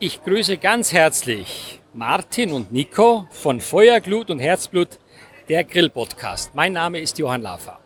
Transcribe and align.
Ich 0.00 0.22
grüße 0.22 0.58
ganz 0.58 0.92
herzlich 0.92 1.80
Martin 1.92 2.52
und 2.52 2.70
Nico 2.70 3.26
von 3.32 3.60
Feuerglut 3.60 4.30
und 4.30 4.38
Herzblut, 4.38 5.00
der 5.48 5.64
Grill-Podcast. 5.64 6.54
Mein 6.54 6.72
Name 6.72 7.00
ist 7.00 7.18
Johann 7.18 7.42
Lafer. 7.42 7.80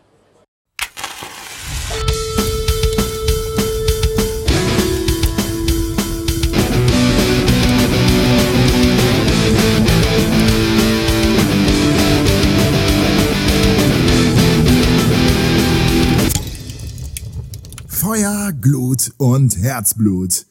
Feuer, 17.89 18.53
Glut 18.61 19.13
und 19.17 19.57
Herzblut 19.57 20.45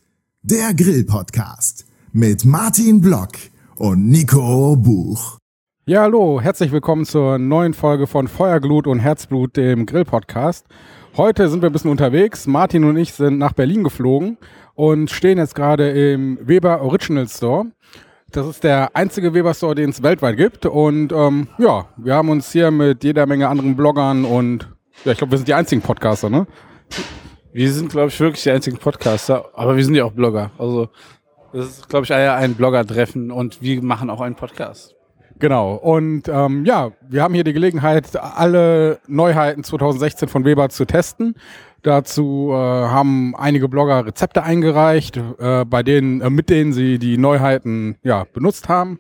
der 0.43 0.73
Grill-Podcast 0.73 1.85
mit 2.13 2.45
Martin 2.45 2.99
Block 2.99 3.33
und 3.75 4.09
Nico 4.09 4.75
Buch. 4.75 5.37
Ja, 5.86 6.01
hallo, 6.01 6.41
herzlich 6.41 6.71
willkommen 6.71 7.05
zur 7.05 7.37
neuen 7.37 7.75
Folge 7.75 8.07
von 8.07 8.27
Feuerglut 8.27 8.87
und 8.87 8.97
Herzblut, 8.97 9.55
dem 9.55 9.85
Grill-Podcast. 9.85 10.65
Heute 11.15 11.47
sind 11.47 11.61
wir 11.61 11.69
ein 11.69 11.73
bisschen 11.73 11.91
unterwegs. 11.91 12.47
Martin 12.47 12.85
und 12.85 12.97
ich 12.97 13.13
sind 13.13 13.37
nach 13.37 13.54
Berlin 13.54 13.83
geflogen 13.83 14.39
und 14.73 15.11
stehen 15.11 15.37
jetzt 15.37 15.54
gerade 15.54 15.91
im 15.91 16.39
Weber 16.41 16.82
Original 16.82 17.27
Store. 17.27 17.65
Das 18.32 18.47
ist 18.47 18.63
der 18.63 18.96
einzige 18.96 19.35
Weber 19.35 19.54
Store, 19.54 19.75
den 19.75 19.91
es 19.91 20.01
weltweit 20.01 20.37
gibt. 20.37 20.65
Und 20.65 21.11
ähm, 21.11 21.49
ja, 21.60 21.85
wir 21.97 22.15
haben 22.15 22.29
uns 22.29 22.51
hier 22.51 22.71
mit 22.71 23.04
jeder 23.04 23.27
Menge 23.27 23.47
anderen 23.47 23.75
Bloggern 23.75 24.25
und 24.25 24.68
ja, 25.05 25.11
ich 25.11 25.19
glaube, 25.19 25.32
wir 25.32 25.37
sind 25.37 25.47
die 25.47 25.54
einzigen 25.54 25.83
Podcaster, 25.83 26.32
ne? 26.32 26.47
Wir 27.54 27.69
sind, 27.73 27.91
glaube 27.91 28.07
ich, 28.07 28.19
wirklich 28.19 28.43
die 28.43 28.51
einzigen 28.51 28.78
Podcaster, 28.78 29.50
aber 29.54 29.75
wir 29.75 29.83
sind 29.83 29.96
ja 29.96 30.05
auch 30.05 30.14
Blogger. 30.14 30.51
Also 30.57 30.87
das 31.51 31.65
ist, 31.65 31.89
glaube 31.89 32.05
ich, 32.05 32.11
eher 32.11 32.36
ein 32.36 32.53
Blogger-Treffen 32.53 33.30
und 33.30 33.61
wir 33.61 33.83
machen 33.83 34.09
auch 34.09 34.22
einen 34.22 34.36
Podcast. 34.36 34.95
Genau. 35.38 35.73
Und 35.75 36.29
ähm, 36.29 36.63
ja, 36.63 36.91
wir 37.09 37.23
haben 37.23 37.33
hier 37.33 37.44
die 37.44 37.52
Gelegenheit, 37.52 38.16
alle 38.16 38.99
Neuheiten 39.07 39.66
2016 39.66 40.29
von 40.29 40.45
Weber 40.45 40.69
zu 40.69 40.85
testen. 40.85 41.35
Dazu 41.81 42.52
äh, 42.52 42.55
haben 42.55 43.35
einige 43.35 43.67
Blogger 43.67 44.05
Rezepte 44.05 44.44
eingereicht, 44.44 45.17
äh, 45.17 45.66
bei 45.66 45.83
denen, 45.83 46.22
äh, 46.22 46.29
mit 46.29 46.49
denen 46.49 46.72
sie 46.72 46.99
die 46.99 47.17
Neuheiten 47.17 47.97
ja, 48.02 48.25
benutzt 48.31 48.69
haben. 48.69 48.99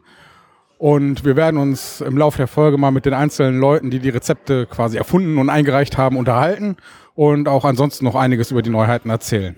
Und 0.77 1.23
wir 1.23 1.37
werden 1.37 1.57
uns 1.57 2.01
im 2.01 2.17
Laufe 2.17 2.37
der 2.37 2.47
Folge 2.47 2.77
mal 2.77 2.91
mit 2.91 3.05
den 3.05 3.13
einzelnen 3.13 3.61
Leuten, 3.61 3.91
die 3.91 3.99
die 3.99 4.09
Rezepte 4.09 4.65
quasi 4.65 4.97
erfunden 4.97 5.37
und 5.37 5.49
eingereicht 5.49 5.97
haben, 5.97 6.17
unterhalten 6.17 6.75
und 7.15 7.47
auch 7.47 7.65
ansonsten 7.65 8.05
noch 8.05 8.15
einiges 8.15 8.51
über 8.51 8.61
die 8.61 8.69
Neuheiten 8.69 9.09
erzählen. 9.09 9.55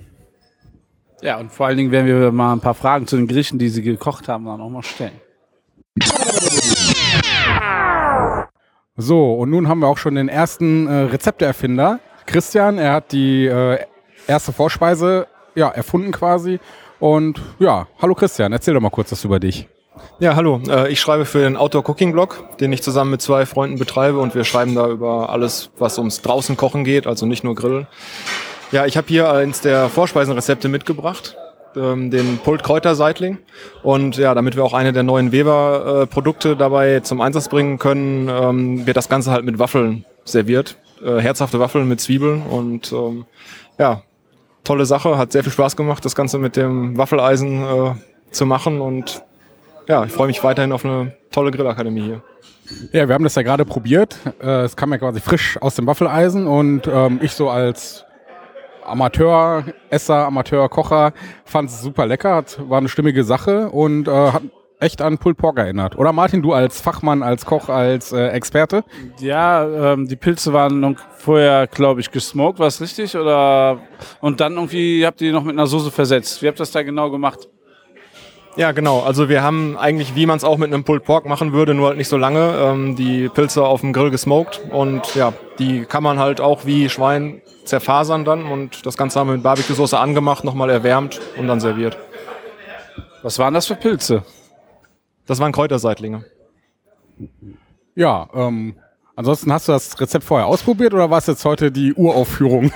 Ja, 1.21 1.37
und 1.37 1.51
vor 1.51 1.67
allen 1.67 1.77
Dingen 1.77 1.91
werden 1.91 2.07
wir 2.07 2.31
mal 2.31 2.51
ein 2.53 2.59
paar 2.59 2.73
Fragen 2.73 3.07
zu 3.07 3.15
den 3.15 3.27
Gerichten, 3.27 3.57
die 3.57 3.69
sie 3.69 3.81
gekocht 3.81 4.27
haben, 4.27 4.45
dann 4.45 4.59
auch 4.59 4.69
mal 4.69 4.83
stellen. 4.83 5.21
So, 8.95 9.33
und 9.33 9.49
nun 9.49 9.67
haben 9.67 9.79
wir 9.79 9.87
auch 9.87 9.97
schon 9.97 10.15
den 10.15 10.29
ersten 10.29 10.87
äh, 10.87 10.93
Rezepteerfinder, 11.05 11.99
Christian. 12.25 12.77
Er 12.77 12.93
hat 12.93 13.11
die 13.11 13.45
äh, 13.45 13.79
erste 14.27 14.51
Vorspeise 14.51 15.27
ja, 15.55 15.69
erfunden 15.69 16.11
quasi. 16.11 16.59
Und 16.99 17.41
ja, 17.59 17.87
hallo 18.01 18.15
Christian, 18.15 18.53
erzähl 18.53 18.73
doch 18.73 18.81
mal 18.81 18.89
kurz 18.89 19.11
was 19.11 19.23
über 19.23 19.39
dich. 19.39 19.67
Ja, 20.19 20.35
hallo. 20.35 20.61
Äh, 20.69 20.91
ich 20.91 20.99
schreibe 20.99 21.25
für 21.25 21.39
den 21.39 21.57
Outdoor 21.57 21.87
Cooking 21.87 22.11
Blog, 22.11 22.57
den 22.59 22.71
ich 22.73 22.81
zusammen 22.81 23.11
mit 23.11 23.21
zwei 23.21 23.45
Freunden 23.45 23.77
betreibe 23.77 24.19
und 24.19 24.35
wir 24.35 24.43
schreiben 24.43 24.75
da 24.75 24.87
über 24.87 25.29
alles, 25.29 25.71
was 25.77 25.97
ums 25.97 26.21
draußen 26.21 26.57
kochen 26.57 26.83
geht, 26.83 27.07
also 27.07 27.25
nicht 27.25 27.43
nur 27.43 27.55
Grillen. 27.55 27.87
Ja, 28.71 28.85
ich 28.85 28.97
habe 28.97 29.07
hier 29.07 29.31
eins 29.31 29.61
der 29.61 29.89
Vorspeisenrezepte 29.89 30.67
mitgebracht, 30.67 31.35
ähm, 31.75 32.09
den 32.09 32.39
Pult 32.39 32.63
Kräuterseitling. 32.63 33.37
Und 33.83 34.17
ja, 34.17 34.33
damit 34.33 34.55
wir 34.55 34.63
auch 34.63 34.73
eine 34.73 34.93
der 34.93 35.03
neuen 35.03 35.31
Weber-Produkte 35.31 36.55
dabei 36.55 37.01
zum 37.01 37.21
Einsatz 37.21 37.49
bringen 37.49 37.77
können, 37.77 38.29
ähm, 38.29 38.87
wird 38.87 38.97
das 38.97 39.09
Ganze 39.09 39.31
halt 39.31 39.45
mit 39.45 39.59
Waffeln 39.59 40.05
serviert. 40.23 40.77
Äh, 41.03 41.19
herzhafte 41.19 41.59
Waffeln 41.59 41.87
mit 41.87 41.99
Zwiebeln 42.01 42.41
und 42.43 42.91
ähm, 42.91 43.25
ja, 43.77 44.01
tolle 44.63 44.85
Sache, 44.85 45.17
hat 45.17 45.31
sehr 45.31 45.43
viel 45.43 45.51
Spaß 45.51 45.75
gemacht, 45.75 46.03
das 46.05 46.15
Ganze 46.15 46.39
mit 46.39 46.55
dem 46.55 46.97
Waffeleisen 46.97 47.63
äh, 47.63 47.95
zu 48.31 48.45
machen 48.45 48.81
und 48.81 49.21
ja, 49.87 50.05
ich 50.05 50.11
freue 50.11 50.27
mich 50.27 50.43
weiterhin 50.43 50.71
auf 50.71 50.85
eine 50.85 51.13
tolle 51.31 51.51
Grillakademie 51.51 52.01
hier. 52.01 52.21
Ja, 52.91 53.07
wir 53.07 53.13
haben 53.13 53.23
das 53.23 53.35
ja 53.35 53.41
gerade 53.41 53.65
probiert. 53.65 54.17
Äh, 54.41 54.63
es 54.63 54.75
kam 54.75 54.91
ja 54.91 54.97
quasi 54.97 55.19
frisch 55.19 55.57
aus 55.61 55.75
dem 55.75 55.87
Waffeleisen 55.87 56.47
und 56.47 56.87
ähm, 56.87 57.19
ich 57.21 57.33
so 57.33 57.49
als 57.49 58.05
Amateuresser, 58.85 60.25
Amateurkocher 60.25 61.13
fand 61.45 61.69
es 61.69 61.81
super 61.81 62.05
lecker, 62.05 62.43
war 62.67 62.77
eine 62.77 62.89
stimmige 62.89 63.23
Sache 63.23 63.69
und 63.69 64.07
äh, 64.07 64.31
hat 64.31 64.43
echt 64.79 65.01
an 65.01 65.17
Pulled 65.17 65.37
Pork 65.37 65.57
erinnert. 65.57 65.97
Oder 65.97 66.11
Martin, 66.11 66.41
du 66.41 66.53
als 66.53 66.81
Fachmann, 66.81 67.23
als 67.23 67.45
Koch, 67.45 67.69
als 67.69 68.11
äh, 68.11 68.27
Experte? 68.27 68.83
Ja, 69.19 69.93
ähm, 69.93 70.07
die 70.07 70.17
Pilze 70.17 70.51
waren 70.51 70.97
vorher, 71.17 71.67
glaube 71.67 72.01
ich, 72.01 72.11
gesmoked, 72.11 72.59
war 72.59 72.67
es 72.67 72.81
richtig? 72.81 73.15
Oder 73.15 73.79
und 74.19 74.41
dann 74.41 74.53
irgendwie 74.53 75.05
habt 75.05 75.21
ihr 75.21 75.29
die 75.29 75.33
noch 75.33 75.43
mit 75.43 75.55
einer 75.55 75.67
Soße 75.67 75.89
versetzt. 75.89 76.41
Wie 76.41 76.47
habt 76.47 76.57
ihr 76.57 76.63
das 76.63 76.71
da 76.71 76.83
genau 76.83 77.09
gemacht? 77.09 77.47
Ja, 78.55 78.71
genau. 78.71 79.01
Also 79.01 79.29
wir 79.29 79.41
haben 79.41 79.77
eigentlich, 79.77 80.15
wie 80.15 80.27
man 80.27 80.37
es 80.37 80.43
auch 80.43 80.57
mit 80.57 80.71
einem 80.71 80.83
Pulled 80.83 81.03
Pork 81.03 81.25
machen 81.25 81.53
würde, 81.53 81.73
nur 81.73 81.87
halt 81.87 81.97
nicht 81.97 82.07
so 82.07 82.17
lange, 82.17 82.55
ähm, 82.57 82.95
die 82.95 83.27
Pilze 83.29 83.63
auf 83.63 83.81
dem 83.81 83.93
Grill 83.93 84.11
gesmoked. 84.11 84.61
Und 84.69 85.15
ja, 85.15 85.33
die 85.57 85.85
kann 85.85 86.03
man 86.03 86.19
halt 86.19 86.39
auch 86.39 86.65
wie 86.65 86.87
Schwein 86.89 87.41
zerfasern 87.65 88.25
dann 88.25 88.45
und 88.45 88.85
das 88.85 88.97
Ganze 88.97 89.19
haben 89.19 89.27
wir 89.27 89.33
mit 89.35 89.43
Barbecue-Soße 89.43 89.97
angemacht, 89.97 90.43
nochmal 90.43 90.69
erwärmt 90.69 91.19
und 91.37 91.47
dann 91.47 91.59
serviert. 91.59 91.97
Was 93.21 93.39
waren 93.39 93.53
das 93.53 93.67
für 93.67 93.75
Pilze? 93.75 94.23
Das 95.25 95.39
waren 95.39 95.53
Kräuterseitlinge. 95.53 96.25
Ja, 97.95 98.27
ähm, 98.33 98.75
ansonsten 99.15 99.51
hast 99.53 99.67
du 99.67 99.71
das 99.71 99.99
Rezept 99.99 100.25
vorher 100.25 100.47
ausprobiert 100.47 100.93
oder 100.93 101.09
war 101.09 101.19
es 101.19 101.27
jetzt 101.27 101.45
heute 101.45 101.71
die 101.71 101.93
Uraufführung? 101.93 102.71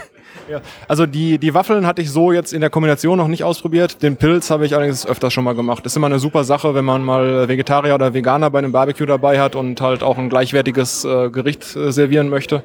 Ja, 0.50 0.62
also 0.88 1.06
die, 1.06 1.38
die 1.38 1.54
Waffeln 1.54 1.86
hatte 1.86 2.02
ich 2.02 2.10
so 2.10 2.32
jetzt 2.32 2.54
in 2.54 2.62
der 2.62 2.70
Kombination 2.70 3.18
noch 3.18 3.28
nicht 3.28 3.44
ausprobiert. 3.44 4.02
Den 4.02 4.16
Pilz 4.16 4.50
habe 4.50 4.66
ich 4.66 4.76
allerdings 4.76 5.06
öfters 5.06 5.34
schon 5.34 5.44
mal 5.44 5.56
gemacht. 5.56 5.86
Das 5.86 5.94
ist 5.94 5.98
immer 5.98 6.08
eine 6.08 6.20
super 6.20 6.44
Sache, 6.44 6.74
wenn 6.74 6.86
man 6.86 7.04
mal 7.04 7.48
Vegetarier 7.48 7.96
oder 7.96 8.14
Veganer 8.14 8.50
bei 8.50 8.60
einem 8.60 8.72
Barbecue 8.72 9.06
dabei 9.06 9.40
hat 9.40 9.56
und 9.56 9.82
halt 9.82 10.04
auch 10.04 10.18
ein 10.18 10.30
gleichwertiges 10.30 11.04
äh, 11.04 11.30
Gericht 11.30 11.76
äh, 11.76 11.92
servieren 11.92 12.30
möchte. 12.30 12.64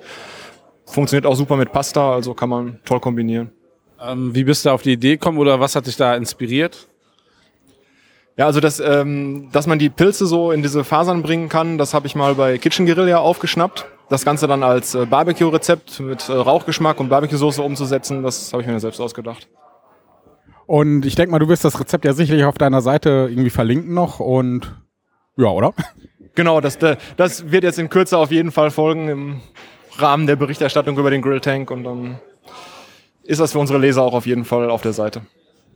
Funktioniert 0.87 1.27
auch 1.27 1.35
super 1.35 1.57
mit 1.57 1.73
Pasta, 1.73 2.13
also 2.15 2.35
kann 2.35 2.51
man 2.51 2.79
toll 2.85 3.01
kombinieren. 3.01 3.51
Ähm, 4.01 4.35
wie 4.35 4.45
bist 4.45 4.65
du 4.65 4.71
auf 4.71 4.83
die 4.83 4.93
Idee 4.93 5.13
gekommen 5.13 5.39
oder 5.39 5.61
was 5.61 5.75
hat 5.75 5.87
dich 5.87 5.97
da 5.97 6.15
inspiriert? 6.15 6.89
Ja, 8.37 8.47
also 8.47 8.61
das, 8.61 8.81
ähm, 8.81 9.51
dass 9.53 9.67
man 9.67 9.79
die 9.79 9.91
Pilze 9.91 10.27
so 10.27 10.53
in 10.53 10.63
diese 10.63 10.85
Fasern 10.85 11.23
bringen 11.23 11.49
kann, 11.49 11.79
das 11.79 11.95
habe 11.95 12.07
ich 12.07 12.15
mal 12.15 12.35
bei 12.35 12.59
Kitchen 12.59 12.87
Guerilla 12.87 13.19
aufgeschnappt. 13.19 13.87
Das 14.09 14.25
Ganze 14.25 14.47
dann 14.47 14.63
als 14.63 14.95
äh, 14.95 15.07
Barbecue-Rezept 15.07 16.01
mit 16.01 16.29
äh, 16.29 16.33
Rauchgeschmack 16.33 17.01
und 17.01 17.09
Barbecue-Soße 17.09 17.63
umzusetzen, 17.63 18.23
das 18.23 18.53
habe 18.53 18.63
ich 18.63 18.69
mir 18.69 18.79
selbst 18.81 19.01
ausgedacht. 19.01 19.49
Und 20.67 21.05
ich 21.05 21.15
denke 21.15 21.33
mal, 21.33 21.39
du 21.39 21.49
wirst 21.49 21.65
das 21.65 21.81
Rezept 21.81 22.05
ja 22.05 22.13
sicherlich 22.13 22.45
auf 22.45 22.59
deiner 22.59 22.81
Seite 22.81 23.29
irgendwie 23.31 23.51
verlinken 23.51 23.95
noch 23.95 24.21
und 24.21 24.75
ja, 25.37 25.49
oder? 25.49 25.75
Genau, 26.35 26.63
das, 26.63 26.79
das 26.79 27.51
wird 27.51 27.63
jetzt 27.63 27.79
in 27.79 27.91
Kürze 27.91 28.17
auf 28.17 28.31
jeden 28.31 28.53
Fall 28.53 28.71
folgen 28.71 29.09
im 29.11 29.41
Rahmen 29.99 30.27
der 30.27 30.37
Berichterstattung 30.37 30.97
über 30.97 31.11
den 31.11 31.21
Grill 31.21 31.41
Tank 31.41 31.71
und 31.71 31.85
dann 31.85 32.21
ist 33.23 33.39
das 33.39 33.53
für 33.53 33.59
unsere 33.59 33.79
Leser 33.79 34.03
auch 34.03 34.15
auf 34.15 34.25
jeden 34.25 34.47
Fall 34.47 34.71
auf 34.71 34.81
der 34.81 34.95
Seite. 34.95 35.21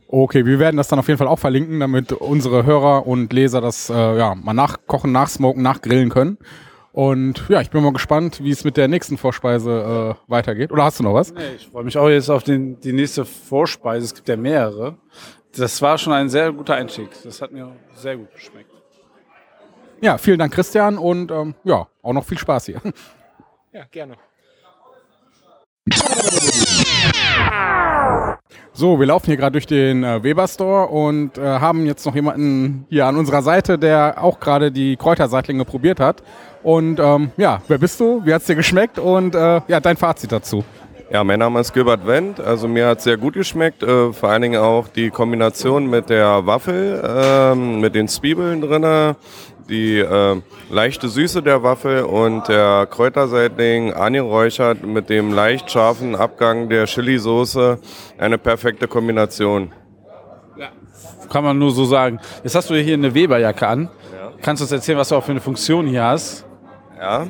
Okay, 0.07 0.45
wir 0.45 0.57
werden 0.57 0.77
das 0.77 0.87
dann 0.87 0.99
auf 0.99 1.07
jeden 1.07 1.17
Fall 1.17 1.27
auch 1.27 1.37
verlinken, 1.39 1.79
damit 1.79 2.13
unsere 2.13 2.65
Hörer 2.65 3.05
und 3.05 3.31
Leser 3.33 3.61
das 3.61 3.89
äh, 3.89 4.17
ja, 4.17 4.35
mal 4.35 4.53
nachkochen, 4.53 5.11
nachsmoken, 5.11 5.61
nachgrillen 5.61 6.09
können. 6.09 6.37
Und 6.97 7.47
ja, 7.47 7.61
ich 7.61 7.69
bin 7.69 7.83
mal 7.83 7.93
gespannt, 7.93 8.43
wie 8.43 8.49
es 8.49 8.63
mit 8.63 8.75
der 8.75 8.87
nächsten 8.87 9.19
Vorspeise 9.19 10.15
äh, 10.17 10.31
weitergeht. 10.31 10.71
Oder 10.71 10.85
hast 10.85 10.97
du 10.97 11.03
noch 11.03 11.13
was? 11.13 11.31
Nee, 11.31 11.53
ich 11.55 11.67
freue 11.67 11.83
mich 11.83 11.95
auch 11.95 12.09
jetzt 12.09 12.27
auf 12.27 12.41
den, 12.41 12.79
die 12.79 12.91
nächste 12.91 13.23
Vorspeise. 13.23 14.03
Es 14.03 14.15
gibt 14.15 14.27
ja 14.27 14.35
mehrere. 14.35 14.97
Das 15.55 15.79
war 15.83 15.99
schon 15.99 16.13
ein 16.13 16.27
sehr 16.27 16.51
guter 16.51 16.73
Einstieg. 16.73 17.09
Das 17.23 17.39
hat 17.39 17.51
mir 17.51 17.71
sehr 17.93 18.17
gut 18.17 18.33
geschmeckt. 18.33 18.71
Ja, 20.01 20.17
vielen 20.17 20.39
Dank, 20.39 20.51
Christian. 20.51 20.97
Und 20.97 21.29
ähm, 21.29 21.53
ja, 21.63 21.87
auch 22.01 22.13
noch 22.13 22.25
viel 22.25 22.39
Spaß 22.39 22.65
hier. 22.65 22.81
Ja, 23.71 23.83
gerne. 23.91 24.15
So, 28.73 28.99
wir 28.99 29.07
laufen 29.07 29.25
hier 29.25 29.37
gerade 29.37 29.53
durch 29.53 29.65
den 29.65 30.03
äh, 30.03 30.21
Weber 30.21 30.47
Store 30.47 30.85
und 30.85 31.39
äh, 31.39 31.41
haben 31.41 31.87
jetzt 31.87 32.05
noch 32.05 32.13
jemanden 32.13 32.85
hier 32.89 33.07
an 33.07 33.17
unserer 33.17 33.41
Seite, 33.41 33.79
der 33.79 34.23
auch 34.23 34.39
gerade 34.39 34.71
die 34.71 34.97
Kräuterseitlinge 34.97 35.65
probiert 35.65 35.99
hat. 35.99 36.21
Und 36.61 36.99
ähm, 36.99 37.31
ja, 37.37 37.59
wer 37.67 37.79
bist 37.79 37.99
du? 37.99 38.21
Wie 38.23 38.31
hat 38.31 38.41
es 38.41 38.47
dir 38.47 38.53
geschmeckt? 38.53 38.99
Und 38.99 39.33
äh, 39.33 39.61
ja, 39.67 39.79
dein 39.79 39.97
Fazit 39.97 40.31
dazu. 40.31 40.63
Ja, 41.09 41.23
mein 41.23 41.39
Name 41.39 41.61
ist 41.61 41.73
Gilbert 41.73 42.05
Wendt. 42.05 42.39
Also 42.39 42.67
mir 42.67 42.85
hat 42.87 42.99
es 42.99 43.05
sehr 43.05 43.17
gut 43.17 43.33
geschmeckt. 43.33 43.81
Äh, 43.81 44.13
vor 44.13 44.29
allen 44.29 44.41
Dingen 44.41 44.61
auch 44.61 44.89
die 44.89 45.09
Kombination 45.09 45.89
mit 45.89 46.09
der 46.09 46.45
Waffel, 46.45 47.01
äh, 47.01 47.55
mit 47.55 47.95
den 47.95 48.07
Zwiebeln 48.07 48.61
drinne, 48.61 49.15
die 49.69 49.99
äh, 49.99 50.41
leichte 50.69 51.09
Süße 51.09 51.41
der 51.41 51.63
Waffel 51.63 52.03
und 52.03 52.47
der 52.47 52.87
Kräuterseitling 52.89 53.93
angeräuchert 53.93 54.85
mit 54.85 55.09
dem 55.09 55.33
leicht 55.33 55.71
scharfen 55.71 56.15
Abgang 56.15 56.69
der 56.69 56.85
Chili-Soße. 56.85 57.79
Eine 58.17 58.37
perfekte 58.37 58.87
Kombination. 58.87 59.71
Ja, 60.57 60.69
kann 61.29 61.43
man 61.43 61.57
nur 61.57 61.71
so 61.71 61.85
sagen. 61.85 62.19
Jetzt 62.43 62.55
hast 62.55 62.69
du 62.69 62.75
hier 62.75 62.93
eine 62.93 63.13
Weberjacke 63.13 63.67
an. 63.67 63.89
Kannst 64.41 64.61
du 64.61 64.65
uns 64.65 64.71
erzählen, 64.71 64.97
was 64.97 65.09
du 65.09 65.15
auch 65.15 65.23
für 65.23 65.31
eine 65.31 65.41
Funktion 65.41 65.87
hier 65.87 66.03
hast? 66.03 66.45
Ja, 66.99 67.27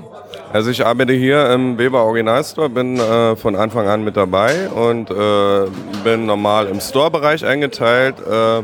also 0.53 0.69
ich 0.71 0.85
arbeite 0.85 1.13
hier 1.13 1.51
im 1.51 1.77
Weber 1.77 2.03
Original 2.03 2.41
Store, 2.43 2.69
bin 2.69 2.97
äh, 2.97 3.35
von 3.35 3.55
Anfang 3.55 3.87
an 3.87 4.03
mit 4.03 4.15
dabei 4.15 4.69
und 4.69 5.11
äh, 5.11 5.67
bin 6.05 6.25
normal 6.25 6.67
im 6.67 6.79
Store-Bereich 6.79 7.45
eingeteilt, 7.45 8.15
äh, 8.19 8.63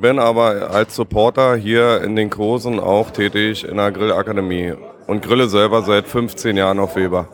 bin 0.00 0.18
aber 0.18 0.70
als 0.70 0.94
Supporter 0.94 1.56
hier 1.56 2.02
in 2.02 2.16
den 2.16 2.30
Kursen 2.30 2.78
auch 2.80 3.10
tätig 3.10 3.64
in 3.66 3.76
der 3.76 3.92
Grillakademie 3.92 4.74
und 5.06 5.22
grille 5.22 5.48
selber 5.48 5.82
seit 5.82 6.06
15 6.06 6.56
Jahren 6.56 6.78
auf 6.78 6.96
Weber. 6.96 7.28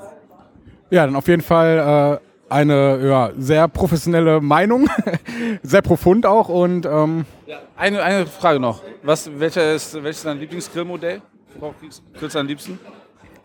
Ja, 0.91 1.06
dann 1.06 1.17
auf 1.17 1.26
jeden 1.29 1.43
Fall 1.43 2.20
äh, 2.20 2.53
eine 2.53 3.06
ja, 3.09 3.31
sehr 3.38 3.67
professionelle 3.69 4.41
Meinung, 4.41 4.88
sehr 5.62 5.81
profund 5.82 6.26
auch 6.26 6.49
und 6.49 6.85
ähm, 6.87 7.25
Eine, 7.76 8.03
eine 8.03 8.26
Frage 8.26 8.61
noch. 8.61 8.82
Was, 9.03 9.31
welcher 9.38 9.75
ist, 9.75 9.94
welches 9.94 10.19
ist 10.19 10.26
dein 10.26 10.38
Lieblingsgrillmodell? 10.38 11.23
Grillst 12.19 12.35
du 12.35 12.38
am 12.38 12.47
liebsten? 12.47 12.79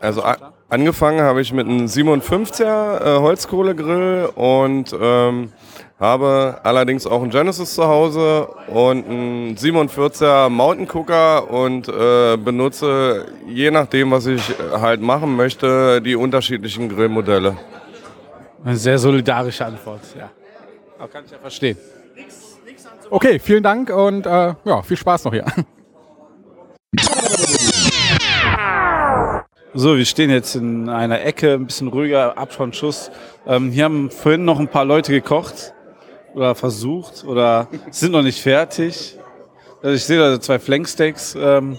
Also 0.00 0.22
a- 0.22 0.52
angefangen 0.68 1.20
habe 1.22 1.40
ich 1.40 1.52
mit 1.52 1.66
einem 1.66 1.86
57er 1.86 3.16
äh, 3.16 3.18
Holzkohlegrill 3.20 4.28
und 4.34 4.94
ähm, 5.00 5.52
habe 5.98 6.60
allerdings 6.62 7.06
auch 7.06 7.22
einen 7.22 7.30
Genesis 7.30 7.74
zu 7.74 7.84
Hause 7.84 8.46
und 8.68 9.04
einen 9.08 9.56
47er 9.56 10.48
Mountain 10.48 10.86
Cooker 10.88 11.50
und 11.50 11.88
äh, 11.88 12.36
benutze 12.36 13.26
je 13.48 13.70
nachdem, 13.70 14.12
was 14.12 14.26
ich 14.26 14.42
halt 14.72 15.00
machen 15.00 15.34
möchte, 15.34 16.00
die 16.00 16.14
unterschiedlichen 16.14 16.88
Grillmodelle. 16.88 17.56
Eine 18.64 18.76
sehr 18.76 18.98
solidarische 18.98 19.66
Antwort, 19.66 20.02
ja. 20.16 20.30
Aber 20.98 21.08
kann 21.08 21.24
ich 21.24 21.32
ja 21.32 21.38
verstehen. 21.38 21.76
okay, 23.10 23.38
vielen 23.38 23.62
Dank 23.62 23.90
und 23.90 24.26
äh, 24.26 24.54
ja, 24.64 24.82
viel 24.82 24.96
Spaß 24.96 25.24
noch 25.24 25.32
hier. 25.32 25.44
So, 29.74 29.96
wir 29.96 30.06
stehen 30.06 30.30
jetzt 30.30 30.56
in 30.56 30.88
einer 30.88 31.22
Ecke, 31.22 31.52
ein 31.52 31.66
bisschen 31.66 31.88
ruhiger, 31.88 32.36
Abspannschuss. 32.38 33.10
Ähm, 33.46 33.70
hier 33.70 33.84
haben 33.84 34.10
vorhin 34.10 34.44
noch 34.46 34.58
ein 34.58 34.66
paar 34.66 34.86
Leute 34.86 35.12
gekocht 35.12 35.74
oder 36.34 36.54
versucht 36.54 37.24
oder 37.24 37.68
sind 37.90 38.12
noch 38.12 38.22
nicht 38.22 38.40
fertig. 38.40 39.16
Also 39.82 39.94
ich 39.94 40.04
sehe 40.04 40.18
da 40.18 40.40
zwei 40.40 40.58
Flanksteaks, 40.58 41.36
ähm, 41.40 41.78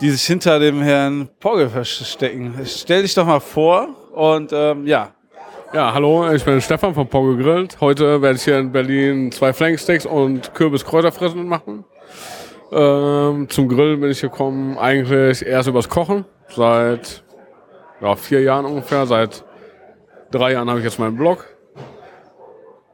die 0.00 0.10
sich 0.10 0.22
hinter 0.22 0.58
dem 0.58 0.80
Herrn 0.82 1.28
Pogge 1.40 1.68
verstecken. 1.68 2.54
Stell 2.64 3.02
dich 3.02 3.14
doch 3.14 3.26
mal 3.26 3.40
vor 3.40 3.88
und 4.12 4.52
ähm, 4.52 4.86
ja, 4.86 5.14
Ja, 5.72 5.94
hallo, 5.94 6.30
ich 6.30 6.44
bin 6.44 6.60
Stefan 6.60 6.92
von 6.92 7.08
Pogo 7.08 7.34
Grillt. 7.34 7.80
Heute 7.80 8.20
werde 8.20 8.36
ich 8.36 8.44
hier 8.44 8.58
in 8.58 8.72
Berlin 8.72 9.32
zwei 9.32 9.54
Flanksteaks 9.54 10.04
und 10.04 10.52
Kürbis-Kräuterfressen 10.52 11.46
machen. 11.46 11.86
Ähm, 12.70 13.48
zum 13.48 13.68
Grill 13.68 13.96
bin 13.96 14.10
ich 14.10 14.20
gekommen 14.20 14.76
eigentlich 14.76 15.46
erst 15.46 15.68
übers 15.68 15.88
Kochen. 15.88 16.26
Seit 16.48 17.22
ja, 18.02 18.16
vier 18.16 18.42
Jahren 18.42 18.66
ungefähr. 18.66 19.06
Seit 19.06 19.44
drei 20.30 20.52
Jahren 20.52 20.68
habe 20.68 20.80
ich 20.80 20.84
jetzt 20.84 20.98
meinen 20.98 21.16
Blog. 21.16 21.46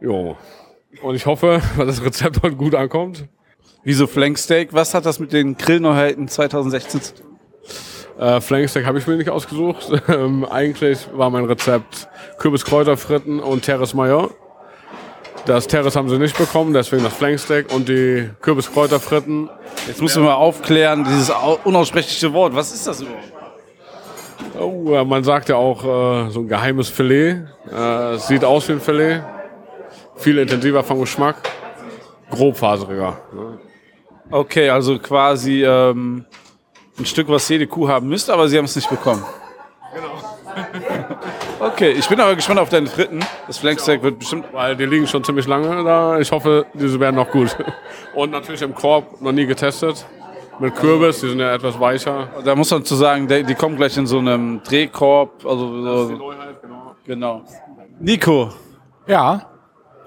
Jo. 0.00 0.36
Und 1.02 1.14
ich 1.14 1.26
hoffe, 1.26 1.60
dass 1.76 1.86
das 1.86 2.04
Rezept 2.04 2.42
heute 2.42 2.56
gut 2.56 2.74
ankommt. 2.74 3.26
wieso 3.84 4.06
Flanksteak? 4.06 4.72
Was 4.72 4.94
hat 4.94 5.06
das 5.06 5.18
mit 5.20 5.32
den 5.32 5.56
Grillneuheiten 5.56 6.28
2016 6.28 7.00
zu 7.02 7.14
tun? 7.14 7.26
Äh, 8.18 8.40
Flanksteak 8.40 8.84
habe 8.84 8.98
ich 8.98 9.06
mir 9.06 9.16
nicht 9.16 9.30
ausgesucht. 9.30 9.88
Ähm, 10.08 10.44
eigentlich 10.44 11.06
war 11.14 11.30
mein 11.30 11.44
Rezept 11.44 12.08
Kürbis-Kräuterfritten 12.38 13.40
und 13.40 13.62
Terrace 13.62 13.94
Mayor. 13.94 14.30
Das 15.46 15.66
Terrace 15.68 15.96
haben 15.96 16.08
sie 16.08 16.18
nicht 16.18 16.36
bekommen, 16.36 16.74
deswegen 16.74 17.04
das 17.04 17.12
Flanksteak 17.14 17.72
und 17.72 17.88
die 17.88 18.28
Kürbis-Kräuterfritten. 18.42 19.48
Jetzt 19.86 20.02
müssen 20.02 20.22
wir 20.22 20.30
mal 20.30 20.34
aufklären, 20.34 21.04
dieses 21.04 21.30
au- 21.30 21.58
unaussprechliche 21.64 22.32
Wort. 22.32 22.54
Was 22.54 22.72
ist 22.74 22.86
das 22.86 23.00
überhaupt? 23.00 23.32
Oh, 24.60 24.94
äh, 24.94 25.04
man 25.04 25.22
sagt 25.24 25.48
ja 25.48 25.56
auch 25.56 25.84
äh, 25.84 26.30
so 26.30 26.40
ein 26.40 26.48
geheimes 26.48 26.88
Filet. 26.88 27.44
Äh, 27.72 28.14
es 28.14 28.26
sieht 28.26 28.44
aus 28.44 28.68
wie 28.68 28.72
ein 28.72 28.80
Filet. 28.80 29.20
Viel 30.18 30.38
intensiver 30.38 30.84
vom 30.84 31.00
Geschmack. 31.00 31.36
Grobfaseriger. 32.30 33.18
Ne? 33.32 33.58
Okay, 34.30 34.68
also 34.68 34.98
quasi 34.98 35.64
ähm, 35.64 36.26
ein 36.98 37.06
Stück, 37.06 37.28
was 37.28 37.48
jede 37.48 37.66
Kuh 37.66 37.88
haben 37.88 38.08
müsste, 38.08 38.34
aber 38.34 38.48
sie 38.48 38.58
haben 38.58 38.66
es 38.66 38.76
nicht 38.76 38.90
bekommen. 38.90 39.24
Genau. 39.94 40.18
okay, 41.60 41.92
ich 41.92 42.08
bin 42.08 42.20
aber 42.20 42.34
gespannt 42.34 42.60
auf 42.60 42.68
deine 42.68 42.86
Fritten. 42.86 43.20
Das 43.46 43.58
Flanksteak 43.58 44.02
wird 44.02 44.18
bestimmt. 44.18 44.46
Weil 44.52 44.76
die 44.76 44.86
liegen 44.86 45.06
schon 45.06 45.24
ziemlich 45.24 45.46
lange 45.46 45.84
da. 45.84 46.18
Ich 46.18 46.30
hoffe, 46.32 46.66
diese 46.74 46.98
werden 47.00 47.16
noch 47.16 47.30
gut. 47.30 47.56
Und 48.14 48.30
natürlich 48.30 48.62
im 48.62 48.74
Korb 48.74 49.20
noch 49.20 49.32
nie 49.32 49.46
getestet. 49.46 50.04
Mit 50.60 50.74
Kürbis, 50.74 51.20
die 51.20 51.28
sind 51.28 51.38
ja 51.38 51.54
etwas 51.54 51.78
weicher. 51.78 52.28
Da 52.44 52.56
muss 52.56 52.70
man 52.70 52.84
zu 52.84 52.96
sagen, 52.96 53.28
die 53.28 53.54
kommen 53.54 53.76
gleich 53.76 53.96
in 53.96 54.08
so 54.08 54.18
einem 54.18 54.60
Drehkorb. 54.64 55.46
Also 55.46 56.08
so, 56.08 56.32
genau. 57.06 57.44
Nico, 58.00 58.50
ja, 59.06 59.48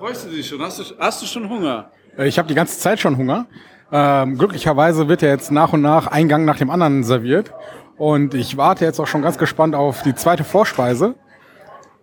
freust 0.02 0.26
du 0.26 0.30
dich 0.32 0.48
schon? 0.48 0.60
Hast 0.62 0.80
du, 0.80 0.84
hast 0.98 1.22
du 1.22 1.28
schon 1.28 1.48
Hunger? 1.48 1.92
Äh, 2.18 2.28
Ich 2.28 2.40
habe 2.40 2.48
die 2.48 2.56
ganze 2.56 2.80
Zeit 2.80 3.00
schon 3.00 3.18
Hunger. 3.18 3.46
Ähm, 3.92 4.36
glücklicherweise 4.38 5.08
wird 5.08 5.22
ja 5.22 5.30
jetzt 5.30 5.52
nach 5.52 5.74
und 5.74 5.82
nach 5.82 6.08
ein 6.08 6.28
Gang 6.28 6.44
nach 6.46 6.58
dem 6.58 6.72
anderen 6.72 7.04
serviert. 7.04 7.54
Und 7.98 8.34
ich 8.34 8.58
warte 8.58 8.84
jetzt 8.84 9.00
auch 9.00 9.06
schon 9.06 9.22
ganz 9.22 9.38
gespannt 9.38 9.76
auf 9.76 10.02
die 10.02 10.16
zweite 10.16 10.44
Vorspeise. 10.44 11.14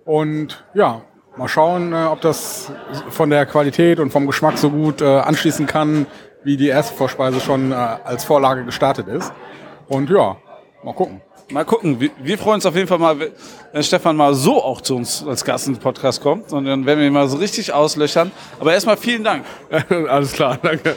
Und 0.05 0.65
ja, 0.75 1.03
mal 1.37 1.49
schauen, 1.49 1.93
äh, 1.93 2.05
ob 2.05 2.21
das 2.21 2.71
von 3.11 3.31
der 3.31 3.47
Qualität 3.47 3.99
und 3.99 4.13
vom 4.13 4.29
Geschmack 4.29 4.59
so 4.59 4.71
gut 4.71 5.03
äh, 5.03 5.19
anschließen 5.19 5.67
kann, 5.67 6.07
wie 6.45 6.57
die 6.57 6.69
erste 6.69 6.95
Vorspeise 6.95 7.41
schon 7.41 7.73
äh, 7.73 7.75
als 7.75 8.25
Vorlage 8.25 8.65
gestartet 8.65 9.09
ist. 9.09 9.33
Und 9.89 10.09
ja, 10.09 10.37
mal 10.85 10.95
gucken. 10.95 11.21
Mal 11.51 11.65
gucken. 11.65 11.99
Wir, 11.99 12.11
wir 12.23 12.37
freuen 12.37 12.57
uns 12.57 12.67
auf 12.67 12.77
jeden 12.77 12.87
Fall 12.87 12.99
mal, 12.99 13.19
wenn 13.73 13.83
Stefan 13.83 14.17
mal 14.17 14.35
so 14.35 14.63
auch 14.63 14.83
zu 14.83 14.97
uns 14.97 15.25
als 15.27 15.45
Gast 15.45 15.67
in 15.67 15.75
den 15.75 15.81
Podcast 15.81 16.21
kommt. 16.21 16.53
Und 16.53 16.67
dann 16.67 16.85
werden 16.85 17.01
wir 17.01 17.07
ihn 17.07 17.13
mal 17.13 17.27
so 17.29 17.39
richtig 17.39 17.73
auslöchern. 17.73 18.31
Aber 18.61 18.75
erstmal 18.75 18.99
vielen 18.99 19.25
Dank. 19.25 19.45
Alles 19.89 20.33
klar, 20.33 20.59
danke. 20.61 20.95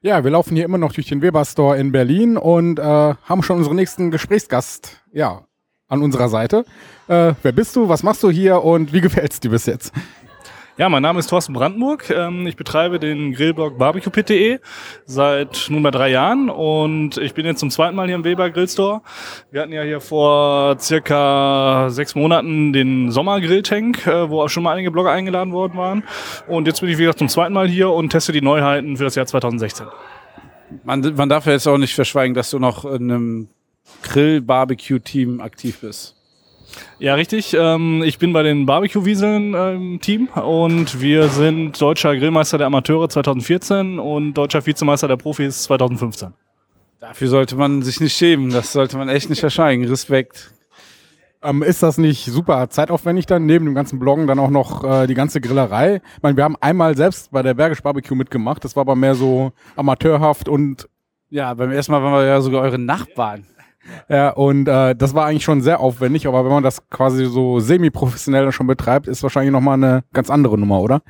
Ja, 0.00 0.24
wir 0.24 0.32
laufen 0.32 0.56
hier 0.56 0.64
immer 0.64 0.78
noch 0.78 0.92
durch 0.92 1.06
den 1.06 1.22
Weber 1.22 1.44
Store 1.44 1.78
in 1.78 1.92
Berlin 1.92 2.36
und 2.36 2.80
äh, 2.80 2.82
haben 2.82 3.42
schon 3.44 3.58
unseren 3.58 3.76
nächsten 3.76 4.10
Gesprächsgast 4.10 5.00
ja, 5.12 5.42
an 5.86 6.02
unserer 6.02 6.28
Seite. 6.28 6.64
Äh, 7.06 7.34
wer 7.40 7.52
bist 7.52 7.76
du, 7.76 7.88
was 7.88 8.02
machst 8.02 8.24
du 8.24 8.30
hier 8.30 8.64
und 8.64 8.92
wie 8.92 9.00
gefällt's 9.02 9.38
dir 9.38 9.50
bis 9.50 9.66
jetzt? 9.66 9.92
Ja, 10.78 10.88
mein 10.88 11.02
Name 11.02 11.18
ist 11.18 11.26
Thorsten 11.28 11.52
Brandenburg. 11.52 12.08
Ähm, 12.08 12.46
Ich 12.46 12.56
betreibe 12.56 12.98
den 12.98 13.32
Grillblog 13.34 13.76
barbecue.de 13.76 14.58
seit 15.04 15.66
nunmehr 15.68 15.90
drei 15.92 16.10
Jahren 16.10 16.48
und 16.48 17.18
ich 17.18 17.34
bin 17.34 17.44
jetzt 17.44 17.60
zum 17.60 17.70
zweiten 17.70 17.94
Mal 17.94 18.06
hier 18.06 18.16
im 18.16 18.24
Weber 18.24 18.48
Grillstore. 18.48 19.02
Wir 19.50 19.60
hatten 19.60 19.72
ja 19.72 19.82
hier 19.82 20.00
vor 20.00 20.78
circa 20.80 21.90
sechs 21.90 22.14
Monaten 22.14 22.72
den 22.72 23.10
Sommergrilltank, 23.10 24.06
äh, 24.06 24.30
wo 24.30 24.40
auch 24.42 24.48
schon 24.48 24.62
mal 24.62 24.72
einige 24.72 24.90
Blogger 24.90 25.10
eingeladen 25.10 25.52
worden 25.52 25.76
waren. 25.76 26.04
Und 26.48 26.66
jetzt 26.66 26.80
bin 26.80 26.88
ich 26.88 26.96
wieder 26.96 27.14
zum 27.14 27.28
zweiten 27.28 27.52
Mal 27.52 27.68
hier 27.68 27.90
und 27.90 28.08
teste 28.08 28.32
die 28.32 28.40
Neuheiten 28.42 28.96
für 28.96 29.04
das 29.04 29.14
Jahr 29.14 29.26
2016. 29.26 29.86
Man, 30.84 31.00
man 31.16 31.28
darf 31.28 31.44
ja 31.44 31.52
jetzt 31.52 31.66
auch 31.66 31.76
nicht 31.76 31.94
verschweigen, 31.94 32.32
dass 32.34 32.50
du 32.50 32.58
noch 32.58 32.86
in 32.86 33.12
einem 33.12 33.48
Grill-Barbecue-Team 34.04 35.42
aktiv 35.42 35.80
bist. 35.82 36.16
Ja, 36.98 37.14
richtig. 37.14 37.54
Ähm, 37.58 38.02
ich 38.04 38.18
bin 38.18 38.32
bei 38.32 38.42
den 38.42 38.66
Barbecue-Wieseln 38.66 39.54
äh, 39.54 39.74
im 39.74 40.00
Team 40.00 40.28
und 40.28 41.00
wir 41.00 41.28
sind 41.28 41.80
deutscher 41.80 42.16
Grillmeister 42.16 42.58
der 42.58 42.68
Amateure 42.68 43.08
2014 43.08 43.98
und 43.98 44.34
deutscher 44.34 44.64
Vizemeister 44.64 45.08
der 45.08 45.16
Profis 45.16 45.64
2015. 45.64 46.32
Dafür 47.00 47.28
sollte 47.28 47.56
man 47.56 47.82
sich 47.82 48.00
nicht 48.00 48.16
schämen. 48.16 48.50
Das 48.50 48.72
sollte 48.72 48.96
man 48.96 49.08
echt 49.08 49.28
nicht 49.28 49.40
verschweigen. 49.40 49.84
Respekt. 49.88 50.52
Ähm, 51.42 51.64
ist 51.64 51.82
das 51.82 51.98
nicht 51.98 52.24
super 52.26 52.70
zeitaufwendig 52.70 53.26
dann, 53.26 53.46
neben 53.46 53.64
dem 53.64 53.74
ganzen 53.74 53.98
Bloggen 53.98 54.28
dann 54.28 54.38
auch 54.38 54.50
noch 54.50 54.84
äh, 54.84 55.08
die 55.08 55.14
ganze 55.14 55.40
Grillerei? 55.40 56.00
Ich 56.16 56.22
meine, 56.22 56.36
wir 56.36 56.44
haben 56.44 56.56
einmal 56.60 56.96
selbst 56.96 57.32
bei 57.32 57.42
der 57.42 57.54
Bergisch 57.54 57.82
Barbecue 57.82 58.14
mitgemacht, 58.14 58.62
das 58.64 58.76
war 58.76 58.82
aber 58.82 58.94
mehr 58.94 59.16
so 59.16 59.52
amateurhaft 59.74 60.48
und 60.48 60.88
Ja, 61.30 61.52
beim 61.54 61.72
ersten 61.72 61.90
Mal 61.90 62.02
waren 62.02 62.12
wir 62.12 62.24
ja 62.24 62.40
sogar 62.40 62.62
eure 62.62 62.78
Nachbarn. 62.78 63.44
Ja, 64.08 64.30
und 64.30 64.68
äh, 64.68 64.94
das 64.94 65.14
war 65.14 65.26
eigentlich 65.26 65.44
schon 65.44 65.60
sehr 65.60 65.80
aufwendig, 65.80 66.26
aber 66.26 66.44
wenn 66.44 66.52
man 66.52 66.62
das 66.62 66.88
quasi 66.88 67.24
so 67.26 67.58
semi-professionell 67.58 68.52
schon 68.52 68.66
betreibt, 68.66 69.08
ist 69.08 69.22
wahrscheinlich 69.22 69.52
nochmal 69.52 69.74
eine 69.74 70.04
ganz 70.12 70.30
andere 70.30 70.56
Nummer, 70.56 70.80
oder? 70.80 71.02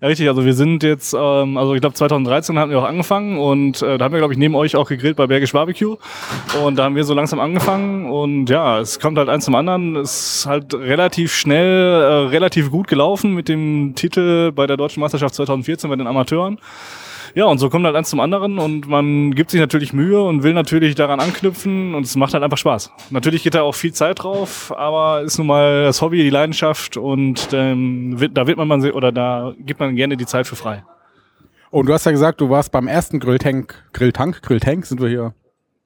Ja, 0.00 0.08
richtig. 0.08 0.28
Also 0.28 0.44
wir 0.44 0.54
sind 0.54 0.82
jetzt, 0.82 1.14
ähm, 1.18 1.56
also 1.56 1.74
ich 1.74 1.80
glaube 1.80 1.94
2013 1.94 2.58
hatten 2.58 2.70
wir 2.70 2.78
auch 2.78 2.84
angefangen 2.84 3.38
und 3.38 3.82
äh, 3.82 3.98
da 3.98 4.04
haben 4.04 4.12
wir, 4.12 4.18
glaube 4.18 4.34
ich, 4.34 4.38
neben 4.38 4.54
euch 4.54 4.76
auch 4.76 4.88
gegrillt 4.88 5.16
bei 5.16 5.26
Bergisch 5.26 5.52
Barbecue. 5.52 5.96
Und 6.62 6.76
da 6.76 6.84
haben 6.84 6.96
wir 6.96 7.04
so 7.04 7.14
langsam 7.14 7.40
angefangen 7.40 8.10
und 8.10 8.50
ja, 8.50 8.80
es 8.80 9.00
kommt 9.00 9.16
halt 9.16 9.28
eins 9.28 9.46
zum 9.46 9.54
anderen. 9.54 9.96
Es 9.96 10.36
ist 10.38 10.46
halt 10.46 10.74
relativ 10.74 11.34
schnell, 11.34 12.02
äh, 12.02 12.28
relativ 12.28 12.70
gut 12.70 12.86
gelaufen 12.86 13.34
mit 13.34 13.48
dem 13.48 13.94
Titel 13.94 14.52
bei 14.52 14.66
der 14.66 14.76
Deutschen 14.76 15.00
Meisterschaft 15.00 15.34
2014 15.34 15.88
bei 15.88 15.96
den 15.96 16.06
Amateuren. 16.06 16.58
Ja, 17.36 17.46
und 17.46 17.58
so 17.58 17.68
kommt 17.68 17.84
halt 17.84 17.96
eins 17.96 18.10
zum 18.10 18.20
anderen 18.20 18.60
und 18.60 18.86
man 18.86 19.34
gibt 19.34 19.50
sich 19.50 19.58
natürlich 19.58 19.92
Mühe 19.92 20.22
und 20.22 20.44
will 20.44 20.52
natürlich 20.52 20.94
daran 20.94 21.18
anknüpfen 21.18 21.96
und 21.96 22.04
es 22.04 22.14
macht 22.14 22.32
halt 22.32 22.44
einfach 22.44 22.58
Spaß. 22.58 22.92
Natürlich 23.10 23.42
geht 23.42 23.56
da 23.56 23.62
auch 23.62 23.74
viel 23.74 23.92
Zeit 23.92 24.22
drauf, 24.22 24.72
aber 24.76 25.22
ist 25.22 25.38
nun 25.38 25.48
mal 25.48 25.82
das 25.82 26.00
Hobby, 26.00 26.22
die 26.22 26.30
Leidenschaft 26.30 26.96
und 26.96 27.48
ähm, 27.52 28.16
da 28.32 28.46
wird 28.46 28.56
man, 28.56 28.68
man 28.68 28.88
oder 28.92 29.10
da 29.10 29.52
gibt 29.58 29.80
man 29.80 29.96
gerne 29.96 30.16
die 30.16 30.26
Zeit 30.26 30.46
für 30.46 30.54
frei. 30.54 30.84
Und 31.70 31.86
du 31.86 31.92
hast 31.92 32.06
ja 32.06 32.12
gesagt, 32.12 32.40
du 32.40 32.50
warst 32.50 32.70
beim 32.70 32.86
ersten 32.86 33.18
Grilltank, 33.18 33.82
Grilltank, 33.92 34.40
Grilltank, 34.42 34.86
sind 34.86 35.00
wir 35.00 35.08
hier 35.08 35.34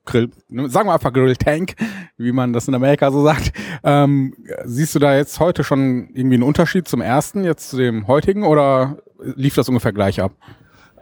Grill, 0.05 0.31
ne, 0.51 0.69
sagen 0.69 0.87
wir 0.87 0.93
einfach 0.93 1.15
Grilltank, 1.15 1.77
wie 2.19 2.33
man 2.33 2.53
das 2.53 2.69
in 2.69 2.75
Amerika 2.75 3.11
so 3.11 3.23
sagt. 3.23 3.53
Ähm, 3.85 4.35
siehst 4.65 4.95
du 4.95 4.99
da 4.99 5.17
jetzt 5.17 5.41
heute 5.41 5.65
schon 5.65 6.11
irgendwie 6.13 6.35
einen 6.35 6.43
Unterschied 6.43 6.87
zum 6.89 7.01
ersten, 7.01 7.43
jetzt 7.43 7.71
zu 7.71 7.79
dem 7.79 8.07
heutigen, 8.07 8.45
oder 8.45 8.99
lief 9.19 9.55
das 9.55 9.71
ungefähr 9.71 9.95
gleich 9.95 10.21
ab? 10.21 10.33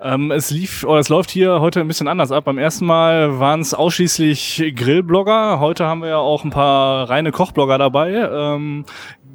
Ähm, 0.02 0.30
es 0.30 0.50
lief 0.50 0.84
oder 0.84 0.98
es 0.98 1.08
läuft 1.08 1.30
hier 1.30 1.60
heute 1.60 1.80
ein 1.80 1.88
bisschen 1.88 2.08
anders 2.08 2.32
ab. 2.32 2.44
Beim 2.44 2.58
ersten 2.58 2.86
Mal 2.86 3.38
waren 3.38 3.60
es 3.60 3.74
ausschließlich 3.74 4.72
Grillblogger. 4.74 5.60
Heute 5.60 5.86
haben 5.86 6.02
wir 6.02 6.08
ja 6.08 6.18
auch 6.18 6.44
ein 6.44 6.50
paar 6.50 7.08
reine 7.08 7.32
Kochblogger 7.32 7.78
dabei. 7.78 8.12
Ähm, 8.12 8.84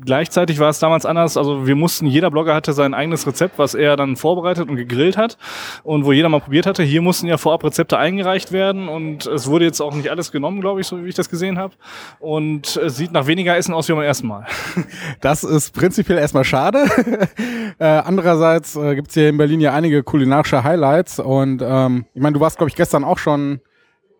gleichzeitig 0.03 0.59
war 0.59 0.69
es 0.69 0.79
damals 0.79 1.05
anders. 1.05 1.37
Also 1.37 1.67
wir 1.67 1.75
mussten, 1.75 2.05
jeder 2.07 2.31
Blogger 2.31 2.53
hatte 2.53 2.73
sein 2.73 2.93
eigenes 2.93 3.25
Rezept, 3.27 3.57
was 3.57 3.73
er 3.73 3.95
dann 3.95 4.15
vorbereitet 4.15 4.69
und 4.69 4.75
gegrillt 4.75 5.17
hat 5.17 5.37
und 5.83 6.05
wo 6.05 6.11
jeder 6.11 6.29
mal 6.29 6.39
probiert 6.39 6.65
hatte. 6.65 6.83
Hier 6.83 7.01
mussten 7.01 7.27
ja 7.27 7.37
vorab 7.37 7.63
Rezepte 7.63 7.97
eingereicht 7.97 8.51
werden 8.51 8.87
und 8.87 9.25
es 9.25 9.47
wurde 9.47 9.65
jetzt 9.65 9.81
auch 9.81 9.93
nicht 9.93 10.09
alles 10.09 10.31
genommen, 10.31 10.61
glaube 10.61 10.81
ich, 10.81 10.87
so 10.87 11.03
wie 11.03 11.09
ich 11.09 11.15
das 11.15 11.29
gesehen 11.29 11.57
habe. 11.57 11.73
Und 12.19 12.77
es 12.77 12.97
sieht 12.97 13.11
nach 13.11 13.27
weniger 13.27 13.55
Essen 13.55 13.73
aus 13.73 13.87
wie 13.87 13.93
beim 13.93 14.03
ersten 14.03 14.27
Mal. 14.27 14.45
Das 15.21 15.43
ist 15.43 15.73
prinzipiell 15.73 16.17
erstmal 16.17 16.43
schade. 16.43 16.85
äh, 17.79 17.85
andererseits 17.85 18.75
äh, 18.75 18.95
gibt 18.95 19.09
es 19.09 19.13
hier 19.13 19.29
in 19.29 19.37
Berlin 19.37 19.59
ja 19.59 19.73
einige 19.73 20.03
kulinarische 20.03 20.63
Highlights 20.63 21.19
und 21.19 21.61
ähm, 21.63 22.05
ich 22.13 22.21
meine, 22.21 22.33
du 22.33 22.39
warst, 22.39 22.57
glaube 22.57 22.69
ich, 22.69 22.75
gestern 22.75 23.03
auch 23.03 23.17
schon 23.17 23.61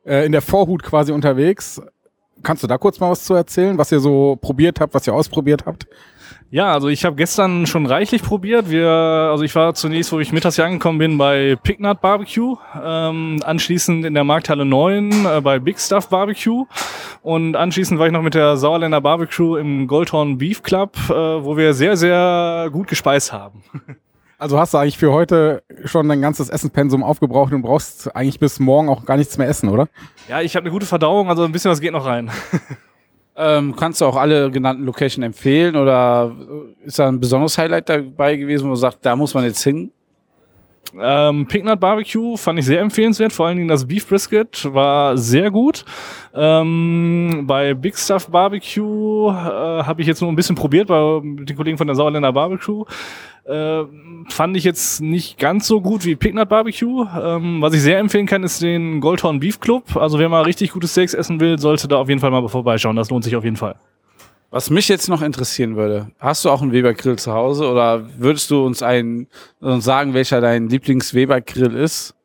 äh, 0.05 0.25
in 0.25 0.31
der 0.31 0.41
Vorhut 0.41 0.83
quasi 0.83 1.11
unterwegs. 1.11 1.81
Kannst 2.43 2.63
du 2.63 2.67
da 2.67 2.77
kurz 2.77 2.99
mal 2.99 3.11
was 3.11 3.23
zu 3.23 3.33
erzählen, 3.33 3.77
was 3.77 3.91
ihr 3.91 3.99
so 3.99 4.37
probiert 4.41 4.79
habt, 4.79 4.93
was 4.93 5.07
ihr 5.07 5.13
ausprobiert 5.13 5.65
habt? 5.65 5.87
Ja, 6.53 6.73
also 6.73 6.89
ich 6.89 7.05
habe 7.05 7.15
gestern 7.15 7.65
schon 7.65 7.85
reichlich 7.85 8.21
probiert. 8.21 8.69
Wir, 8.69 8.89
also 8.89 9.43
ich 9.45 9.55
war 9.55 9.73
zunächst, 9.73 10.11
wo 10.11 10.19
ich 10.19 10.33
mittags 10.33 10.57
hier 10.57 10.65
angekommen 10.65 10.97
bin, 10.97 11.17
bei 11.17 11.55
Pignut 11.63 12.01
Barbecue, 12.01 12.57
ähm, 12.83 13.39
anschließend 13.45 14.03
in 14.03 14.13
der 14.13 14.25
Markthalle 14.25 14.65
9 14.65 15.25
äh, 15.25 15.41
bei 15.41 15.59
Big 15.59 15.79
Stuff 15.79 16.09
Barbecue 16.09 16.65
und 17.21 17.55
anschließend 17.55 17.97
war 17.99 18.07
ich 18.07 18.11
noch 18.11 18.21
mit 18.21 18.33
der 18.33 18.57
Sauerländer 18.57 18.99
Barbecue 18.99 19.55
im 19.55 19.87
Goldhorn 19.87 20.37
Beef 20.37 20.61
Club, 20.61 20.97
äh, 21.09 21.13
wo 21.13 21.55
wir 21.55 21.73
sehr, 21.73 21.95
sehr 21.95 22.69
gut 22.69 22.87
gespeist 22.87 23.31
haben. 23.31 23.63
Also 24.41 24.59
hast 24.59 24.73
du 24.73 24.79
eigentlich 24.79 24.97
für 24.97 25.13
heute 25.13 25.61
schon 25.85 26.09
dein 26.09 26.19
ganzes 26.19 26.49
Essenspensum 26.49 27.03
aufgebraucht 27.03 27.53
und 27.53 27.61
brauchst 27.61 28.15
eigentlich 28.15 28.39
bis 28.39 28.59
morgen 28.59 28.89
auch 28.89 29.05
gar 29.05 29.15
nichts 29.15 29.37
mehr 29.37 29.47
essen, 29.47 29.69
oder? 29.69 29.87
Ja, 30.27 30.41
ich 30.41 30.55
habe 30.55 30.63
eine 30.63 30.71
gute 30.71 30.87
Verdauung, 30.87 31.29
also 31.29 31.43
ein 31.43 31.51
bisschen 31.51 31.69
was 31.69 31.79
geht 31.79 31.91
noch 31.93 32.05
rein. 32.05 32.31
Ähm, 33.33 33.77
kannst 33.77 34.01
du 34.01 34.05
auch 34.05 34.17
alle 34.17 34.51
genannten 34.51 34.83
Location 34.83 35.23
empfehlen 35.23 35.77
oder 35.77 36.35
ist 36.83 36.99
da 36.99 37.07
ein 37.07 37.19
besonderes 37.19 37.57
Highlight 37.57 37.87
dabei 37.87 38.35
gewesen, 38.35 38.65
wo 38.65 38.71
du 38.71 38.75
sagst, 38.75 38.99
da 39.03 39.15
muss 39.15 39.33
man 39.33 39.45
jetzt 39.45 39.63
hin? 39.63 39.89
Ähm, 40.99 41.47
Pignut 41.47 41.79
Barbecue 41.79 42.35
fand 42.35 42.59
ich 42.59 42.65
sehr 42.65 42.81
empfehlenswert, 42.81 43.31
vor 43.31 43.47
allen 43.47 43.55
Dingen 43.55 43.69
das 43.69 43.87
Beef 43.87 44.07
Brisket 44.07 44.67
war 44.73 45.17
sehr 45.17 45.49
gut. 45.49 45.85
Ähm, 46.35 47.45
bei 47.47 47.73
Big 47.73 47.97
Stuff 47.97 48.27
Barbecue 48.27 49.29
äh, 49.29 49.83
habe 49.83 50.01
ich 50.01 50.07
jetzt 50.07 50.21
nur 50.21 50.29
ein 50.29 50.35
bisschen 50.35 50.55
probiert 50.55 50.87
bei 50.87 51.21
den 51.23 51.55
Kollegen 51.55 51.77
von 51.77 51.87
der 51.87 51.95
Sauerländer 51.95 52.33
Barbecue. 52.33 52.83
Äh, 53.45 53.83
fand 54.29 54.55
ich 54.55 54.63
jetzt 54.63 55.01
nicht 55.01 55.39
ganz 55.39 55.67
so 55.67 55.81
gut 55.81 56.05
wie 56.05 56.15
Pignut 56.15 56.47
Barbecue. 56.47 57.05
Ähm, 57.21 57.61
was 57.61 57.73
ich 57.73 57.81
sehr 57.81 57.99
empfehlen 57.99 58.27
kann, 58.27 58.43
ist 58.43 58.61
den 58.61 59.01
Goldhorn 59.01 59.39
Beef 59.39 59.59
Club. 59.59 59.95
Also 59.95 60.19
wer 60.19 60.29
mal 60.29 60.43
richtig 60.43 60.71
gutes 60.71 60.91
Steaks 60.91 61.13
essen 61.13 61.39
will, 61.39 61.57
sollte 61.57 61.87
da 61.87 61.97
auf 61.97 62.09
jeden 62.09 62.21
Fall 62.21 62.31
mal 62.31 62.47
vorbeischauen. 62.47 62.95
Das 62.95 63.09
lohnt 63.09 63.23
sich 63.23 63.35
auf 63.35 63.43
jeden 63.43 63.57
Fall. 63.57 63.75
Was 64.51 64.69
mich 64.69 64.89
jetzt 64.89 65.07
noch 65.07 65.21
interessieren 65.21 65.77
würde, 65.77 66.11
hast 66.19 66.43
du 66.43 66.49
auch 66.49 66.61
einen 66.61 66.73
Weber-Grill 66.73 67.17
zu 67.17 67.31
Hause 67.31 67.69
oder 67.69 68.05
würdest 68.17 68.51
du 68.51 68.65
uns 68.65 68.83
einen 68.83 69.27
uns 69.61 69.85
sagen, 69.85 70.13
welcher 70.13 70.41
dein 70.41 70.67
Lieblings-Weber-Grill 70.67 71.73
ist? 71.73 72.15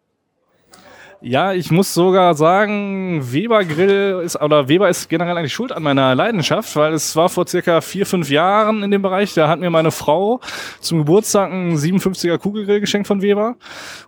Ja, 1.23 1.55
ich 1.55 1.71
muss 1.71 1.95
sogar 1.95 2.35
sagen, 2.35 3.33
Weber 3.33 3.65
Grill 3.65 4.21
ist, 4.23 4.41
oder 4.41 4.69
Weber 4.69 4.89
ist 4.89 5.09
generell 5.09 5.37
eigentlich 5.37 5.55
schuld 5.55 5.73
an 5.73 5.83
meiner 5.83 6.15
Leidenschaft, 6.15 6.77
weil 6.77 6.93
es 6.93 7.17
war 7.17 7.31
vor 7.31 7.47
circa 7.47 7.81
vier, 7.81 8.05
fünf 8.05 8.31
Jahren 8.31 8.83
in 8.83 8.91
dem 8.91 9.01
Bereich, 9.01 9.33
da 9.33 9.49
hat 9.49 9.59
mir 9.59 9.71
meine 9.71 9.91
Frau 9.91 10.41
zum 10.81 10.99
Geburtstag 10.99 11.51
einen 11.51 11.77
57er 11.77 12.37
Kugelgrill 12.37 12.81
geschenkt 12.81 13.09
von 13.09 13.23
Weber 13.23 13.57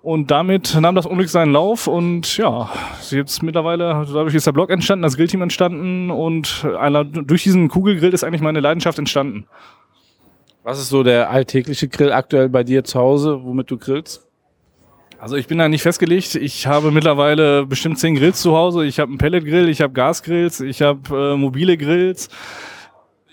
und 0.03 0.31
damit 0.31 0.77
nahm 0.79 0.95
das 0.95 1.07
Unglück 1.07 1.31
seinen 1.31 1.53
Lauf 1.53 1.87
und 1.87 2.37
ja, 2.37 2.69
jetzt 3.11 3.43
mittlerweile, 3.43 4.05
dadurch 4.07 4.35
ist 4.35 4.47
der 4.47 4.53
Blog 4.53 4.71
entstanden, 4.71 5.03
das 5.03 5.17
Grillteam 5.17 5.41
entstanden 5.41 6.11
und 6.11 6.67
einer, 6.79 7.05
durch 7.05 7.43
diesen 7.43 7.69
Kugelgrill 7.69 8.13
ist 8.13 8.23
eigentlich 8.23 8.43
meine 8.43 8.61
Leidenschaft 8.61 8.99
entstanden. 8.99 9.47
Was 10.63 10.79
ist 10.79 10.91
so 10.91 11.03
der 11.03 11.31
alltägliche 11.31 11.89
Grill 11.89 12.13
aktuell 12.13 12.51
bei 12.51 12.65
dir 12.65 12.85
zu 12.85 12.99
Hause, 12.99 13.41
womit 13.43 13.71
du 13.71 13.79
grillst? 13.79 14.28
Also 15.21 15.35
ich 15.35 15.49
bin 15.49 15.59
da 15.59 15.69
nicht 15.69 15.83
festgelegt. 15.83 16.37
Ich 16.37 16.69
habe 16.69 16.93
mittlerweile 16.93 17.67
bestimmt 17.67 17.99
zehn 17.99 18.15
Grills 18.15 18.41
zu 18.41 18.57
Hause. 18.57 18.87
Ich 18.87 19.01
habe 19.01 19.11
einen 19.11 19.19
Pelletgrill, 19.19 19.69
ich 19.69 19.81
habe 19.81 19.93
Gasgrills, 19.93 20.61
ich 20.61 20.81
habe 20.81 21.33
äh, 21.33 21.37
mobile 21.37 21.77
Grills. 21.77 22.29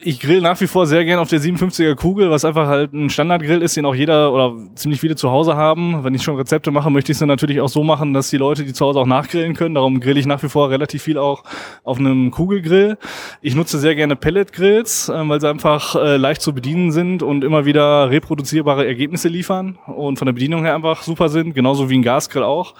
Ich 0.07 0.19
grill 0.19 0.39
nach 0.39 0.61
wie 0.61 0.67
vor 0.67 0.85
sehr 0.85 1.03
gern 1.03 1.17
auf 1.17 1.29
der 1.29 1.41
57er 1.41 1.95
Kugel, 1.95 2.29
was 2.29 2.45
einfach 2.45 2.67
halt 2.67 2.93
ein 2.93 3.09
Standardgrill 3.09 3.63
ist, 3.63 3.75
den 3.75 3.87
auch 3.87 3.95
jeder 3.95 4.31
oder 4.31 4.53
ziemlich 4.75 5.01
viele 5.01 5.15
zu 5.15 5.31
Hause 5.31 5.55
haben. 5.55 6.03
Wenn 6.03 6.13
ich 6.13 6.21
schon 6.21 6.35
Rezepte 6.35 6.69
mache, 6.69 6.91
möchte 6.91 7.11
ich 7.11 7.15
es 7.15 7.19
dann 7.21 7.27
natürlich 7.27 7.59
auch 7.59 7.69
so 7.69 7.83
machen, 7.83 8.13
dass 8.13 8.29
die 8.29 8.37
Leute, 8.37 8.65
die 8.65 8.73
zu 8.73 8.85
Hause 8.85 8.99
auch 8.99 9.07
nachgrillen 9.07 9.55
können. 9.55 9.73
Darum 9.73 9.99
grill 9.99 10.19
ich 10.19 10.27
nach 10.27 10.43
wie 10.43 10.47
vor 10.47 10.69
relativ 10.69 11.01
viel 11.01 11.17
auch 11.17 11.43
auf 11.83 11.97
einem 11.97 12.29
Kugelgrill. 12.29 12.99
Ich 13.41 13.55
nutze 13.55 13.79
sehr 13.79 13.95
gerne 13.95 14.15
Pelletgrills, 14.15 15.09
äh, 15.09 15.27
weil 15.27 15.41
sie 15.41 15.49
einfach 15.49 15.95
äh, 15.95 16.17
leicht 16.17 16.43
zu 16.43 16.53
bedienen 16.53 16.91
sind 16.91 17.23
und 17.23 17.43
immer 17.43 17.65
wieder 17.65 18.11
reproduzierbare 18.11 18.85
Ergebnisse 18.85 19.27
liefern 19.27 19.79
und 19.87 20.19
von 20.19 20.27
der 20.27 20.33
Bedienung 20.33 20.65
her 20.65 20.75
einfach 20.75 21.01
super 21.01 21.29
sind, 21.29 21.55
genauso 21.55 21.89
wie 21.89 21.97
ein 21.97 22.03
Gasgrill 22.03 22.43
auch. 22.43 22.75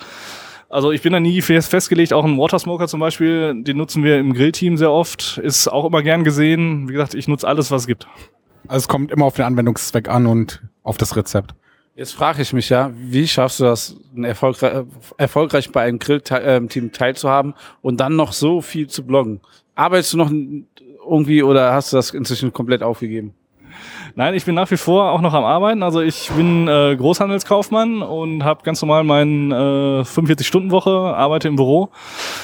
Also 0.76 0.92
ich 0.92 1.02
bin 1.02 1.14
da 1.14 1.22
nie 1.22 1.42
fest 1.42 1.70
festgelegt, 1.70 2.12
auch 2.12 2.26
ein 2.26 2.38
Watersmoker 2.38 2.90
zum 2.90 3.00
Beispiel, 3.00 3.64
den 3.64 3.78
nutzen 3.78 4.04
wir 4.04 4.20
im 4.20 4.34
Grillteam 4.34 4.76
sehr 4.76 4.92
oft, 4.92 5.38
ist 5.38 5.70
auch 5.70 5.86
immer 5.86 6.04
gern 6.04 6.26
gesehen. 6.26 6.90
Wie 6.90 6.92
gesagt, 6.92 7.14
ich 7.14 7.30
nutze 7.30 7.48
alles, 7.48 7.72
was 7.72 7.84
es 7.84 7.88
gibt. 7.88 8.10
Also 8.68 8.84
es 8.84 8.88
kommt 8.90 9.10
immer 9.10 9.24
auf 9.24 9.38
den 9.38 9.46
Anwendungszweck 9.46 10.10
an 10.10 10.26
und 10.26 10.62
auf 10.84 10.98
das 10.98 11.16
Rezept. 11.16 11.56
Jetzt 11.96 12.14
frage 12.14 12.42
ich 12.42 12.52
mich 12.52 12.68
ja, 12.68 12.92
wie 12.94 13.26
schaffst 13.26 13.62
du 13.62 13.64
das, 13.64 13.96
erfolgreich, 14.22 14.84
erfolgreich 15.16 15.72
bei 15.72 15.84
einem 15.84 15.98
Grillteam 15.98 16.92
teilzuhaben 16.92 17.54
und 17.82 18.02
dann 18.02 18.18
noch 18.18 18.34
so 18.34 18.60
viel 18.60 18.90
zu 18.90 19.06
bloggen? 19.06 19.40
Arbeitest 19.76 20.12
du 20.12 20.18
noch 20.18 20.30
irgendwie 20.30 21.42
oder 21.42 21.72
hast 21.72 21.94
du 21.94 21.96
das 21.96 22.10
inzwischen 22.10 22.52
komplett 22.52 22.84
aufgegeben? 22.84 23.34
Nein, 24.16 24.34
ich 24.34 24.46
bin 24.46 24.56
nach 24.56 24.70
wie 24.72 24.78
vor 24.78 25.12
auch 25.12 25.22
noch 25.22 25.34
am 25.34 25.44
Arbeiten. 25.44 25.84
Also 25.84 26.02
ich 26.02 26.30
bin 26.32 26.68
äh, 26.68 26.96
Großhandelskaufmann 26.96 28.02
und 28.02 28.44
habe 28.44 28.64
ganz 28.64 28.82
normal 28.82 29.04
meine 29.04 30.04
äh, 30.06 30.10
45-Stunden-Woche, 30.10 30.90
arbeite 30.90 31.48
im 31.48 31.56
Büro. 31.56 31.90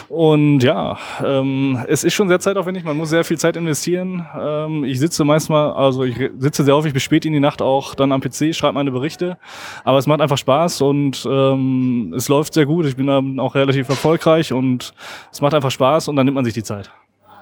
Und 0.10 0.62
ja, 0.62 0.98
ähm, 1.24 1.80
es 1.88 2.04
ist 2.04 2.14
schon 2.14 2.28
sehr 2.28 2.40
zeitaufwendig, 2.40 2.84
man 2.84 2.98
muss 2.98 3.10
sehr 3.10 3.24
viel 3.24 3.38
Zeit 3.38 3.56
investieren. 3.56 4.28
Ähm, 4.40 4.84
ich 4.84 5.00
sitze 5.00 5.24
meistens 5.24 5.52
also 5.52 6.04
ich 6.04 6.16
sitze 6.38 6.64
sehr 6.64 6.76
häufig 6.76 6.94
bis 6.94 7.04
spät 7.04 7.26
in 7.26 7.34
die 7.34 7.40
Nacht 7.40 7.62
auch 7.62 7.96
dann 7.96 8.12
am 8.12 8.22
PC, 8.22 8.54
schreibe 8.56 8.74
meine 8.74 8.92
Berichte. 8.92 9.38
Aber 9.84 9.98
es 9.98 10.08
macht 10.08 10.22
einfach 10.22 10.38
Spaß 10.38 10.82
und 10.82 11.28
ähm, 11.30 12.14
es 12.16 12.28
läuft 12.30 12.54
sehr 12.54 12.66
gut. 12.66 12.86
Ich 12.86 12.96
bin 12.96 13.08
dann 13.08 13.40
auch 13.40 13.56
relativ 13.56 13.90
erfolgreich 13.90 14.54
und 14.54 14.94
es 15.32 15.42
macht 15.42 15.54
einfach 15.54 15.72
Spaß 15.72 16.08
und 16.08 16.16
dann 16.16 16.26
nimmt 16.26 16.36
man 16.36 16.46
sich 16.46 16.54
die 16.54 16.64
Zeit. 16.64 16.92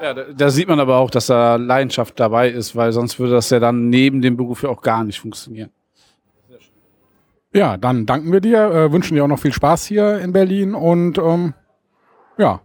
Ja, 0.02 0.14
da, 0.14 0.24
da, 0.36 0.50
sieht 0.50 0.68
man 0.68 0.80
aber 0.80 0.98
auch, 0.98 1.10
dass 1.10 1.28
da 1.28 1.56
Leidenschaft 1.56 2.20
dabei 2.20 2.50
ist, 2.50 2.76
weil 2.76 2.92
sonst 2.92 3.20
würde 3.20 3.34
das 3.34 3.50
ja 3.50 3.60
dann 3.60 3.90
neben 3.90 4.22
dem 4.22 4.38
Beruf 4.38 4.64
ja 4.64 4.70
auch 4.70 4.82
gar 4.82 5.04
nicht 5.04 5.20
funktionieren. 5.20 5.72
Ja, 7.54 7.78
dann 7.78 8.06
danken 8.06 8.32
wir 8.32 8.42
dir, 8.42 8.60
äh, 8.72 8.92
wünschen 8.92 9.16
dir 9.16 9.24
auch 9.24 9.28
noch 9.28 9.40
viel 9.40 9.54
Spaß 9.54 9.86
hier 9.86 10.20
in 10.20 10.32
Berlin 10.32 10.76
und 10.76 11.18
ähm, 11.18 11.54
ja, 12.38 12.62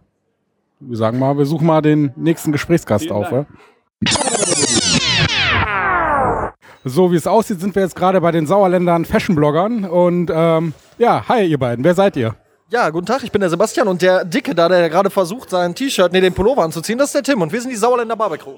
wir 0.79 0.97
sagen 0.97 1.17
mal, 1.17 1.37
wir 1.37 1.45
suchen 1.45 1.65
mal 1.65 1.81
den 1.81 2.13
nächsten 2.15 2.51
Gesprächsgast 2.51 3.11
auf. 3.11 3.31
Ja? 3.31 3.45
So 6.83 7.11
wie 7.11 7.15
es 7.15 7.25
aussieht, 7.25 7.59
sind 7.59 7.73
wir 7.73 7.81
jetzt 7.81 7.95
gerade 7.95 8.21
bei 8.21 8.31
den 8.31 8.45
Sauerländern 8.45 9.05
Fashion-Bloggern 9.05 9.85
und 9.85 10.31
ähm, 10.31 10.73
ja, 10.99 11.27
hi 11.27 11.45
ihr 11.45 11.57
beiden, 11.57 11.83
wer 11.83 11.95
seid 11.95 12.15
ihr? 12.15 12.35
Ja, 12.71 12.89
guten 12.89 13.05
Tag, 13.05 13.21
ich 13.21 13.31
bin 13.31 13.41
der 13.41 13.51
Sebastian 13.51 13.87
und 13.87 14.01
der 14.01 14.25
Dicke 14.25 14.55
da, 14.55 14.67
der 14.67 14.89
gerade 14.89 15.11
versucht, 15.11 15.51
sein 15.51 15.75
T-Shirt, 15.75 16.11
nee, 16.11 16.19
den 16.19 16.33
Pullover 16.33 16.63
anzuziehen, 16.63 16.97
das 16.97 17.09
ist 17.09 17.13
der 17.13 17.21
Tim 17.21 17.43
und 17.43 17.53
wir 17.53 17.61
sind 17.61 17.69
die 17.69 17.75
Sauerländer 17.75 18.15
Barbecue. 18.15 18.57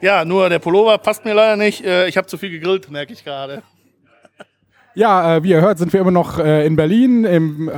Ja, 0.00 0.24
nur 0.24 0.48
der 0.48 0.58
Pullover 0.58 0.96
passt 0.96 1.22
mir 1.26 1.34
leider 1.34 1.56
nicht. 1.56 1.84
Äh, 1.84 2.08
ich 2.08 2.16
habe 2.16 2.26
zu 2.26 2.38
viel 2.38 2.48
gegrillt, 2.48 2.90
merke 2.90 3.12
ich 3.12 3.24
gerade. 3.24 3.62
Ja, 4.94 5.36
äh, 5.36 5.42
wie 5.44 5.50
ihr 5.50 5.60
hört, 5.60 5.78
sind 5.78 5.92
wir 5.92 6.00
immer 6.00 6.10
noch 6.10 6.40
äh, 6.40 6.66
in 6.66 6.74
Berlin 6.74 7.24
im 7.24 7.68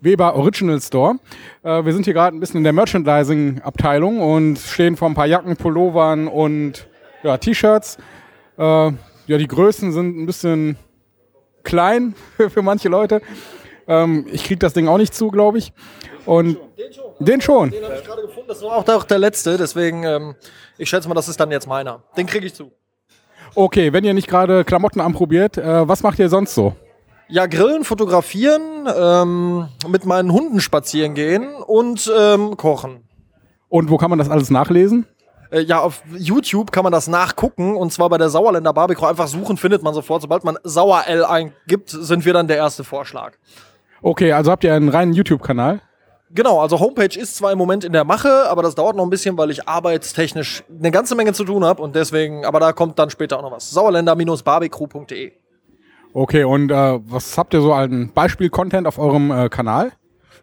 Weber 0.00 0.34
Original 0.34 0.80
Store. 0.80 1.16
Wir 1.62 1.92
sind 1.92 2.04
hier 2.04 2.14
gerade 2.14 2.36
ein 2.36 2.40
bisschen 2.40 2.58
in 2.58 2.64
der 2.64 2.72
Merchandising-Abteilung 2.72 4.20
und 4.20 4.58
stehen 4.58 4.96
vor 4.96 5.08
ein 5.08 5.14
paar 5.14 5.26
Jacken, 5.26 5.56
Pullovern 5.56 6.26
und 6.26 6.88
ja, 7.22 7.36
T-Shirts. 7.36 7.98
Ja, 8.56 8.90
die 9.26 9.46
Größen 9.46 9.92
sind 9.92 10.18
ein 10.18 10.26
bisschen 10.26 10.76
klein 11.62 12.14
für 12.48 12.62
manche 12.62 12.88
Leute. 12.88 13.20
Ähm, 13.88 14.26
ich 14.30 14.44
krieg 14.44 14.60
das 14.60 14.74
Ding 14.74 14.86
auch 14.86 14.98
nicht 14.98 15.14
zu, 15.14 15.30
glaube 15.30 15.58
ich. 15.58 15.72
Und 16.26 16.58
den 16.76 16.92
schon. 16.92 17.04
Den 17.18 17.40
schon. 17.40 17.70
Den 17.70 17.84
habe 17.84 17.96
ich 17.96 18.04
gerade 18.04 18.22
gefunden. 18.22 18.48
Das 18.48 18.62
war 18.62 18.76
auch 18.76 18.84
der, 18.84 18.96
auch 18.96 19.04
der 19.04 19.18
letzte. 19.18 19.56
Deswegen, 19.56 20.04
ähm, 20.04 20.36
ich 20.76 20.88
schätze 20.88 21.08
mal, 21.08 21.14
das 21.14 21.28
ist 21.28 21.40
dann 21.40 21.50
jetzt 21.50 21.66
meiner. 21.66 22.02
Den 22.16 22.26
kriege 22.26 22.46
ich 22.46 22.54
zu. 22.54 22.70
Okay, 23.54 23.92
wenn 23.92 24.04
ihr 24.04 24.14
nicht 24.14 24.28
gerade 24.28 24.64
Klamotten 24.64 25.00
anprobiert, 25.00 25.56
äh, 25.56 25.88
was 25.88 26.02
macht 26.02 26.18
ihr 26.18 26.28
sonst 26.28 26.54
so? 26.54 26.74
Ja, 27.28 27.46
grillen, 27.46 27.84
fotografieren, 27.84 28.88
ähm, 28.94 29.68
mit 29.88 30.06
meinen 30.06 30.32
Hunden 30.32 30.60
spazieren 30.60 31.14
gehen 31.14 31.54
und 31.54 32.10
ähm, 32.16 32.56
kochen. 32.56 33.08
Und 33.68 33.90
wo 33.90 33.96
kann 33.98 34.10
man 34.10 34.18
das 34.18 34.30
alles 34.30 34.50
nachlesen? 34.50 35.06
Äh, 35.50 35.60
ja, 35.60 35.80
auf 35.80 36.02
YouTube 36.16 36.72
kann 36.72 36.84
man 36.84 36.92
das 36.92 37.08
nachgucken 37.08 37.76
und 37.76 37.92
zwar 37.92 38.08
bei 38.08 38.18
der 38.18 38.28
Sauerländer 38.28 38.72
Barbecue. 38.72 39.06
Einfach 39.06 39.28
suchen, 39.28 39.56
findet 39.56 39.82
man 39.82 39.94
sofort. 39.94 40.22
Sobald 40.22 40.44
man 40.44 40.58
Sauer-L 40.62 41.24
eingibt, 41.24 41.90
sind 41.90 42.24
wir 42.24 42.32
dann 42.32 42.48
der 42.48 42.56
erste 42.56 42.84
Vorschlag. 42.84 43.32
Okay, 44.02 44.32
also 44.32 44.50
habt 44.50 44.64
ihr 44.64 44.74
einen 44.74 44.88
reinen 44.88 45.12
YouTube-Kanal? 45.12 45.80
Genau, 46.30 46.60
also 46.60 46.78
Homepage 46.78 47.18
ist 47.18 47.36
zwar 47.36 47.52
im 47.52 47.58
Moment 47.58 47.84
in 47.84 47.92
der 47.92 48.04
Mache, 48.04 48.48
aber 48.48 48.62
das 48.62 48.74
dauert 48.74 48.96
noch 48.96 49.04
ein 49.04 49.10
bisschen, 49.10 49.38
weil 49.38 49.50
ich 49.50 49.66
arbeitstechnisch 49.66 50.62
eine 50.68 50.90
ganze 50.90 51.14
Menge 51.14 51.32
zu 51.32 51.44
tun 51.44 51.64
habe 51.64 51.82
und 51.82 51.96
deswegen, 51.96 52.44
aber 52.44 52.60
da 52.60 52.72
kommt 52.72 52.98
dann 52.98 53.08
später 53.08 53.38
auch 53.38 53.42
noch 53.42 53.52
was. 53.52 53.70
Sauerländer-barbecue.de. 53.70 55.32
Okay, 56.12 56.44
und 56.44 56.70
äh, 56.70 56.98
was 57.06 57.38
habt 57.38 57.54
ihr 57.54 57.62
so 57.62 57.72
an 57.72 58.12
Beispiel-Content 58.14 58.86
auf 58.86 58.98
eurem 58.98 59.30
äh, 59.30 59.48
Kanal? 59.48 59.92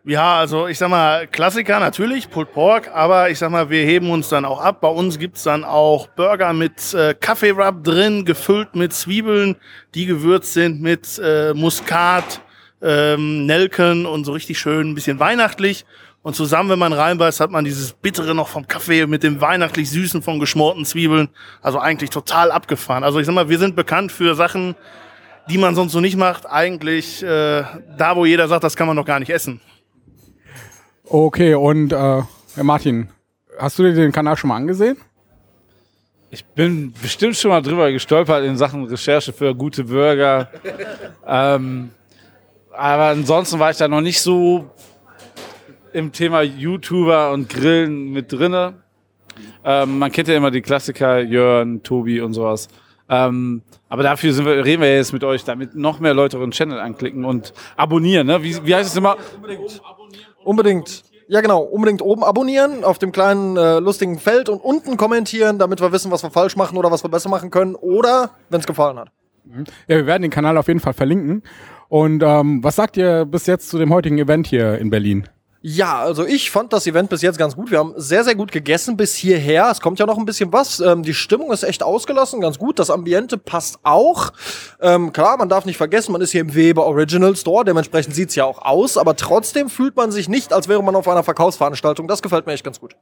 Ja, 0.08 0.38
also 0.38 0.68
ich 0.68 0.78
sag 0.78 0.90
mal, 0.90 1.26
Klassiker 1.26 1.80
natürlich, 1.80 2.30
Pulled 2.30 2.54
Pork, 2.54 2.92
aber 2.94 3.32
ich 3.32 3.40
sag 3.40 3.50
mal, 3.50 3.72
wir 3.72 3.84
heben 3.84 4.12
uns 4.12 4.30
dann 4.30 4.46
auch 4.46 4.62
ab. 4.62 4.82
Bei 4.82 4.88
uns 4.88 5.18
gibt's 5.18 5.42
dann 5.44 5.64
auch 5.64 6.08
Burger 6.10 6.54
mit 6.54 6.94
äh, 6.94 7.16
Kaffee-Rub 7.20 7.84
drin, 7.84 8.24
gefüllt 8.24 8.76
mit 8.76 8.94
Zwiebeln, 8.94 9.56
die 9.96 10.06
gewürzt 10.06 10.54
sind 10.54 10.80
mit 10.80 11.20
äh, 11.24 11.56
Muskat, 11.56 12.42
ähm, 12.82 13.46
Nelken 13.46 14.06
und 14.06 14.26
so 14.26 14.32
richtig 14.34 14.60
schön 14.60 14.92
ein 14.92 14.96
bisschen 14.96 15.20
weihnachtlich. 15.20 15.86
Und 16.22 16.36
zusammen, 16.36 16.72
wenn 16.72 16.80
man 16.80 16.92
reinbeißt, 16.92 17.40
hat 17.40 17.52
man 17.52 17.66
dieses 17.66 17.94
Bittere 17.94 18.34
noch 18.34 18.48
vom 18.48 18.68
Kaffee 18.68 19.06
mit 19.06 19.22
dem 19.22 19.42
weihnachtlich 19.42 19.92
Süßen 19.92 20.24
von 20.24 20.40
geschmorten 20.40 20.84
Zwiebeln. 20.84 21.30
Also 21.62 21.80
eigentlich 21.80 22.10
total 22.10 22.52
abgefahren. 22.52 23.04
Also 23.04 23.20
ich 23.20 23.28
sag 23.28 23.36
mal, 23.36 23.48
wir 23.48 23.60
sind 23.60 23.76
bekannt 23.76 24.12
für 24.12 24.34
Sachen, 24.34 24.76
die 25.50 25.60
man 25.60 25.76
sonst 25.76 25.92
so 25.92 26.00
nicht 26.00 26.18
macht. 26.18 26.48
Eigentlich 26.50 27.22
äh, 27.22 27.64
da, 27.98 28.16
wo 28.16 28.26
jeder 28.26 28.48
sagt, 28.48 28.64
das 28.64 28.76
kann 28.76 28.88
man 28.88 28.96
noch 28.96 29.06
gar 29.06 29.20
nicht 29.20 29.30
essen. 29.30 29.62
Okay, 31.04 31.54
und 31.54 31.94
äh, 31.94 31.96
Herr 31.96 32.64
Martin, 32.64 33.10
hast 33.60 33.78
du 33.78 33.84
dir 33.84 33.94
den 33.94 34.12
Kanal 34.12 34.36
schon 34.36 34.48
mal 34.48 34.56
angesehen? 34.56 34.98
Ich 36.32 36.44
bin 36.44 36.92
bestimmt 37.02 37.38
schon 37.38 37.52
mal 37.52 37.62
drüber 37.62 37.92
gestolpert 37.92 38.44
in 38.44 38.58
Sachen 38.58 38.86
Recherche 38.86 39.32
für 39.32 39.54
gute 39.54 39.84
Burger. 39.84 40.50
ähm, 41.28 41.92
aber 42.78 43.06
ansonsten 43.06 43.60
war 43.60 43.72
ich 43.72 43.78
da 43.78 43.88
noch 43.88 44.02
nicht 44.02 44.22
so 44.22 44.70
im 45.94 46.12
Thema 46.12 46.42
YouTuber 46.42 47.32
und 47.32 47.50
Grillen 47.50 48.12
mit 48.12 48.32
drinne. 48.32 48.74
Ähm, 49.64 50.00
man 50.00 50.12
kennt 50.12 50.28
ja 50.28 50.36
immer 50.36 50.52
die 50.52 50.62
Klassiker, 50.62 51.20
Jörn, 51.20 51.84
Tobi 51.84 52.22
und 52.22 52.34
sowas. 52.34 52.68
Ähm, 53.08 53.62
aber 53.88 54.04
dafür 54.04 54.34
sind 54.34 54.46
wir, 54.46 54.66
reden 54.66 54.82
wir 54.82 54.94
jetzt 54.94 55.14
mit 55.14 55.24
euch, 55.24 55.44
damit 55.44 55.76
noch 55.76 56.00
mehr 56.00 56.14
Leute 56.14 56.38
euren 56.38 56.52
Channel 56.52 56.80
anklicken 56.80 57.24
und 57.24 57.54
abonnieren. 57.78 58.28
Ne? 58.28 58.42
Wie, 58.44 58.66
wie 58.66 58.76
heißt 58.76 58.90
es 58.90 58.98
immer? 58.98 59.18
Unbedingt. 60.44 61.04
Ja, 61.28 61.42
genau. 61.42 61.62
Unbedingt 61.62 62.02
oben 62.02 62.24
abonnieren, 62.24 62.84
auf 62.84 63.00
dem 63.00 63.12
kleinen 63.12 63.58
äh, 63.58 63.80
lustigen 63.80 64.20
Feld 64.20 64.50
und 64.50 64.60
unten 64.60 64.98
kommentieren, 64.98 65.60
damit 65.60 65.82
wir 65.82 65.92
wissen, 65.92 66.12
was 66.12 66.24
wir 66.24 66.30
falsch 66.30 66.56
machen 66.56 66.78
oder 66.78 66.92
was 66.92 67.04
wir 67.04 67.10
besser 67.10 67.30
machen 67.30 67.52
können. 67.52 67.76
Oder, 67.76 68.32
wenn 68.50 68.60
es 68.60 68.68
gefallen 68.68 69.00
hat. 69.00 69.10
Ja, 69.88 69.98
wir 69.98 70.06
werden 70.06 70.24
den 70.24 70.32
Kanal 70.32 70.58
auf 70.58 70.68
jeden 70.68 70.80
Fall 70.80 70.94
verlinken. 70.94 71.44
Und 71.96 72.24
ähm, 72.24 72.62
was 72.62 72.76
sagt 72.76 72.98
ihr 72.98 73.24
bis 73.24 73.46
jetzt 73.46 73.70
zu 73.70 73.78
dem 73.78 73.94
heutigen 73.94 74.18
Event 74.18 74.48
hier 74.48 74.78
in 74.80 74.90
Berlin? 74.90 75.30
Ja, 75.62 76.00
also 76.00 76.26
ich 76.26 76.52
fand 76.52 76.74
das 76.74 76.86
Event 76.88 77.10
bis 77.10 77.22
jetzt 77.22 77.38
ganz 77.38 77.56
gut. 77.56 77.72
Wir 77.72 77.80
haben 77.80 77.94
sehr, 77.96 78.26
sehr 78.26 78.36
gut 78.36 78.52
gegessen 78.52 78.98
bis 78.98 79.16
hierher. 79.16 79.70
Es 79.72 79.80
kommt 79.80 79.98
ja 79.98 80.06
noch 80.06 80.18
ein 80.18 80.26
bisschen 80.26 80.52
was. 80.52 80.82
Ähm, 80.82 81.04
die 81.04 81.14
Stimmung 81.14 81.54
ist 81.54 81.64
echt 81.64 81.84
ausgelassen, 81.84 82.42
ganz 82.42 82.60
gut. 82.60 82.80
Das 82.80 82.90
Ambiente 82.90 83.38
passt 83.38 83.80
auch. 83.84 84.34
Ähm, 84.82 85.14
klar, 85.14 85.38
man 85.38 85.48
darf 85.48 85.64
nicht 85.64 85.78
vergessen, 85.78 86.12
man 86.12 86.20
ist 86.20 86.32
hier 86.32 86.42
im 86.42 86.54
Weber 86.54 86.86
Original 86.86 87.34
Store. 87.38 87.64
Dementsprechend 87.64 88.14
sieht's 88.14 88.36
ja 88.36 88.44
auch 88.44 88.62
aus. 88.62 88.98
Aber 88.98 89.16
trotzdem 89.16 89.70
fühlt 89.70 89.96
man 89.96 90.12
sich 90.12 90.28
nicht, 90.28 90.52
als 90.52 90.68
wäre 90.68 90.84
man 90.84 90.98
auf 90.98 91.08
einer 91.08 91.24
Verkaufsveranstaltung. 91.24 92.10
Das 92.10 92.22
gefällt 92.22 92.46
mir 92.46 92.52
echt 92.52 92.66
ganz 92.66 92.82
gut. 92.82 92.98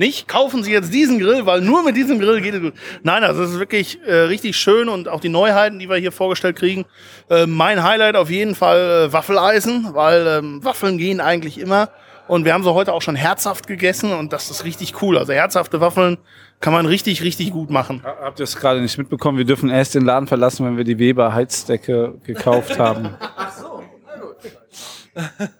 Nicht, 0.00 0.28
kaufen 0.28 0.62
Sie 0.62 0.72
jetzt 0.72 0.94
diesen 0.94 1.18
Grill, 1.18 1.44
weil 1.44 1.60
nur 1.60 1.82
mit 1.82 1.94
diesem 1.94 2.20
Grill 2.20 2.40
geht 2.40 2.54
es 2.54 2.62
gut. 2.62 2.72
Nein, 3.02 3.22
also 3.22 3.42
es 3.42 3.50
ist 3.50 3.58
wirklich 3.58 3.98
äh, 4.06 4.14
richtig 4.14 4.56
schön 4.56 4.88
und 4.88 5.10
auch 5.10 5.20
die 5.20 5.28
Neuheiten, 5.28 5.78
die 5.78 5.90
wir 5.90 5.96
hier 5.96 6.10
vorgestellt 6.10 6.56
kriegen. 6.56 6.86
Äh, 7.28 7.44
mein 7.44 7.82
Highlight 7.82 8.16
auf 8.16 8.30
jeden 8.30 8.54
Fall 8.54 9.08
äh, 9.08 9.12
Waffeleisen, 9.12 9.90
weil 9.92 10.26
ähm, 10.26 10.64
Waffeln 10.64 10.96
gehen 10.96 11.20
eigentlich 11.20 11.58
immer. 11.58 11.90
Und 12.28 12.46
wir 12.46 12.54
haben 12.54 12.64
sie 12.64 12.72
heute 12.72 12.94
auch 12.94 13.02
schon 13.02 13.14
herzhaft 13.14 13.66
gegessen 13.66 14.14
und 14.14 14.32
das 14.32 14.50
ist 14.50 14.64
richtig 14.64 15.02
cool. 15.02 15.18
Also 15.18 15.34
herzhafte 15.34 15.82
Waffeln 15.82 16.16
kann 16.60 16.72
man 16.72 16.86
richtig, 16.86 17.22
richtig 17.22 17.50
gut 17.50 17.68
machen. 17.68 18.00
Habt 18.02 18.40
ihr 18.40 18.44
es 18.44 18.56
gerade 18.56 18.80
nicht 18.80 18.96
mitbekommen? 18.96 19.36
Wir 19.36 19.44
dürfen 19.44 19.68
erst 19.68 19.94
den 19.94 20.06
Laden 20.06 20.28
verlassen, 20.28 20.64
wenn 20.64 20.78
wir 20.78 20.84
die 20.84 20.98
Weber 20.98 21.34
Heizdecke 21.34 22.14
gekauft 22.24 22.78
haben. 22.78 23.10
Ach 23.20 23.52
so, 23.52 23.82
na 24.06 24.18
gut. 24.18 25.50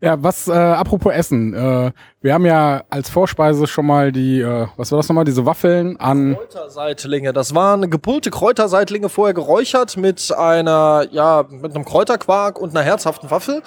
Ja, 0.00 0.22
was, 0.22 0.48
äh, 0.48 0.52
apropos 0.52 1.12
Essen. 1.12 1.54
Äh, 1.54 1.92
wir 2.20 2.34
haben 2.34 2.46
ja 2.46 2.82
als 2.90 3.10
Vorspeise 3.10 3.66
schon 3.66 3.86
mal 3.86 4.12
die, 4.12 4.40
äh, 4.40 4.66
was 4.76 4.90
war 4.92 4.98
das 4.98 5.08
nochmal, 5.08 5.24
diese 5.24 5.46
Waffeln 5.46 5.96
an. 5.98 6.34
Kräuterseitlinge. 6.36 7.32
Das 7.32 7.54
waren 7.54 7.90
gepullte 7.90 8.30
Kräuterseitlinge 8.30 9.08
vorher 9.08 9.34
geräuchert 9.34 9.96
mit 9.96 10.32
einer, 10.36 11.06
ja, 11.10 11.44
mit 11.48 11.74
einem 11.74 11.84
Kräuterquark 11.84 12.58
und 12.58 12.70
einer 12.70 12.84
herzhaften 12.84 13.30
Waffel. 13.30 13.62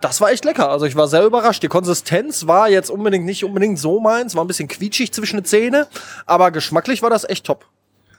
Das 0.00 0.20
war 0.20 0.30
echt 0.30 0.44
lecker. 0.44 0.70
Also 0.70 0.86
ich 0.86 0.96
war 0.96 1.08
sehr 1.08 1.24
überrascht. 1.24 1.62
Die 1.62 1.68
Konsistenz 1.68 2.46
war 2.46 2.70
jetzt 2.70 2.90
unbedingt 2.90 3.26
nicht 3.26 3.44
unbedingt 3.44 3.78
so 3.78 4.00
meins, 4.00 4.34
war 4.34 4.44
ein 4.44 4.46
bisschen 4.46 4.68
quietschig 4.68 5.12
zwischen 5.12 5.36
den 5.36 5.44
Zähne, 5.44 5.88
aber 6.26 6.50
geschmacklich 6.50 7.02
war 7.02 7.10
das 7.10 7.28
echt 7.28 7.44
top. 7.44 7.66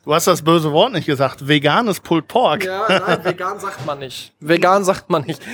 Du 0.04 0.16
hast 0.16 0.26
das 0.26 0.42
böse 0.42 0.72
Wort 0.72 0.94
nicht 0.94 1.06
gesagt. 1.06 1.48
Veganes 1.48 2.00
Pulled 2.00 2.28
Pork. 2.28 2.66
Ja, 2.66 2.86
nein, 2.88 3.20
vegan 3.24 3.60
sagt 3.60 3.86
man 3.86 4.00
nicht. 4.00 4.34
Vegan 4.40 4.84
sagt 4.84 5.10
man 5.10 5.24
nicht. 5.24 5.42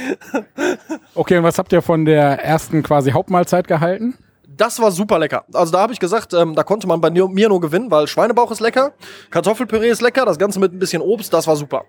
Okay, 1.16 1.38
und 1.40 1.44
was 1.44 1.58
habt 1.58 1.74
ihr 1.74 1.82
von 1.82 2.06
der 2.06 2.44
ersten 2.44 2.84
quasi 2.84 3.10
Hauptmahlzeit 3.10 3.68
gehalten? 3.68 4.16
Das 4.46 4.80
war 4.80 4.92
super 4.92 5.18
lecker. 5.18 5.46
Also 5.52 5.72
da 5.72 5.80
habe 5.80 5.92
ich 5.92 6.00
gesagt, 6.00 6.32
ähm, 6.34 6.54
da 6.54 6.62
konnte 6.64 6.88
man 6.88 7.02
bei 7.02 7.10
mir 7.10 7.50
nur 7.50 7.60
gewinnen, 7.60 7.90
weil 7.90 8.08
Schweinebauch 8.08 8.52
ist 8.52 8.60
lecker, 8.60 8.94
Kartoffelpüree 9.32 9.90
ist 9.90 10.02
lecker, 10.02 10.26
das 10.26 10.38
Ganze 10.38 10.60
mit 10.60 10.74
ein 10.74 10.80
bisschen 10.80 11.02
Obst, 11.02 11.34
das 11.34 11.48
war 11.48 11.56
super. 11.56 11.86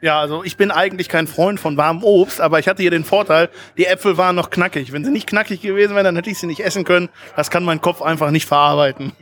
Ja, 0.00 0.18
also 0.20 0.42
ich 0.42 0.56
bin 0.56 0.70
eigentlich 0.70 1.08
kein 1.10 1.26
Freund 1.26 1.60
von 1.60 1.76
warmem 1.76 2.02
Obst, 2.02 2.40
aber 2.40 2.58
ich 2.58 2.66
hatte 2.66 2.82
hier 2.82 2.90
den 2.90 3.04
Vorteil, 3.04 3.50
die 3.76 3.86
Äpfel 3.86 4.16
waren 4.16 4.36
noch 4.36 4.48
knackig. 4.48 4.92
Wenn 4.92 5.04
sie 5.04 5.10
nicht 5.10 5.26
knackig 5.26 5.60
gewesen 5.60 5.94
wären, 5.94 6.04
dann 6.04 6.16
hätte 6.16 6.30
ich 6.30 6.38
sie 6.38 6.46
nicht 6.46 6.60
essen 6.60 6.84
können. 6.84 7.10
Das 7.36 7.50
kann 7.50 7.62
mein 7.64 7.80
Kopf 7.82 8.00
einfach 8.00 8.30
nicht 8.30 8.46
verarbeiten. 8.46 9.12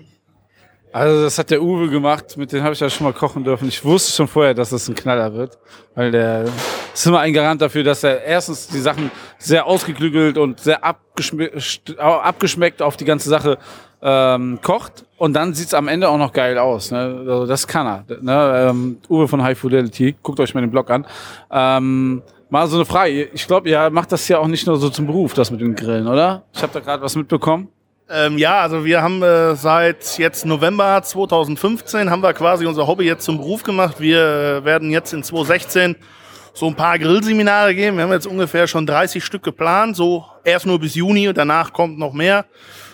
Also 0.94 1.24
das 1.24 1.37
hat 1.40 1.50
der 1.50 1.61
Uwe 1.61 1.88
gemacht, 1.88 2.37
mit 2.37 2.52
dem 2.52 2.62
habe 2.62 2.72
ich 2.72 2.78
ja 2.78 2.88
schon 2.88 3.02
mal 3.02 3.12
kochen 3.12 3.42
dürfen. 3.42 3.66
Ich 3.66 3.85
wusste 3.85 4.12
schon 4.12 4.28
vorher, 4.28 4.54
dass 4.54 4.70
das 4.70 4.87
ein 4.87 4.94
Knaller 4.94 5.35
wird, 5.35 5.59
weil 5.96 6.12
der 6.12 6.44
ist 6.94 7.04
immer 7.04 7.18
ein 7.18 7.33
Garant 7.33 7.61
dafür, 7.61 7.83
dass 7.83 8.04
er 8.04 8.22
erstens 8.22 8.68
die 8.68 8.78
Sachen 8.78 9.11
sehr 9.37 9.66
ausgeklügelt 9.66 10.38
und 10.38 10.61
sehr 10.61 10.85
abgeschmeckt, 10.85 11.98
abgeschmeckt 11.98 12.80
auf 12.80 12.96
die 12.96 13.04
ganze 13.04 13.28
Sache 13.28 13.59
ähm, 14.02 14.61
kocht 14.62 15.04
und 15.18 15.33
dann 15.33 15.52
sieht's 15.52 15.74
am 15.74 15.88
Ende 15.88 16.09
auch 16.09 16.16
noch 16.16 16.33
geil 16.33 16.59
aus. 16.59 16.92
Ne? 16.92 17.24
Also 17.26 17.46
das 17.46 17.66
kann 17.66 17.88
er. 17.88 18.04
Ne? 18.20 18.68
Ähm, 18.70 18.98
Uwe 19.11 19.26
von 19.26 19.42
High 19.42 19.59
Fidelity, 19.59 20.14
guckt 20.22 20.38
euch 20.38 20.54
mal 20.54 20.61
den 20.61 20.70
Blog 20.70 20.90
an. 20.90 21.07
Ähm, 21.50 22.22
mal 22.50 22.68
so 22.68 22.76
eine 22.76 22.85
Frage. 22.85 23.30
Ich 23.33 23.48
glaube, 23.48 23.68
ihr 23.68 23.90
macht 23.90 24.12
das 24.12 24.28
ja 24.28 24.38
auch 24.38 24.46
nicht 24.46 24.64
nur 24.68 24.76
so 24.76 24.88
zum 24.90 25.09
Beruf, 25.09 25.35
das 25.35 25.50
mit 25.50 25.61
dem 25.61 25.74
Grillen, 25.74 26.07
oder? 26.07 26.44
Ich 26.52 26.62
habe 26.62 26.72
da 26.72 26.78
gerade 26.78 27.02
was 27.02 27.16
mitbekommen. 27.16 27.66
Ähm, 28.10 28.36
ja, 28.36 28.60
also 28.60 28.84
wir 28.84 29.00
haben 29.02 29.22
äh, 29.22 29.54
seit 29.56 30.18
jetzt 30.18 30.44
November 30.44 31.02
2015 31.02 32.10
haben 32.10 32.22
wir 32.22 32.34
quasi 32.34 32.66
unser 32.66 32.86
Hobby 32.86 33.04
jetzt 33.04 33.24
zum 33.24 33.38
Beruf 33.38 33.62
gemacht. 33.62 33.98
Wir 33.98 34.18
äh, 34.60 34.64
werden 34.64 34.90
jetzt 34.90 35.14
in 35.14 35.22
2016 35.22 35.96
so 36.52 36.66
ein 36.66 36.74
paar 36.74 36.98
Grillseminare 36.98 37.74
geben. 37.74 37.96
Wir 37.96 38.04
haben 38.04 38.12
jetzt 38.12 38.26
ungefähr 38.26 38.66
schon 38.66 38.86
30 38.86 39.24
Stück 39.24 39.42
geplant, 39.42 39.96
so 39.96 40.26
erst 40.44 40.66
nur 40.66 40.78
bis 40.78 40.94
Juni 40.94 41.28
und 41.28 41.38
danach 41.38 41.72
kommt 41.72 41.98
noch 41.98 42.12
mehr. 42.12 42.44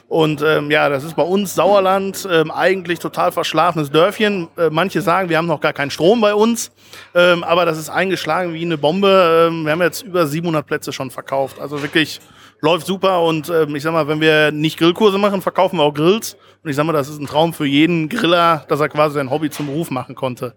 Und 0.06 0.42
ähm, 0.42 0.70
ja, 0.70 0.88
das 0.88 1.04
ist 1.04 1.14
bei 1.14 1.22
uns 1.22 1.54
Sauerland 1.54 2.26
ähm, 2.30 2.50
eigentlich 2.50 3.00
total 3.00 3.32
verschlafenes 3.32 3.90
Dörfchen. 3.90 4.48
Äh, 4.56 4.70
manche 4.70 5.02
sagen, 5.02 5.28
wir 5.28 5.38
haben 5.38 5.46
noch 5.46 5.60
gar 5.60 5.72
keinen 5.72 5.90
Strom 5.90 6.20
bei 6.20 6.34
uns, 6.34 6.72
ähm, 7.14 7.44
aber 7.44 7.64
das 7.64 7.78
ist 7.78 7.90
eingeschlagen 7.90 8.52
wie 8.52 8.64
eine 8.64 8.78
Bombe. 8.78 9.48
Ähm, 9.48 9.64
wir 9.64 9.72
haben 9.72 9.82
jetzt 9.82 10.02
über 10.02 10.26
700 10.26 10.66
Plätze 10.66 10.92
schon 10.92 11.10
verkauft. 11.10 11.60
Also 11.60 11.82
wirklich 11.82 12.20
läuft 12.60 12.86
super 12.86 13.22
und 13.22 13.48
ähm, 13.48 13.74
ich 13.74 13.82
sag 13.82 13.92
mal, 13.92 14.08
wenn 14.08 14.20
wir 14.20 14.52
nicht 14.52 14.78
Grillkurse 14.78 15.18
machen, 15.18 15.42
verkaufen 15.42 15.78
wir 15.78 15.84
auch 15.84 15.94
Grills. 15.94 16.36
Und 16.62 16.70
ich 16.70 16.76
sag 16.76 16.84
mal, 16.84 16.92
das 16.92 17.08
ist 17.08 17.18
ein 17.18 17.26
Traum 17.26 17.52
für 17.52 17.66
jeden 17.66 18.08
Griller, 18.08 18.64
dass 18.68 18.80
er 18.80 18.88
quasi 18.88 19.14
sein 19.14 19.30
Hobby 19.30 19.50
zum 19.50 19.66
Beruf 19.66 19.90
machen 19.90 20.14
konnte. 20.14 20.54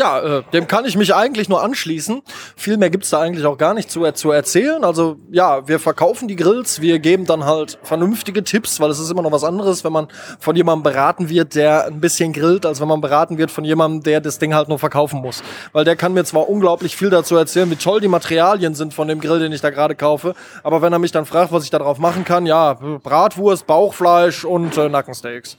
Ja, 0.00 0.18
äh, 0.38 0.42
dem 0.54 0.66
kann 0.66 0.86
ich 0.86 0.96
mich 0.96 1.14
eigentlich 1.14 1.50
nur 1.50 1.62
anschließen. 1.62 2.22
Viel 2.56 2.78
mehr 2.78 2.88
gibt's 2.88 3.10
da 3.10 3.20
eigentlich 3.20 3.44
auch 3.44 3.58
gar 3.58 3.74
nicht 3.74 3.90
zu, 3.90 4.10
zu 4.12 4.30
erzählen. 4.30 4.82
Also 4.82 5.18
ja, 5.30 5.68
wir 5.68 5.78
verkaufen 5.78 6.26
die 6.26 6.36
Grills, 6.36 6.80
wir 6.80 6.98
geben 7.00 7.26
dann 7.26 7.44
halt 7.44 7.78
vernünftige 7.82 8.42
Tipps, 8.42 8.80
weil 8.80 8.88
es 8.88 8.98
ist 8.98 9.10
immer 9.10 9.20
noch 9.20 9.30
was 9.30 9.44
anderes, 9.44 9.84
wenn 9.84 9.92
man 9.92 10.08
von 10.38 10.56
jemandem 10.56 10.84
beraten 10.84 11.28
wird, 11.28 11.54
der 11.54 11.84
ein 11.84 12.00
bisschen 12.00 12.32
grillt, 12.32 12.64
als 12.64 12.80
wenn 12.80 12.88
man 12.88 13.02
beraten 13.02 13.36
wird 13.36 13.50
von 13.50 13.62
jemandem, 13.62 14.02
der 14.02 14.22
das 14.22 14.38
Ding 14.38 14.54
halt 14.54 14.70
nur 14.70 14.78
verkaufen 14.78 15.20
muss. 15.20 15.42
Weil 15.74 15.84
der 15.84 15.96
kann 15.96 16.14
mir 16.14 16.24
zwar 16.24 16.48
unglaublich 16.48 16.96
viel 16.96 17.10
dazu 17.10 17.36
erzählen, 17.36 17.70
wie 17.70 17.76
toll 17.76 18.00
die 18.00 18.08
Materialien 18.08 18.74
sind 18.74 18.94
von 18.94 19.06
dem 19.06 19.20
Grill, 19.20 19.40
den 19.40 19.52
ich 19.52 19.60
da 19.60 19.68
gerade 19.68 19.94
kaufe, 19.94 20.34
aber 20.62 20.80
wenn 20.80 20.94
er 20.94 20.98
mich 20.98 21.12
dann 21.12 21.26
fragt, 21.26 21.52
was 21.52 21.64
ich 21.64 21.70
da 21.70 21.78
drauf 21.78 21.98
machen 21.98 22.24
kann, 22.24 22.46
ja, 22.46 22.72
Bratwurst, 22.72 23.66
Bauchfleisch 23.66 24.46
und 24.46 24.78
äh, 24.78 24.88
Nackensteaks. 24.88 25.58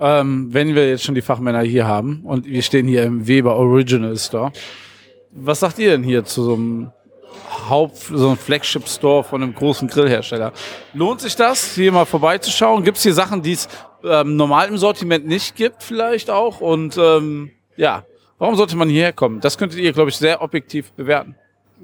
Ähm, 0.00 0.48
wenn 0.52 0.74
wir 0.74 0.88
jetzt 0.88 1.04
schon 1.04 1.14
die 1.14 1.22
Fachmänner 1.22 1.62
hier 1.62 1.86
haben 1.86 2.22
und 2.24 2.46
wir 2.46 2.62
stehen 2.62 2.86
hier 2.86 3.02
im 3.04 3.26
Weber 3.26 3.56
Original 3.56 4.16
Store, 4.16 4.52
was 5.30 5.60
sagt 5.60 5.78
ihr 5.78 5.90
denn 5.90 6.02
hier 6.02 6.24
zu 6.24 6.44
so 6.44 6.54
einem 6.54 6.92
Haupt, 7.68 7.96
so 7.96 8.28
einem 8.28 8.36
Flagship 8.36 8.88
Store 8.88 9.24
von 9.24 9.42
einem 9.42 9.54
großen 9.54 9.88
Grillhersteller? 9.88 10.52
Lohnt 10.94 11.20
sich 11.20 11.36
das, 11.36 11.74
hier 11.74 11.92
mal 11.92 12.04
vorbeizuschauen? 12.04 12.84
Gibt 12.84 12.98
es 12.98 13.02
hier 13.02 13.14
Sachen, 13.14 13.42
die 13.42 13.52
es 13.52 13.68
ähm, 14.04 14.36
normal 14.36 14.68
im 14.68 14.78
Sortiment 14.78 15.26
nicht 15.26 15.56
gibt, 15.56 15.82
vielleicht 15.82 16.30
auch? 16.30 16.60
Und 16.60 16.96
ähm, 16.96 17.50
ja, 17.76 18.04
warum 18.38 18.54
sollte 18.54 18.76
man 18.76 18.88
hierher 18.88 19.12
kommen? 19.12 19.40
Das 19.40 19.58
könntet 19.58 19.80
ihr, 19.80 19.92
glaube 19.92 20.10
ich, 20.10 20.16
sehr 20.16 20.42
objektiv 20.42 20.92
bewerten. 20.92 21.34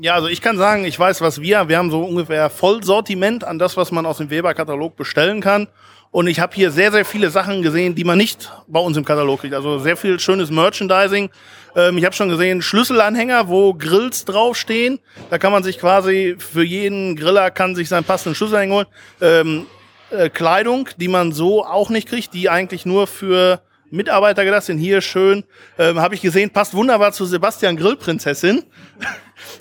Ja, 0.00 0.14
also 0.14 0.28
ich 0.28 0.40
kann 0.40 0.56
sagen, 0.56 0.84
ich 0.84 0.98
weiß, 0.98 1.20
was 1.20 1.40
wir, 1.40 1.68
wir 1.68 1.78
haben 1.78 1.90
so 1.90 2.02
ungefähr 2.02 2.50
Vollsortiment 2.50 3.44
an 3.44 3.58
das, 3.58 3.76
was 3.76 3.92
man 3.92 4.06
aus 4.06 4.18
dem 4.18 4.30
Weber-Katalog 4.30 4.96
bestellen 4.96 5.40
kann. 5.40 5.68
Und 6.14 6.28
ich 6.28 6.38
habe 6.38 6.54
hier 6.54 6.70
sehr, 6.70 6.92
sehr 6.92 7.04
viele 7.04 7.28
Sachen 7.28 7.60
gesehen, 7.60 7.96
die 7.96 8.04
man 8.04 8.16
nicht 8.16 8.52
bei 8.68 8.78
uns 8.78 8.96
im 8.96 9.04
Katalog 9.04 9.40
kriegt. 9.40 9.52
Also 9.52 9.80
sehr 9.80 9.96
viel 9.96 10.20
schönes 10.20 10.48
Merchandising. 10.48 11.28
Ähm, 11.74 11.98
ich 11.98 12.04
habe 12.04 12.14
schon 12.14 12.28
gesehen 12.28 12.62
Schlüsselanhänger, 12.62 13.48
wo 13.48 13.74
Grills 13.74 14.24
draufstehen. 14.24 15.00
Da 15.30 15.38
kann 15.38 15.50
man 15.50 15.64
sich 15.64 15.76
quasi 15.76 16.36
für 16.38 16.62
jeden 16.62 17.16
Griller 17.16 17.50
kann 17.50 17.74
sich 17.74 17.88
seinen 17.88 18.04
passenden 18.04 18.36
Schlüsselanhänger 18.36 18.74
holen. 18.76 18.86
Ähm, 19.20 19.66
äh, 20.12 20.30
Kleidung, 20.30 20.88
die 20.98 21.08
man 21.08 21.32
so 21.32 21.64
auch 21.64 21.90
nicht 21.90 22.08
kriegt, 22.08 22.32
die 22.32 22.48
eigentlich 22.48 22.86
nur 22.86 23.08
für 23.08 23.60
Mitarbeiter 23.90 24.44
gedacht 24.44 24.64
sind. 24.64 24.78
Hier 24.78 25.00
schön, 25.00 25.44
ähm, 25.78 26.00
habe 26.00 26.14
ich 26.14 26.20
gesehen, 26.20 26.50
passt 26.50 26.74
wunderbar 26.74 27.12
zu 27.12 27.24
Sebastian 27.26 27.76
Grillprinzessin. 27.76 28.62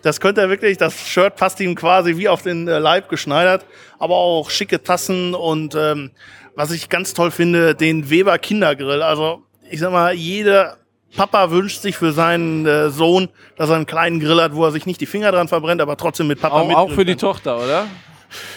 Das 0.03 0.21
könnte 0.21 0.39
er 0.39 0.49
wirklich, 0.49 0.77
das 0.77 1.07
Shirt 1.07 1.35
passt 1.35 1.59
ihm 1.59 1.75
quasi 1.75 2.15
wie 2.15 2.29
auf 2.29 2.41
den 2.41 2.67
äh, 2.67 2.77
Leib 2.77 3.09
geschneidert, 3.09 3.65
aber 3.99 4.15
auch 4.15 4.49
schicke 4.49 4.81
Tassen 4.81 5.33
und 5.33 5.75
ähm, 5.75 6.11
was 6.55 6.71
ich 6.71 6.89
ganz 6.89 7.13
toll 7.13 7.31
finde, 7.31 7.75
den 7.75 8.09
Weber 8.09 8.37
Kindergrill. 8.37 9.01
Also 9.01 9.43
ich 9.69 9.79
sag 9.79 9.91
mal, 9.91 10.13
jeder 10.13 10.77
Papa 11.15 11.51
wünscht 11.51 11.81
sich 11.81 11.97
für 11.97 12.11
seinen 12.11 12.65
äh, 12.65 12.89
Sohn, 12.89 13.29
dass 13.55 13.69
er 13.69 13.75
einen 13.75 13.85
kleinen 13.85 14.19
Grill 14.19 14.41
hat, 14.41 14.55
wo 14.55 14.65
er 14.65 14.71
sich 14.71 14.85
nicht 14.85 14.99
die 15.01 15.05
Finger 15.05 15.31
dran 15.31 15.47
verbrennt, 15.47 15.81
aber 15.81 15.95
trotzdem 15.97 16.27
mit 16.27 16.41
Papa 16.41 16.61
Auch, 16.61 16.67
mit. 16.67 16.75
auch 16.75 16.91
für 16.91 17.05
die 17.05 17.15
Tochter, 17.15 17.57
oder? 17.57 17.85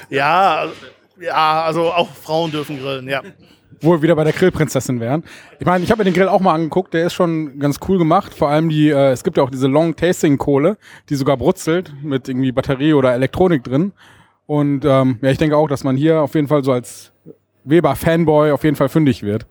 Ja, 0.09 0.67
ja, 1.21 1.63
also 1.63 1.93
auch 1.93 2.09
Frauen 2.09 2.51
dürfen 2.51 2.79
grillen, 2.81 3.09
ja. 3.09 3.23
Wo 3.83 3.93
wir 3.93 4.03
wieder 4.03 4.17
bei 4.17 4.25
der 4.25 4.33
Grillprinzessin 4.33 5.01
wären. 5.01 5.23
Ich 5.59 5.67
meine, 5.67 5.85
ich 5.85 5.91
habe 5.91 5.99
mir 6.01 6.05
den 6.05 6.15
Grill 6.15 6.29
auch 6.29 6.41
mal 6.41 6.55
angeguckt, 6.55 6.95
der 6.95 7.07
ist 7.07 7.13
schon 7.13 7.59
ganz 7.59 7.79
cool 7.89 7.99
gemacht. 7.99 8.33
Vor 8.33 8.49
allem 8.49 8.71
die, 8.71 8.89
äh, 8.89 9.11
es 9.11 9.23
gibt 9.23 9.37
ja 9.37 9.43
auch 9.43 9.51
diese 9.51 9.67
Long 9.67 9.95
Tasting 9.95 10.39
Kohle, 10.39 10.79
die 11.11 11.15
sogar 11.15 11.37
brutzelt 11.37 11.93
mit 12.03 12.27
irgendwie 12.27 12.53
Batterie 12.53 12.95
oder 12.95 13.13
Elektronik 13.13 13.65
drin. 13.65 13.93
Und 14.47 14.87
ähm, 14.87 15.19
ja, 15.21 15.31
ich 15.31 15.39
denke 15.39 15.59
auch, 15.59 15.69
dass 15.69 15.85
man 15.85 15.97
hier 15.97 16.23
auf 16.23 16.35
jeden 16.35 16.49
Fall 16.49 16.65
so 16.65 16.73
als 16.73 17.13
Weber 17.67 17.95
Fanboy 17.97 18.53
auf 18.53 18.65
jeden 18.65 18.77
Fall 18.77 18.89
fündig 18.89 19.23
wird. 19.23 19.47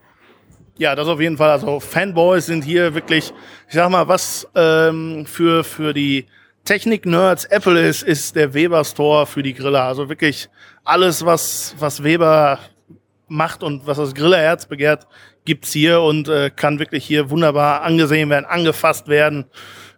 Ja, 0.77 0.95
das 0.95 1.07
auf 1.07 1.21
jeden 1.21 1.37
Fall. 1.37 1.51
Also 1.51 1.79
Fanboys 1.79 2.47
sind 2.47 2.63
hier 2.63 2.93
wirklich, 2.95 3.31
ich 3.67 3.73
sag 3.73 3.89
mal, 3.89 4.07
was 4.07 4.47
ähm, 4.55 5.25
für, 5.25 5.63
für 5.63 5.93
die 5.93 6.25
Technik-Nerds 6.65 7.45
Apple 7.45 7.79
ist, 7.79 8.03
ist 8.03 8.35
der 8.35 8.53
Weber 8.53 8.83
Store 8.83 9.25
für 9.25 9.43
die 9.43 9.53
Griller. 9.53 9.83
Also 9.83 10.09
wirklich 10.09 10.49
alles, 10.83 11.25
was, 11.25 11.75
was 11.79 12.03
Weber 12.03 12.59
macht 13.27 13.63
und 13.63 13.87
was 13.87 13.97
das 13.97 14.15
Grillerherz 14.15 14.65
begehrt, 14.65 15.07
gibt's 15.45 15.71
hier 15.71 16.01
und 16.01 16.27
äh, 16.27 16.49
kann 16.49 16.79
wirklich 16.79 17.05
hier 17.05 17.29
wunderbar 17.29 17.83
angesehen 17.83 18.29
werden, 18.29 18.45
angefasst 18.45 19.07
werden. 19.07 19.45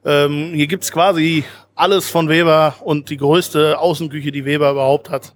Ähm, 0.06 0.52
hier 0.54 0.68
gibt's 0.68 0.92
quasi 0.92 1.44
alles 1.74 2.10
von 2.10 2.30
Weber 2.30 2.76
und 2.82 3.10
die 3.10 3.18
größte 3.18 3.80
Außenküche, 3.80 4.32
die 4.32 4.46
Weber 4.46 4.72
überhaupt 4.72 5.10
hat. 5.10 5.34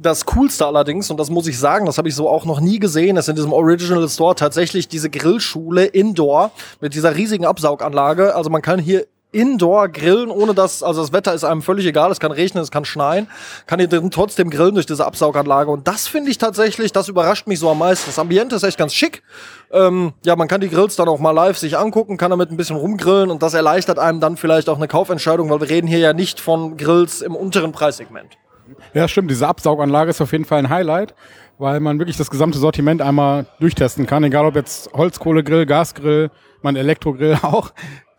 Das 0.00 0.26
Coolste 0.26 0.64
allerdings, 0.64 1.10
und 1.10 1.18
das 1.18 1.28
muss 1.28 1.48
ich 1.48 1.58
sagen, 1.58 1.84
das 1.84 1.98
habe 1.98 2.08
ich 2.08 2.14
so 2.14 2.28
auch 2.28 2.44
noch 2.44 2.60
nie 2.60 2.78
gesehen, 2.78 3.16
ist 3.16 3.28
in 3.28 3.34
diesem 3.34 3.52
Original 3.52 4.08
Store 4.08 4.36
tatsächlich 4.36 4.86
diese 4.86 5.10
Grillschule 5.10 5.86
Indoor 5.86 6.52
mit 6.80 6.94
dieser 6.94 7.16
riesigen 7.16 7.44
Absauganlage. 7.44 8.36
Also 8.36 8.48
man 8.48 8.62
kann 8.62 8.78
hier 8.78 9.06
Indoor 9.32 9.88
grillen, 9.88 10.30
ohne 10.30 10.54
dass, 10.54 10.84
also 10.84 11.02
das 11.02 11.12
Wetter 11.12 11.34
ist 11.34 11.42
einem 11.42 11.62
völlig 11.62 11.84
egal, 11.84 12.12
es 12.12 12.20
kann 12.20 12.30
regnen, 12.30 12.62
es 12.62 12.70
kann 12.70 12.84
schneien, 12.84 13.26
kann 13.66 13.80
hier 13.80 13.88
drin 13.88 14.10
trotzdem 14.12 14.50
grillen 14.50 14.74
durch 14.74 14.86
diese 14.86 15.04
Absauganlage. 15.04 15.70
Und 15.70 15.88
das 15.88 16.06
finde 16.06 16.30
ich 16.30 16.38
tatsächlich, 16.38 16.92
das 16.92 17.08
überrascht 17.08 17.48
mich 17.48 17.58
so 17.58 17.68
am 17.68 17.80
meisten. 17.80 18.06
Das 18.06 18.20
Ambiente 18.20 18.54
ist 18.54 18.62
echt 18.62 18.78
ganz 18.78 18.94
schick. 18.94 19.24
Ähm, 19.72 20.14
ja, 20.24 20.36
man 20.36 20.46
kann 20.46 20.60
die 20.60 20.70
Grills 20.70 20.94
dann 20.94 21.08
auch 21.08 21.18
mal 21.18 21.32
live 21.32 21.58
sich 21.58 21.76
angucken, 21.76 22.16
kann 22.16 22.30
damit 22.30 22.52
ein 22.52 22.56
bisschen 22.56 22.76
rumgrillen 22.76 23.30
und 23.30 23.42
das 23.42 23.52
erleichtert 23.52 23.98
einem 23.98 24.20
dann 24.20 24.36
vielleicht 24.36 24.68
auch 24.68 24.76
eine 24.76 24.88
Kaufentscheidung, 24.88 25.50
weil 25.50 25.60
wir 25.60 25.68
reden 25.68 25.88
hier 25.88 25.98
ja 25.98 26.12
nicht 26.12 26.38
von 26.38 26.76
Grills 26.76 27.20
im 27.20 27.34
unteren 27.34 27.72
Preissegment. 27.72 28.38
Ja, 28.94 29.08
stimmt. 29.08 29.30
Diese 29.30 29.46
Absauganlage 29.46 30.10
ist 30.10 30.20
auf 30.20 30.32
jeden 30.32 30.44
Fall 30.44 30.58
ein 30.58 30.68
Highlight, 30.68 31.14
weil 31.58 31.80
man 31.80 31.98
wirklich 31.98 32.16
das 32.16 32.30
gesamte 32.30 32.58
Sortiment 32.58 33.02
einmal 33.02 33.46
durchtesten 33.60 34.06
kann. 34.06 34.24
Egal 34.24 34.46
ob 34.46 34.54
jetzt 34.56 34.92
Holzkohlegrill, 34.92 35.66
Gasgrill, 35.66 36.30
mein 36.62 36.76
Elektrogrill 36.76 37.38
auch 37.42 37.72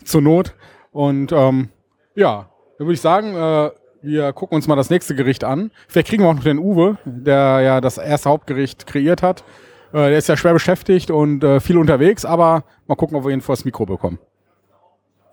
zur 0.04 0.22
Not. 0.22 0.56
Und 0.92 1.32
ähm, 1.32 1.70
ja, 2.16 2.50
dann 2.78 2.88
würde 2.88 2.94
ich 2.94 3.02
sagen, 3.02 3.36
äh, 3.36 3.72
wir 4.02 4.34
gucken 4.34 4.56
uns 4.56 4.68
mal 4.68 4.76
das 4.76 4.90
nächste 4.90 5.16
Gericht 5.16 5.44
an. 5.44 5.72
Vielleicht 5.88 6.08
kriegen 6.08 6.24
wir 6.24 6.30
auch 6.30 6.36
noch 6.36 6.44
den 6.44 6.60
Uwe, 6.60 6.98
der 7.06 7.62
ja 7.62 7.82
das 7.82 7.98
erste 7.98 8.30
Hauptgericht 8.30 8.88
kreiert 8.88 9.22
hat. 9.22 9.44
Äh, 9.92 10.10
der 10.10 10.18
ist 10.18 10.30
ja 10.30 10.38
schwer 10.38 10.54
beschäftigt 10.54 11.12
und 11.12 11.44
äh, 11.44 11.60
viel 11.60 11.78
unterwegs, 11.78 12.26
aber 12.26 12.64
mal 12.88 12.96
gucken, 12.96 13.18
ob 13.18 13.26
wir 13.26 13.32
ihn 13.32 13.42
vor 13.42 13.56
das 13.56 13.66
Mikro 13.66 13.86
bekommen. 13.86 14.20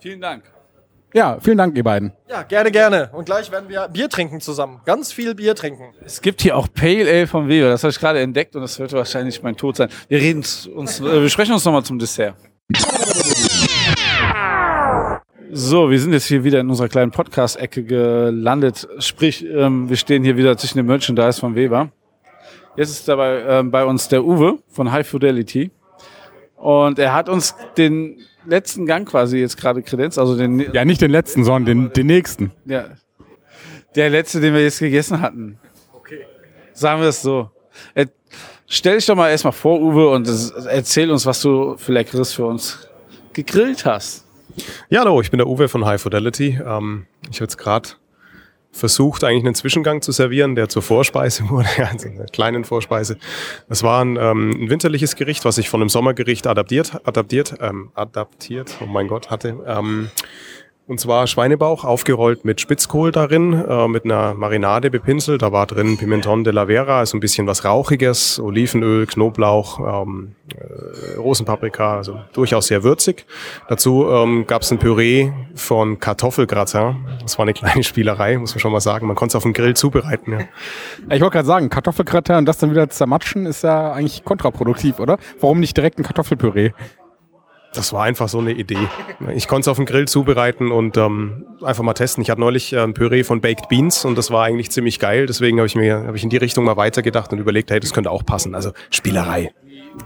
Vielen 0.01 0.21
Dank. 0.21 0.56
Ja, 1.17 1.39
vielen 1.41 1.57
Dank, 1.57 1.75
ihr 1.79 1.83
beiden. 1.83 2.13
Ja, 2.29 2.43
gerne, 2.43 2.71
gerne. 2.71 3.09
Und 3.15 3.25
gleich 3.25 3.51
werden 3.51 3.71
wir 3.71 3.89
Bier 3.89 4.11
trinken 4.11 4.43
zusammen. 4.43 4.83
Ganz 4.85 5.13
viel 5.13 5.35
Bier 5.35 5.55
trinken. 5.55 5.95
Es 6.05 6.21
gibt 6.21 6.43
hier 6.43 6.55
auch 6.55 6.69
Pale 6.71 7.11
Ale 7.11 7.27
von 7.27 7.49
Weber. 7.49 7.71
Das 7.71 7.83
habe 7.85 7.91
ich 7.91 7.99
gerade 7.99 8.21
entdeckt 8.21 8.55
und 8.55 8.61
das 8.61 8.79
wird 8.79 8.93
wahrscheinlich 8.93 9.43
mein 9.43 9.57
Tod 9.57 9.77
sein. 9.77 9.89
Wir 10.09 10.19
reden 10.21 10.45
uns, 10.75 11.01
äh, 11.01 11.23
wir 11.23 11.31
sprechen 11.31 11.55
uns 11.55 11.65
nochmal 11.65 11.85
zum 11.85 11.99
Dessert. 11.99 12.35
So, 15.51 15.91
wir 15.91 15.99
sind 15.99 16.13
jetzt 16.13 16.27
hier 16.27 16.45
wieder 16.45 16.61
in 16.61 16.69
unserer 16.69 16.91
kleinen 16.91 17.13
Podcast-Ecke 17.13 17.85
gelandet. 17.85 18.87
Sprich, 18.99 19.43
ähm, 19.43 19.89
wir 19.89 19.97
stehen 19.97 20.23
hier 20.23 20.37
wieder 20.37 20.59
zwischen 20.59 20.77
dem 20.77 20.87
Merchandise 20.87 21.41
von 21.41 21.55
Weber. 21.55 21.89
Jetzt 22.77 22.91
ist 22.91 23.09
dabei 23.09 23.43
ähm, 23.49 23.71
bei 23.71 23.87
uns 23.87 24.09
der 24.09 24.23
Uwe 24.23 24.59
von 24.69 24.93
High 24.93 25.09
Fidelity. 25.09 25.71
Und 26.57 26.99
er 26.99 27.15
hat 27.15 27.31
uns 27.31 27.55
den 27.79 28.19
letzten 28.47 28.87
Gang 28.87 29.09
quasi 29.09 29.39
jetzt 29.39 29.57
gerade 29.57 29.83
kredenzt. 29.83 30.19
Also 30.19 30.37
den, 30.37 30.61
Ja, 30.73 30.85
nicht 30.85 31.01
den 31.01 31.11
letzten, 31.11 31.45
sondern 31.45 31.65
den, 31.65 31.93
den 31.93 32.07
nächsten. 32.07 32.53
ja, 32.65 32.87
der 33.95 34.11
letzte, 34.11 34.41
den 34.41 34.53
wir 34.55 34.63
jetzt 34.63 34.79
gegessen 34.79 35.21
hatten. 35.21 35.59
Okay. 35.95 36.21
Sagen 36.75 37.01
wir 37.01 37.09
es 37.09 37.23
so. 37.23 37.51
Er, 37.95 38.07
stell 38.67 38.97
dich 38.97 39.07
doch 39.07 39.15
mal 39.17 39.31
erstmal 39.31 39.53
vor, 39.55 39.81
Uwe, 39.81 40.11
und 40.11 40.27
das, 40.29 40.51
erzähl 40.51 41.11
uns, 41.11 41.25
was 41.25 41.41
du 41.41 41.77
für 41.79 41.93
Leckeres 41.93 42.33
für 42.35 42.45
uns 42.47 42.89
gegrillt 43.33 43.85
hast. 43.87 44.27
Ja, 44.89 45.01
hallo, 45.01 45.21
ich 45.21 45.31
bin 45.31 45.39
der 45.39 45.47
Uwe 45.47 45.69
von 45.69 45.85
High 45.85 46.01
Fidelity. 46.01 46.59
Ähm, 46.65 47.07
ich 47.31 47.37
habe 47.39 47.45
jetzt 47.45 47.59
gerade 47.59 47.91
versucht, 48.77 49.25
eigentlich 49.25 49.45
einen 49.45 49.55
Zwischengang 49.55 50.03
zu 50.03 50.13
servieren, 50.13 50.55
der 50.55 50.69
zur 50.69 50.83
Vorspeise 50.83 51.45
wurde, 51.49 51.69
also 51.91 52.09
einer 52.09 52.27
kleinen 52.27 52.65
Vorspeise. 52.65 53.19
Das 53.69 53.83
war 53.83 54.05
ein, 54.05 54.17
ähm, 54.17 54.51
ein 54.51 54.71
winterliches 54.71 55.17
Gericht, 55.17 55.45
was 55.45 55.59
ich 55.59 55.69
von 55.69 55.81
einem 55.81 55.89
Sommergericht 55.89 56.47
adaptiert, 56.47 57.01
adaptiert, 57.05 57.55
ähm, 57.61 57.91
adaptiert, 57.95 58.77
oh 58.81 58.87
mein 58.87 59.09
Gott, 59.09 59.31
hatte. 59.31 59.57
Ähm, 59.67 60.11
und 60.89 61.01
zwar 61.01 61.27
Schweinebauch 61.27 61.85
aufgerollt 61.85 62.45
mit 62.45 62.61
Spitzkohl 62.61 63.11
darin, 63.11 63.53
äh, 63.53 63.89
mit 63.89 64.05
einer 64.05 64.35
Marinade 64.35 64.89
bepinselt. 64.91 65.43
Da 65.43 65.51
war 65.51 65.67
drin 65.67 65.99
Pimenton 65.99 66.45
de 66.45 66.53
la 66.53 66.67
Vera, 66.67 67.01
also 67.01 67.17
ein 67.17 67.21
bisschen 67.21 67.47
was 67.49 67.65
Rauchiges, 67.65 68.39
Olivenöl, 68.39 69.07
Knoblauch, 69.07 69.81
ähm, 69.81 70.37
äh, 70.55 71.17
Rosenpaprika, 71.19 71.97
also 71.97 72.21
durchaus 72.33 72.69
sehr 72.69 72.85
würzig. 72.85 73.27
Dazu 73.69 74.09
ähm, 74.09 74.47
gab 74.47 74.63
es 74.63 74.71
ein 74.71 74.79
Püree 74.79 75.33
von 75.57 75.99
Kartoffelgratin. 75.99 76.97
Das 77.21 77.37
war 77.37 77.45
eine 77.45 77.53
kleine 77.53 77.83
Spielerei, 77.83 78.39
muss 78.39 78.55
man 78.55 78.61
schon 78.61 78.73
mal 78.73 78.81
sagen. 78.81 79.09
Man 79.09 79.17
konnte 79.17 79.33
es 79.33 79.37
auf 79.37 79.43
dem 79.43 79.55
Grill 79.55 79.75
zubereiten. 79.75 80.33
Ja. 80.33 80.39
Ich 81.15 81.21
wollte 81.21 81.35
gerade 81.35 81.47
sagen, 81.47 81.69
Kartoffelgratin 81.69 82.37
und 82.37 82.45
das 82.47 82.59
dann 82.59 82.71
wieder 82.71 82.89
zermatschen 82.89 83.47
ist 83.47 83.63
ja 83.63 83.93
eigentlich 83.93 84.25
kontraproduktiv, 84.25 85.01
oder? 85.01 85.19
Warum 85.41 85.59
nicht 85.59 85.77
direkt 85.77 85.99
ein 85.99 86.05
Kartoffelpüree? 86.05 86.71
Das 87.77 87.93
war 87.93 88.05
einfach 88.05 88.29
so 88.29 88.39
eine 88.39 88.53
Idee. 88.53 88.89
Ich 89.35 89.49
konnte 89.49 89.63
es 89.63 89.69
auf 89.69 89.77
dem 89.77 89.87
Grill 89.87 90.09
zubereiten 90.09 90.71
und 90.71 90.97
ähm, 90.97 91.45
einfach 91.63 91.83
mal 91.83 91.93
testen. 91.93 92.23
Ich 92.23 92.31
hatte 92.31 92.41
neulich 92.41 92.73
äh, 92.73 92.81
ein 92.81 92.95
Püree 92.95 93.23
von 93.23 93.41
Baked 93.41 93.69
Beans 93.69 94.05
und 94.05 94.17
das 94.17 94.31
war 94.31 94.45
eigentlich 94.45 94.71
ziemlich 94.71 94.99
geil. 94.99 95.27
Deswegen 95.27 95.59
habe 95.59 95.67
ich 95.67 95.77
mir 95.77 96.05
habe 96.07 96.17
ich 96.17 96.25
in 96.25 96.31
die 96.31 96.39
Richtung 96.39 96.65
mal 96.65 96.77
weitergedacht 96.77 97.33
und 97.33 97.39
überlegt, 97.39 97.71
hey, 97.71 97.79
das 97.79 97.93
könnte 97.93 98.11
auch 98.11 98.25
passen. 98.25 98.55
Also 98.55 98.73
Spielerei. 98.91 99.53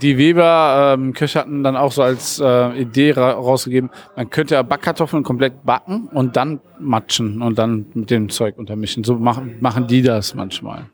Die 0.02 0.18
Weber 0.18 0.94
ähm, 0.94 1.12
Köche 1.12 1.40
hatten 1.40 1.62
dann 1.62 1.76
auch 1.76 1.92
so 1.92 2.02
als 2.02 2.40
äh, 2.40 2.80
Idee 2.80 3.12
ra 3.12 3.32
rausgegeben, 3.32 3.90
man 4.16 4.30
könnte 4.30 4.54
ja 4.54 4.62
Backkartoffeln 4.62 5.24
komplett 5.24 5.64
backen 5.64 6.08
und 6.12 6.36
dann 6.36 6.60
matschen 6.78 7.42
und 7.42 7.58
dann 7.58 7.86
mit 7.94 8.10
dem 8.10 8.28
Zeug 8.28 8.56
untermischen. 8.56 9.04
So 9.04 9.16
machen, 9.16 9.56
machen 9.60 9.88
die 9.88 10.02
das 10.02 10.34
manchmal. 10.34 10.86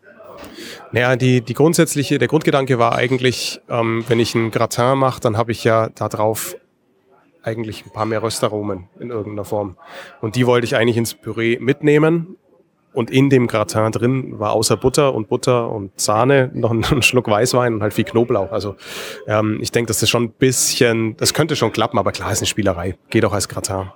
Naja, 0.93 1.17
die, 1.17 1.41
die 1.41 1.55
grundsätzliche, 1.55 2.19
der 2.19 2.29
Grundgedanke 2.29 2.79
war 2.79 2.95
eigentlich, 2.95 3.61
ähm, 3.69 4.05
wenn 4.09 4.19
ich 4.19 4.35
ein 4.35 4.51
Gratin 4.51 4.99
mache, 4.99 5.21
dann 5.21 5.37
habe 5.37 5.53
ich 5.53 5.65
ja 5.65 5.89
da 5.95 6.09
drauf 6.09 6.57
eigentlich 7.47 7.87
ein 7.87 7.93
paar 7.93 8.07
mehr 8.07 8.23
Röstaromen 8.23 8.89
in 8.99 9.11
irgendeiner 9.11 9.45
Form. 9.45 9.77
Und 10.21 10.37
die 10.37 10.47
wollte 10.47 10.67
ich 10.67 10.77
eigentlich 10.77 10.97
ins 10.97 11.15
Püree 11.15 11.59
mitnehmen. 11.61 12.37
Und 12.93 13.11
in 13.11 13.29
dem 13.29 13.47
Gratin 13.47 13.93
drin 13.93 14.39
war 14.39 14.53
außer 14.53 14.79
Butter 14.79 15.15
und 15.15 15.29
Butter 15.29 15.71
und 15.71 16.01
Sahne 16.01 16.51
noch 16.55 16.71
ein, 16.93 17.03
Schluck 17.03 17.29
Weißwein 17.29 17.75
und 17.75 17.83
halt 17.83 17.93
viel 17.93 18.05
Knoblauch. 18.05 18.53
Also 18.53 18.77
ähm, 19.27 19.59
ich 19.61 19.71
denke, 19.71 19.89
das 19.89 20.03
ist 20.03 20.09
schon 20.09 20.25
ein 20.25 20.31
bisschen, 20.31 21.15
das 21.19 21.35
könnte 21.35 21.57
schon 21.57 21.73
klappen, 21.73 21.99
aber 21.99 22.13
klar 22.13 22.33
ist 22.33 22.39
eine 22.39 22.47
Spielerei. 22.47 22.97
Geht 23.11 23.27
auch 23.27 23.35
als 23.35 23.51
Gratin. 23.51 23.91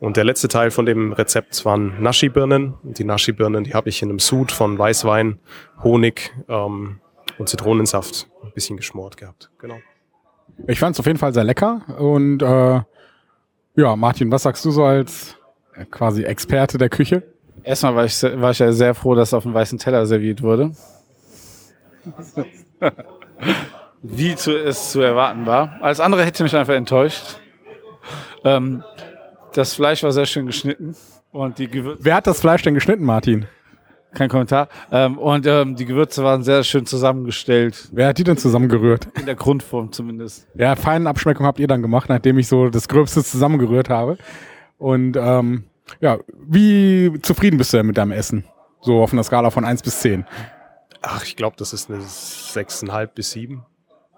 Und 0.00 0.16
der 0.16 0.24
letzte 0.24 0.48
Teil 0.48 0.70
von 0.70 0.86
dem 0.86 1.12
Rezept 1.12 1.62
waren 1.66 2.02
Naschi-Birnen. 2.02 2.72
Die 2.84 3.04
Naschi-Birnen, 3.04 3.64
die 3.64 3.74
habe 3.74 3.90
ich 3.90 4.00
in 4.00 4.08
einem 4.08 4.18
Sud 4.18 4.50
von 4.50 4.78
Weißwein, 4.78 5.40
Honig 5.82 6.32
ähm, 6.48 7.00
und 7.36 7.50
Zitronensaft 7.50 8.30
ein 8.42 8.52
bisschen 8.52 8.78
geschmort 8.78 9.18
gehabt. 9.18 9.50
Genau. 9.58 9.76
Ich 10.66 10.78
fand 10.78 10.96
es 10.96 11.00
auf 11.00 11.06
jeden 11.06 11.18
Fall 11.18 11.32
sehr 11.32 11.44
lecker. 11.44 11.82
Und 11.98 12.42
äh, 12.42 12.80
ja, 13.76 13.96
Martin, 13.96 14.30
was 14.32 14.42
sagst 14.42 14.64
du 14.64 14.70
so 14.70 14.84
als 14.84 15.36
äh, 15.74 15.84
quasi 15.84 16.24
Experte 16.24 16.78
der 16.78 16.88
Küche? 16.88 17.22
Erstmal 17.62 17.94
war 17.94 18.04
ich, 18.04 18.22
war 18.22 18.50
ich 18.50 18.58
ja 18.58 18.72
sehr 18.72 18.94
froh, 18.94 19.14
dass 19.14 19.34
auf 19.34 19.42
dem 19.44 19.54
weißen 19.54 19.78
Teller 19.78 20.06
serviert 20.06 20.42
wurde. 20.42 20.72
Wie 24.02 24.36
zu, 24.36 24.56
es 24.56 24.92
zu 24.92 25.00
erwarten 25.00 25.44
war. 25.46 25.78
Alles 25.80 26.00
andere 26.00 26.24
hätte 26.24 26.42
mich 26.42 26.54
einfach 26.54 26.74
enttäuscht. 26.74 27.40
Ähm, 28.44 28.84
das 29.54 29.74
Fleisch 29.74 30.02
war 30.02 30.12
sehr 30.12 30.26
schön 30.26 30.46
geschnitten 30.46 30.96
und 31.32 31.58
die 31.58 31.68
Gewürze. 31.68 32.04
Wer 32.04 32.14
hat 32.14 32.26
das 32.26 32.40
Fleisch 32.40 32.62
denn 32.62 32.74
geschnitten, 32.74 33.04
Martin? 33.04 33.46
Kein 34.14 34.28
Kommentar. 34.28 34.68
Ähm, 34.90 35.18
und 35.18 35.46
ähm, 35.46 35.76
die 35.76 35.84
Gewürze 35.84 36.24
waren 36.24 36.42
sehr 36.42 36.64
schön 36.64 36.86
zusammengestellt. 36.86 37.88
Wer 37.92 38.08
hat 38.08 38.18
die 38.18 38.24
denn 38.24 38.38
zusammengerührt? 38.38 39.08
In 39.18 39.26
der 39.26 39.34
Grundform 39.34 39.92
zumindest. 39.92 40.46
Ja, 40.54 40.76
feine 40.76 41.08
Abschmeckung 41.08 41.44
habt 41.44 41.60
ihr 41.60 41.66
dann 41.66 41.82
gemacht, 41.82 42.08
nachdem 42.08 42.38
ich 42.38 42.48
so 42.48 42.70
das 42.70 42.88
Gröbste 42.88 43.22
zusammengerührt 43.22 43.90
habe. 43.90 44.16
Und 44.78 45.16
ähm, 45.16 45.64
ja, 46.00 46.18
wie 46.38 47.20
zufrieden 47.22 47.58
bist 47.58 47.72
du 47.72 47.78
denn 47.78 47.86
mit 47.86 47.98
deinem 47.98 48.12
Essen? 48.12 48.44
So 48.80 49.02
auf 49.02 49.12
einer 49.12 49.24
Skala 49.24 49.50
von 49.50 49.64
1 49.64 49.82
bis 49.82 50.00
10. 50.00 50.24
Ach, 51.02 51.24
ich 51.24 51.36
glaube, 51.36 51.56
das 51.58 51.72
ist 51.72 51.90
eine 51.90 52.00
6,5 52.00 53.06
bis 53.08 53.32
7. 53.32 53.64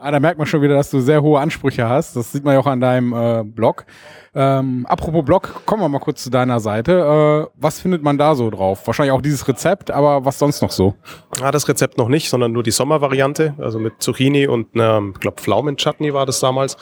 Ah, 0.02 0.10
da 0.10 0.18
merkt 0.18 0.38
man 0.38 0.46
schon 0.46 0.62
wieder, 0.62 0.76
dass 0.76 0.88
du 0.88 0.98
sehr 1.00 1.20
hohe 1.20 1.38
Ansprüche 1.38 1.86
hast. 1.86 2.16
Das 2.16 2.32
sieht 2.32 2.42
man 2.42 2.54
ja 2.54 2.60
auch 2.60 2.66
an 2.66 2.80
deinem 2.80 3.12
äh, 3.12 3.44
Blog. 3.44 3.84
Ähm, 4.34 4.86
apropos 4.88 5.22
Blog, 5.26 5.66
kommen 5.66 5.82
wir 5.82 5.90
mal 5.90 5.98
kurz 5.98 6.24
zu 6.24 6.30
deiner 6.30 6.58
Seite. 6.58 6.92
Äh, 7.52 7.52
was 7.60 7.80
findet 7.80 8.02
man 8.02 8.16
da 8.16 8.34
so 8.34 8.48
drauf? 8.48 8.86
Wahrscheinlich 8.86 9.12
auch 9.12 9.20
dieses 9.20 9.46
Rezept, 9.46 9.90
aber 9.90 10.24
was 10.24 10.38
sonst 10.38 10.62
noch 10.62 10.70
so? 10.70 10.94
Ah, 11.42 11.50
das 11.50 11.68
Rezept 11.68 11.98
noch 11.98 12.08
nicht, 12.08 12.30
sondern 12.30 12.50
nur 12.50 12.62
die 12.62 12.70
Sommervariante, 12.70 13.54
also 13.58 13.78
mit 13.78 13.92
Zucchini 13.98 14.46
und 14.46 14.74
einer, 14.74 15.02
ich 15.12 15.20
glaube, 15.20 15.38
Pflaumenchutney 15.38 16.14
war 16.14 16.24
das 16.24 16.40
damals. 16.40 16.78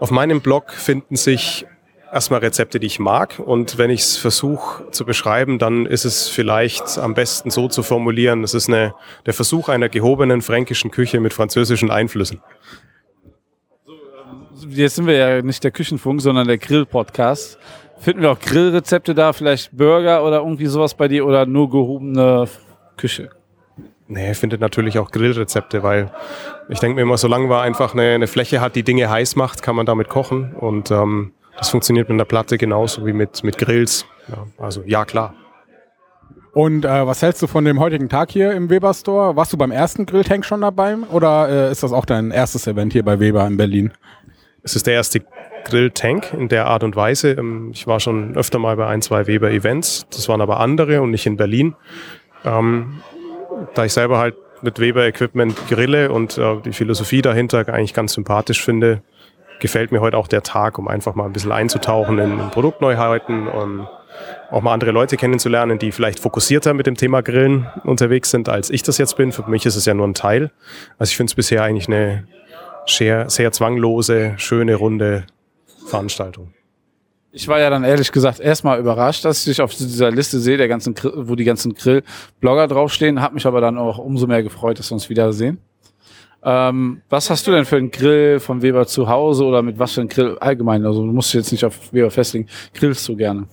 Auf 0.00 0.10
meinem 0.10 0.40
Blog 0.40 0.70
finden 0.70 1.16
sich 1.16 1.66
erstmal 2.12 2.40
Rezepte, 2.40 2.78
die 2.78 2.86
ich 2.86 2.98
mag. 3.00 3.38
Und 3.38 3.78
wenn 3.78 3.90
ich 3.90 4.00
es 4.00 4.16
versuche 4.16 4.90
zu 4.90 5.04
beschreiben, 5.04 5.58
dann 5.58 5.86
ist 5.86 6.04
es 6.04 6.28
vielleicht 6.28 6.98
am 6.98 7.14
besten 7.14 7.50
so 7.50 7.68
zu 7.68 7.82
formulieren, 7.82 8.44
es 8.44 8.54
ist 8.54 8.68
eine, 8.68 8.94
der 9.26 9.34
Versuch 9.34 9.68
einer 9.68 9.88
gehobenen 9.88 10.42
fränkischen 10.42 10.90
Küche 10.90 11.20
mit 11.20 11.32
französischen 11.32 11.90
Einflüssen. 11.90 12.40
Jetzt 14.68 14.96
sind 14.96 15.06
wir 15.06 15.16
ja 15.16 15.42
nicht 15.42 15.64
der 15.64 15.70
Küchenfunk, 15.70 16.20
sondern 16.20 16.46
der 16.46 16.58
Grill-Podcast. 16.58 17.58
Finden 17.98 18.22
wir 18.22 18.30
auch 18.30 18.38
Grillrezepte 18.38 19.14
da, 19.14 19.32
vielleicht 19.32 19.76
Burger 19.76 20.24
oder 20.24 20.38
irgendwie 20.38 20.66
sowas 20.66 20.94
bei 20.94 21.08
dir 21.08 21.26
oder 21.26 21.46
nur 21.46 21.70
gehobene 21.70 22.46
Küche? 22.96 23.30
Nee, 24.08 24.34
findet 24.34 24.60
natürlich 24.60 24.98
auch 24.98 25.10
Grillrezepte, 25.10 25.82
weil 25.82 26.12
ich 26.68 26.78
denke 26.80 26.96
mir 26.96 27.02
immer, 27.02 27.16
solange 27.16 27.46
man 27.46 27.60
einfach 27.60 27.94
eine, 27.94 28.14
eine 28.14 28.26
Fläche 28.26 28.60
hat, 28.60 28.76
die 28.76 28.82
Dinge 28.82 29.08
heiß 29.08 29.36
macht, 29.36 29.62
kann 29.62 29.74
man 29.74 29.86
damit 29.86 30.08
kochen. 30.08 30.54
Und 30.54 30.90
ähm, 30.90 31.32
das 31.56 31.70
funktioniert 31.70 32.08
mit 32.08 32.16
einer 32.16 32.24
Platte 32.24 32.58
genauso 32.58 33.06
wie 33.06 33.12
mit, 33.12 33.44
mit 33.44 33.58
Grills. 33.58 34.06
Ja, 34.28 34.46
also 34.58 34.82
ja, 34.86 35.04
klar. 35.04 35.34
Und 36.52 36.84
äh, 36.84 37.06
was 37.06 37.22
hältst 37.22 37.40
du 37.40 37.46
von 37.46 37.64
dem 37.64 37.80
heutigen 37.80 38.08
Tag 38.10 38.30
hier 38.30 38.52
im 38.52 38.68
Weber 38.68 38.92
Store? 38.92 39.36
Warst 39.36 39.52
du 39.54 39.56
beim 39.56 39.70
ersten 39.70 40.04
Grilltank 40.04 40.44
schon 40.44 40.60
dabei 40.60 40.96
oder 41.10 41.48
äh, 41.48 41.72
ist 41.72 41.82
das 41.82 41.92
auch 41.92 42.04
dein 42.04 42.30
erstes 42.30 42.66
Event 42.66 42.92
hier 42.92 43.04
bei 43.04 43.18
Weber 43.20 43.46
in 43.46 43.56
Berlin? 43.56 43.92
Es 44.62 44.76
ist 44.76 44.86
der 44.86 44.94
erste 44.94 45.22
Grilltank 45.64 46.32
in 46.34 46.48
der 46.48 46.66
Art 46.66 46.84
und 46.84 46.94
Weise. 46.94 47.32
Ähm, 47.32 47.70
Ich 47.72 47.86
war 47.86 48.00
schon 48.00 48.36
öfter 48.36 48.58
mal 48.58 48.76
bei 48.76 48.86
ein, 48.86 49.00
zwei 49.00 49.26
Weber-Events. 49.26 50.06
Das 50.10 50.28
waren 50.28 50.40
aber 50.40 50.60
andere 50.60 51.00
und 51.00 51.10
nicht 51.10 51.26
in 51.26 51.36
Berlin. 51.36 51.74
Ähm, 52.44 53.00
da 53.74 53.84
ich 53.84 53.92
selber 53.92 54.18
halt 54.18 54.34
mit 54.60 54.78
Weber-Equipment 54.78 55.56
grille 55.68 56.12
und 56.12 56.38
äh, 56.38 56.60
die 56.64 56.72
Philosophie 56.72 57.22
dahinter 57.22 57.66
eigentlich 57.68 57.94
ganz 57.94 58.12
sympathisch 58.12 58.62
finde, 58.62 59.02
gefällt 59.62 59.92
mir 59.92 60.00
heute 60.00 60.18
auch 60.18 60.28
der 60.28 60.42
Tag, 60.42 60.78
um 60.78 60.88
einfach 60.88 61.14
mal 61.14 61.24
ein 61.24 61.32
bisschen 61.32 61.52
einzutauchen 61.52 62.18
in, 62.18 62.50
Produktneuheiten 62.50 63.46
und 63.48 63.88
auch 64.50 64.60
mal 64.60 64.74
andere 64.74 64.90
Leute 64.90 65.16
kennenzulernen, 65.16 65.78
die 65.78 65.92
vielleicht 65.92 66.20
fokussierter 66.20 66.74
mit 66.74 66.86
dem 66.86 66.96
Thema 66.96 67.22
Grillen 67.22 67.66
unterwegs 67.84 68.30
sind, 68.30 68.50
als 68.50 68.68
ich 68.68 68.82
das 68.82 68.98
jetzt 68.98 69.16
bin. 69.16 69.32
Für 69.32 69.48
mich 69.48 69.64
ist 69.64 69.76
es 69.76 69.86
ja 69.86 69.94
nur 69.94 70.06
ein 70.06 70.14
Teil. 70.14 70.50
Also 70.98 71.10
ich 71.10 71.16
finde 71.16 71.30
es 71.30 71.34
bisher 71.34 71.62
eigentlich 71.62 71.88
eine 71.88 72.26
sehr, 72.86 73.30
sehr 73.30 73.52
zwanglose, 73.52 74.34
schöne, 74.36 74.74
runde 74.74 75.24
Veranstaltung. 75.86 76.52
Ich 77.30 77.48
war 77.48 77.60
ja 77.60 77.70
dann 77.70 77.84
ehrlich 77.84 78.12
gesagt 78.12 78.40
erstmal 78.40 78.78
überrascht, 78.78 79.24
dass 79.24 79.38
ich 79.38 79.44
dich 79.44 79.62
auf 79.62 79.74
dieser 79.74 80.10
Liste 80.10 80.38
sehe, 80.38 80.58
der 80.58 80.68
ganzen, 80.68 80.94
wo 81.02 81.34
die 81.34 81.44
ganzen 81.44 81.74
Grill-Blogger 81.74 82.66
draufstehen. 82.66 83.22
Hat 83.22 83.32
mich 83.32 83.46
aber 83.46 83.62
dann 83.62 83.78
auch 83.78 83.96
umso 83.96 84.26
mehr 84.26 84.42
gefreut, 84.42 84.78
dass 84.78 84.90
wir 84.90 84.94
uns 84.96 85.08
wiedersehen. 85.08 85.58
Ähm, 86.44 87.02
was 87.08 87.30
hast 87.30 87.46
du 87.46 87.52
denn 87.52 87.64
für 87.64 87.76
einen 87.76 87.90
Grill 87.90 88.40
von 88.40 88.62
Weber 88.62 88.86
zu 88.86 89.08
Hause 89.08 89.44
oder 89.44 89.62
mit 89.62 89.78
was 89.78 89.92
für 89.92 90.00
einen 90.00 90.08
Grill 90.08 90.36
allgemein? 90.38 90.84
Also 90.84 91.06
du 91.06 91.12
musst 91.12 91.32
dich 91.32 91.40
jetzt 91.40 91.52
nicht 91.52 91.64
auf 91.64 91.92
Weber 91.92 92.10
festlegen. 92.10 92.48
Grillst 92.74 93.08
du 93.08 93.16
gerne? 93.16 93.46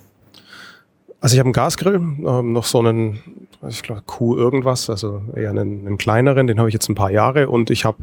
Also 1.21 1.33
ich 1.33 1.39
habe 1.39 1.47
einen 1.47 1.53
Gasgrill, 1.53 1.95
ähm, 1.95 2.53
noch 2.53 2.63
so 2.63 2.79
einen, 2.79 3.19
ich 3.67 3.83
glaube 3.83 4.03
Q 4.05 4.37
irgendwas, 4.37 4.89
also 4.89 5.21
eher 5.35 5.49
einen, 5.49 5.85
einen 5.85 5.97
kleineren, 5.97 6.47
den 6.47 6.59
habe 6.59 6.69
ich 6.69 6.73
jetzt 6.73 6.87
ein 6.89 6.95
paar 6.95 7.11
Jahre 7.11 7.49
und 7.49 7.69
ich 7.69 7.83
habe 7.83 7.97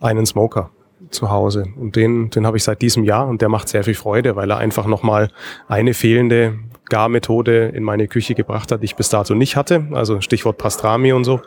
einen 0.00 0.24
Smoker 0.24 0.70
zu 1.10 1.30
Hause 1.30 1.66
und 1.76 1.96
den, 1.96 2.30
den 2.30 2.46
habe 2.46 2.56
ich 2.56 2.64
seit 2.64 2.80
diesem 2.80 3.04
Jahr 3.04 3.28
und 3.28 3.42
der 3.42 3.50
macht 3.50 3.68
sehr 3.68 3.84
viel 3.84 3.94
Freude, 3.94 4.36
weil 4.36 4.50
er 4.50 4.56
einfach 4.56 4.86
nochmal 4.86 5.30
eine 5.68 5.92
fehlende 5.92 6.58
Garmethode 6.88 7.72
in 7.74 7.82
meine 7.82 8.08
Küche 8.08 8.34
gebracht 8.34 8.72
hat, 8.72 8.80
die 8.80 8.86
ich 8.86 8.96
bis 8.96 9.10
dato 9.10 9.34
nicht 9.34 9.56
hatte, 9.56 9.86
also 9.92 10.20
Stichwort 10.20 10.56
Pastrami 10.56 11.12
und 11.12 11.24
so. 11.24 11.40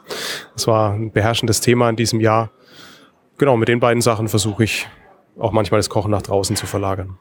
Das 0.54 0.68
war 0.68 0.94
ein 0.94 1.12
beherrschendes 1.12 1.60
Thema 1.62 1.90
in 1.90 1.96
diesem 1.96 2.20
Jahr. 2.20 2.52
Genau, 3.40 3.56
mit 3.56 3.70
den 3.70 3.80
beiden 3.80 4.02
Sachen 4.02 4.28
versuche 4.28 4.66
ich 4.66 4.88
auch 5.40 5.54
manchmal 5.54 5.80
das 5.80 5.90
Kochen 5.90 6.12
nach 6.12 6.22
draußen 6.22 6.58
zu 6.58 6.68
verlagern. 6.68 7.18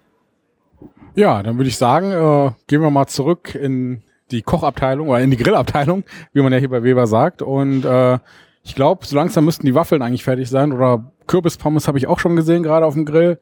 Ja, 1.14 1.42
dann 1.44 1.56
würde 1.58 1.68
ich 1.68 1.78
sagen, 1.78 2.10
äh, 2.10 2.50
gehen 2.66 2.82
wir 2.82 2.90
mal 2.90 3.06
zurück 3.06 3.54
in 3.54 4.02
die 4.32 4.42
Kochabteilung 4.42 5.08
oder 5.08 5.20
in 5.20 5.30
die 5.30 5.36
Grillabteilung, 5.36 6.04
wie 6.32 6.42
man 6.42 6.52
ja 6.52 6.58
hier 6.58 6.70
bei 6.70 6.82
Weber 6.82 7.06
sagt. 7.06 7.40
Und 7.40 7.84
äh, 7.84 8.18
ich 8.64 8.74
glaube, 8.74 9.06
so 9.06 9.14
langsam 9.14 9.44
müssten 9.44 9.64
die 9.64 9.76
Waffeln 9.76 10.02
eigentlich 10.02 10.24
fertig 10.24 10.50
sein. 10.50 10.72
Oder 10.72 11.12
Kürbispommes 11.28 11.86
habe 11.86 11.98
ich 11.98 12.08
auch 12.08 12.18
schon 12.18 12.34
gesehen, 12.34 12.64
gerade 12.64 12.84
auf 12.84 12.94
dem 12.94 13.04
Grill. 13.04 13.38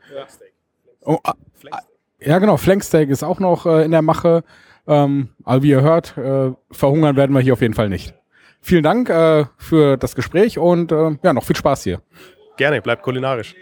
Oh, 1.02 1.18
ah, 1.24 1.32
ah, 1.70 1.80
ja, 2.20 2.38
genau, 2.38 2.58
Flanksteak 2.58 3.08
ist 3.08 3.22
auch 3.22 3.40
noch 3.40 3.64
äh, 3.64 3.86
in 3.86 3.90
der 3.90 4.02
Mache. 4.02 4.44
Ähm, 4.86 5.30
aber 5.44 5.62
wie 5.62 5.70
ihr 5.70 5.80
hört, 5.80 6.16
äh, 6.18 6.52
verhungern 6.70 7.16
werden 7.16 7.32
wir 7.32 7.40
hier 7.40 7.54
auf 7.54 7.62
jeden 7.62 7.74
Fall 7.74 7.88
nicht. 7.88 8.14
Vielen 8.60 8.82
Dank 8.82 9.08
äh, 9.08 9.46
für 9.56 9.96
das 9.96 10.14
Gespräch 10.14 10.58
und 10.58 10.92
äh, 10.92 11.16
ja, 11.22 11.32
noch 11.32 11.44
viel 11.44 11.56
Spaß 11.56 11.84
hier. 11.84 12.02
Gerne, 12.56 12.80
bleibt 12.80 13.02
kulinarisch. 13.02 13.54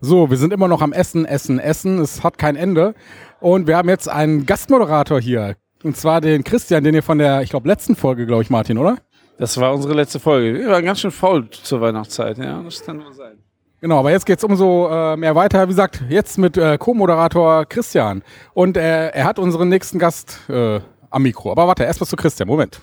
So, 0.00 0.30
wir 0.30 0.36
sind 0.36 0.52
immer 0.52 0.68
noch 0.68 0.82
am 0.82 0.92
Essen, 0.92 1.26
Essen, 1.26 1.58
Essen. 1.58 1.98
Es 1.98 2.22
hat 2.22 2.38
kein 2.38 2.56
Ende. 2.56 2.94
Und 3.40 3.66
wir 3.66 3.76
haben 3.76 3.88
jetzt 3.88 4.08
einen 4.08 4.46
Gastmoderator 4.46 5.20
hier. 5.20 5.56
Und 5.82 5.96
zwar 5.96 6.20
den 6.20 6.44
Christian, 6.44 6.84
den 6.84 6.94
ihr 6.94 7.02
von 7.02 7.18
der, 7.18 7.42
ich 7.42 7.50
glaube, 7.50 7.68
letzten 7.68 7.96
Folge, 7.96 8.26
glaube 8.26 8.42
ich, 8.42 8.50
Martin, 8.50 8.78
oder? 8.78 8.98
Das 9.38 9.58
war 9.58 9.74
unsere 9.74 9.94
letzte 9.94 10.20
Folge. 10.20 10.58
Wir 10.58 10.68
waren 10.68 10.84
ganz 10.84 11.00
schön 11.00 11.10
faul 11.10 11.48
zur 11.50 11.80
Weihnachtszeit. 11.80 12.38
Ja, 12.38 12.62
das 12.62 12.84
kann 12.84 13.02
wohl 13.04 13.12
sein. 13.12 13.38
Genau, 13.80 13.98
aber 13.98 14.10
jetzt 14.10 14.26
geht's 14.26 14.44
umso 14.44 14.88
äh, 14.88 15.16
mehr 15.16 15.34
weiter. 15.34 15.64
Wie 15.64 15.70
gesagt, 15.72 16.02
jetzt 16.10 16.36
mit 16.36 16.58
äh, 16.58 16.76
Co-Moderator 16.76 17.64
Christian. 17.64 18.22
Und 18.52 18.76
äh, 18.76 19.08
er 19.08 19.24
hat 19.24 19.38
unseren 19.38 19.70
nächsten 19.70 19.98
Gast 19.98 20.38
äh, 20.50 20.80
am 21.08 21.22
Mikro. 21.22 21.50
Aber 21.52 21.66
warte, 21.66 21.84
erst 21.84 22.00
was 22.00 22.10
zu 22.10 22.16
Christian. 22.16 22.46
Moment. 22.46 22.78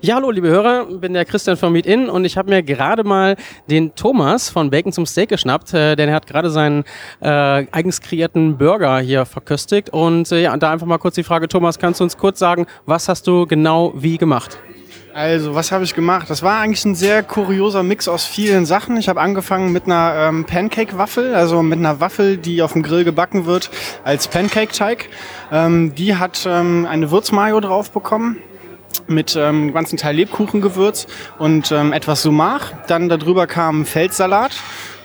Ja, 0.00 0.14
hallo, 0.14 0.30
liebe 0.30 0.46
Hörer, 0.46 0.84
bin 0.84 1.12
der 1.12 1.24
Christian 1.24 1.56
von 1.56 1.72
Meet 1.72 1.84
In 1.84 2.08
und 2.08 2.24
ich 2.24 2.38
habe 2.38 2.48
mir 2.50 2.62
gerade 2.62 3.02
mal 3.02 3.34
den 3.68 3.96
Thomas 3.96 4.48
von 4.48 4.70
Bacon 4.70 4.92
zum 4.92 5.06
Steak 5.06 5.28
geschnappt, 5.28 5.74
äh, 5.74 5.96
denn 5.96 6.08
er 6.08 6.14
hat 6.14 6.28
gerade 6.28 6.50
seinen 6.50 6.84
äh, 7.20 7.66
eigens 7.72 8.00
kreierten 8.00 8.56
Burger 8.56 9.00
hier 9.00 9.26
verköstigt. 9.26 9.90
Und 9.90 10.30
äh, 10.30 10.42
ja, 10.42 10.56
da 10.56 10.70
einfach 10.70 10.86
mal 10.86 10.98
kurz 10.98 11.16
die 11.16 11.24
Frage, 11.24 11.48
Thomas, 11.48 11.80
kannst 11.80 11.98
du 11.98 12.04
uns 12.04 12.16
kurz 12.16 12.38
sagen, 12.38 12.66
was 12.86 13.08
hast 13.08 13.26
du 13.26 13.44
genau 13.46 13.92
wie 13.96 14.18
gemacht? 14.18 14.60
Also, 15.14 15.56
was 15.56 15.72
habe 15.72 15.82
ich 15.82 15.96
gemacht? 15.96 16.30
Das 16.30 16.44
war 16.44 16.60
eigentlich 16.60 16.84
ein 16.84 16.94
sehr 16.94 17.24
kurioser 17.24 17.82
Mix 17.82 18.06
aus 18.06 18.24
vielen 18.24 18.66
Sachen. 18.66 18.98
Ich 18.98 19.08
habe 19.08 19.20
angefangen 19.20 19.72
mit 19.72 19.86
einer 19.86 20.28
ähm, 20.28 20.44
Pancake-Waffel, 20.44 21.34
also 21.34 21.60
mit 21.64 21.80
einer 21.80 21.98
Waffel, 21.98 22.36
die 22.36 22.62
auf 22.62 22.74
dem 22.74 22.84
Grill 22.84 23.02
gebacken 23.02 23.46
wird 23.46 23.68
als 24.04 24.28
Pancake-Teig. 24.28 25.08
Ähm, 25.50 25.92
die 25.96 26.14
hat 26.14 26.46
ähm, 26.48 26.86
eine 26.88 27.10
Würzmayo 27.10 27.58
drauf 27.58 27.90
bekommen 27.90 28.36
mit 29.06 29.36
ähm, 29.36 29.72
ganzen 29.72 29.96
Teil 29.96 30.16
Lebkuchengewürz 30.16 31.06
und 31.38 31.72
ähm, 31.72 31.92
etwas 31.92 32.22
Sumach. 32.22 32.72
Dann 32.86 33.08
darüber 33.08 33.46
kam 33.46 33.86
Feldsalat. 33.86 34.52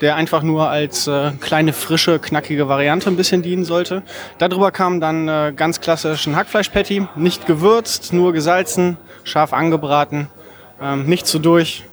der 0.01 0.17
einfach 0.17 0.43
nur 0.43 0.69
als 0.69 1.07
äh, 1.07 1.31
kleine, 1.39 1.71
frische, 1.71 2.19
knackige 2.19 2.67
Variante 2.67 3.09
ein 3.09 3.15
bisschen 3.15 3.41
dienen 3.41 3.63
sollte. 3.63 4.03
Darüber 4.37 4.69
kam 4.71 4.99
dann 4.99 5.29
äh, 5.29 5.53
ganz 5.55 5.79
klassisch 5.79 6.27
ein 6.27 6.35
Hackfleisch-Patty, 6.35 7.07
nicht 7.15 7.45
gewürzt, 7.45 8.11
nur 8.11 8.33
gesalzen, 8.33 8.97
scharf 9.23 9.53
angebraten, 9.53 10.27
ähm, 10.81 11.05
nicht 11.05 11.25
zu 11.25 11.39
durch. 11.39 11.85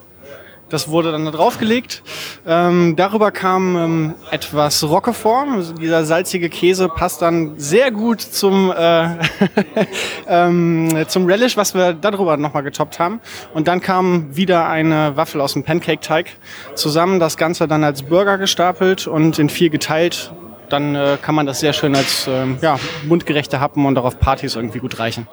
Das 0.71 0.89
wurde 0.89 1.11
dann 1.11 1.25
da 1.25 1.33
draufgelegt. 1.33 2.03
Ähm, 2.47 2.95
darüber 2.97 3.33
kam 3.33 3.77
ähm, 3.77 4.15
etwas 4.31 4.85
Roquefort. 4.85 5.75
Dieser 5.81 6.05
salzige 6.05 6.49
Käse 6.49 6.89
passt 6.89 7.23
dann 7.23 7.59
sehr 7.59 7.91
gut 7.91 8.21
zum, 8.21 8.73
äh, 8.73 9.09
ähm, 10.29 11.05
zum 11.09 11.27
Relish, 11.27 11.57
was 11.57 11.75
wir 11.75 11.93
darüber 11.93 12.37
nochmal 12.37 12.63
getoppt 12.63 13.01
haben. 13.01 13.21
Und 13.53 13.67
dann 13.67 13.81
kam 13.81 14.37
wieder 14.37 14.69
eine 14.69 15.17
Waffel 15.17 15.41
aus 15.41 15.55
dem 15.55 15.65
Pancake-Teig 15.65 16.31
zusammen. 16.75 17.19
Das 17.19 17.37
Ganze 17.37 17.67
dann 17.67 17.83
als 17.83 18.05
Burger 18.05 18.39
gestapelt 18.39 19.09
und 19.09 19.41
in 19.41 19.49
vier 19.49 19.71
geteilt. 19.71 20.33
Dann 20.69 20.95
äh, 20.95 21.19
kann 21.21 21.35
man 21.35 21.47
das 21.47 21.59
sehr 21.59 21.73
schön 21.73 21.97
als 21.97 22.29
äh, 22.29 22.47
ja, 22.63 22.79
mundgerechte 23.09 23.59
Happen 23.59 23.87
und 23.87 23.99
auch 23.99 24.05
auf 24.05 24.21
Partys 24.21 24.55
irgendwie 24.55 24.79
gut 24.79 25.01
reichen. 25.01 25.27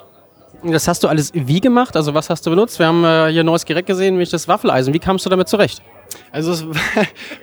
Das 0.64 0.88
hast 0.88 1.04
du 1.04 1.08
alles 1.08 1.30
wie 1.34 1.60
gemacht? 1.60 1.96
Also 1.96 2.14
was 2.14 2.30
hast 2.30 2.44
du 2.44 2.50
benutzt? 2.50 2.78
Wir 2.78 2.86
haben 2.86 3.04
äh, 3.04 3.30
hier 3.30 3.42
ein 3.42 3.46
neues 3.46 3.64
Gerät 3.64 3.86
gesehen, 3.86 4.14
nämlich 4.14 4.30
das 4.30 4.48
Waffeleisen. 4.48 4.92
Wie 4.92 4.98
kamst 4.98 5.24
du 5.24 5.30
damit 5.30 5.48
zurecht? 5.48 5.82
Also 6.30 6.52
es, 6.52 6.64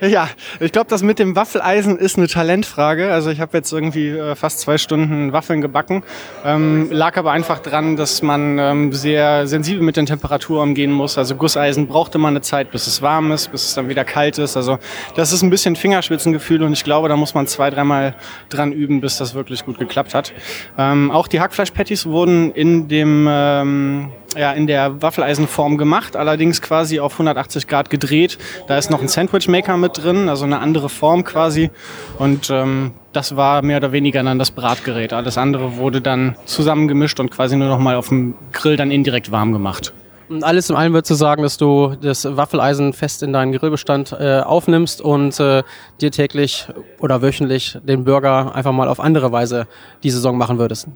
ja, 0.00 0.28
ich 0.60 0.72
glaube, 0.72 0.88
das 0.88 1.02
mit 1.02 1.18
dem 1.18 1.36
Waffeleisen 1.36 1.98
ist 1.98 2.18
eine 2.18 2.28
Talentfrage. 2.28 3.12
Also 3.12 3.30
ich 3.30 3.40
habe 3.40 3.56
jetzt 3.56 3.72
irgendwie 3.72 4.08
äh, 4.08 4.34
fast 4.34 4.60
zwei 4.60 4.78
Stunden 4.78 5.32
Waffeln 5.32 5.60
gebacken. 5.60 6.02
Ähm, 6.44 6.88
lag 6.90 7.16
aber 7.16 7.32
einfach 7.32 7.58
dran, 7.58 7.96
dass 7.96 8.22
man 8.22 8.58
ähm, 8.58 8.92
sehr 8.92 9.46
sensibel 9.46 9.82
mit 9.82 9.96
den 9.96 10.06
Temperaturen 10.06 10.70
umgehen 10.70 10.92
muss. 10.92 11.18
Also 11.18 11.34
Gusseisen 11.34 11.86
braucht 11.86 12.14
immer 12.14 12.28
eine 12.28 12.40
Zeit, 12.40 12.70
bis 12.70 12.86
es 12.86 13.02
warm 13.02 13.32
ist, 13.32 13.50
bis 13.52 13.66
es 13.66 13.74
dann 13.74 13.88
wieder 13.88 14.04
kalt 14.04 14.38
ist. 14.38 14.56
Also 14.56 14.78
das 15.14 15.32
ist 15.32 15.42
ein 15.42 15.50
bisschen 15.50 15.76
Fingerspitzengefühl 15.76 16.62
und 16.62 16.72
ich 16.72 16.84
glaube, 16.84 17.08
da 17.08 17.16
muss 17.16 17.34
man 17.34 17.46
zwei, 17.46 17.70
dreimal 17.70 18.14
dran 18.48 18.72
üben, 18.72 19.00
bis 19.00 19.18
das 19.18 19.34
wirklich 19.34 19.64
gut 19.64 19.78
geklappt 19.78 20.14
hat. 20.14 20.32
Ähm, 20.78 21.10
auch 21.10 21.28
die 21.28 21.40
Hackfleisch-Patties 21.40 22.06
wurden 22.06 22.52
in 22.52 22.88
dem 22.88 23.26
ähm, 23.28 24.12
ja, 24.36 24.52
in 24.52 24.66
der 24.66 25.02
Waffeleisenform 25.02 25.78
gemacht, 25.78 26.16
allerdings 26.16 26.62
quasi 26.62 27.00
auf 27.00 27.12
180 27.12 27.66
Grad 27.66 27.90
gedreht. 27.90 28.38
Da 28.66 28.78
ist 28.78 28.90
noch 28.90 29.00
ein 29.00 29.08
Sandwichmaker 29.08 29.76
mit 29.76 30.02
drin, 30.02 30.28
also 30.28 30.44
eine 30.44 30.58
andere 30.58 30.88
Form 30.88 31.24
quasi. 31.24 31.70
Und 32.18 32.50
ähm, 32.50 32.92
das 33.12 33.36
war 33.36 33.62
mehr 33.62 33.78
oder 33.78 33.92
weniger 33.92 34.22
dann 34.22 34.38
das 34.38 34.50
Bratgerät. 34.50 35.12
Alles 35.12 35.38
andere 35.38 35.76
wurde 35.76 36.00
dann 36.00 36.36
zusammengemischt 36.44 37.20
und 37.20 37.30
quasi 37.30 37.56
nur 37.56 37.68
noch 37.68 37.78
mal 37.78 37.96
auf 37.96 38.08
dem 38.08 38.34
Grill 38.52 38.76
dann 38.76 38.90
indirekt 38.90 39.30
warm 39.30 39.52
gemacht. 39.52 39.92
Und 40.28 40.42
alles 40.42 40.70
in 40.70 40.76
allem 40.76 40.92
würdest 40.92 41.10
du 41.10 41.14
sagen, 41.14 41.42
dass 41.42 41.56
du 41.56 41.94
das 42.00 42.24
Waffeleisen 42.36 42.92
fest 42.92 43.22
in 43.22 43.32
deinen 43.32 43.52
Grillbestand 43.52 44.12
äh, 44.18 44.40
aufnimmst 44.40 45.00
und 45.00 45.38
äh, 45.38 45.62
dir 46.00 46.10
täglich 46.10 46.66
oder 46.98 47.22
wöchentlich 47.22 47.78
den 47.84 48.04
Burger 48.04 48.54
einfach 48.54 48.72
mal 48.72 48.88
auf 48.88 48.98
andere 48.98 49.30
Weise 49.30 49.68
die 50.02 50.10
Saison 50.10 50.36
machen 50.36 50.58
würdest? 50.58 50.88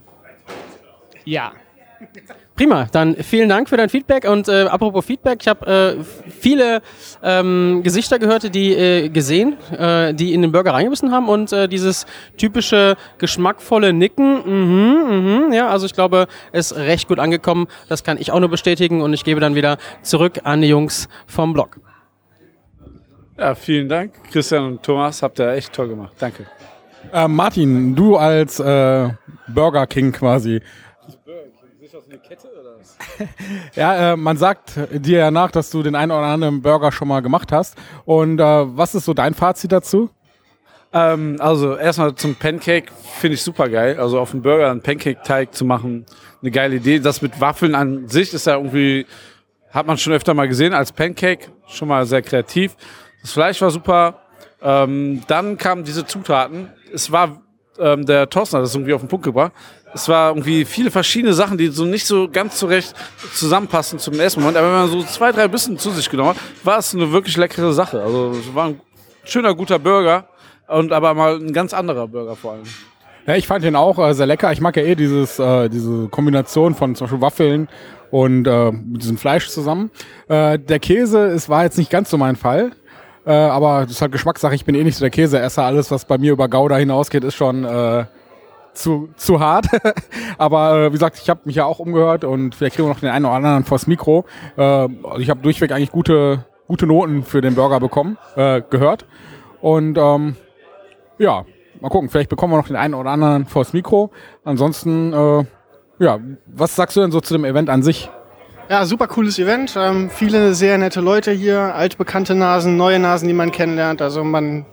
Ja. 1.24 1.52
Prima, 2.60 2.88
dann 2.92 3.16
vielen 3.16 3.48
Dank 3.48 3.70
für 3.70 3.78
dein 3.78 3.88
Feedback 3.88 4.28
und 4.28 4.46
äh, 4.46 4.64
apropos 4.64 5.06
Feedback, 5.06 5.38
ich 5.40 5.48
habe 5.48 5.96
äh, 5.96 6.04
viele 6.28 6.82
ähm, 7.22 7.80
Gesichter 7.82 8.18
gehört, 8.18 8.54
die 8.54 8.74
äh, 8.74 9.08
gesehen, 9.08 9.56
äh, 9.70 10.12
die 10.12 10.34
in 10.34 10.42
den 10.42 10.52
Burger 10.52 10.74
reingebissen 10.74 11.10
haben 11.10 11.30
und 11.30 11.54
äh, 11.54 11.68
dieses 11.68 12.04
typische 12.36 12.98
geschmackvolle 13.16 13.94
Nicken, 13.94 14.42
mhm, 14.44 15.46
mhm, 15.46 15.52
ja, 15.54 15.70
also 15.70 15.86
ich 15.86 15.94
glaube, 15.94 16.26
ist 16.52 16.76
recht 16.76 17.08
gut 17.08 17.18
angekommen, 17.18 17.66
das 17.88 18.04
kann 18.04 18.18
ich 18.18 18.30
auch 18.30 18.40
nur 18.40 18.50
bestätigen 18.50 19.00
und 19.00 19.14
ich 19.14 19.24
gebe 19.24 19.40
dann 19.40 19.54
wieder 19.54 19.78
zurück 20.02 20.40
an 20.44 20.60
die 20.60 20.68
Jungs 20.68 21.08
vom 21.26 21.54
Blog. 21.54 21.78
Ja, 23.38 23.54
vielen 23.54 23.88
Dank. 23.88 24.12
Christian 24.30 24.66
und 24.66 24.82
Thomas, 24.82 25.22
habt 25.22 25.40
ihr 25.40 25.48
echt 25.52 25.72
toll 25.72 25.88
gemacht. 25.88 26.12
Danke. 26.18 26.44
Äh, 27.10 27.26
Martin, 27.26 27.96
du 27.96 28.18
als 28.18 28.60
äh, 28.60 29.08
Burger 29.48 29.86
King 29.86 30.12
quasi. 30.12 30.60
Ja, 33.74 34.12
äh, 34.12 34.16
man 34.16 34.36
sagt 34.36 34.72
dir 34.92 35.18
ja 35.18 35.30
nach, 35.30 35.50
dass 35.50 35.70
du 35.70 35.82
den 35.82 35.94
einen 35.94 36.10
oder 36.12 36.26
anderen 36.26 36.62
Burger 36.62 36.92
schon 36.92 37.08
mal 37.08 37.20
gemacht 37.20 37.52
hast. 37.52 37.76
Und 38.04 38.40
äh, 38.40 38.44
was 38.44 38.94
ist 38.94 39.04
so 39.04 39.14
dein 39.14 39.34
Fazit 39.34 39.72
dazu? 39.72 40.10
Ähm, 40.92 41.36
also 41.38 41.76
erstmal 41.76 42.14
zum 42.14 42.34
Pancake 42.34 42.90
finde 43.18 43.34
ich 43.34 43.42
super 43.42 43.68
geil. 43.68 43.98
Also 43.98 44.18
auf 44.18 44.32
dem 44.32 44.42
Burger 44.42 44.70
einen 44.70 44.82
Pancake-Teig 44.82 45.54
zu 45.54 45.64
machen, 45.64 46.06
eine 46.42 46.50
geile 46.50 46.76
Idee. 46.76 46.98
Das 46.98 47.22
mit 47.22 47.40
Waffeln 47.40 47.74
an 47.74 48.08
sich 48.08 48.34
ist 48.34 48.46
ja 48.46 48.56
irgendwie, 48.56 49.06
hat 49.70 49.86
man 49.86 49.98
schon 49.98 50.12
öfter 50.12 50.34
mal 50.34 50.48
gesehen 50.48 50.74
als 50.74 50.92
Pancake, 50.92 51.48
schon 51.68 51.88
mal 51.88 52.06
sehr 52.06 52.22
kreativ. 52.22 52.76
Das 53.22 53.32
Fleisch 53.32 53.60
war 53.60 53.70
super. 53.70 54.20
Ähm, 54.62 55.22
dann 55.26 55.56
kamen 55.56 55.84
diese 55.84 56.04
Zutaten. 56.04 56.70
Es 56.92 57.12
war 57.12 57.40
ähm, 57.80 58.06
der 58.06 58.28
Thorsten 58.28 58.56
hat 58.56 58.64
das 58.64 58.74
irgendwie 58.74 58.92
auf 58.92 59.00
den 59.00 59.08
Punkt 59.08 59.24
gebracht. 59.24 59.52
Es 59.92 60.08
war 60.08 60.30
irgendwie 60.30 60.64
viele 60.64 60.90
verschiedene 60.90 61.34
Sachen, 61.34 61.58
die 61.58 61.68
so 61.68 61.84
nicht 61.84 62.06
so 62.06 62.28
ganz 62.30 62.56
zurecht 62.56 62.94
zusammenpassen 63.34 63.98
zum 63.98 64.18
ersten 64.20 64.40
Moment. 64.40 64.56
Aber 64.56 64.68
wenn 64.68 64.80
man 64.80 64.90
so 64.90 65.02
zwei, 65.02 65.32
drei 65.32 65.48
Bissen 65.48 65.78
zu 65.78 65.90
sich 65.90 66.08
genommen 66.08 66.30
hat, 66.30 66.36
war 66.62 66.78
es 66.78 66.94
eine 66.94 67.10
wirklich 67.10 67.36
leckere 67.36 67.72
Sache. 67.72 68.00
Also 68.00 68.32
es 68.38 68.54
war 68.54 68.68
ein 68.68 68.80
schöner, 69.24 69.54
guter 69.54 69.78
Burger 69.78 70.28
und 70.68 70.92
aber 70.92 71.14
mal 71.14 71.36
ein 71.36 71.52
ganz 71.52 71.74
anderer 71.74 72.06
Burger 72.06 72.36
vor 72.36 72.52
allem. 72.52 72.64
Ja, 73.26 73.36
ich 73.36 73.46
fand 73.46 73.64
den 73.64 73.76
auch 73.76 73.98
äh, 73.98 74.14
sehr 74.14 74.26
lecker. 74.26 74.50
Ich 74.52 74.60
mag 74.60 74.76
ja 74.76 74.82
eh 74.82 74.94
dieses, 74.94 75.38
äh, 75.38 75.68
diese 75.68 76.08
Kombination 76.08 76.74
von 76.74 76.94
zum 76.94 77.06
Beispiel 77.06 77.20
Waffeln 77.20 77.68
und 78.10 78.46
äh, 78.46 78.72
mit 78.72 79.02
diesem 79.02 79.18
Fleisch 79.18 79.48
zusammen. 79.48 79.90
Äh, 80.28 80.58
der 80.58 80.78
Käse, 80.78 81.26
es 81.26 81.48
war 81.48 81.64
jetzt 81.64 81.78
nicht 81.78 81.90
ganz 81.90 82.10
so 82.10 82.16
mein 82.16 82.36
Fall. 82.36 82.72
Äh, 83.26 83.32
aber 83.32 83.82
das 83.82 83.92
ist 83.92 84.02
halt 84.02 84.12
Geschmackssache. 84.12 84.54
Ich 84.54 84.64
bin 84.64 84.74
eh 84.74 84.84
nicht 84.84 84.96
so 84.96 85.04
der 85.04 85.10
Käseesser. 85.10 85.64
Alles, 85.64 85.90
was 85.90 86.04
bei 86.04 86.18
mir 86.18 86.32
über 86.32 86.48
Gouda 86.48 86.76
hinausgeht, 86.76 87.24
ist 87.24 87.34
schon 87.34 87.64
äh, 87.64 88.04
zu, 88.72 89.10
zu 89.16 89.40
hart. 89.40 89.66
aber 90.38 90.76
äh, 90.76 90.88
wie 90.88 90.92
gesagt, 90.92 91.18
ich 91.20 91.28
habe 91.28 91.40
mich 91.44 91.56
ja 91.56 91.64
auch 91.64 91.78
umgehört 91.78 92.24
und 92.24 92.54
vielleicht 92.54 92.76
kriegen 92.76 92.88
wir 92.88 92.94
noch 92.94 93.00
den 93.00 93.10
einen 93.10 93.24
oder 93.24 93.34
anderen 93.34 93.64
vors 93.64 93.86
Mikro. 93.86 94.24
Äh, 94.56 94.62
also 94.62 95.18
ich 95.18 95.30
habe 95.30 95.40
durchweg 95.40 95.72
eigentlich 95.72 95.92
gute, 95.92 96.44
gute 96.66 96.86
Noten 96.86 97.22
für 97.22 97.40
den 97.40 97.54
Burger 97.54 97.80
bekommen, 97.80 98.16
äh, 98.36 98.62
gehört. 98.68 99.06
Und 99.60 99.98
ähm, 99.98 100.36
ja, 101.18 101.44
mal 101.80 101.88
gucken, 101.90 102.08
vielleicht 102.08 102.30
bekommen 102.30 102.52
wir 102.52 102.56
noch 102.56 102.68
den 102.68 102.76
einen 102.76 102.94
oder 102.94 103.10
anderen 103.10 103.46
vors 103.46 103.72
Mikro. 103.72 104.10
Ansonsten, 104.44 105.12
äh, 105.12 105.44
ja, 105.98 106.18
was 106.46 106.76
sagst 106.76 106.96
du 106.96 107.00
denn 107.00 107.10
so 107.10 107.20
zu 107.20 107.34
dem 107.34 107.44
Event 107.44 107.68
an 107.68 107.82
sich? 107.82 108.10
Ja, 108.70 108.84
super 108.84 109.08
cooles 109.08 109.40
Event. 109.40 109.74
Ähm, 109.76 110.10
viele 110.10 110.54
sehr 110.54 110.78
nette 110.78 111.00
Leute 111.00 111.32
hier, 111.32 111.74
altbekannte 111.74 112.36
Nasen, 112.36 112.76
neue 112.76 113.00
Nasen, 113.00 113.26
die 113.26 113.34
man 113.34 113.50
kennenlernt. 113.50 114.00
Also 114.00 114.22
man 114.22 114.64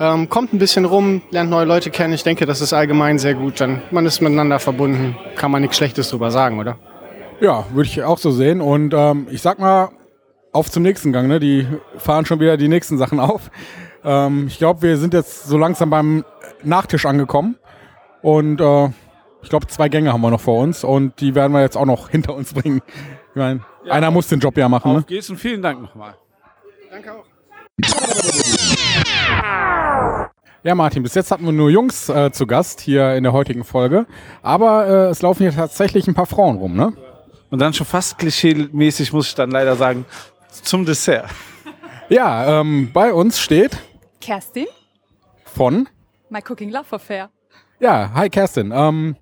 ähm, 0.00 0.30
kommt 0.30 0.54
ein 0.54 0.58
bisschen 0.58 0.86
rum, 0.86 1.20
lernt 1.30 1.50
neue 1.50 1.66
Leute 1.66 1.90
kennen. 1.90 2.14
Ich 2.14 2.22
denke, 2.22 2.46
das 2.46 2.62
ist 2.62 2.72
allgemein 2.72 3.18
sehr 3.18 3.34
gut. 3.34 3.60
Dann 3.60 3.82
man 3.90 4.06
ist 4.06 4.22
miteinander 4.22 4.58
verbunden, 4.58 5.18
kann 5.36 5.50
man 5.50 5.60
nichts 5.60 5.76
Schlechtes 5.76 6.08
drüber 6.08 6.30
sagen, 6.30 6.60
oder? 6.60 6.78
Ja, 7.42 7.66
würde 7.74 7.90
ich 7.90 8.02
auch 8.02 8.16
so 8.16 8.30
sehen. 8.30 8.62
Und 8.62 8.94
ähm, 8.94 9.26
ich 9.30 9.42
sag 9.42 9.58
mal, 9.58 9.90
auf 10.52 10.70
zum 10.70 10.82
nächsten 10.82 11.12
Gang. 11.12 11.28
Ne? 11.28 11.38
Die 11.38 11.66
fahren 11.98 12.24
schon 12.24 12.40
wieder 12.40 12.56
die 12.56 12.68
nächsten 12.68 12.96
Sachen 12.96 13.20
auf. 13.20 13.50
Ähm, 14.02 14.46
ich 14.46 14.56
glaube, 14.56 14.80
wir 14.80 14.96
sind 14.96 15.12
jetzt 15.12 15.44
so 15.44 15.58
langsam 15.58 15.90
beim 15.90 16.24
Nachtisch 16.62 17.04
angekommen. 17.04 17.56
Und 18.22 18.62
äh, 18.62 18.88
ich 19.42 19.50
glaube, 19.50 19.66
zwei 19.66 19.90
Gänge 19.90 20.10
haben 20.10 20.22
wir 20.22 20.30
noch 20.30 20.40
vor 20.40 20.62
uns. 20.62 20.84
Und 20.84 21.20
die 21.20 21.34
werden 21.34 21.52
wir 21.52 21.60
jetzt 21.60 21.76
auch 21.76 21.84
noch 21.84 22.08
hinter 22.08 22.34
uns 22.34 22.54
bringen. 22.54 22.80
Ich 23.34 23.36
meine, 23.36 23.60
Ja, 23.84 23.92
einer 23.94 24.10
muss 24.10 24.28
den 24.28 24.40
Job 24.40 24.56
ja 24.58 24.68
machen. 24.68 24.90
Auf 24.90 24.96
Ne? 24.98 25.02
geht's 25.04 25.30
und 25.30 25.36
vielen 25.38 25.62
Dank 25.62 25.80
nochmal. 25.80 26.14
Danke 26.90 27.12
auch. 27.12 27.24
Ja, 30.64 30.74
Martin, 30.76 31.02
bis 31.02 31.14
jetzt 31.14 31.30
hatten 31.32 31.44
wir 31.44 31.52
nur 31.52 31.70
Jungs 31.70 32.08
äh, 32.08 32.30
zu 32.30 32.46
Gast 32.46 32.80
hier 32.80 33.14
in 33.14 33.24
der 33.24 33.32
heutigen 33.32 33.64
Folge. 33.64 34.06
Aber 34.42 34.86
äh, 34.86 35.10
es 35.10 35.20
laufen 35.22 35.42
hier 35.42 35.52
tatsächlich 35.52 36.06
ein 36.06 36.14
paar 36.14 36.26
Frauen 36.26 36.56
rum, 36.56 36.76
ne? 36.76 36.92
Und 37.50 37.58
dann 37.58 37.74
schon 37.74 37.86
fast 37.86 38.18
klischee-mäßig 38.18 39.12
muss 39.12 39.28
ich 39.28 39.34
dann 39.34 39.50
leider 39.50 39.74
sagen, 39.76 40.04
zum 40.48 40.84
Dessert. 40.86 41.26
Ja, 42.08 42.60
ähm, 42.60 42.90
bei 42.92 43.12
uns 43.12 43.40
steht 43.40 43.76
Kerstin, 44.20 44.66
von. 45.44 45.88
My 46.30 46.40
Cooking 46.48 46.70
Love 46.70 46.86
Affair. 46.94 47.30
Ja, 47.80 48.10
hi 48.14 48.30
Kerstin. 48.30 48.72
Ähm, 48.74 49.16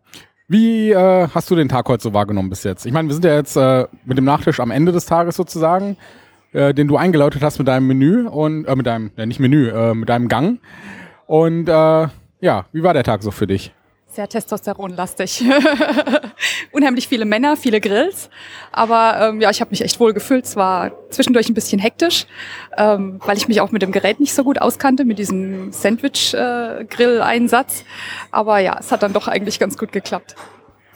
wie 0.51 0.91
äh, 0.91 1.29
hast 1.33 1.49
du 1.49 1.55
den 1.55 1.69
Tag 1.69 1.89
heute 1.89 2.03
so 2.03 2.13
wahrgenommen 2.13 2.51
bis 2.51 2.65
jetzt? 2.65 2.85
Ich 2.85 2.93
meine, 2.93 3.07
wir 3.07 3.15
sind 3.15 3.25
ja 3.25 3.37
jetzt 3.37 3.57
äh, 3.57 3.87
mit 4.05 4.19
dem 4.19 4.25
Nachtisch 4.25 4.59
am 4.59 4.73
Ende 4.73 4.91
des 4.91 5.07
Tages 5.07 5.37
sozusagen, 5.37 5.97
äh, 6.53 6.75
den 6.75 6.89
du 6.89 6.97
eingeläutet 6.97 7.41
hast 7.41 7.59
mit 7.59 7.69
deinem 7.69 7.87
Menü 7.87 8.27
und 8.27 8.65
äh, 8.65 8.75
mit 8.75 8.85
deinem, 8.85 9.13
ja, 9.17 9.27
nicht 9.27 9.39
Menü, 9.39 9.69
äh, 9.69 9.95
mit 9.95 10.09
deinem 10.09 10.27
Gang. 10.27 10.59
Und 11.27 11.69
äh, 11.69 12.09
ja, 12.41 12.67
wie 12.73 12.83
war 12.83 12.95
der 12.95 13.05
Tag 13.05 13.23
so 13.23 13.31
für 13.31 13.47
dich? 13.47 13.73
Sehr 14.13 14.29
testosteronlastig. 14.29 15.45
Unheimlich 16.73 17.07
viele 17.07 17.25
Männer, 17.25 17.57
viele 17.57 17.81
Grills. 17.81 18.29
Aber 18.73 19.21
ähm, 19.21 19.41
ja, 19.41 19.51
ich 19.51 19.61
habe 19.61 19.71
mich 19.71 19.83
echt 19.83 20.01
wohl 20.01 20.13
gefühlt. 20.13 20.47
Es 20.47 20.57
war 20.57 20.91
zwischendurch 21.11 21.49
ein 21.49 21.55
bisschen 21.55 21.79
hektisch, 21.79 22.27
ähm, 22.77 23.21
weil 23.25 23.37
ich 23.37 23.47
mich 23.47 23.61
auch 23.61 23.71
mit 23.71 23.83
dem 23.83 23.93
Gerät 23.93 24.19
nicht 24.19 24.35
so 24.35 24.43
gut 24.43 24.61
auskannte, 24.61 25.05
mit 25.05 25.21
diesem 25.21 25.71
Sandwich-Grill-Einsatz. 25.71 27.85
Aber 28.33 28.59
ja, 28.59 28.79
es 28.81 28.91
hat 28.91 29.05
dann 29.05 29.13
doch 29.13 29.29
eigentlich 29.29 29.61
ganz 29.61 29.79
gut 29.79 29.93
geklappt. 29.93 30.35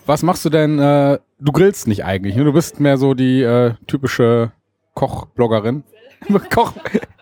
Was 0.06 0.24
machst 0.24 0.44
du 0.44 0.50
denn? 0.50 0.80
Äh, 0.80 1.20
du 1.38 1.52
grillst 1.52 1.86
nicht 1.86 2.04
eigentlich, 2.04 2.34
ne? 2.34 2.42
Du 2.42 2.52
bist 2.52 2.80
mehr 2.80 2.98
so 2.98 3.14
die 3.14 3.42
äh, 3.42 3.74
typische 3.86 4.50
Kochbloggerin. 4.94 5.84
Koch. 6.52 6.72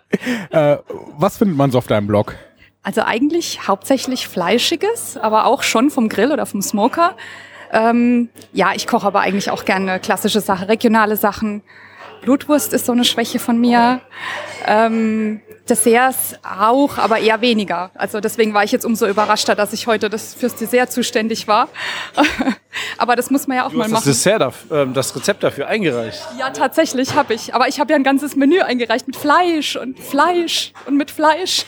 äh, 0.50 0.78
was 1.18 1.36
findet 1.36 1.58
man 1.58 1.70
so 1.70 1.76
auf 1.76 1.86
deinem 1.86 2.06
Blog? 2.06 2.34
Also 2.82 3.02
eigentlich 3.02 3.68
hauptsächlich 3.68 4.26
Fleischiges, 4.26 5.16
aber 5.16 5.46
auch 5.46 5.62
schon 5.62 5.90
vom 5.90 6.08
Grill 6.08 6.32
oder 6.32 6.46
vom 6.46 6.62
Smoker. 6.62 7.16
Ähm, 7.72 8.28
ja, 8.52 8.72
ich 8.74 8.86
koche 8.86 9.06
aber 9.06 9.20
eigentlich 9.20 9.50
auch 9.50 9.64
gerne 9.64 10.00
klassische 10.00 10.40
Sachen, 10.40 10.66
regionale 10.66 11.16
Sachen. 11.16 11.62
Blutwurst 12.22 12.72
ist 12.72 12.86
so 12.86 12.92
eine 12.92 13.04
Schwäche 13.04 13.38
von 13.38 13.60
mir. 13.60 14.00
Ähm, 14.66 15.40
Desserts 15.68 16.34
auch, 16.42 16.98
aber 16.98 17.18
eher 17.20 17.40
weniger. 17.40 17.90
Also 17.94 18.20
deswegen 18.20 18.52
war 18.52 18.64
ich 18.64 18.72
jetzt 18.72 18.84
umso 18.84 19.06
überraschter, 19.06 19.54
dass 19.54 19.72
ich 19.72 19.86
heute 19.86 20.10
das 20.10 20.34
fürs 20.34 20.56
Dessert 20.56 20.90
zuständig 20.90 21.46
war. 21.46 21.68
aber 22.98 23.14
das 23.16 23.30
muss 23.30 23.46
man 23.46 23.58
ja 23.58 23.66
auch 23.66 23.70
Du 23.70 23.76
mal 23.76 23.84
hast 23.84 23.92
machen. 23.92 24.04
das 24.06 24.16
Dessert, 24.16 24.40
dafür, 24.40 24.82
ähm, 24.82 24.94
das 24.94 25.14
Rezept 25.14 25.42
dafür 25.42 25.68
eingereicht. 25.68 26.20
Ja, 26.38 26.50
tatsächlich 26.50 27.14
habe 27.14 27.34
ich. 27.34 27.54
Aber 27.54 27.68
ich 27.68 27.78
habe 27.78 27.92
ja 27.92 27.96
ein 27.96 28.04
ganzes 28.04 28.34
Menü 28.34 28.60
eingereicht 28.60 29.06
mit 29.06 29.16
Fleisch 29.16 29.76
und 29.76 29.98
Fleisch 30.00 30.72
und 30.86 30.96
mit 30.96 31.10
Fleisch. 31.10 31.64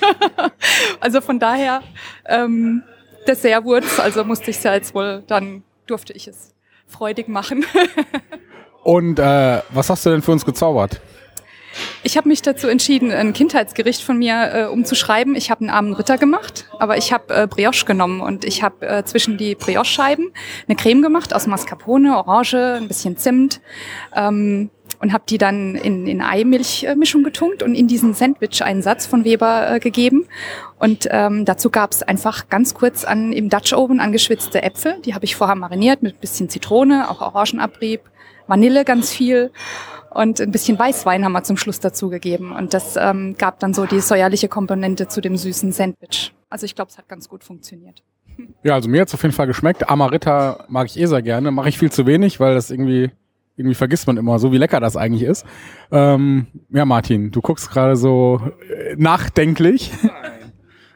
also 1.00 1.20
von 1.20 1.38
daher 1.38 1.82
ähm, 2.26 2.82
Dessertwurz. 3.28 4.00
Also 4.00 4.24
musste 4.24 4.50
ich 4.50 4.56
es 4.56 4.62
ja 4.64 4.74
jetzt 4.74 4.94
wohl, 4.94 5.22
dann 5.26 5.62
durfte 5.86 6.12
ich 6.12 6.26
es 6.26 6.52
freudig 6.88 7.28
machen. 7.28 7.64
Und 8.84 9.18
äh, 9.18 9.62
was 9.70 9.90
hast 9.90 10.06
du 10.06 10.10
denn 10.10 10.22
für 10.22 10.32
uns 10.32 10.44
gezaubert? 10.44 11.00
Ich 12.02 12.16
habe 12.16 12.28
mich 12.28 12.42
dazu 12.42 12.68
entschieden, 12.68 13.10
ein 13.10 13.32
Kindheitsgericht 13.32 14.02
von 14.02 14.18
mir 14.18 14.50
äh, 14.52 14.64
umzuschreiben. 14.66 15.34
Ich 15.34 15.50
habe 15.50 15.62
einen 15.62 15.70
armen 15.70 15.94
Ritter 15.94 16.18
gemacht, 16.18 16.68
aber 16.78 16.96
ich 16.96 17.12
habe 17.12 17.34
äh, 17.34 17.46
Brioche 17.48 17.86
genommen 17.86 18.20
und 18.20 18.44
ich 18.44 18.62
habe 18.62 18.86
äh, 18.86 19.04
zwischen 19.04 19.38
die 19.38 19.54
Brioche-Scheiben 19.54 20.30
eine 20.68 20.76
Creme 20.76 21.02
gemacht 21.02 21.34
aus 21.34 21.46
Mascarpone, 21.46 22.16
Orange, 22.16 22.76
ein 22.76 22.88
bisschen 22.88 23.16
Zimt 23.16 23.60
ähm, 24.14 24.70
und 25.00 25.12
habe 25.12 25.24
die 25.28 25.38
dann 25.38 25.74
in, 25.74 26.06
in 26.06 26.20
Eimilchmischung 26.20 27.24
getunkt 27.24 27.62
und 27.62 27.74
in 27.74 27.88
diesen 27.88 28.14
Sandwich-Einsatz 28.14 29.06
von 29.06 29.24
Weber 29.24 29.72
äh, 29.74 29.80
gegeben. 29.80 30.26
Und 30.78 31.08
ähm, 31.10 31.44
dazu 31.44 31.70
gab 31.70 31.92
es 31.92 32.02
einfach 32.02 32.48
ganz 32.50 32.74
kurz 32.74 33.04
an 33.04 33.32
im 33.32 33.48
Dutch 33.48 33.72
Oven 33.72 33.98
angeschwitzte 33.98 34.62
Äpfel. 34.62 35.00
Die 35.04 35.14
habe 35.14 35.24
ich 35.24 35.34
vorher 35.34 35.56
mariniert 35.56 36.02
mit 36.02 36.20
bisschen 36.20 36.48
Zitrone, 36.48 37.10
auch 37.10 37.20
Orangenabrieb, 37.20 38.02
Vanille 38.46 38.84
ganz 38.84 39.12
viel. 39.12 39.50
Und 40.10 40.40
ein 40.40 40.52
bisschen 40.52 40.78
Weißwein 40.78 41.24
haben 41.24 41.32
wir 41.32 41.42
zum 41.42 41.56
Schluss 41.56 41.80
dazu 41.80 42.08
gegeben. 42.08 42.52
Und 42.52 42.72
das 42.72 42.96
ähm, 42.96 43.34
gab 43.36 43.58
dann 43.58 43.74
so 43.74 43.84
die 43.84 44.00
säuerliche 44.00 44.48
Komponente 44.48 45.08
zu 45.08 45.20
dem 45.20 45.36
süßen 45.36 45.72
Sandwich. 45.72 46.32
Also 46.48 46.66
ich 46.66 46.76
glaube, 46.76 46.90
es 46.90 46.98
hat 46.98 47.08
ganz 47.08 47.28
gut 47.28 47.42
funktioniert. 47.42 48.02
Ja, 48.62 48.74
also 48.74 48.88
mir 48.88 49.00
hat's 49.00 49.14
auf 49.14 49.22
jeden 49.22 49.34
Fall 49.34 49.48
geschmeckt. 49.48 49.88
Amarita 49.88 50.64
mag 50.68 50.86
ich 50.86 50.98
eh 50.98 51.06
sehr 51.06 51.22
gerne. 51.22 51.50
Mache 51.50 51.68
ich 51.68 51.78
viel 51.78 51.90
zu 51.90 52.06
wenig, 52.06 52.38
weil 52.38 52.54
das 52.54 52.70
irgendwie, 52.70 53.10
irgendwie 53.56 53.74
vergisst 53.74 54.06
man 54.06 54.16
immer 54.16 54.38
so, 54.38 54.52
wie 54.52 54.58
lecker 54.58 54.78
das 54.78 54.96
eigentlich 54.96 55.22
ist. 55.22 55.44
Ähm, 55.90 56.46
ja, 56.70 56.84
Martin, 56.84 57.32
du 57.32 57.40
guckst 57.40 57.70
gerade 57.70 57.96
so 57.96 58.40
äh, 58.70 58.94
nachdenklich. 58.96 59.90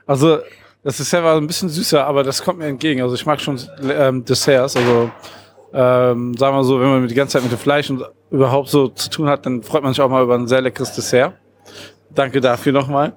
Also, 0.07 0.39
das 0.85 0.97
Dessert 0.97 1.23
war 1.23 1.37
ein 1.37 1.47
bisschen 1.47 1.69
süßer, 1.69 2.07
aber 2.07 2.23
das 2.23 2.43
kommt 2.43 2.61
mir 2.61 2.67
entgegen. 2.67 3.03
Also, 3.03 3.15
ich 3.15 3.27
mag 3.27 3.41
schon 3.41 3.61
ähm, 3.83 4.25
Desserts. 4.25 4.77
Also, 4.77 5.11
ähm, 5.73 6.35
sagen 6.37 6.57
wir 6.57 6.65
so, 6.65 6.81
wenn 6.81 6.89
man 6.89 7.09
die 7.09 7.15
ganze 7.15 7.35
Zeit 7.35 7.43
mit 7.43 7.53
dem 7.53 7.59
Fleisch 7.59 7.91
und 7.91 8.05
überhaupt 8.31 8.69
so 8.69 8.89
zu 8.89 9.11
tun 9.11 9.29
hat, 9.29 9.45
dann 9.47 9.63
freut 9.63 9.83
man 9.83 9.93
sich 9.93 10.01
auch 10.01 10.09
mal 10.09 10.23
über 10.23 10.35
ein 10.35 10.47
sehr 10.47 10.61
leckeres 10.61 10.95
Dessert. 10.95 11.35
Danke 12.11 12.41
dafür 12.41 12.73
nochmal. 12.73 13.15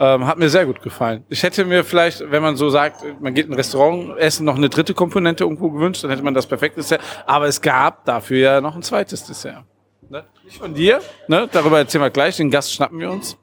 Ähm, 0.00 0.26
hat 0.26 0.38
mir 0.38 0.48
sehr 0.48 0.64
gut 0.64 0.80
gefallen. 0.80 1.24
Ich 1.28 1.42
hätte 1.42 1.64
mir 1.64 1.82
vielleicht, 1.82 2.22
wenn 2.30 2.40
man 2.40 2.56
so 2.56 2.70
sagt, 2.70 3.04
man 3.20 3.34
geht 3.34 3.46
in 3.46 3.52
ein 3.52 3.56
Restaurant 3.56 4.16
essen, 4.18 4.44
noch 4.44 4.56
eine 4.56 4.68
dritte 4.68 4.94
Komponente 4.94 5.42
irgendwo 5.42 5.70
gewünscht, 5.70 6.04
dann 6.04 6.10
hätte 6.10 6.22
man 6.22 6.34
das 6.34 6.46
perfekte 6.46 6.80
Dessert. 6.80 7.00
Aber 7.26 7.46
es 7.46 7.60
gab 7.60 8.04
dafür 8.04 8.38
ja 8.38 8.60
noch 8.60 8.76
ein 8.76 8.82
zweites 8.82 9.24
Dessert. 9.24 9.64
Ne? 10.08 10.24
Nicht 10.44 10.58
von 10.58 10.72
dir, 10.72 11.00
ne? 11.26 11.48
darüber 11.50 11.78
erzählen 11.78 12.04
wir 12.04 12.10
gleich, 12.10 12.36
den 12.36 12.50
Gast 12.50 12.72
schnappen 12.72 13.00
wir 13.00 13.10
uns. 13.10 13.36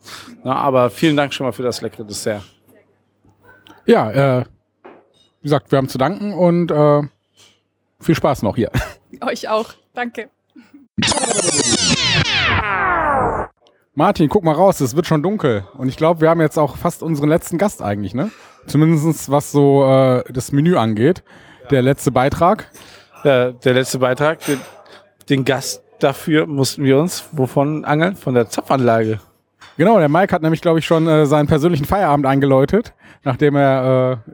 Na, 0.44 0.56
aber 0.56 0.90
vielen 0.90 1.18
Dank 1.18 1.34
schon 1.34 1.46
mal 1.46 1.52
für 1.52 1.62
das 1.62 1.82
leckere 1.82 2.06
Dessert. 2.06 2.42
Ja, 3.86 4.40
äh, 4.40 4.46
wie 5.42 5.44
gesagt, 5.44 5.72
wir 5.72 5.78
haben 5.78 5.90
zu 5.90 5.98
danken 5.98 6.34
und 6.34 6.72
äh, 6.72 7.02
viel 8.00 8.16
Spaß 8.16 8.44
noch 8.44 8.56
hier. 8.56 8.72
Euch 9.22 9.50
auch. 9.50 9.74
Danke. 9.94 10.30
Martin, 13.94 14.28
guck 14.30 14.44
mal 14.44 14.54
raus, 14.54 14.82
es 14.82 14.96
wird 14.96 15.08
schon 15.08 15.24
dunkel. 15.24 15.66
Und 15.78 15.88
ich 15.88 15.96
glaube, 15.96 16.22
wir 16.22 16.30
haben 16.30 16.42
jetzt 16.42 16.60
auch 16.60 16.78
fast 16.78 17.02
unseren 17.02 17.30
letzten 17.30 17.58
Gast 17.58 17.82
eigentlich, 17.82 18.14
ne? 18.14 18.32
Zumindest 18.68 19.32
was 19.32 19.52
so 19.52 19.86
äh, 19.86 20.24
das 20.32 20.52
Menü 20.52 20.76
angeht. 20.76 21.24
Der 21.72 21.82
letzte 21.82 22.12
Beitrag. 22.12 22.70
Ja, 23.24 23.52
der 23.52 23.74
letzte 23.74 24.00
Beitrag, 24.00 24.40
den, 24.46 24.60
den 25.30 25.46
Gast 25.46 25.82
dafür 26.00 26.46
mussten 26.46 26.84
wir 26.84 26.98
uns 26.98 27.26
wovon 27.32 27.86
angeln? 27.86 28.16
Von 28.16 28.34
der 28.34 28.50
Zapfanlage. 28.50 29.20
Genau, 29.78 30.00
der 30.00 30.10
Mike 30.10 30.34
hat 30.34 30.42
nämlich, 30.42 30.62
glaube 30.62 30.80
ich, 30.80 30.86
schon 30.86 31.08
äh, 31.08 31.26
seinen 31.26 31.48
persönlichen 31.48 31.86
Feierabend 31.86 32.26
eingeläutet, 32.26 32.94
nachdem 33.24 33.56
er 33.56 34.22
äh, 34.28 34.32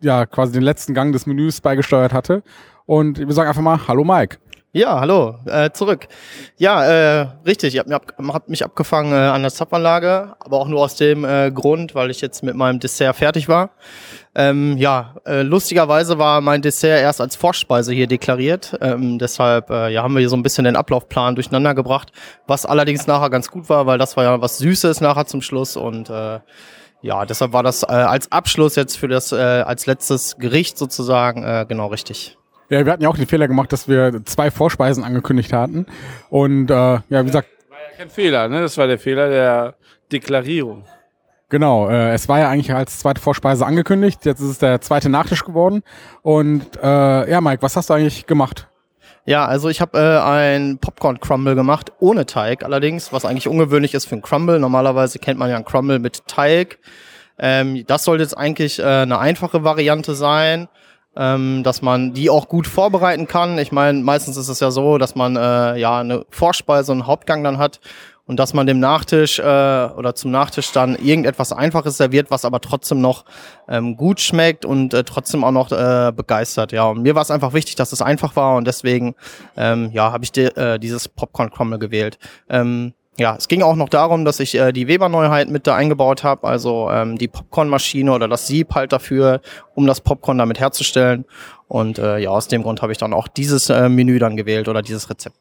ja 0.00 0.26
quasi 0.26 0.52
den 0.52 0.62
letzten 0.62 0.94
Gang 0.94 1.12
des 1.12 1.26
Menüs 1.26 1.60
beigesteuert 1.60 2.12
hatte. 2.12 2.42
Und 2.86 3.18
wir 3.18 3.32
sagen 3.32 3.48
einfach 3.48 3.62
mal, 3.62 3.80
hallo 3.88 4.04
Mike. 4.04 4.38
Ja, 4.76 4.98
hallo, 4.98 5.36
äh, 5.46 5.70
zurück. 5.70 6.08
Ja, 6.56 6.84
äh, 6.84 7.28
richtig, 7.46 7.74
ich 7.74 7.78
habe 7.78 7.94
ab, 7.94 8.12
hab 8.18 8.48
mich 8.48 8.64
abgefangen 8.64 9.12
äh, 9.12 9.28
an 9.28 9.42
der 9.42 9.52
Zapfanlage, 9.52 10.34
aber 10.40 10.58
auch 10.58 10.66
nur 10.66 10.80
aus 10.80 10.96
dem 10.96 11.24
äh, 11.24 11.52
Grund, 11.52 11.94
weil 11.94 12.10
ich 12.10 12.20
jetzt 12.20 12.42
mit 12.42 12.56
meinem 12.56 12.80
Dessert 12.80 13.14
fertig 13.14 13.48
war. 13.48 13.70
Ähm, 14.34 14.76
ja, 14.76 15.14
äh, 15.26 15.42
lustigerweise 15.42 16.18
war 16.18 16.40
mein 16.40 16.60
Dessert 16.60 17.00
erst 17.00 17.20
als 17.20 17.36
Vorspeise 17.36 17.92
hier 17.92 18.08
deklariert. 18.08 18.76
Ähm, 18.80 19.20
deshalb 19.20 19.70
äh, 19.70 19.90
ja, 19.92 20.02
haben 20.02 20.14
wir 20.14 20.18
hier 20.18 20.28
so 20.28 20.36
ein 20.36 20.42
bisschen 20.42 20.64
den 20.64 20.74
Ablaufplan 20.74 21.36
durcheinander 21.36 21.76
gebracht, 21.76 22.10
was 22.48 22.66
allerdings 22.66 23.06
nachher 23.06 23.30
ganz 23.30 23.52
gut 23.52 23.68
war, 23.68 23.86
weil 23.86 23.98
das 23.98 24.16
war 24.16 24.24
ja 24.24 24.40
was 24.40 24.58
Süßes 24.58 25.00
nachher 25.00 25.26
zum 25.26 25.40
Schluss 25.40 25.76
und 25.76 26.10
äh, 26.10 26.40
ja, 27.00 27.24
deshalb 27.26 27.52
war 27.52 27.62
das 27.62 27.84
äh, 27.84 27.92
als 27.92 28.32
Abschluss 28.32 28.74
jetzt 28.74 28.96
für 28.96 29.06
das 29.06 29.30
äh, 29.30 29.36
als 29.36 29.86
letztes 29.86 30.36
Gericht 30.36 30.78
sozusagen 30.78 31.44
äh, 31.44 31.64
genau 31.68 31.86
richtig. 31.86 32.36
Ja, 32.74 32.84
wir 32.84 32.92
hatten 32.92 33.04
ja 33.04 33.08
auch 33.08 33.16
den 33.16 33.28
Fehler 33.28 33.46
gemacht, 33.46 33.72
dass 33.72 33.86
wir 33.86 34.24
zwei 34.24 34.50
Vorspeisen 34.50 35.04
angekündigt 35.04 35.52
hatten. 35.52 35.86
Und 36.28 36.72
äh, 36.72 36.74
ja, 36.74 37.02
wie 37.08 37.26
gesagt, 37.26 37.46
Kein 37.96 38.10
Fehler, 38.10 38.48
ne? 38.48 38.62
Das 38.62 38.76
war 38.76 38.88
der 38.88 38.98
Fehler 38.98 39.28
der 39.28 39.74
Deklarierung. 40.10 40.84
Genau, 41.50 41.88
äh, 41.88 42.12
es 42.14 42.28
war 42.28 42.40
ja 42.40 42.48
eigentlich 42.48 42.74
als 42.74 42.98
zweite 42.98 43.20
Vorspeise 43.20 43.64
angekündigt, 43.64 44.24
jetzt 44.24 44.40
ist 44.40 44.48
es 44.48 44.58
der 44.58 44.80
zweite 44.80 45.08
Nachtisch 45.08 45.44
geworden. 45.44 45.84
Und 46.22 46.64
äh, 46.82 47.30
ja, 47.30 47.40
Mike, 47.40 47.62
was 47.62 47.76
hast 47.76 47.90
du 47.90 47.94
eigentlich 47.94 48.26
gemacht? 48.26 48.66
Ja, 49.24 49.46
also 49.46 49.68
ich 49.68 49.80
habe 49.80 49.96
äh, 49.96 50.18
ein 50.20 50.78
Popcorn 50.78 51.20
Crumble 51.20 51.54
gemacht, 51.54 51.92
ohne 52.00 52.26
Teig 52.26 52.64
allerdings, 52.64 53.12
was 53.12 53.24
eigentlich 53.24 53.46
ungewöhnlich 53.46 53.94
ist 53.94 54.06
für 54.06 54.16
ein 54.16 54.22
Crumble. 54.22 54.58
Normalerweise 54.58 55.20
kennt 55.20 55.38
man 55.38 55.48
ja 55.48 55.56
ein 55.56 55.64
Crumble 55.64 56.00
mit 56.00 56.26
Teig. 56.26 56.80
Ähm, 57.38 57.84
das 57.86 58.02
sollte 58.02 58.24
jetzt 58.24 58.36
eigentlich 58.36 58.80
äh, 58.80 58.82
eine 58.82 59.20
einfache 59.20 59.62
Variante 59.62 60.16
sein, 60.16 60.66
ähm, 61.16 61.62
dass 61.62 61.82
man 61.82 62.12
die 62.12 62.30
auch 62.30 62.48
gut 62.48 62.66
vorbereiten 62.66 63.26
kann. 63.26 63.58
Ich 63.58 63.72
meine, 63.72 64.00
meistens 64.00 64.36
ist 64.36 64.48
es 64.48 64.60
ja 64.60 64.70
so, 64.70 64.98
dass 64.98 65.14
man 65.14 65.36
äh, 65.36 65.76
ja 65.76 66.00
eine 66.00 66.24
Vorspeise 66.30 66.92
und 66.92 66.98
einen 66.98 67.06
Hauptgang 67.06 67.44
dann 67.44 67.58
hat 67.58 67.80
und 68.26 68.38
dass 68.38 68.54
man 68.54 68.66
dem 68.66 68.80
Nachtisch 68.80 69.38
äh, 69.38 69.42
oder 69.42 70.14
zum 70.14 70.30
Nachtisch 70.30 70.72
dann 70.72 70.96
irgendetwas 70.96 71.52
Einfaches 71.52 71.96
serviert, 71.96 72.30
was 72.30 72.44
aber 72.44 72.60
trotzdem 72.60 73.00
noch 73.00 73.24
ähm, 73.68 73.96
gut 73.96 74.20
schmeckt 74.20 74.64
und 74.64 74.94
äh, 74.94 75.04
trotzdem 75.04 75.44
auch 75.44 75.52
noch 75.52 75.70
äh, 75.72 76.12
begeistert. 76.14 76.72
Ja, 76.72 76.84
und 76.84 77.02
mir 77.02 77.14
war 77.14 77.22
es 77.22 77.30
einfach 77.30 77.52
wichtig, 77.52 77.74
dass 77.76 77.92
es 77.92 78.02
einfach 78.02 78.34
war 78.36 78.56
und 78.56 78.66
deswegen 78.66 79.14
ähm, 79.56 79.90
ja 79.92 80.10
habe 80.10 80.24
ich 80.24 80.32
die, 80.32 80.44
äh, 80.44 80.78
dieses 80.78 81.08
Popcorn 81.08 81.50
Crumble 81.50 81.78
gewählt. 81.78 82.18
Ähm, 82.48 82.94
ja, 83.16 83.36
es 83.36 83.46
ging 83.46 83.62
auch 83.62 83.76
noch 83.76 83.88
darum, 83.88 84.24
dass 84.24 84.40
ich 84.40 84.56
äh, 84.56 84.72
die 84.72 84.88
Weber-Neuheit 84.88 85.48
mit 85.48 85.66
da 85.66 85.76
eingebaut 85.76 86.24
habe, 86.24 86.46
also 86.46 86.90
ähm, 86.90 87.16
die 87.16 87.28
Popcornmaschine 87.28 88.12
oder 88.12 88.26
das 88.26 88.46
Sieb 88.46 88.74
halt 88.74 88.92
dafür, 88.92 89.40
um 89.74 89.86
das 89.86 90.00
Popcorn 90.00 90.38
damit 90.38 90.58
herzustellen. 90.58 91.24
Und 91.68 91.98
äh, 91.98 92.18
ja, 92.18 92.30
aus 92.30 92.48
dem 92.48 92.62
Grund 92.62 92.82
habe 92.82 92.92
ich 92.92 92.98
dann 92.98 93.12
auch 93.12 93.28
dieses 93.28 93.70
äh, 93.70 93.88
Menü 93.88 94.18
dann 94.18 94.36
gewählt 94.36 94.68
oder 94.68 94.82
dieses 94.82 95.08
Rezept. 95.08 95.36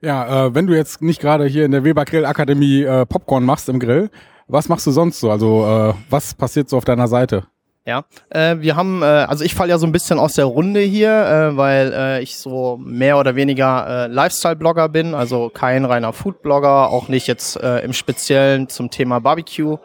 Ja, 0.00 0.46
äh, 0.46 0.54
wenn 0.54 0.66
du 0.66 0.76
jetzt 0.76 1.02
nicht 1.02 1.20
gerade 1.20 1.46
hier 1.46 1.64
in 1.64 1.70
der 1.70 1.84
Weber 1.84 2.04
Grill 2.04 2.26
Akademie 2.26 2.82
äh, 2.82 3.06
Popcorn 3.06 3.44
machst 3.44 3.68
im 3.68 3.78
Grill, 3.78 4.10
was 4.48 4.68
machst 4.68 4.86
du 4.86 4.90
sonst 4.90 5.20
so? 5.20 5.30
Also 5.30 5.64
äh, 5.64 5.94
was 6.10 6.34
passiert 6.34 6.68
so 6.68 6.76
auf 6.76 6.84
deiner 6.84 7.08
Seite? 7.08 7.46
Ja, 7.86 8.04
äh, 8.30 8.56
wir 8.60 8.76
haben, 8.76 9.02
äh, 9.02 9.04
also 9.04 9.44
ich 9.44 9.54
falle 9.54 9.68
ja 9.68 9.78
so 9.78 9.86
ein 9.86 9.92
bisschen 9.92 10.18
aus 10.18 10.34
der 10.34 10.46
Runde 10.46 10.80
hier, 10.80 11.10
äh, 11.10 11.56
weil 11.56 11.92
äh, 11.92 12.22
ich 12.22 12.38
so 12.38 12.78
mehr 12.82 13.18
oder 13.18 13.36
weniger 13.36 13.86
äh, 13.86 14.06
Lifestyle-Blogger 14.06 14.88
bin, 14.88 15.14
also 15.14 15.50
kein 15.50 15.84
reiner 15.84 16.14
Food-Blogger, 16.14 16.88
auch 16.88 17.08
nicht 17.08 17.26
jetzt 17.26 17.62
äh, 17.62 17.80
im 17.80 17.92
Speziellen 17.92 18.70
zum 18.70 18.90
Thema 18.90 19.18
Barbecue 19.18 19.76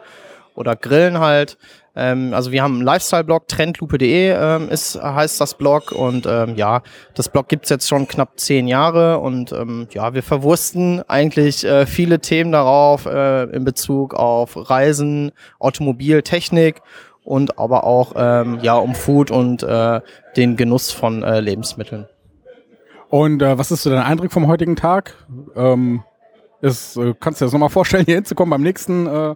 oder 0.54 0.76
Grillen 0.76 1.20
halt. 1.20 1.58
Ähm, 1.94 2.32
also 2.32 2.52
wir 2.52 2.62
haben 2.62 2.76
einen 2.76 2.84
Lifestyle-Blog, 2.84 3.48
trendlupe.de 3.48 4.30
ähm, 4.30 4.70
ist, 4.70 4.94
heißt 5.02 5.38
das 5.38 5.54
Blog 5.58 5.92
und 5.92 6.24
ähm, 6.24 6.56
ja, 6.56 6.82
das 7.14 7.28
Blog 7.28 7.48
gibt's 7.48 7.68
jetzt 7.68 7.86
schon 7.86 8.08
knapp 8.08 8.40
zehn 8.40 8.66
Jahre 8.66 9.18
und 9.18 9.52
ähm, 9.52 9.88
ja, 9.90 10.14
wir 10.14 10.22
verwursten 10.22 11.02
eigentlich 11.06 11.64
äh, 11.66 11.84
viele 11.84 12.20
Themen 12.20 12.52
darauf 12.52 13.04
äh, 13.04 13.42
in 13.44 13.64
Bezug 13.64 14.14
auf 14.14 14.70
Reisen, 14.70 15.32
Automobil, 15.58 16.22
Technik 16.22 16.80
und 17.24 17.58
aber 17.58 17.84
auch 17.84 18.12
ähm, 18.16 18.58
ja 18.62 18.74
um 18.74 18.94
Food 18.94 19.30
und 19.30 19.62
äh, 19.62 20.00
den 20.36 20.56
Genuss 20.56 20.90
von 20.90 21.22
äh, 21.22 21.40
Lebensmitteln. 21.40 22.06
Und 23.08 23.42
äh, 23.42 23.58
was 23.58 23.70
ist 23.70 23.82
so 23.82 23.90
dein 23.90 24.02
Eindruck 24.02 24.32
vom 24.32 24.46
heutigen 24.46 24.76
Tag? 24.76 25.14
Ähm, 25.56 26.02
Ist, 26.62 26.96
äh, 26.96 27.14
kannst 27.18 27.40
du 27.40 27.44
dir 27.44 27.46
das 27.46 27.52
nochmal 27.52 27.70
vorstellen, 27.70 28.04
hier 28.04 28.16
hinzukommen 28.16 28.50
beim 28.50 28.62
nächsten 28.62 29.06
äh, 29.06 29.34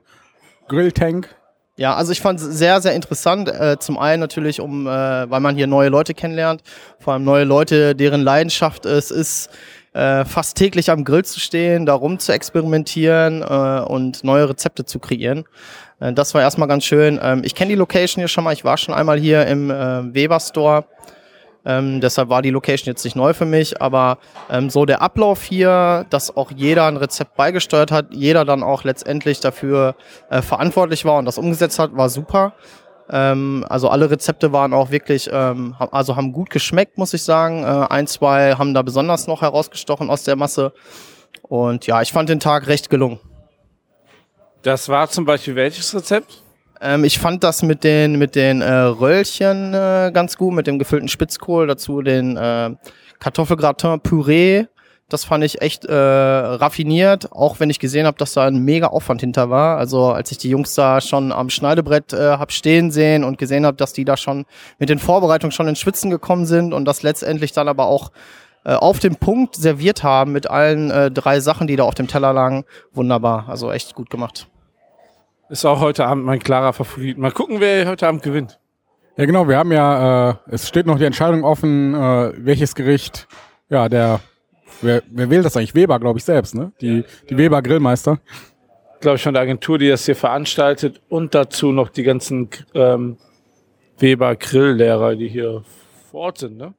Grilltank? 0.68 1.34
Ja, 1.76 1.94
also 1.96 2.12
ich 2.12 2.20
fand 2.20 2.38
es 2.38 2.46
sehr, 2.46 2.80
sehr 2.80 2.94
interessant. 2.94 3.48
Äh, 3.48 3.78
zum 3.80 3.98
einen 3.98 4.20
natürlich, 4.20 4.60
um, 4.60 4.86
äh, 4.86 4.90
weil 4.90 5.40
man 5.40 5.56
hier 5.56 5.66
neue 5.66 5.88
Leute 5.88 6.14
kennenlernt, 6.14 6.62
vor 7.00 7.14
allem 7.14 7.24
neue 7.24 7.44
Leute, 7.44 7.96
deren 7.96 8.20
Leidenschaft 8.20 8.86
es 8.86 9.10
ist, 9.10 9.50
äh, 9.92 10.24
fast 10.24 10.56
täglich 10.56 10.90
am 10.90 11.04
Grill 11.04 11.24
zu 11.24 11.40
stehen, 11.40 11.86
darum 11.86 12.18
zu 12.18 12.32
experimentieren 12.32 13.42
äh, 13.42 13.80
und 13.86 14.22
neue 14.22 14.48
Rezepte 14.50 14.84
zu 14.84 14.98
kreieren. 14.98 15.44
Äh, 16.00 16.12
das 16.12 16.34
war 16.34 16.42
erstmal 16.42 16.68
ganz 16.68 16.84
schön. 16.84 17.18
Ähm, 17.22 17.42
ich 17.44 17.54
kenne 17.54 17.70
die 17.70 17.76
Location 17.76 18.20
hier 18.20 18.28
schon 18.28 18.44
mal. 18.44 18.52
Ich 18.52 18.64
war 18.64 18.76
schon 18.76 18.94
einmal 18.94 19.18
hier 19.18 19.46
im 19.46 19.70
äh, 19.70 20.14
Weber 20.14 20.40
Store. 20.40 20.84
Ähm, 21.66 22.00
deshalb 22.00 22.28
war 22.28 22.42
die 22.42 22.50
Location 22.50 22.86
jetzt 22.86 23.04
nicht 23.04 23.16
neu 23.16 23.32
für 23.32 23.46
mich, 23.46 23.80
aber 23.80 24.18
ähm, 24.50 24.68
so 24.68 24.84
der 24.84 25.00
Ablauf 25.00 25.42
hier, 25.42 26.04
dass 26.10 26.36
auch 26.36 26.50
jeder 26.50 26.86
ein 26.86 26.98
Rezept 26.98 27.36
beigesteuert 27.36 27.90
hat, 27.90 28.12
jeder 28.12 28.44
dann 28.44 28.62
auch 28.62 28.84
letztendlich 28.84 29.40
dafür 29.40 29.94
äh, 30.28 30.42
verantwortlich 30.42 31.04
war 31.06 31.18
und 31.18 31.24
das 31.24 31.38
umgesetzt 31.38 31.78
hat, 31.78 31.96
war 31.96 32.10
super. 32.10 32.52
Ähm, 33.10 33.64
also 33.68 33.88
alle 33.88 34.10
Rezepte 34.10 34.52
waren 34.52 34.74
auch 34.74 34.90
wirklich, 34.90 35.30
ähm, 35.32 35.74
also 35.78 36.16
haben 36.16 36.32
gut 36.32 36.50
geschmeckt, 36.50 36.98
muss 36.98 37.14
ich 37.14 37.22
sagen. 37.22 37.62
Äh, 37.62 37.86
ein, 37.88 38.06
zwei 38.06 38.54
haben 38.54 38.74
da 38.74 38.82
besonders 38.82 39.26
noch 39.26 39.42
herausgestochen 39.42 40.10
aus 40.10 40.24
der 40.24 40.36
Masse. 40.36 40.72
Und 41.42 41.86
ja, 41.86 42.02
ich 42.02 42.12
fand 42.12 42.28
den 42.28 42.40
Tag 42.40 42.66
recht 42.66 42.90
gelungen. 42.90 43.20
Das 44.64 44.88
war 44.88 45.10
zum 45.10 45.26
Beispiel 45.26 45.56
welches 45.56 45.94
Rezept? 45.94 46.42
Ähm, 46.80 47.04
ich 47.04 47.18
fand 47.18 47.44
das 47.44 47.62
mit 47.62 47.84
den, 47.84 48.18
mit 48.18 48.34
den 48.34 48.62
äh, 48.62 48.72
Röllchen 48.72 49.74
äh, 49.74 50.10
ganz 50.12 50.38
gut, 50.38 50.54
mit 50.54 50.66
dem 50.66 50.78
gefüllten 50.78 51.08
Spitzkohl, 51.08 51.66
dazu 51.66 52.00
den 52.00 52.38
äh, 52.38 52.74
Kartoffelgratin-Püree. 53.18 54.64
Das 55.10 55.26
fand 55.26 55.44
ich 55.44 55.60
echt 55.60 55.84
äh, 55.84 55.94
raffiniert, 55.94 57.30
auch 57.30 57.60
wenn 57.60 57.68
ich 57.68 57.78
gesehen 57.78 58.06
habe, 58.06 58.16
dass 58.16 58.32
da 58.32 58.46
ein 58.46 58.64
mega 58.64 58.86
Aufwand 58.86 59.20
hinter 59.20 59.50
war. 59.50 59.76
Also 59.76 60.06
als 60.06 60.32
ich 60.32 60.38
die 60.38 60.48
Jungs 60.48 60.72
da 60.74 61.02
schon 61.02 61.30
am 61.30 61.50
Schneidebrett 61.50 62.14
äh, 62.14 62.38
hab 62.38 62.50
stehen 62.50 62.90
sehen 62.90 63.22
und 63.22 63.36
gesehen 63.36 63.66
habe, 63.66 63.76
dass 63.76 63.92
die 63.92 64.06
da 64.06 64.16
schon 64.16 64.46
mit 64.78 64.88
den 64.88 64.98
Vorbereitungen 64.98 65.52
schon 65.52 65.68
ins 65.68 65.78
Schwitzen 65.78 66.08
gekommen 66.08 66.46
sind 66.46 66.72
und 66.72 66.86
das 66.86 67.02
letztendlich 67.02 67.52
dann 67.52 67.68
aber 67.68 67.84
auch 67.84 68.12
äh, 68.64 68.72
auf 68.72 68.98
dem 68.98 69.16
Punkt 69.16 69.56
serviert 69.56 70.02
haben 70.02 70.32
mit 70.32 70.48
allen 70.48 70.90
äh, 70.90 71.10
drei 71.10 71.40
Sachen, 71.40 71.66
die 71.66 71.76
da 71.76 71.82
auf 71.82 71.94
dem 71.94 72.08
Teller 72.08 72.32
lagen. 72.32 72.64
Wunderbar, 72.94 73.46
also 73.50 73.70
echt 73.70 73.94
gut 73.94 74.08
gemacht. 74.08 74.48
Ist 75.54 75.64
auch 75.64 75.78
heute 75.78 76.04
Abend 76.04 76.24
mein 76.24 76.40
klarer 76.40 76.72
Favorit. 76.72 77.16
Mal 77.16 77.30
gucken, 77.30 77.60
wer 77.60 77.86
heute 77.86 78.08
Abend 78.08 78.24
gewinnt. 78.24 78.58
Ja, 79.16 79.24
genau, 79.24 79.46
wir 79.46 79.56
haben 79.56 79.70
ja, 79.70 80.30
äh, 80.30 80.34
es 80.48 80.66
steht 80.66 80.84
noch 80.84 80.98
die 80.98 81.04
Entscheidung 81.04 81.44
offen, 81.44 81.94
äh, 81.94 82.32
welches 82.38 82.74
Gericht, 82.74 83.28
ja, 83.68 83.88
der, 83.88 84.18
wer, 84.82 85.04
wer 85.08 85.30
wählt 85.30 85.44
das 85.44 85.56
eigentlich? 85.56 85.76
Weber, 85.76 86.00
glaube 86.00 86.18
ich, 86.18 86.24
selbst, 86.24 86.56
ne? 86.56 86.72
Die, 86.80 87.04
die 87.30 87.36
Weber 87.36 87.62
Grillmeister. 87.62 88.18
Glaube 88.98 89.14
ich 89.14 89.22
von 89.22 89.32
der 89.32 89.44
Agentur, 89.44 89.78
die 89.78 89.88
das 89.88 90.04
hier 90.06 90.16
veranstaltet 90.16 91.00
und 91.08 91.36
dazu 91.36 91.70
noch 91.70 91.88
die 91.90 92.02
ganzen 92.02 92.48
ähm, 92.74 93.16
Weber 94.00 94.34
Grilllehrer, 94.34 95.14
die 95.14 95.28
hier 95.28 95.62
vor 96.10 96.22
Ort 96.22 96.38
sind, 96.38 96.56
ne? 96.56 96.74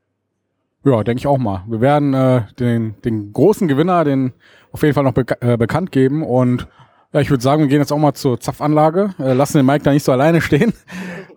Ja, 0.83 1.01
denke 1.01 1.19
ich 1.19 1.27
auch 1.27 1.37
mal. 1.37 1.63
Wir 1.65 1.79
werden 1.79 2.13
äh, 2.13 2.41
den, 2.59 2.95
den 3.05 3.31
großen 3.31 3.69
Gewinner, 3.69 4.03
den 4.03 4.33
auf 4.73 4.83
jeden 4.83 4.93
Fall 4.93 5.05
noch 5.05 5.13
beka 5.13 5.37
äh, 5.39 5.55
bekannt 5.55 5.93
geben 5.93 6.23
und 6.23 6.67
ja, 7.15 7.21
ich 7.21 7.29
würde 7.29 7.41
sagen, 7.41 7.61
wir 7.61 7.69
gehen 7.69 7.79
jetzt 7.79 7.93
auch 7.93 7.97
mal 7.97 8.13
zur 8.13 8.41
Zapfanlage, 8.41 9.15
äh, 9.19 9.31
lassen 9.31 9.55
den 9.55 9.65
Mike 9.65 9.85
da 9.85 9.93
nicht 9.93 10.03
so 10.03 10.11
alleine 10.11 10.41
stehen 10.41 10.73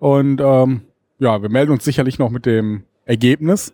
und 0.01 0.41
ähm, 0.41 0.81
ja, 1.21 1.41
wir 1.41 1.49
melden 1.49 1.71
uns 1.71 1.85
sicherlich 1.85 2.19
noch 2.19 2.31
mit 2.31 2.47
dem 2.47 2.83
Ergebnis 3.05 3.73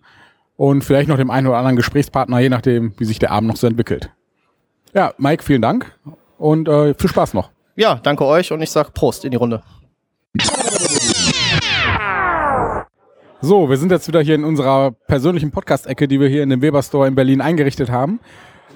und 0.57 0.85
vielleicht 0.85 1.09
noch 1.09 1.17
dem 1.17 1.31
einen 1.31 1.47
oder 1.47 1.57
anderen 1.57 1.77
Gesprächspartner, 1.77 2.41
je 2.41 2.51
nachdem, 2.51 2.93
wie 2.99 3.07
sich 3.07 3.19
der 3.21 3.31
Abend 3.31 3.49
noch 3.49 3.57
so 3.57 3.67
entwickelt. 3.67 4.11
Ja, 4.93 5.15
Mike, 5.17 5.43
vielen 5.43 5.63
Dank 5.63 5.99
und 6.37 6.69
äh, 6.69 6.93
viel 6.93 7.09
Spaß 7.09 7.33
noch. 7.33 7.51
Ja, 7.75 7.95
danke 7.95 8.27
euch 8.27 8.53
und 8.53 8.61
ich 8.61 8.71
sag 8.71 8.93
Prost 8.93 9.25
in 9.25 9.31
die 9.31 9.39
Runde. 9.39 9.63
So, 13.41 13.71
wir 13.71 13.79
sind 13.79 13.91
jetzt 13.91 14.09
wieder 14.09 14.21
hier 14.21 14.35
in 14.35 14.45
unserer 14.45 14.91
persönlichen 14.91 15.51
Podcast-Ecke, 15.51 16.07
die 16.07 16.21
wir 16.21 16.29
hier 16.29 16.43
in 16.43 16.51
dem 16.51 16.61
Weber 16.61 16.83
Store 16.83 17.09
in 17.09 17.15
Berlin 17.15 17.41
eingerichtet 17.41 17.89
haben. 17.91 18.21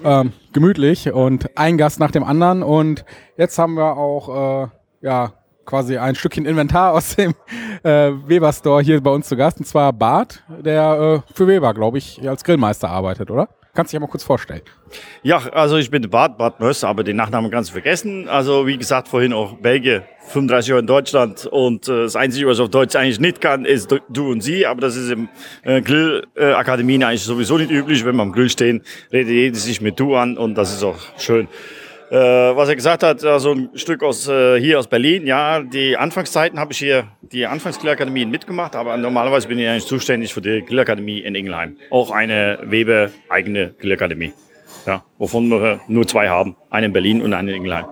Ähm, 0.03 0.33
gemütlich 0.53 1.11
und 1.11 1.57
ein 1.57 1.77
Gast 1.77 1.99
nach 1.99 2.11
dem 2.11 2.23
anderen. 2.23 2.63
Und 2.63 3.05
jetzt 3.37 3.57
haben 3.57 3.75
wir 3.75 3.97
auch 3.97 4.63
äh, 4.63 4.67
ja 5.01 5.33
quasi 5.65 5.97
ein 5.97 6.15
Stückchen 6.15 6.45
Inventar 6.45 6.93
aus 6.93 7.15
dem 7.15 7.35
äh, 7.83 8.11
Weber 8.25 8.51
Store 8.53 8.81
hier 8.81 9.01
bei 9.01 9.11
uns 9.11 9.27
zu 9.27 9.35
Gast. 9.35 9.59
Und 9.59 9.65
zwar 9.65 9.93
Bart, 9.93 10.43
der 10.49 11.23
äh, 11.27 11.33
für 11.33 11.47
Weber, 11.47 11.73
glaube 11.73 11.97
ich, 11.97 12.27
als 12.27 12.43
Grillmeister 12.43 12.89
arbeitet, 12.89 13.29
oder? 13.29 13.49
Kannst 13.79 13.93
du 13.93 13.95
dich 13.95 14.01
ja 14.01 14.05
mal 14.05 14.11
kurz 14.11 14.23
vorstellen. 14.25 14.59
Ja, 15.23 15.37
also 15.53 15.77
ich 15.77 15.89
bin 15.89 16.01
Bart, 16.09 16.37
Bart 16.37 16.59
Möss, 16.59 16.83
aber 16.83 17.05
den 17.05 17.15
Nachnamen 17.15 17.49
ganz 17.49 17.69
vergessen. 17.69 18.27
Also 18.27 18.67
wie 18.67 18.77
gesagt, 18.77 19.07
vorhin 19.07 19.31
auch 19.31 19.53
Belgier, 19.53 20.03
35 20.33 20.67
Jahre 20.67 20.81
in 20.81 20.87
Deutschland 20.87 21.45
und 21.45 21.87
äh, 21.87 22.01
das 22.03 22.17
Einzige, 22.17 22.45
was 22.47 22.57
ich 22.57 22.63
auf 22.63 22.69
Deutsch 22.71 22.97
eigentlich 22.97 23.21
nicht 23.21 23.39
kann, 23.39 23.63
ist 23.63 23.89
du- 23.89 23.99
du 24.09 24.31
und 24.31 24.41
sie, 24.41 24.65
aber 24.65 24.81
das 24.81 24.97
ist 24.97 25.09
im 25.09 25.29
äh, 25.63 25.81
Grillakademien 25.81 27.03
eigentlich 27.03 27.23
sowieso 27.23 27.57
nicht 27.57 27.71
üblich. 27.71 28.03
Wenn 28.03 28.17
wir 28.17 28.21
am 28.23 28.33
Grill 28.33 28.49
stehen, 28.49 28.81
redet 29.13 29.31
jeder 29.31 29.55
sich 29.55 29.79
mit 29.79 29.97
du 29.97 30.13
an 30.17 30.37
und 30.37 30.55
das 30.55 30.73
ist 30.73 30.83
auch 30.83 30.97
schön. 31.17 31.47
Äh, 32.11 32.15
was 32.15 32.67
er 32.69 32.75
gesagt 32.75 33.03
hat, 33.03 33.23
also 33.23 33.51
ein 33.51 33.69
Stück 33.75 34.01
aus 34.01 34.27
äh, 34.27 34.59
hier 34.59 34.79
aus 34.79 34.87
Berlin, 34.87 35.27
ja, 35.27 35.61
die 35.61 35.95
Anfangszeiten 35.95 36.59
habe 36.59 36.71
ich 36.73 36.79
hier 36.79 37.07
die 37.21 37.45
Anfangsgrillakademien 37.45 38.31
mitgemacht, 38.31 38.75
aber 38.75 38.97
normalerweise 38.97 39.47
bin 39.47 39.59
ich 39.59 39.67
eigentlich 39.67 39.85
zuständig 39.85 40.33
für 40.33 40.41
die 40.41 40.63
Grillakademie 40.65 41.19
in 41.19 41.35
Ingelheim. 41.35 41.77
Auch 41.91 42.09
eine 42.09 42.59
Weber 42.63 43.09
eigene 43.29 43.75
Grillakademie. 43.79 44.33
Ja, 44.87 45.03
wovon 45.19 45.49
wir 45.49 45.81
nur 45.87 46.07
zwei 46.07 46.29
haben. 46.29 46.55
Eine 46.71 46.87
in 46.87 46.93
Berlin 46.93 47.21
und 47.21 47.33
eine 47.33 47.51
in 47.51 47.57
Ingelheim. 47.57 47.85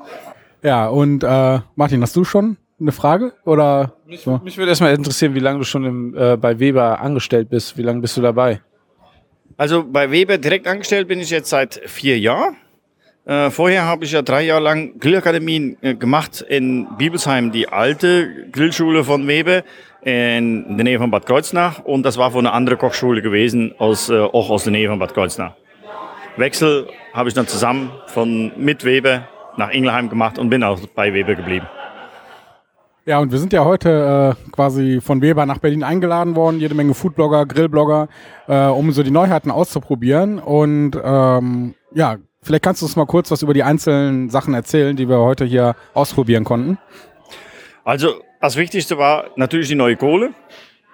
Ja, 0.63 0.87
und 0.87 1.23
äh, 1.23 1.59
Martin, 1.75 2.01
hast 2.01 2.15
du 2.15 2.23
schon 2.23 2.57
eine 2.79 2.91
Frage? 2.91 3.33
Oder 3.45 3.93
Mich, 4.07 4.21
so? 4.21 4.41
mich 4.43 4.57
würde 4.57 4.69
erstmal 4.69 4.95
interessieren, 4.95 5.35
wie 5.35 5.39
lange 5.39 5.59
du 5.59 5.65
schon 5.65 5.85
im, 5.85 6.17
äh, 6.17 6.37
bei 6.37 6.59
Weber 6.59 6.99
angestellt 7.01 7.49
bist. 7.49 7.77
Wie 7.77 7.83
lange 7.83 8.01
bist 8.01 8.17
du 8.17 8.21
dabei? 8.21 8.61
Also 9.57 9.83
bei 9.87 10.09
Weber 10.09 10.37
direkt 10.37 10.67
angestellt 10.67 11.07
bin 11.07 11.19
ich 11.19 11.29
jetzt 11.29 11.49
seit 11.49 11.81
vier 11.85 12.17
Jahren. 12.19 12.57
Äh, 13.27 13.51
vorher 13.51 13.83
habe 13.83 14.05
ich 14.05 14.13
ja 14.13 14.21
drei 14.21 14.43
Jahre 14.43 14.63
lang 14.63 14.99
Grillakademien 14.99 15.75
äh, 15.81 15.95
gemacht 15.95 16.45
in 16.47 16.87
Bibelsheim, 16.97 17.51
die 17.51 17.67
alte 17.67 18.49
Grillschule 18.53 19.03
von 19.03 19.27
Weber 19.27 19.63
in 20.01 20.77
der 20.77 20.85
Nähe 20.85 20.97
von 20.97 21.11
Bad 21.11 21.25
Kreuznach. 21.25 21.79
Und 21.83 22.03
das 22.03 22.17
war 22.17 22.31
von 22.31 22.45
einer 22.45 22.55
anderen 22.55 22.79
Kochschule 22.79 23.21
gewesen, 23.21 23.75
aus, 23.79 24.09
äh, 24.09 24.17
auch 24.17 24.49
aus 24.49 24.63
der 24.63 24.71
Nähe 24.71 24.87
von 24.87 24.97
Bad 24.97 25.13
Kreuznach. 25.13 25.55
Wechsel 26.37 26.87
habe 27.13 27.27
ich 27.27 27.35
dann 27.35 27.47
zusammen 27.47 27.91
von 28.05 28.53
mit 28.55 28.85
Weber 28.85 29.27
nach 29.57 29.71
Ingelheim 29.71 30.07
gemacht 30.07 30.39
und 30.39 30.49
bin 30.49 30.63
auch 30.63 30.79
bei 30.95 31.13
Weber 31.13 31.35
geblieben. 31.35 31.67
Ja, 33.05 33.19
und 33.19 33.33
wir 33.33 33.39
sind 33.39 33.51
ja 33.51 33.65
heute 33.65 34.35
äh, 34.37 34.51
quasi 34.51 35.01
von 35.01 35.21
Weber 35.21 35.45
nach 35.45 35.57
Berlin 35.57 35.83
eingeladen 35.83 36.37
worden, 36.37 36.61
jede 36.61 36.75
Menge 36.75 36.93
Foodblogger, 36.93 37.45
Grillblogger, 37.45 38.07
äh, 38.47 38.67
um 38.67 38.93
so 38.93 39.03
die 39.03 39.11
Neuheiten 39.11 39.51
auszuprobieren. 39.51 40.39
Und 40.39 40.91
ähm, 41.03 41.73
ja, 41.93 42.17
vielleicht 42.47 42.63
kannst 42.63 42.81
du 42.81 42.85
uns 42.85 42.95
mal 42.95 43.05
kurz 43.05 43.29
was 43.29 43.41
über 43.43 43.53
die 43.53 43.63
einzelnen 43.63 44.29
Sachen 44.29 44.53
erzählen, 44.53 44.95
die 44.95 45.07
wir 45.07 45.19
heute 45.19 45.45
hier 45.45 45.75
ausprobieren 45.93 46.43
konnten. 46.43 46.77
Also 47.83 48.21
das 48.41 48.55
Wichtigste 48.55 48.97
war 48.97 49.25
natürlich 49.35 49.67
die 49.67 49.75
neue 49.75 49.97
Kohle, 49.97 50.31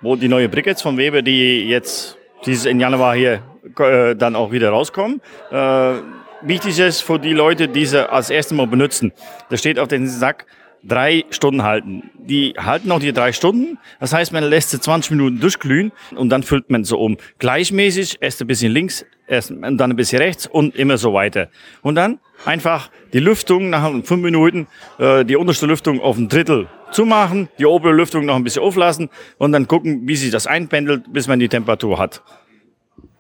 wo 0.01 0.15
die 0.15 0.27
neue 0.27 0.49
Briquettes 0.49 0.81
von 0.81 0.97
Weber, 0.97 1.21
die 1.21 1.67
jetzt 1.67 2.17
dieses 2.45 2.65
in 2.65 2.79
Januar 2.79 3.15
hier 3.15 3.41
äh, 3.77 4.15
dann 4.15 4.35
auch 4.35 4.51
wieder 4.51 4.71
rauskommen. 4.71 5.21
Äh, 5.51 5.93
wichtig 6.41 6.79
ist 6.79 7.01
für 7.01 7.19
die 7.19 7.33
Leute, 7.33 7.67
die 7.67 7.85
sie 7.85 8.09
als 8.11 8.29
erstes 8.29 8.57
Mal 8.57 8.67
benutzen, 8.67 9.13
da 9.49 9.57
steht 9.57 9.79
auf 9.79 9.87
dem 9.87 10.07
Sack 10.07 10.45
drei 10.83 11.23
Stunden 11.29 11.63
halten. 11.63 12.09
Die 12.17 12.53
halten 12.57 12.91
auch 12.91 12.99
die 12.99 13.13
drei 13.13 13.31
Stunden. 13.31 13.77
Das 13.99 14.13
heißt, 14.13 14.33
man 14.33 14.43
lässt 14.43 14.71
sie 14.71 14.79
20 14.79 15.11
Minuten 15.11 15.39
durchglühen 15.39 15.91
und 16.15 16.29
dann 16.29 16.43
füllt 16.43 16.69
man 16.69 16.83
sie 16.83 16.97
um. 16.97 17.17
Gleichmäßig, 17.39 18.17
erst 18.19 18.41
ein 18.41 18.47
bisschen 18.47 18.71
links, 18.73 19.05
erst 19.28 19.51
und 19.51 19.78
dann 19.78 19.91
ein 19.91 19.95
bisschen 19.95 20.19
rechts 20.19 20.47
und 20.47 20.76
immer 20.76 20.97
so 20.97 21.13
weiter. 21.13 21.49
Und 21.82 21.95
dann 21.95 22.19
einfach 22.45 22.89
die 23.13 23.19
Lüftung 23.19 23.69
nach 23.69 23.89
fünf 24.03 24.24
Minuten, 24.24 24.67
äh, 24.99 25.24
die 25.26 25.36
unterste 25.36 25.65
Lüftung 25.65 26.01
auf 26.01 26.17
ein 26.17 26.30
Drittel 26.30 26.67
zumachen, 26.91 27.49
die 27.57 27.65
obere 27.65 27.93
Lüftung 27.93 28.26
noch 28.26 28.36
ein 28.36 28.43
bisschen 28.43 28.63
auflassen 28.63 29.09
und 29.38 29.51
dann 29.51 29.67
gucken, 29.67 30.07
wie 30.07 30.15
sich 30.15 30.32
das 30.32 30.47
einpendelt, 30.47 31.11
bis 31.11 31.28
man 31.28 31.39
die 31.39 31.49
Temperatur 31.49 31.97
hat. 31.99 32.21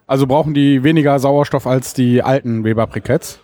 Also 0.05 0.27
brauchen 0.27 0.53
die 0.53 0.83
weniger 0.83 1.17
Sauerstoff 1.19 1.65
als 1.65 1.93
die 1.93 2.21
alten 2.21 2.63
Weber 2.63 2.87
Briketts. 2.87 3.39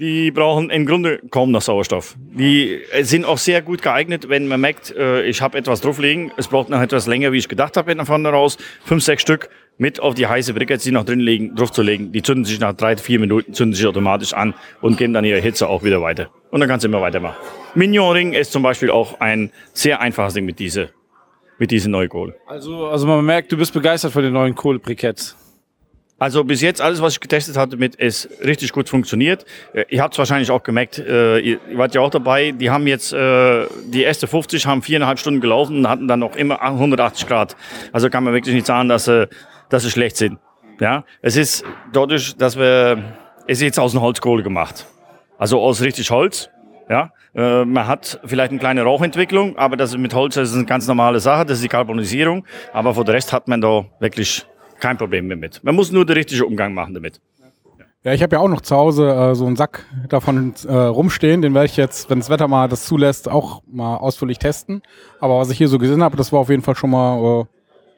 Die 0.00 0.30
brauchen 0.30 0.70
im 0.70 0.86
Grunde 0.86 1.20
kaum 1.30 1.50
noch 1.50 1.60
Sauerstoff. 1.60 2.16
Die 2.18 2.80
äh, 2.90 3.04
sind 3.04 3.26
auch 3.26 3.36
sehr 3.36 3.60
gut 3.60 3.82
geeignet, 3.82 4.30
wenn 4.30 4.48
man 4.48 4.58
merkt, 4.58 4.96
äh, 4.96 5.24
ich 5.26 5.42
habe 5.42 5.58
etwas 5.58 5.82
drauflegen. 5.82 6.32
Es 6.38 6.48
braucht 6.48 6.70
noch 6.70 6.80
etwas 6.80 7.06
länger, 7.06 7.32
wie 7.32 7.36
ich 7.36 7.50
gedacht 7.50 7.76
habe, 7.76 7.94
nach 7.94 8.06
vorne 8.06 8.30
raus. 8.30 8.56
Fünf, 8.82 9.04
sechs 9.04 9.20
Stück 9.20 9.50
mit 9.80 9.98
auf 9.98 10.14
die 10.14 10.26
heiße 10.26 10.52
Briketts, 10.52 10.84
die 10.84 10.92
noch 10.92 11.04
drin 11.06 11.20
liegen, 11.20 11.56
draufzulegen. 11.56 12.12
Die 12.12 12.22
zünden 12.22 12.44
sich 12.44 12.60
nach 12.60 12.74
drei, 12.74 12.98
vier 12.98 13.18
Minuten, 13.18 13.54
zünden 13.54 13.74
sich 13.74 13.86
automatisch 13.86 14.34
an 14.34 14.52
und 14.82 14.98
geben 14.98 15.14
dann 15.14 15.24
ihre 15.24 15.40
Hitze 15.40 15.68
auch 15.68 15.82
wieder 15.82 16.02
weiter. 16.02 16.28
Und 16.50 16.60
dann 16.60 16.68
kannst 16.68 16.84
du 16.84 16.88
immer 16.88 17.00
weitermachen. 17.00 17.36
Mignon 17.74 18.12
Ring 18.12 18.32
ist 18.34 18.52
zum 18.52 18.62
Beispiel 18.62 18.90
auch 18.90 19.20
ein 19.20 19.50
sehr 19.72 20.02
einfaches 20.02 20.34
Ding 20.34 20.44
mit 20.44 20.58
dieser, 20.58 20.88
mit 21.58 21.70
dieser 21.70 21.88
Neukohle. 21.88 22.36
Also, 22.46 22.88
also 22.88 23.06
man 23.06 23.24
merkt, 23.24 23.52
du 23.52 23.56
bist 23.56 23.72
begeistert 23.72 24.12
von 24.12 24.22
den 24.22 24.34
neuen 24.34 24.54
Kohlebriketts. 24.54 25.34
Also 26.18 26.44
bis 26.44 26.60
jetzt 26.60 26.82
alles, 26.82 27.00
was 27.00 27.14
ich 27.14 27.20
getestet 27.20 27.56
hatte, 27.56 27.78
mit 27.78 27.94
ist 27.94 28.28
richtig 28.44 28.72
gut 28.72 28.90
funktioniert. 28.90 29.46
Äh, 29.72 29.86
Ihr 29.88 30.02
habt 30.02 30.12
es 30.12 30.18
wahrscheinlich 30.18 30.50
auch 30.50 30.62
gemerkt, 30.62 30.98
äh, 30.98 31.38
ihr, 31.38 31.58
ihr 31.70 31.78
wart 31.78 31.94
ja 31.94 32.02
auch 32.02 32.10
dabei. 32.10 32.50
Die 32.50 32.68
haben 32.68 32.86
jetzt 32.86 33.14
äh, 33.14 33.64
die 33.86 34.02
erste 34.02 34.26
50 34.26 34.66
haben 34.66 34.82
viereinhalb 34.82 35.18
Stunden 35.18 35.40
gelaufen 35.40 35.78
und 35.78 35.88
hatten 35.88 36.06
dann 36.06 36.20
noch 36.20 36.36
immer 36.36 36.60
180 36.60 37.26
Grad. 37.26 37.56
Also 37.92 38.10
kann 38.10 38.24
man 38.24 38.34
wirklich 38.34 38.54
nicht 38.54 38.66
sagen, 38.66 38.90
dass 38.90 39.06
sie, 39.06 39.30
dass 39.70 39.84
sie 39.84 39.90
schlecht 39.90 40.16
sind. 40.16 40.38
Ja, 40.80 41.04
es 41.22 41.36
ist 41.36 41.64
dadurch, 41.92 42.36
dass 42.36 42.56
wir 42.56 43.02
es 43.46 43.58
ist 43.58 43.62
jetzt 43.62 43.80
aus 43.80 43.92
dem 43.92 44.00
Holzkohle 44.00 44.42
gemacht. 44.42 44.86
Also 45.38 45.60
aus 45.60 45.80
richtig 45.80 46.10
Holz. 46.10 46.50
Ja, 46.88 47.12
äh, 47.34 47.64
man 47.64 47.86
hat 47.86 48.20
vielleicht 48.24 48.50
eine 48.50 48.60
kleine 48.60 48.82
Rauchentwicklung, 48.82 49.56
aber 49.56 49.76
das 49.76 49.90
ist 49.90 49.98
mit 49.98 50.14
Holz 50.14 50.34
das 50.34 50.50
ist 50.50 50.56
eine 50.56 50.66
ganz 50.66 50.86
normale 50.86 51.20
Sache. 51.20 51.46
Das 51.46 51.58
ist 51.58 51.64
die 51.64 51.68
Karbonisierung. 51.68 52.44
Aber 52.72 52.94
für 52.94 53.04
den 53.04 53.14
Rest 53.14 53.32
hat 53.32 53.48
man 53.48 53.60
da 53.60 53.86
wirklich 54.00 54.46
kein 54.80 54.98
Problem 54.98 55.26
mehr 55.26 55.36
mit. 55.36 55.62
Man 55.64 55.74
muss 55.74 55.92
nur 55.92 56.04
den 56.04 56.16
richtigen 56.16 56.42
Umgang 56.42 56.74
machen 56.74 56.94
damit. 56.94 57.20
Ja, 58.02 58.14
ich 58.14 58.22
habe 58.22 58.36
ja 58.36 58.40
auch 58.40 58.48
noch 58.48 58.62
zu 58.62 58.74
Hause 58.74 59.10
äh, 59.10 59.34
so 59.34 59.46
einen 59.46 59.56
Sack 59.56 59.84
davon 60.08 60.54
äh, 60.66 60.72
rumstehen. 60.72 61.42
Den 61.42 61.52
werde 61.52 61.66
ich 61.66 61.76
jetzt, 61.76 62.08
wenn 62.08 62.18
das 62.18 62.30
Wetter 62.30 62.48
mal 62.48 62.66
das 62.66 62.86
zulässt, 62.86 63.28
auch 63.28 63.62
mal 63.66 63.96
ausführlich 63.96 64.38
testen. 64.38 64.82
Aber 65.20 65.38
was 65.38 65.50
ich 65.50 65.58
hier 65.58 65.68
so 65.68 65.78
gesehen 65.78 66.02
habe, 66.02 66.16
das 66.16 66.32
war 66.32 66.40
auf 66.40 66.48
jeden 66.48 66.62
Fall 66.62 66.76
schon 66.76 66.90
mal 66.90 67.42
äh, 67.42 67.44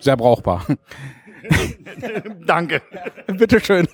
sehr 0.00 0.16
brauchbar. 0.16 0.66
Danke. 2.46 2.82
Bitteschön. 3.26 3.86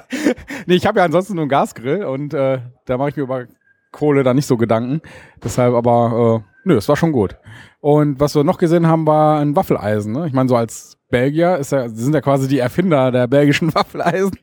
nee, 0.66 0.74
ich 0.74 0.86
habe 0.86 0.98
ja 0.98 1.04
ansonsten 1.04 1.34
nur 1.34 1.42
einen 1.42 1.50
Gasgrill 1.50 2.04
und 2.04 2.34
äh, 2.34 2.60
da 2.86 2.98
mache 2.98 3.10
ich 3.10 3.16
mir 3.16 3.22
über 3.22 3.46
Kohle 3.92 4.22
da 4.22 4.34
nicht 4.34 4.46
so 4.46 4.56
Gedanken. 4.56 5.00
Deshalb 5.42 5.74
aber, 5.74 6.42
äh, 6.44 6.68
nö, 6.68 6.76
es 6.76 6.88
war 6.88 6.96
schon 6.96 7.12
gut. 7.12 7.36
Und 7.80 8.18
was 8.20 8.34
wir 8.34 8.44
noch 8.44 8.58
gesehen 8.58 8.86
haben, 8.86 9.06
war 9.06 9.40
ein 9.40 9.56
Waffeleisen. 9.56 10.12
Ne? 10.12 10.26
Ich 10.26 10.32
meine, 10.32 10.48
so 10.48 10.56
als 10.56 10.96
Belgier 11.10 11.58
ist 11.58 11.72
ja, 11.72 11.88
sind 11.88 12.14
ja 12.14 12.20
quasi 12.20 12.48
die 12.48 12.58
Erfinder 12.58 13.12
der 13.12 13.26
belgischen 13.26 13.74
Waffeleisen. 13.74 14.38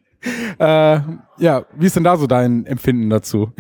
Äh, 0.60 1.00
ja, 1.40 1.66
wie 1.76 1.86
ist 1.86 1.96
denn 1.96 2.04
da 2.04 2.16
so 2.16 2.28
dein 2.28 2.66
Empfinden 2.66 3.10
dazu? 3.10 3.52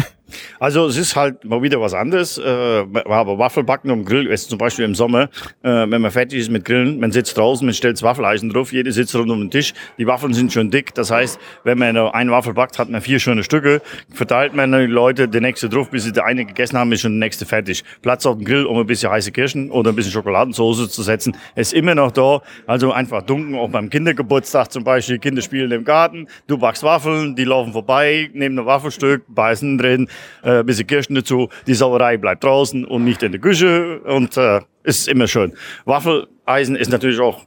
Also 0.60 0.88
es 0.88 0.98
ist 0.98 1.16
halt 1.16 1.44
mal 1.46 1.62
wieder 1.62 1.82
was 1.82 1.94
anderes. 1.94 2.38
Äh, 2.38 2.86
aber 3.06 3.38
Waffelbacken 3.38 3.92
am 3.92 4.06
Grill 4.06 4.28
ist 4.28 4.50
zum 4.50 4.58
Beispiel 4.58 4.86
im 4.86 4.96
Sommer, 4.96 5.24
äh, 5.64 5.70
wenn 5.70 6.02
man 6.02 6.12
fertig 6.12 6.40
ist 6.40 6.50
mit 6.50 6.66
Grillen, 6.66 7.00
man 7.00 7.12
sitzt 7.12 7.38
draußen, 7.38 7.66
man 7.66 7.74
stellt 7.74 8.02
Waffeleisen 8.02 8.50
drauf, 8.50 8.72
jeder 8.74 8.92
sitzt 8.92 9.16
rund 9.16 9.30
um 9.32 9.40
den 9.40 9.52
Tisch. 9.52 9.74
Die 9.98 10.08
Waffeln 10.08 10.34
sind 10.34 10.52
schon 10.52 10.72
dick. 10.72 10.94
Das 10.94 11.12
heißt, 11.12 11.40
wenn 11.64 11.78
man 11.78 11.98
eine 11.98 12.32
Waffel 12.32 12.54
backt, 12.54 12.80
hat 12.80 12.90
man 12.90 13.02
vier 13.02 13.20
schöne 13.20 13.44
Stücke. 13.44 13.82
Verteilt 14.14 14.54
man 14.54 14.72
die 14.72 14.86
Leute 14.86 15.28
die 15.28 15.40
nächste 15.40 15.70
drauf, 15.70 15.90
bis 15.90 16.04
sie 16.04 16.12
der 16.12 16.26
eine 16.26 16.46
gegessen 16.46 16.78
haben, 16.78 16.92
ist 16.92 17.02
schon 17.02 17.14
der 17.14 17.20
nächste 17.20 17.46
fertig. 17.46 17.84
Platz 18.02 18.26
auf 18.26 18.38
dem 18.38 18.46
Grill, 18.46 18.66
um 18.66 18.78
ein 18.78 18.88
bisschen 18.88 19.12
heiße 19.12 19.32
Kirschen 19.32 19.72
oder 19.72 19.92
ein 19.92 19.96
bisschen 19.96 20.12
Schokoladensauce 20.12 20.90
zu 20.90 21.04
setzen, 21.04 21.36
ist 21.56 21.74
immer 21.74 21.96
noch 21.96 22.12
da. 22.12 22.42
Also 22.68 22.92
einfach 22.92 23.22
dunkel, 23.22 23.60
auch 23.60 23.70
beim 23.70 23.90
Kindergeburtstag 23.90 24.72
zum 24.72 24.84
Beispiel. 24.84 25.20
Kinder 25.20 25.42
spielen 25.42 25.72
im 25.72 25.84
Garten, 25.84 26.28
du 26.48 26.58
backst 26.58 26.84
Waffeln, 26.84 27.36
die 27.36 27.44
laufen 27.44 27.74
vorbei, 27.74 28.30
nehmen 28.34 28.60
ein 28.60 28.66
Waffelstück, 28.66 29.24
beißen 29.28 29.78
drin, 29.78 30.08
äh, 30.44 30.60
ein 30.60 30.66
bisschen 30.66 30.88
Kirschen 30.88 31.16
dazu. 31.16 31.50
Die 31.68 31.74
Sauerei 31.74 32.18
bleibt 32.18 32.44
draußen 32.44 32.86
und 32.86 33.04
nicht 33.04 33.24
in 33.24 33.32
der 33.32 33.42
Küche 33.42 34.00
und 34.02 34.38
äh, 34.38 34.62
ist 34.84 35.08
immer 35.08 35.28
schön. 35.28 35.54
Waffeleisen 35.86 36.76
ist 36.76 36.92
natürlich 36.92 37.20
auch 37.20 37.46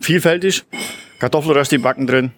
vielfältig. 0.00 0.64
Kartoffelrösti 1.18 1.78
backen 1.78 2.06
drin. 2.06 2.32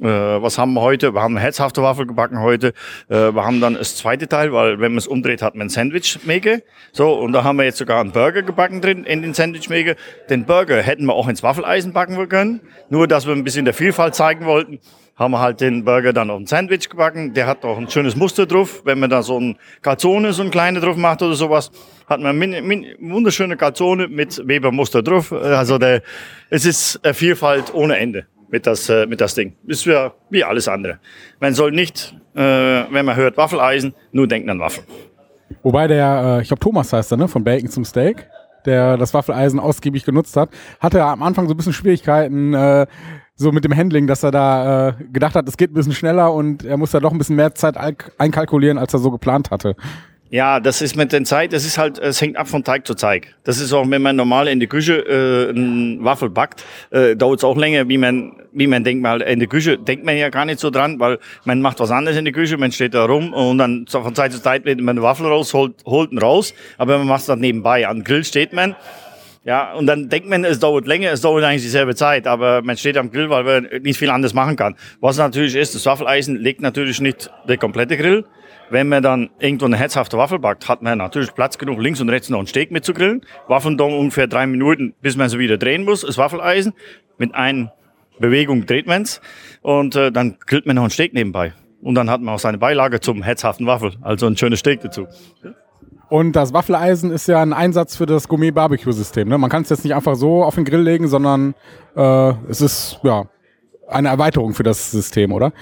Äh, 0.00 0.06
was 0.06 0.58
haben 0.58 0.74
wir 0.74 0.82
heute? 0.82 1.14
Wir 1.14 1.22
haben 1.22 1.36
eine 1.36 1.40
herzhafte 1.40 1.82
Waffel 1.82 2.06
gebacken 2.06 2.40
heute. 2.40 2.74
Äh, 3.08 3.32
wir 3.32 3.44
haben 3.44 3.60
dann 3.60 3.74
das 3.74 3.96
zweite 3.96 4.28
Teil, 4.28 4.52
weil 4.52 4.78
wenn 4.78 4.92
man 4.92 4.98
es 4.98 5.06
umdreht, 5.06 5.40
hat 5.42 5.54
man 5.54 5.66
ein 5.66 5.70
Sandwich-Maker. 5.70 6.60
So, 6.92 7.14
und 7.14 7.32
da 7.32 7.44
haben 7.44 7.56
wir 7.56 7.64
jetzt 7.64 7.78
sogar 7.78 8.00
einen 8.00 8.12
Burger 8.12 8.42
gebacken 8.42 8.80
drin 8.80 9.04
in 9.04 9.22
den 9.22 9.32
Sandwich-Maker. 9.32 9.94
Den 10.28 10.44
Burger 10.44 10.82
hätten 10.82 11.06
wir 11.06 11.14
auch 11.14 11.28
ins 11.28 11.42
Waffeleisen 11.42 11.92
backen 11.92 12.28
können. 12.28 12.60
Nur, 12.90 13.08
dass 13.08 13.26
wir 13.26 13.34
ein 13.34 13.44
bisschen 13.44 13.64
der 13.64 13.74
Vielfalt 13.74 14.14
zeigen 14.14 14.44
wollten, 14.44 14.80
haben 15.16 15.32
wir 15.32 15.40
halt 15.40 15.60
den 15.60 15.84
Burger 15.84 16.12
dann 16.12 16.30
auf 16.30 16.38
ein 16.38 16.46
Sandwich 16.46 16.88
gebacken. 16.88 17.32
Der 17.32 17.46
hat 17.46 17.64
auch 17.64 17.78
ein 17.78 17.88
schönes 17.88 18.14
Muster 18.16 18.46
drauf. 18.46 18.82
Wenn 18.84 18.98
man 19.00 19.08
da 19.08 19.22
so 19.22 19.40
ein 19.40 19.56
Calzone, 19.80 20.32
so 20.32 20.42
ein 20.42 20.50
kleine 20.50 20.80
drauf 20.80 20.96
macht 20.96 21.22
oder 21.22 21.34
sowas, 21.34 21.70
hat 22.06 22.20
man 22.20 22.38
min, 22.38 22.86
wunderschöne 23.00 23.56
Calzone 23.56 24.08
mit 24.08 24.46
Weber-Muster 24.46 25.02
drauf. 25.02 25.32
Also 25.32 25.78
der, 25.78 26.02
es 26.50 26.66
ist 26.66 27.00
eine 27.02 27.14
Vielfalt 27.14 27.72
ohne 27.74 27.96
Ende 27.96 28.26
mit 28.48 28.66
das, 28.66 28.88
äh, 28.88 29.06
mit 29.06 29.20
das 29.20 29.34
Ding. 29.34 29.54
Ist 29.66 29.86
wie, 29.86 30.08
wie 30.30 30.44
alles 30.44 30.68
andere. 30.68 30.98
Man 31.40 31.54
soll 31.54 31.72
nicht, 31.72 32.14
äh, 32.34 32.40
wenn 32.40 33.04
man 33.04 33.16
hört 33.16 33.36
Waffeleisen, 33.38 33.94
nur 34.12 34.28
denken 34.28 34.50
an 34.50 34.60
Waffeln. 34.60 34.86
Wobei 35.62 35.86
der, 35.86 36.38
äh, 36.38 36.42
ich 36.42 36.48
glaube 36.48 36.60
Thomas 36.60 36.92
heißt 36.92 37.12
er, 37.12 37.16
ne, 37.16 37.28
von 37.28 37.42
Bacon 37.42 37.70
zum 37.70 37.84
Steak, 37.84 38.28
der 38.66 38.96
das 38.96 39.14
Waffeleisen 39.14 39.60
ausgiebig 39.60 40.04
genutzt 40.04 40.36
hat, 40.36 40.50
hatte 40.78 41.02
am 41.02 41.22
Anfang 41.22 41.48
so 41.48 41.54
ein 41.54 41.56
bisschen 41.56 41.72
Schwierigkeiten, 41.72 42.52
äh, 42.52 42.86
so 43.36 43.52
mit 43.52 43.64
dem 43.64 43.76
Handling, 43.76 44.06
dass 44.06 44.22
er 44.22 44.30
da 44.30 44.88
äh, 44.88 44.92
gedacht 45.12 45.34
hat, 45.34 45.48
es 45.48 45.56
geht 45.56 45.70
ein 45.70 45.74
bisschen 45.74 45.92
schneller 45.92 46.32
und 46.32 46.64
er 46.64 46.76
muss 46.76 46.90
da 46.90 47.00
doch 47.00 47.12
ein 47.12 47.18
bisschen 47.18 47.36
mehr 47.36 47.54
Zeit 47.54 47.76
einkalkulieren, 47.76 48.78
als 48.78 48.94
er 48.94 48.98
so 48.98 49.10
geplant 49.10 49.50
hatte. 49.50 49.76
Ja, 50.28 50.58
das 50.58 50.82
ist 50.82 50.96
mit 50.96 51.12
der 51.12 51.22
Zeit, 51.22 51.52
das 51.52 51.64
ist 51.64 51.78
halt, 51.78 52.00
es 52.00 52.20
hängt 52.20 52.36
ab 52.36 52.48
von 52.48 52.64
Teig 52.64 52.84
zu 52.84 52.94
Teig. 52.94 53.36
Das 53.44 53.60
ist 53.60 53.72
auch, 53.72 53.88
wenn 53.88 54.02
man 54.02 54.16
normal 54.16 54.48
in 54.48 54.58
der 54.58 54.68
Küche 54.68 54.94
äh, 54.94 55.50
einen 55.50 56.02
Waffel 56.02 56.30
backt, 56.30 56.64
äh, 56.90 57.14
dauert 57.14 57.38
es 57.38 57.44
auch 57.44 57.56
länger, 57.56 57.88
wie 57.88 57.96
man, 57.96 58.32
wie 58.52 58.66
man 58.66 58.82
denkt 58.82 59.04
mal, 59.04 59.20
in 59.20 59.38
der 59.38 59.46
Küche 59.46 59.78
denkt 59.78 60.04
man 60.04 60.16
ja 60.16 60.28
gar 60.30 60.44
nicht 60.44 60.58
so 60.58 60.70
dran, 60.70 60.98
weil 60.98 61.20
man 61.44 61.62
macht 61.62 61.78
was 61.78 61.92
anderes 61.92 62.18
in 62.18 62.24
der 62.24 62.34
Küche, 62.34 62.56
man 62.56 62.72
steht 62.72 62.94
da 62.94 63.04
rum 63.04 63.32
und 63.32 63.58
dann 63.58 63.86
von 63.86 64.16
Zeit 64.16 64.32
zu 64.32 64.42
Zeit 64.42 64.64
nimmt 64.64 64.80
man 64.80 64.96
eine 64.96 65.02
Waffel 65.04 65.26
raus, 65.26 65.54
holt, 65.54 65.74
holt 65.84 66.10
ihn 66.10 66.18
raus, 66.18 66.54
aber 66.76 66.98
man 66.98 67.06
macht 67.06 67.20
es 67.20 67.26
dann 67.26 67.38
nebenbei. 67.38 67.86
Am 67.86 68.02
Grill 68.02 68.24
steht 68.24 68.52
man, 68.52 68.74
ja, 69.46 69.74
und 69.74 69.86
dann 69.86 70.08
denkt 70.08 70.28
man, 70.28 70.44
es 70.44 70.58
dauert 70.58 70.88
länger, 70.88 71.12
es 71.12 71.20
dauert 71.20 71.44
eigentlich 71.44 71.62
dieselbe 71.62 71.94
Zeit, 71.94 72.26
aber 72.26 72.62
man 72.62 72.76
steht 72.76 72.96
am 72.96 73.12
Grill, 73.12 73.30
weil 73.30 73.44
man 73.44 73.68
nicht 73.82 73.96
viel 73.96 74.10
anderes 74.10 74.34
machen 74.34 74.56
kann. 74.56 74.74
Was 75.00 75.18
natürlich 75.18 75.54
ist, 75.54 75.72
das 75.72 75.86
Waffeleisen 75.86 76.34
legt 76.34 76.60
natürlich 76.60 77.00
nicht 77.00 77.30
der 77.48 77.56
komplette 77.56 77.96
Grill. 77.96 78.24
Wenn 78.70 78.88
man 78.88 79.04
dann 79.04 79.30
irgendwo 79.38 79.66
eine 79.66 79.76
herzhafte 79.76 80.18
Waffel 80.18 80.40
backt, 80.40 80.68
hat 80.68 80.82
man 80.82 80.98
natürlich 80.98 81.32
Platz 81.32 81.58
genug, 81.58 81.80
links 81.80 82.00
und 82.00 82.08
rechts 82.08 82.28
noch 82.28 82.38
einen 82.38 82.48
Steak 82.48 82.72
mitzugrillen. 82.72 83.20
Waffeln 83.46 83.78
dann 83.78 83.92
ungefähr 83.92 84.26
drei 84.26 84.48
Minuten, 84.48 84.94
bis 85.00 85.16
man 85.16 85.28
sie 85.28 85.38
wieder 85.38 85.58
drehen 85.58 85.84
muss, 85.84 86.00
das 86.00 86.18
Waffeleisen. 86.18 86.72
Mit 87.16 87.32
einer 87.36 87.72
Bewegung 88.18 88.66
dreht 88.66 88.88
man's 88.88 89.20
und 89.62 89.94
äh, 89.94 90.10
dann 90.10 90.38
grillt 90.44 90.66
man 90.66 90.74
noch 90.74 90.82
einen 90.82 90.90
Steak 90.90 91.14
nebenbei. 91.14 91.52
Und 91.82 91.94
dann 91.94 92.10
hat 92.10 92.20
man 92.20 92.34
auch 92.34 92.40
seine 92.40 92.58
Beilage 92.58 92.98
zum 92.98 93.22
herzhaften 93.22 93.66
Waffel, 93.66 93.92
also 94.02 94.26
ein 94.26 94.36
schönes 94.36 94.58
Steak 94.58 94.80
dazu. 94.80 95.06
Und 96.08 96.32
das 96.32 96.52
Waffeleisen 96.52 97.10
ist 97.10 97.26
ja 97.26 97.42
ein 97.42 97.52
Einsatz 97.52 97.96
für 97.96 98.06
das 98.06 98.28
Gourmet-Barbecue-System. 98.28 99.28
Ne? 99.28 99.38
Man 99.38 99.50
kann 99.50 99.62
es 99.62 99.70
jetzt 99.70 99.84
nicht 99.84 99.94
einfach 99.94 100.14
so 100.14 100.44
auf 100.44 100.54
den 100.54 100.64
Grill 100.64 100.82
legen, 100.82 101.08
sondern 101.08 101.54
äh, 101.96 102.32
es 102.48 102.60
ist 102.60 103.00
ja 103.02 103.26
eine 103.88 104.08
Erweiterung 104.08 104.54
für 104.54 104.62
das 104.62 104.90
System, 104.90 105.32
oder? 105.32 105.52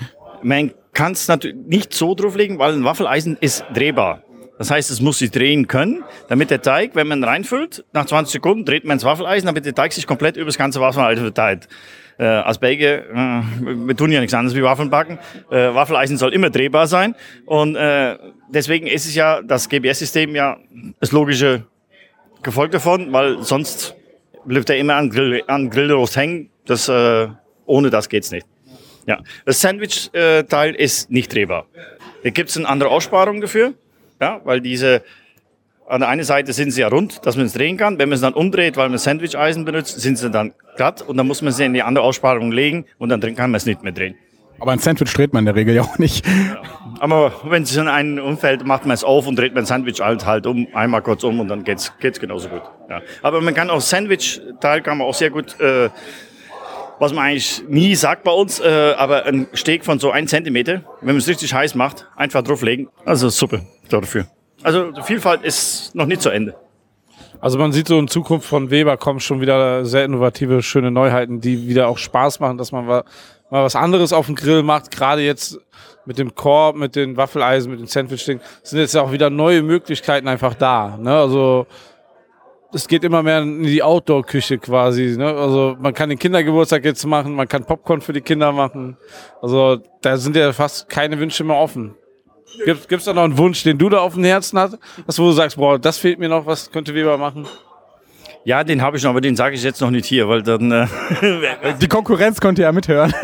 Man 0.42 0.72
kann 0.92 1.12
es 1.12 1.28
natürlich 1.28 1.56
nicht 1.66 1.94
so 1.94 2.14
drauflegen, 2.14 2.58
weil 2.58 2.74
ein 2.74 2.84
Waffeleisen 2.84 3.38
ist 3.40 3.64
drehbar. 3.74 4.22
Das 4.58 4.70
heißt, 4.70 4.90
es 4.90 5.00
muss 5.00 5.18
sich 5.18 5.30
drehen 5.30 5.66
können, 5.66 6.04
damit 6.28 6.50
der 6.50 6.62
Teig, 6.62 6.94
wenn 6.94 7.08
man 7.08 7.24
reinfüllt, 7.24 7.84
nach 7.92 8.06
20 8.06 8.34
Sekunden 8.34 8.64
dreht 8.64 8.84
man 8.84 8.96
ins 8.96 9.04
Waffeleisen, 9.04 9.46
damit 9.46 9.66
der 9.66 9.74
Teig 9.74 9.92
sich 9.92 10.06
komplett 10.06 10.36
über 10.36 10.46
das 10.46 10.58
ganze 10.58 10.80
Waffeleisen 10.80 11.24
verteilt. 11.24 11.68
Äh, 12.18 12.24
als 12.24 12.58
Belgier, 12.58 13.04
äh, 13.10 13.42
wir 13.86 13.96
tun 13.96 14.12
ja 14.12 14.20
nichts 14.20 14.34
anderes 14.34 14.56
wie 14.56 14.62
Waffeln 14.62 14.90
backen. 14.90 15.18
Äh, 15.50 15.74
Waffeleisen 15.74 16.16
soll 16.16 16.32
immer 16.32 16.50
drehbar 16.50 16.86
sein. 16.86 17.14
Und 17.46 17.76
äh, 17.76 18.16
deswegen 18.48 18.86
ist 18.86 19.06
es 19.06 19.14
ja 19.14 19.42
das 19.42 19.68
GBS-System 19.68 20.34
ja 20.34 20.58
das 21.00 21.12
logische 21.12 21.64
Gefolg 22.42 22.70
davon, 22.70 23.12
weil 23.12 23.42
sonst 23.42 23.96
bleibt 24.44 24.70
er 24.70 24.76
immer 24.76 24.94
an, 24.94 25.10
Grill, 25.10 25.42
an 25.46 25.70
Grillrost 25.70 26.16
hängen. 26.16 26.50
Das, 26.66 26.88
äh, 26.88 27.28
ohne 27.66 27.90
das 27.90 28.08
geht's 28.08 28.30
nicht. 28.30 28.46
Ja, 29.06 29.20
das 29.44 29.60
Sandwich-Teil 29.60 30.74
ist 30.74 31.10
nicht 31.10 31.34
drehbar. 31.34 31.66
Da 32.22 32.30
gibt's 32.30 32.56
eine 32.56 32.66
andere 32.66 32.88
Aussparung 32.88 33.42
dafür, 33.42 33.74
ja, 34.18 34.40
weil 34.44 34.62
diese 34.62 35.02
an 35.86 36.00
der 36.00 36.08
einen 36.08 36.24
Seite 36.24 36.52
sind 36.52 36.70
sie 36.70 36.80
ja 36.80 36.88
rund, 36.88 37.26
dass 37.26 37.36
man 37.36 37.46
es 37.46 37.52
drehen 37.52 37.76
kann. 37.76 37.98
Wenn 37.98 38.08
man 38.08 38.16
es 38.16 38.22
dann 38.22 38.34
umdreht, 38.34 38.76
weil 38.76 38.88
man 38.88 38.98
Sandwich-Eisen 38.98 39.64
benutzt, 39.64 40.00
sind 40.00 40.18
sie 40.18 40.30
dann 40.30 40.54
glatt 40.76 41.02
und 41.02 41.16
dann 41.16 41.26
muss 41.26 41.42
man 41.42 41.52
sie 41.52 41.64
in 41.64 41.74
die 41.74 41.82
andere 41.82 42.04
Aussparung 42.04 42.52
legen 42.52 42.86
und 42.98 43.10
dann 43.10 43.20
kann 43.20 43.50
man 43.50 43.54
es 43.54 43.66
nicht 43.66 43.82
mehr 43.82 43.92
drehen. 43.92 44.16
Aber 44.60 44.72
ein 44.72 44.78
Sandwich 44.78 45.12
dreht 45.12 45.32
man 45.32 45.42
in 45.42 45.46
der 45.46 45.56
Regel 45.56 45.74
ja 45.74 45.82
auch 45.82 45.98
nicht. 45.98 46.26
Ja. 46.26 46.62
Aber 47.00 47.32
wenn 47.44 47.64
es 47.64 47.76
in 47.76 47.88
einen 47.88 48.20
umfällt, 48.20 48.64
macht 48.64 48.86
man 48.86 48.94
es 48.94 49.04
auf 49.04 49.26
und 49.26 49.38
dreht 49.38 49.52
man 49.52 49.64
ein 49.64 49.66
Sandwich 49.66 50.00
halt, 50.00 50.24
halt 50.24 50.46
um, 50.46 50.68
einmal 50.74 51.02
kurz 51.02 51.24
um 51.24 51.40
und 51.40 51.48
dann 51.48 51.64
geht's 51.64 51.92
geht's 52.00 52.20
genauso 52.20 52.48
gut. 52.48 52.62
Ja. 52.88 53.02
Aber 53.22 53.40
man 53.40 53.52
kann 53.52 53.68
auch 53.68 53.80
Sandwich-Teil 53.80 54.82
kann 54.82 54.98
man 54.98 55.06
auch 55.06 55.14
sehr 55.14 55.30
gut, 55.30 55.58
äh, 55.60 55.90
was 56.98 57.12
man 57.12 57.24
eigentlich 57.24 57.62
nie 57.68 57.94
sagt 57.96 58.22
bei 58.22 58.30
uns, 58.30 58.60
äh, 58.60 58.94
aber 58.96 59.26
ein 59.26 59.48
Steak 59.54 59.84
von 59.84 59.98
so 59.98 60.12
ein 60.12 60.28
Zentimeter, 60.28 60.82
wenn 61.00 61.08
man 61.08 61.16
es 61.16 61.28
richtig 61.28 61.52
heiß 61.52 61.74
macht, 61.74 62.06
einfach 62.16 62.42
drauflegen. 62.42 62.88
Also 63.04 63.28
super 63.28 63.60
dafür. 63.90 64.26
Also 64.64 64.92
Vielfalt 65.02 65.42
ist 65.42 65.94
noch 65.94 66.06
nicht 66.06 66.22
zu 66.22 66.30
Ende. 66.30 66.56
Also 67.40 67.58
man 67.58 67.72
sieht 67.72 67.86
so 67.86 67.98
in 67.98 68.08
Zukunft 68.08 68.48
von 68.48 68.70
Weber 68.70 68.96
kommen 68.96 69.20
schon 69.20 69.42
wieder 69.42 69.84
sehr 69.84 70.06
innovative, 70.06 70.62
schöne 70.62 70.90
Neuheiten, 70.90 71.40
die 71.40 71.68
wieder 71.68 71.88
auch 71.88 71.98
Spaß 71.98 72.40
machen, 72.40 72.56
dass 72.56 72.72
man 72.72 72.86
mal 72.86 73.04
was 73.50 73.76
anderes 73.76 74.14
auf 74.14 74.26
dem 74.26 74.34
Grill 74.34 74.62
macht. 74.62 74.90
Gerade 74.90 75.20
jetzt 75.20 75.60
mit 76.06 76.18
dem 76.18 76.34
Korb, 76.34 76.76
mit 76.76 76.96
den 76.96 77.18
Waffeleisen, 77.18 77.70
mit 77.70 77.80
den 77.80 77.86
Sandwich-Ding 77.86 78.40
sind 78.62 78.78
jetzt 78.78 78.96
auch 78.96 79.12
wieder 79.12 79.28
neue 79.28 79.62
Möglichkeiten 79.62 80.26
einfach 80.26 80.54
da. 80.54 80.96
Ne? 80.96 81.14
Also 81.14 81.66
es 82.72 82.88
geht 82.88 83.04
immer 83.04 83.22
mehr 83.22 83.42
in 83.42 83.62
die 83.62 83.82
Outdoor-Küche 83.82 84.56
quasi. 84.56 85.14
Ne? 85.18 85.26
Also 85.26 85.76
man 85.78 85.92
kann 85.92 86.08
den 86.08 86.18
Kindergeburtstag 86.18 86.84
jetzt 86.86 87.04
machen, 87.04 87.34
man 87.34 87.48
kann 87.48 87.64
Popcorn 87.64 88.00
für 88.00 88.14
die 88.14 88.22
Kinder 88.22 88.52
machen. 88.52 88.96
Also 89.42 89.78
da 90.00 90.16
sind 90.16 90.34
ja 90.34 90.52
fast 90.54 90.88
keine 90.88 91.18
Wünsche 91.18 91.44
mehr 91.44 91.56
offen. 91.56 91.94
Gibt 92.64 92.92
es 92.92 93.04
da 93.04 93.12
noch 93.12 93.24
einen 93.24 93.38
Wunsch, 93.38 93.62
den 93.62 93.78
du 93.78 93.88
da 93.88 93.98
auf 93.98 94.14
dem 94.14 94.24
Herzen 94.24 94.58
hast, 94.58 94.78
was 95.06 95.18
wo 95.18 95.24
du 95.24 95.32
sagst, 95.32 95.56
boah, 95.56 95.78
das 95.78 95.98
fehlt 95.98 96.18
mir 96.18 96.28
noch, 96.28 96.46
was 96.46 96.70
könnte 96.70 96.94
Weber 96.94 97.18
machen? 97.18 97.46
Ja, 98.46 98.62
den 98.62 98.82
habe 98.82 98.98
ich 98.98 99.02
noch, 99.02 99.10
aber 99.10 99.22
den 99.22 99.36
sage 99.36 99.54
ich 99.54 99.62
jetzt 99.62 99.80
noch 99.80 99.90
nicht 99.90 100.04
hier, 100.04 100.28
weil 100.28 100.42
dann. 100.42 100.70
Äh, 100.70 100.86
Die 101.80 101.88
Konkurrenz 101.88 102.40
konnte 102.40 102.60
ja 102.60 102.72
mithören. 102.72 103.14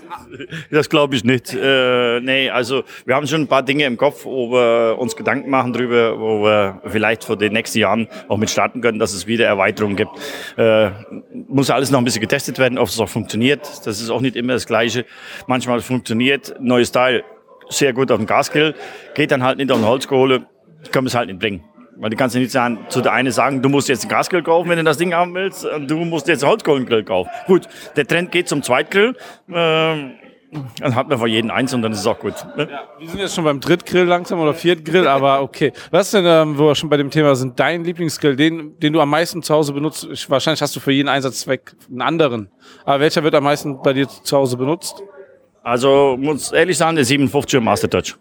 das 0.70 0.90
glaube 0.90 1.16
ich 1.16 1.24
nicht. 1.24 1.54
Äh, 1.54 2.20
nee, 2.20 2.50
also 2.50 2.84
wir 3.06 3.14
haben 3.14 3.26
schon 3.26 3.40
ein 3.42 3.48
paar 3.48 3.62
Dinge 3.62 3.84
im 3.86 3.96
Kopf, 3.96 4.26
wo 4.26 4.50
wir 4.52 4.98
uns 4.98 5.16
Gedanken 5.16 5.48
machen 5.48 5.72
drüber, 5.72 6.20
wo 6.20 6.42
wir 6.42 6.82
vielleicht 6.86 7.24
für 7.24 7.36
die 7.36 7.48
nächsten 7.48 7.78
Jahren 7.78 8.08
auch 8.28 8.36
mit 8.36 8.50
starten 8.50 8.82
können, 8.82 8.98
dass 8.98 9.14
es 9.14 9.26
wieder 9.26 9.46
Erweiterungen 9.46 9.96
gibt. 9.96 10.12
Äh, 10.58 10.90
muss 11.48 11.70
alles 11.70 11.90
noch 11.90 11.98
ein 11.98 12.04
bisschen 12.04 12.20
getestet 12.20 12.58
werden, 12.58 12.76
ob 12.76 12.88
es 12.88 13.00
auch 13.00 13.08
funktioniert. 13.08 13.66
Das 13.86 14.02
ist 14.02 14.10
auch 14.10 14.20
nicht 14.20 14.36
immer 14.36 14.52
das 14.52 14.66
Gleiche. 14.66 15.06
Manchmal 15.46 15.80
funktioniert 15.80 16.56
neues 16.60 16.92
Teil 16.92 17.24
sehr 17.72 17.92
gut 17.92 18.10
auf 18.10 18.18
dem 18.18 18.26
Gasgrill, 18.26 18.74
geht 19.14 19.30
dann 19.30 19.42
halt 19.42 19.58
nicht 19.58 19.70
auf 19.70 19.78
den 19.78 19.86
Holzkohle, 19.86 20.46
können 20.90 21.06
wir 21.06 21.08
es 21.08 21.14
halt 21.14 21.28
nicht 21.28 21.38
bringen. 21.38 21.64
Weil 21.96 22.10
du 22.10 22.16
kannst 22.16 22.34
ja 22.34 22.40
nicht 22.40 22.52
sagen, 22.52 22.86
zu 22.88 23.00
der 23.00 23.12
eine 23.12 23.32
sagen, 23.32 23.62
du 23.62 23.68
musst 23.68 23.88
jetzt 23.88 24.02
einen 24.02 24.10
Gasgrill 24.10 24.42
kaufen, 24.42 24.68
wenn 24.70 24.78
du 24.78 24.84
das 24.84 24.96
Ding 24.96 25.14
haben 25.14 25.34
willst, 25.34 25.64
und 25.64 25.90
du 25.90 25.96
musst 25.98 26.26
jetzt 26.26 26.42
einen 26.42 26.50
Holzkohlengrill 26.50 27.04
kaufen. 27.04 27.30
Gut, 27.46 27.68
der 27.96 28.06
Trend 28.06 28.32
geht 28.32 28.48
zum 28.48 28.62
Zweitgrill. 28.62 29.14
Ähm, 29.52 30.12
dann 30.80 30.94
hat 30.94 31.08
man 31.08 31.18
von 31.18 31.28
jedem 31.28 31.50
eins 31.50 31.72
und 31.72 31.80
dann 31.80 31.92
ist 31.92 32.00
es 32.00 32.06
auch 32.06 32.18
gut. 32.18 32.34
Ne? 32.56 32.68
Wir 32.98 33.08
sind 33.08 33.20
jetzt 33.20 33.34
schon 33.34 33.44
beim 33.44 33.58
Drittgrill 33.58 34.04
langsam 34.04 34.38
oder 34.38 34.52
vierten 34.52 34.84
Grill, 34.84 35.06
aber 35.06 35.40
okay. 35.40 35.72
Was 35.90 36.10
denn, 36.10 36.26
ähm, 36.26 36.58
wo 36.58 36.66
wir 36.66 36.74
schon 36.74 36.90
bei 36.90 36.98
dem 36.98 37.10
Thema 37.10 37.34
sind, 37.34 37.58
dein 37.58 37.84
Lieblingsgrill, 37.84 38.36
den, 38.36 38.78
den 38.78 38.92
du 38.92 39.00
am 39.00 39.08
meisten 39.08 39.42
zu 39.42 39.54
Hause 39.54 39.72
benutzt? 39.72 40.06
Ich, 40.12 40.28
wahrscheinlich 40.28 40.60
hast 40.60 40.76
du 40.76 40.80
für 40.80 40.92
jeden 40.92 41.08
Einsatzzweck 41.08 41.74
einen 41.88 42.02
anderen. 42.02 42.50
Aber 42.84 43.00
welcher 43.00 43.22
wird 43.22 43.34
am 43.34 43.44
meisten 43.44 43.80
bei 43.82 43.94
dir 43.94 44.08
zu 44.08 44.36
Hause 44.36 44.58
benutzt? 44.58 45.02
Also 45.62 46.16
muss 46.18 46.52
ehrlich 46.52 46.76
sagen, 46.76 46.96
der 46.96 47.04
57er 47.04 47.60
Master 47.60 47.88
Touch. 47.88 48.16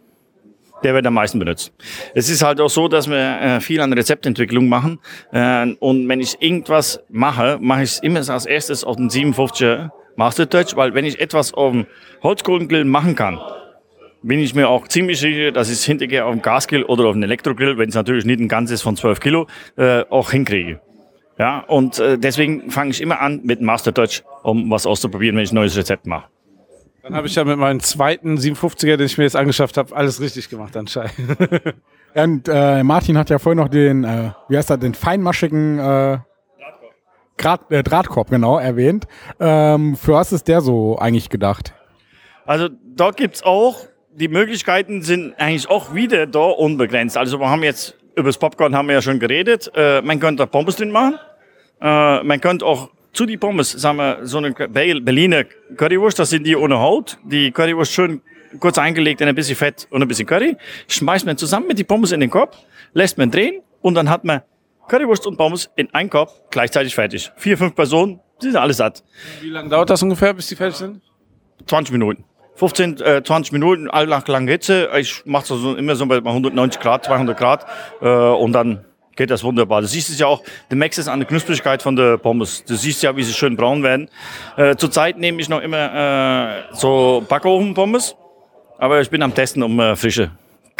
Der 0.83 0.93
wird 0.95 1.05
am 1.05 1.13
meisten 1.13 1.37
benutzt. 1.37 1.73
Es 2.15 2.29
ist 2.29 2.41
halt 2.43 2.59
auch 2.59 2.69
so, 2.69 2.87
dass 2.87 3.07
wir 3.07 3.17
äh, 3.17 3.61
viel 3.61 3.81
an 3.81 3.93
Rezeptentwicklung 3.93 4.67
machen. 4.67 4.99
Äh, 5.31 5.73
und 5.79 6.07
wenn 6.09 6.19
ich 6.19 6.41
irgendwas 6.41 7.03
mache, 7.09 7.59
mache 7.61 7.83
ich 7.83 7.91
es 7.91 7.99
immer 7.99 8.27
als 8.27 8.45
erstes 8.45 8.83
auf 8.83 8.95
den 8.95 9.09
57er 9.09 9.91
Master 10.15 10.49
Touch, 10.49 10.75
weil 10.75 10.93
wenn 10.93 11.05
ich 11.05 11.19
etwas 11.19 11.53
auf 11.53 11.71
dem 11.71 11.85
Holzkohlengrill 12.23 12.83
machen 12.83 13.15
kann, 13.15 13.39
bin 14.23 14.39
ich 14.39 14.53
mir 14.53 14.69
auch 14.69 14.87
ziemlich 14.87 15.19
sicher, 15.19 15.51
dass 15.51 15.69
ich 15.69 15.75
es 15.75 15.85
hinterher 15.85 16.25
auf 16.25 16.33
dem 16.33 16.41
Gasgrill 16.41 16.83
oder 16.83 17.05
auf 17.05 17.13
dem 17.13 17.23
Elektrogrill, 17.23 17.77
wenn 17.77 17.89
es 17.89 17.95
natürlich 17.95 18.25
nicht 18.25 18.39
ein 18.39 18.47
ganzes 18.47 18.81
von 18.81 18.95
12 18.95 19.19
Kilo, 19.19 19.47
äh, 19.77 20.03
auch 20.09 20.31
hinkriege. 20.31 20.79
Ja, 21.39 21.59
und 21.59 21.97
äh, 21.99 22.19
deswegen 22.19 22.69
fange 22.69 22.91
ich 22.91 23.01
immer 23.01 23.19
an 23.19 23.41
mit 23.43 23.61
Master 23.61 23.93
Touch, 23.93 24.23
um 24.43 24.69
was 24.69 24.85
auszuprobieren, 24.85 25.35
wenn 25.37 25.43
ich 25.43 25.51
ein 25.51 25.55
neues 25.55 25.75
Rezept 25.75 26.05
mache. 26.05 26.25
Dann 27.03 27.15
habe 27.15 27.27
ich 27.27 27.35
ja 27.35 27.43
mit 27.43 27.57
meinem 27.57 27.79
zweiten 27.79 28.37
57er, 28.37 28.97
den 28.97 29.05
ich 29.07 29.17
mir 29.17 29.23
jetzt 29.23 29.35
angeschafft 29.35 29.77
habe, 29.77 29.95
alles 29.95 30.21
richtig 30.21 30.49
gemacht 30.49 30.77
anscheinend. 30.77 31.13
Und 32.13 32.47
äh, 32.47 32.83
Martin 32.83 33.17
hat 33.17 33.29
ja 33.29 33.39
vorhin 33.39 33.57
noch 33.57 33.69
den, 33.69 34.03
äh, 34.03 34.31
wie 34.49 34.57
heißt 34.57 34.69
er, 34.69 34.77
den 34.77 34.93
feinmaschigen 34.93 35.79
äh, 35.79 36.17
Draht, 37.37 37.71
äh, 37.71 37.81
Drahtkorb 37.81 38.29
genau 38.29 38.59
erwähnt. 38.59 39.07
Ähm, 39.39 39.95
für 39.95 40.13
was 40.13 40.31
ist 40.31 40.47
der 40.47 40.61
so 40.61 40.99
eigentlich 40.99 41.29
gedacht? 41.29 41.73
Also 42.45 42.69
dort 42.95 43.17
gibt's 43.17 43.41
auch, 43.43 43.87
die 44.13 44.27
Möglichkeiten 44.27 45.01
sind 45.01 45.33
eigentlich 45.39 45.69
auch 45.69 45.95
wieder 45.95 46.27
da 46.27 46.39
unbegrenzt. 46.39 47.17
Also 47.17 47.39
wir 47.39 47.49
haben 47.49 47.63
jetzt, 47.63 47.95
über 48.15 48.27
das 48.29 48.37
Popcorn 48.37 48.75
haben 48.75 48.87
wir 48.87 48.95
ja 48.95 49.01
schon 49.01 49.19
geredet. 49.19 49.71
Äh, 49.73 50.01
man 50.01 50.19
könnte 50.19 50.45
Pommes 50.45 50.75
drin 50.75 50.91
machen. 50.91 51.17
Äh, 51.81 52.23
man 52.23 52.41
könnte 52.41 52.65
auch 52.65 52.89
zu 53.13 53.25
die 53.25 53.37
Pommes, 53.37 53.71
sagen 53.71 53.97
wir, 53.97 54.19
so 54.25 54.37
eine 54.37 54.51
Berliner 54.51 55.43
Currywurst, 55.75 56.19
das 56.19 56.29
sind 56.29 56.45
die 56.45 56.55
ohne 56.55 56.79
Haut. 56.79 57.17
Die 57.23 57.51
Currywurst 57.51 57.91
schön 57.91 58.21
kurz 58.59 58.77
eingelegt 58.77 59.21
in 59.21 59.27
ein 59.27 59.35
bisschen 59.35 59.55
Fett 59.55 59.87
und 59.89 60.01
ein 60.01 60.07
bisschen 60.07 60.25
Curry. 60.25 60.57
Schmeißt 60.87 61.25
man 61.25 61.37
zusammen 61.37 61.67
mit 61.67 61.79
die 61.79 61.83
Pommes 61.83 62.11
in 62.11 62.19
den 62.19 62.29
Korb, 62.29 62.55
lässt 62.93 63.17
man 63.17 63.31
drehen 63.31 63.61
und 63.81 63.95
dann 63.95 64.09
hat 64.09 64.23
man 64.23 64.41
Currywurst 64.87 65.25
und 65.27 65.37
Pommes 65.37 65.69
in 65.75 65.93
einen 65.93 66.09
Korb 66.09 66.51
gleichzeitig 66.51 66.95
fertig. 66.95 67.31
Vier, 67.37 67.57
fünf 67.57 67.75
Personen, 67.75 68.19
die 68.41 68.47
sind 68.47 68.57
alle 68.57 68.73
satt. 68.73 69.03
Wie 69.41 69.49
lange 69.49 69.69
dauert 69.69 69.89
das 69.89 70.03
ungefähr, 70.03 70.33
bis 70.33 70.47
die 70.47 70.55
fertig 70.55 70.75
sind? 70.77 71.01
20 71.67 71.93
Minuten. 71.93 72.25
15, 72.55 72.99
äh, 73.01 73.23
20 73.23 73.53
Minuten, 73.53 73.89
all 73.89 74.07
nach 74.07 74.27
langer 74.27 74.51
Hitze. 74.51 74.89
Ich 74.97 75.25
mache 75.25 75.47
das 75.47 75.59
so, 75.59 75.75
immer 75.75 75.95
so 75.95 76.05
bei 76.05 76.17
190 76.17 76.81
Grad, 76.81 77.05
200 77.05 77.37
Grad 77.37 77.65
äh, 78.01 78.07
und 78.07 78.53
dann 78.53 78.85
geht 79.15 79.29
das 79.29 79.43
wunderbar. 79.43 79.81
Du 79.81 79.87
siehst 79.87 80.09
es 80.09 80.19
ja 80.19 80.27
auch, 80.27 80.43
du 80.69 80.75
merkst 80.75 80.99
es 80.99 81.07
an 81.07 81.19
der 81.19 81.27
Knusprigkeit 81.27 81.81
von 81.81 81.95
der 81.95 82.17
Pommes. 82.17 82.63
Du 82.63 82.75
siehst 82.75 83.03
ja, 83.03 83.15
wie 83.15 83.23
sie 83.23 83.33
schön 83.33 83.55
braun 83.55 83.83
werden. 83.83 84.09
Äh, 84.57 84.75
Zurzeit 84.75 85.17
nehme 85.17 85.41
ich 85.41 85.49
noch 85.49 85.61
immer 85.61 86.67
äh, 86.69 86.75
so 86.75 87.23
Backofen-Pommes, 87.27 88.15
aber 88.77 89.01
ich 89.01 89.09
bin 89.09 89.21
am 89.21 89.33
Testen 89.33 89.63
um 89.63 89.79
äh, 89.79 89.95
frische 89.95 90.31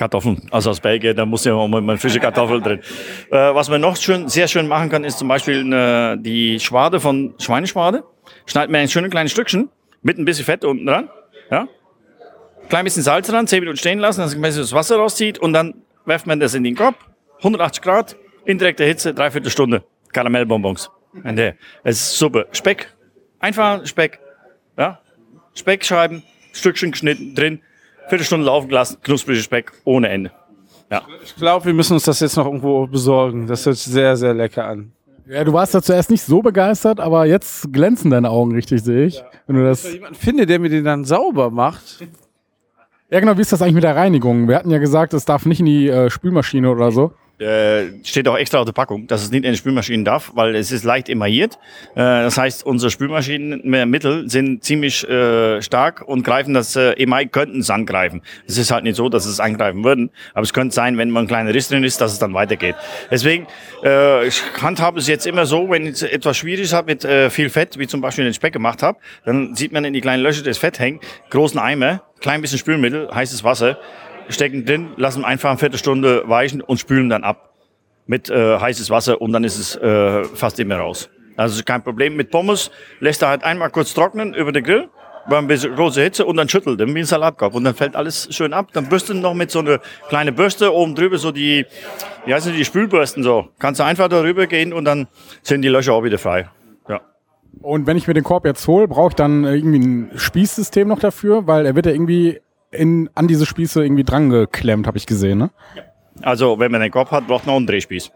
Kartoffeln, 0.02 0.42
also 0.50 0.72
aus 0.72 0.80
Belgien, 0.80 1.16
da 1.16 1.26
muss 1.26 1.46
ja 1.46 1.54
auch 1.54 1.68
mal 1.68 1.98
frische 1.98 2.20
Kartoffeln 2.20 2.64
drin. 2.64 2.80
Äh, 3.30 3.54
was 3.54 3.70
man 3.70 3.82
noch 3.82 3.96
schön, 3.98 4.28
sehr 4.30 4.48
schön 4.48 4.68
machen 4.68 4.90
kann, 4.90 5.04
ist 5.04 5.20
zum 5.20 5.28
Beispiel 5.28 5.72
äh, 5.72 6.18
die 6.18 6.60
Schwade 6.60 7.00
von 7.00 7.36
Schweineschwade. 7.38 8.04
Schneidet 8.48 8.72
man 8.72 8.82
ein 8.82 8.90
schönes 8.90 9.12
kleines 9.12 9.32
Stückchen 9.32 9.70
mit 10.02 10.18
ein 10.18 10.26
bisschen 10.26 10.46
Fett 10.46 10.66
unten 10.66 10.88
dran, 10.88 11.10
ja. 11.52 11.68
Klein 12.70 12.86
bisschen 12.86 13.04
Salz 13.04 13.28
dran, 13.28 13.46
10 13.46 13.60
Minuten 13.60 13.78
stehen 13.78 14.00
lassen, 14.00 14.22
dass 14.22 14.36
man 14.36 14.56
das 14.56 14.74
Wasser 14.74 14.96
rauszieht 14.96 15.38
und 15.38 15.54
dann 15.54 15.76
werft 16.06 16.26
man 16.26 16.40
das 16.40 16.54
in 16.54 16.64
den 16.64 16.76
Kopf, 16.76 16.96
180 17.42 17.82
Grad, 17.82 18.16
indirekte 18.46 18.84
Hitze, 18.84 19.14
dreiviertel 19.14 19.50
Stunde, 19.50 19.84
Karamellbonbons. 20.14 20.92
Und 21.24 21.36
der, 21.36 21.56
es 21.84 21.98
ist 21.98 22.18
super. 22.18 22.46
Speck, 22.52 22.94
einfach 23.40 23.86
Speck, 23.86 24.20
ja. 24.78 25.00
Speckscheiben, 25.54 26.24
Stückchen 26.54 26.92
geschnitten 26.92 27.36
drin, 27.36 27.62
Viertelstunde 28.08 28.46
laufen 28.46 28.70
gelassen, 28.70 28.98
knusprige 29.02 29.42
Speck 29.42 29.72
ohne 29.84 30.10
Ende. 30.10 30.32
Ja. 30.90 31.02
Ich 31.24 31.36
glaube, 31.36 31.66
wir 31.66 31.74
müssen 31.74 31.94
uns 31.94 32.04
das 32.04 32.20
jetzt 32.20 32.36
noch 32.36 32.46
irgendwo 32.46 32.86
besorgen. 32.86 33.48
Das 33.48 33.66
hört 33.66 33.78
sich 33.78 33.92
sehr, 33.92 34.16
sehr 34.18 34.34
lecker 34.34 34.66
an. 34.66 34.92
Ja, 35.26 35.44
du 35.44 35.54
warst 35.54 35.74
da 35.74 35.82
zuerst 35.82 36.12
nicht 36.12 36.24
so 36.24 36.42
begeistert, 36.42 37.00
aber 37.00 37.26
jetzt 37.26 37.72
glänzen 37.72 38.12
deine 38.12 38.30
Augen 38.30 38.54
richtig, 38.54 38.84
sehe 38.84 39.06
ich. 39.06 39.24
Wenn 39.48 39.56
du 39.56 39.64
das 39.64 39.86
Wenn 39.86 39.94
jemand 39.94 40.18
finde, 40.18 40.46
der 40.46 40.60
mir 40.60 40.70
den 40.70 40.84
dann 40.84 41.06
sauber 41.06 41.50
macht. 41.50 42.06
ja, 43.10 43.20
genau, 43.22 43.38
wie 43.38 43.42
ist 43.42 43.54
das 43.54 43.62
eigentlich 43.62 43.76
mit 43.76 43.84
der 43.86 43.96
Reinigung? 43.96 44.50
Wir 44.50 44.58
hatten 44.58 44.72
ja 44.72 44.80
gesagt, 44.80 45.14
es 45.14 45.24
darf 45.24 45.46
nicht 45.46 45.62
in 45.62 45.68
die 45.68 45.88
äh, 45.88 46.10
Spülmaschine 46.10 46.70
oder 46.70 46.92
so. 46.92 47.14
Äh, 47.42 48.04
steht 48.04 48.28
auch 48.28 48.38
extra 48.38 48.60
auf 48.60 48.66
der 48.66 48.72
Packung, 48.72 49.08
dass 49.08 49.24
es 49.24 49.32
nicht 49.32 49.46
in 49.46 49.52
die 49.52 49.58
Spülmaschinen 49.58 50.06
darf, 50.06 50.32
weil 50.36 50.56
es 50.56 50.72
ist 50.72 50.84
leicht 50.84 51.10
emailliert. 51.10 51.58
Äh, 51.96 51.96
das 51.96 52.38
heißt, 52.38 52.64
unsere 52.64 52.92
Spülmaschinenmittel 52.92 54.30
sind 54.30 54.64
ziemlich 54.64 55.08
äh, 55.10 55.60
stark 55.64 56.04
und 56.08 56.24
greifen 56.24 56.54
das 56.54 56.76
äh, 56.76 56.92
Email, 57.02 57.28
könnten 57.28 57.62
es 57.62 57.72
angreifen. 57.72 58.22
Es 58.46 58.60
ist 58.60 58.70
halt 58.70 58.84
nicht 58.84 58.96
so, 58.96 59.10
dass 59.10 59.26
es 59.26 59.40
angreifen 59.40 59.84
würden, 59.84 60.12
aber 60.36 60.44
es 60.44 60.54
könnte 60.54 60.76
sein, 60.76 61.00
wenn 61.00 61.10
man 61.10 61.26
ein 61.26 61.28
kleiner 61.28 61.52
Riss 61.52 61.70
drin 61.70 61.84
ist, 61.84 62.00
dass 62.00 62.14
es 62.14 62.20
dann 62.20 62.36
weitergeht. 62.36 62.76
Deswegen, 63.10 63.48
äh, 63.84 64.28
ich 64.28 64.44
handhabe 64.62 65.00
es 65.00 65.08
jetzt 65.08 65.26
immer 65.26 65.48
so, 65.48 65.68
wenn 65.72 65.88
ich 65.88 66.04
etwas 66.04 66.38
Schwieriges 66.38 66.74
habe 66.74 66.92
mit 66.92 67.04
äh, 67.06 67.32
viel 67.32 67.50
Fett, 67.50 67.80
wie 67.80 67.88
zum 67.88 68.02
Beispiel 68.02 68.24
den 68.24 68.36
Speck 68.36 68.54
gemacht 68.54 68.84
habe, 68.84 69.00
dann 69.26 69.56
sieht 69.56 69.72
man 69.72 69.84
in 69.84 69.94
die 69.94 70.02
kleinen 70.02 70.22
Löcher 70.22 70.44
das 70.44 70.60
Fett 70.60 70.78
hängen, 70.78 71.00
großen 71.32 71.60
Eimer, 71.60 72.04
klein 72.20 72.42
bisschen 72.42 72.60
Spülmittel, 72.60 73.10
heißes 73.12 73.44
Wasser, 73.44 73.80
stecken 74.32 74.66
drin, 74.66 74.90
lassen 74.98 75.26
einfach 75.26 75.50
eine 75.50 75.60
Viertelstunde 75.60 76.24
weichen 76.28 76.62
und 76.62 76.80
spülen 76.80 77.10
dann 77.10 77.24
ab 77.24 77.54
mit 78.08 78.30
äh, 78.30 78.60
heißes 78.60 78.90
Wasser 78.90 79.22
und 79.22 79.32
dann 79.32 79.44
ist 79.44 79.58
es 79.58 79.76
äh, 79.76 80.24
fast 80.26 80.60
immer 80.60 80.78
raus. 80.78 81.10
Also 81.38 81.64
kein 81.64 81.84
Problem 81.84 82.16
mit 82.16 82.30
Pommes, 82.30 82.72
lässt 83.00 83.22
er 83.22 83.30
halt 83.30 83.44
einmal 83.44 83.70
kurz 83.70 83.94
trocknen 83.94 84.34
über 84.34 84.52
den 84.52 84.64
Grill, 84.64 84.90
bei 85.30 85.38
ein 85.38 85.48
bisschen 85.48 85.76
große 85.76 86.02
Hitze 86.02 86.26
und 86.26 86.38
dann 86.38 86.50
schüttelt 86.50 86.80
er 86.80 86.88
wie 86.88 87.00
ein 87.00 87.06
Salatkorb 87.06 87.54
und 87.54 87.64
dann 87.64 87.76
fällt 87.76 87.96
alles 87.96 88.28
schön 88.32 88.54
ab. 88.54 88.70
Dann 88.74 88.90
bürstet 88.90 89.18
noch 89.18 89.34
mit 89.34 89.52
so 89.52 89.60
einer 89.60 89.80
kleinen 90.10 90.36
Bürste 90.36 90.74
oben 90.74 90.96
drüber 90.96 91.18
so 91.18 91.32
die, 91.32 91.66
wie 92.26 92.34
heißen 92.34 92.54
die 92.54 92.66
Spülbürsten 92.66 93.24
so. 93.24 93.48
Kannst 93.60 93.80
du 93.80 93.84
einfach 93.84 94.08
darüber 94.08 94.48
gehen 94.48 94.74
und 94.74 94.86
dann 94.86 95.08
sind 95.42 95.62
die 95.62 95.70
Löcher 95.70 95.94
auch 95.94 96.04
wieder 96.04 96.18
frei. 96.18 96.50
Ja. 96.90 97.02
Und 97.62 97.88
wenn 97.88 97.98
ich 97.98 98.08
mir 98.08 98.14
den 98.14 98.24
Korb 98.24 98.46
jetzt 98.46 98.68
hole, 98.68 98.88
brauche 98.88 99.10
ich 99.10 99.16
dann 99.16 99.44
irgendwie 99.44 99.80
ein 99.80 100.12
Spießsystem 100.16 100.88
noch 100.88 101.00
dafür, 101.00 101.48
weil 101.48 101.66
er 101.66 101.76
wird 101.76 101.86
ja 101.86 101.92
irgendwie 101.92 102.40
in, 102.72 103.10
an 103.16 103.28
diese 103.28 103.46
Spieße 103.46 103.84
irgendwie 103.84 104.04
dran 104.04 104.30
geklemmt, 104.30 104.88
habe 104.88 104.98
ich 104.98 105.06
gesehen, 105.06 105.38
ne? 105.38 105.52
Also 106.22 106.60
wenn 106.60 106.72
man 106.72 106.82
den 106.82 106.92
Korb 106.92 107.12
hat, 107.12 107.28
braucht 107.28 107.46
man 107.46 107.54
auch 107.54 107.58
einen 107.58 107.68
Drehspieß. 107.68 108.12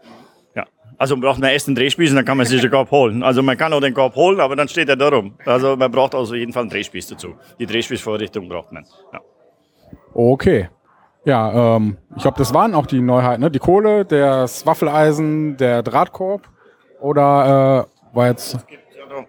Ja. 0.54 0.64
Also 0.98 1.16
man 1.16 1.22
braucht 1.22 1.42
einen 1.42 1.52
ersten 1.52 1.74
Drehspieß 1.74 2.10
und 2.10 2.16
dann 2.16 2.24
kann 2.24 2.36
man 2.36 2.46
sich 2.46 2.60
den 2.60 2.70
Korb 2.70 2.90
holen. 2.90 3.22
Also 3.22 3.42
man 3.42 3.56
kann 3.56 3.72
auch 3.72 3.80
den 3.80 3.94
Korb 3.94 4.14
holen, 4.14 4.40
aber 4.40 4.56
dann 4.56 4.68
steht 4.68 4.88
er 4.88 4.96
da 4.96 5.08
rum. 5.08 5.34
Also 5.44 5.76
man 5.76 5.90
braucht 5.90 6.14
also 6.14 6.34
jeden 6.34 6.52
Fall 6.52 6.62
einen 6.62 6.70
Drehspieß 6.70 7.08
dazu. 7.08 7.34
Die 7.58 7.66
Drehspießvorrichtung 7.66 8.48
braucht 8.48 8.72
man. 8.72 8.84
Ja. 9.12 9.20
Okay. 10.14 10.68
Ja, 11.24 11.76
ähm, 11.76 11.96
ich 12.14 12.22
glaube, 12.22 12.38
das 12.38 12.54
waren 12.54 12.74
auch 12.74 12.86
die 12.86 13.00
Neuheiten, 13.00 13.42
ne? 13.42 13.50
Die 13.50 13.58
Kohle, 13.58 14.04
das 14.04 14.64
Waffeleisen, 14.64 15.56
der 15.56 15.82
Drahtkorb 15.82 16.48
oder 17.00 17.88
äh, 18.12 18.16
war 18.16 18.28
jetzt. 18.28 18.58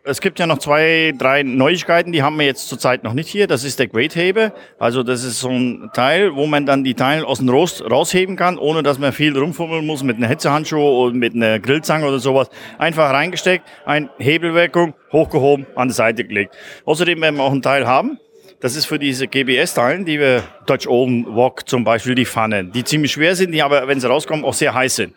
Es 0.03 0.21
gibt 0.21 0.39
ja 0.39 0.47
noch 0.47 0.59
zwei, 0.59 1.13
drei 1.17 1.43
Neuigkeiten, 1.43 2.11
die 2.11 2.23
haben 2.23 2.37
wir 2.37 2.45
jetzt 2.45 2.67
zurzeit 2.67 3.03
noch 3.03 3.13
nicht 3.13 3.29
hier. 3.29 3.47
Das 3.47 3.63
ist 3.63 3.79
der 3.79 3.87
Great 3.87 4.15
Heber. 4.15 4.53
Also 4.79 5.03
das 5.03 5.23
ist 5.23 5.39
so 5.39 5.49
ein 5.49 5.89
Teil, 5.93 6.35
wo 6.35 6.45
man 6.45 6.65
dann 6.65 6.83
die 6.83 6.93
Teile 6.93 7.25
aus 7.25 7.39
dem 7.39 7.49
Rost 7.49 7.83
rausheben 7.89 8.35
kann, 8.35 8.57
ohne 8.57 8.83
dass 8.83 8.99
man 8.99 9.13
viel 9.13 9.37
rumfummeln 9.37 9.85
muss 9.85 10.03
mit 10.03 10.17
einer 10.17 10.27
Hitzehandschuhe 10.27 10.91
oder 10.91 11.15
mit 11.15 11.35
einer 11.35 11.59
Grillzange 11.59 12.07
oder 12.07 12.19
sowas. 12.19 12.49
Einfach 12.77 13.11
reingesteckt, 13.11 13.65
ein 13.85 14.09
Hebelwirkung, 14.17 14.93
hochgehoben, 15.11 15.65
an 15.75 15.87
die 15.89 15.93
Seite 15.93 16.23
gelegt. 16.23 16.55
Außerdem 16.85 17.21
werden 17.21 17.37
wir 17.37 17.43
auch 17.43 17.53
ein 17.53 17.61
Teil 17.61 17.87
haben. 17.87 18.19
Das 18.59 18.75
ist 18.75 18.85
für 18.85 18.97
diese 18.97 19.27
GBS-Teilen, 19.27 20.03
die 20.03 20.19
wir 20.19 20.41
Dutch 20.65 20.87
Oven 20.87 21.27
Wok 21.27 21.69
zum 21.69 21.83
Beispiel, 21.83 22.15
die 22.15 22.25
Pfannen, 22.25 22.71
die 22.71 22.83
ziemlich 22.83 23.11
schwer 23.11 23.35
sind, 23.35 23.51
die 23.51 23.61
aber, 23.61 23.87
wenn 23.87 23.99
sie 23.99 24.09
rauskommen, 24.09 24.43
auch 24.43 24.55
sehr 24.55 24.73
heiß 24.73 24.95
sind. 24.95 25.13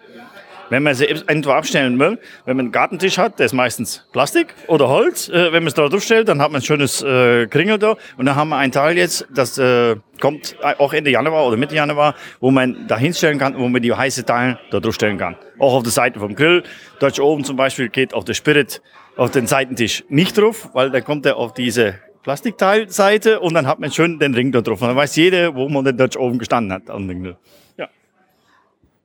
Wenn 0.70 0.84
man 0.84 0.94
sie 0.94 1.04
irgendwo 1.04 1.50
abstellen 1.50 1.98
will, 1.98 2.18
wenn 2.44 2.56
man 2.56 2.66
einen 2.66 2.72
Gartentisch 2.72 3.18
hat, 3.18 3.40
der 3.40 3.46
ist 3.46 3.52
meistens 3.52 4.06
Plastik 4.12 4.54
oder 4.68 4.88
Holz. 4.88 5.28
Äh, 5.28 5.52
wenn 5.52 5.64
man 5.64 5.66
es 5.66 5.74
da 5.74 5.88
drauf 5.88 6.02
stellt, 6.02 6.28
dann 6.28 6.40
hat 6.40 6.52
man 6.52 6.60
ein 6.60 6.64
schönes 6.64 7.02
äh, 7.02 7.48
Kringel 7.48 7.78
da. 7.78 7.96
Und 8.16 8.26
dann 8.26 8.36
haben 8.36 8.50
wir 8.50 8.56
ein 8.56 8.70
Teil 8.70 8.96
jetzt, 8.96 9.26
das 9.34 9.58
äh, 9.58 9.96
kommt 10.20 10.56
auch 10.78 10.92
Ende 10.92 11.10
Januar 11.10 11.46
oder 11.46 11.56
Mitte 11.56 11.74
Januar, 11.74 12.14
wo 12.38 12.52
man 12.52 12.86
da 12.86 12.96
hinstellen 12.96 13.38
kann, 13.38 13.58
wo 13.58 13.68
man 13.68 13.82
die 13.82 13.92
heiße 13.92 14.24
Teile 14.24 14.60
da 14.70 14.78
drauf 14.78 14.94
stellen 14.94 15.18
kann. 15.18 15.36
Auch 15.58 15.74
auf 15.74 15.82
der 15.82 15.92
Seite 15.92 16.20
vom 16.20 16.36
Grill. 16.36 16.62
Dutch 17.00 17.18
Oven 17.18 17.44
zum 17.44 17.56
Beispiel 17.56 17.88
geht 17.88 18.14
auf 18.14 18.24
der 18.24 18.34
Spirit 18.34 18.80
auf 19.16 19.32
den 19.32 19.48
Seitentisch 19.48 20.04
nicht 20.08 20.38
drauf, 20.38 20.70
weil 20.72 20.90
da 20.90 21.00
kommt 21.00 21.26
er 21.26 21.36
auf 21.36 21.52
diese 21.52 21.96
Plastikteilseite 22.22 23.40
und 23.40 23.54
dann 23.54 23.66
hat 23.66 23.80
man 23.80 23.90
schön 23.90 24.18
den 24.18 24.34
Ring 24.34 24.52
da 24.52 24.60
drauf. 24.60 24.80
Und 24.82 24.88
dann 24.88 24.96
weiß 24.96 25.16
jeder, 25.16 25.54
wo 25.54 25.68
man 25.68 25.84
den 25.84 25.96
Dutch 25.96 26.16
Oven 26.16 26.38
gestanden 26.38 26.72
hat 26.72 26.88
dem 26.88 27.22
Grill. 27.22 27.36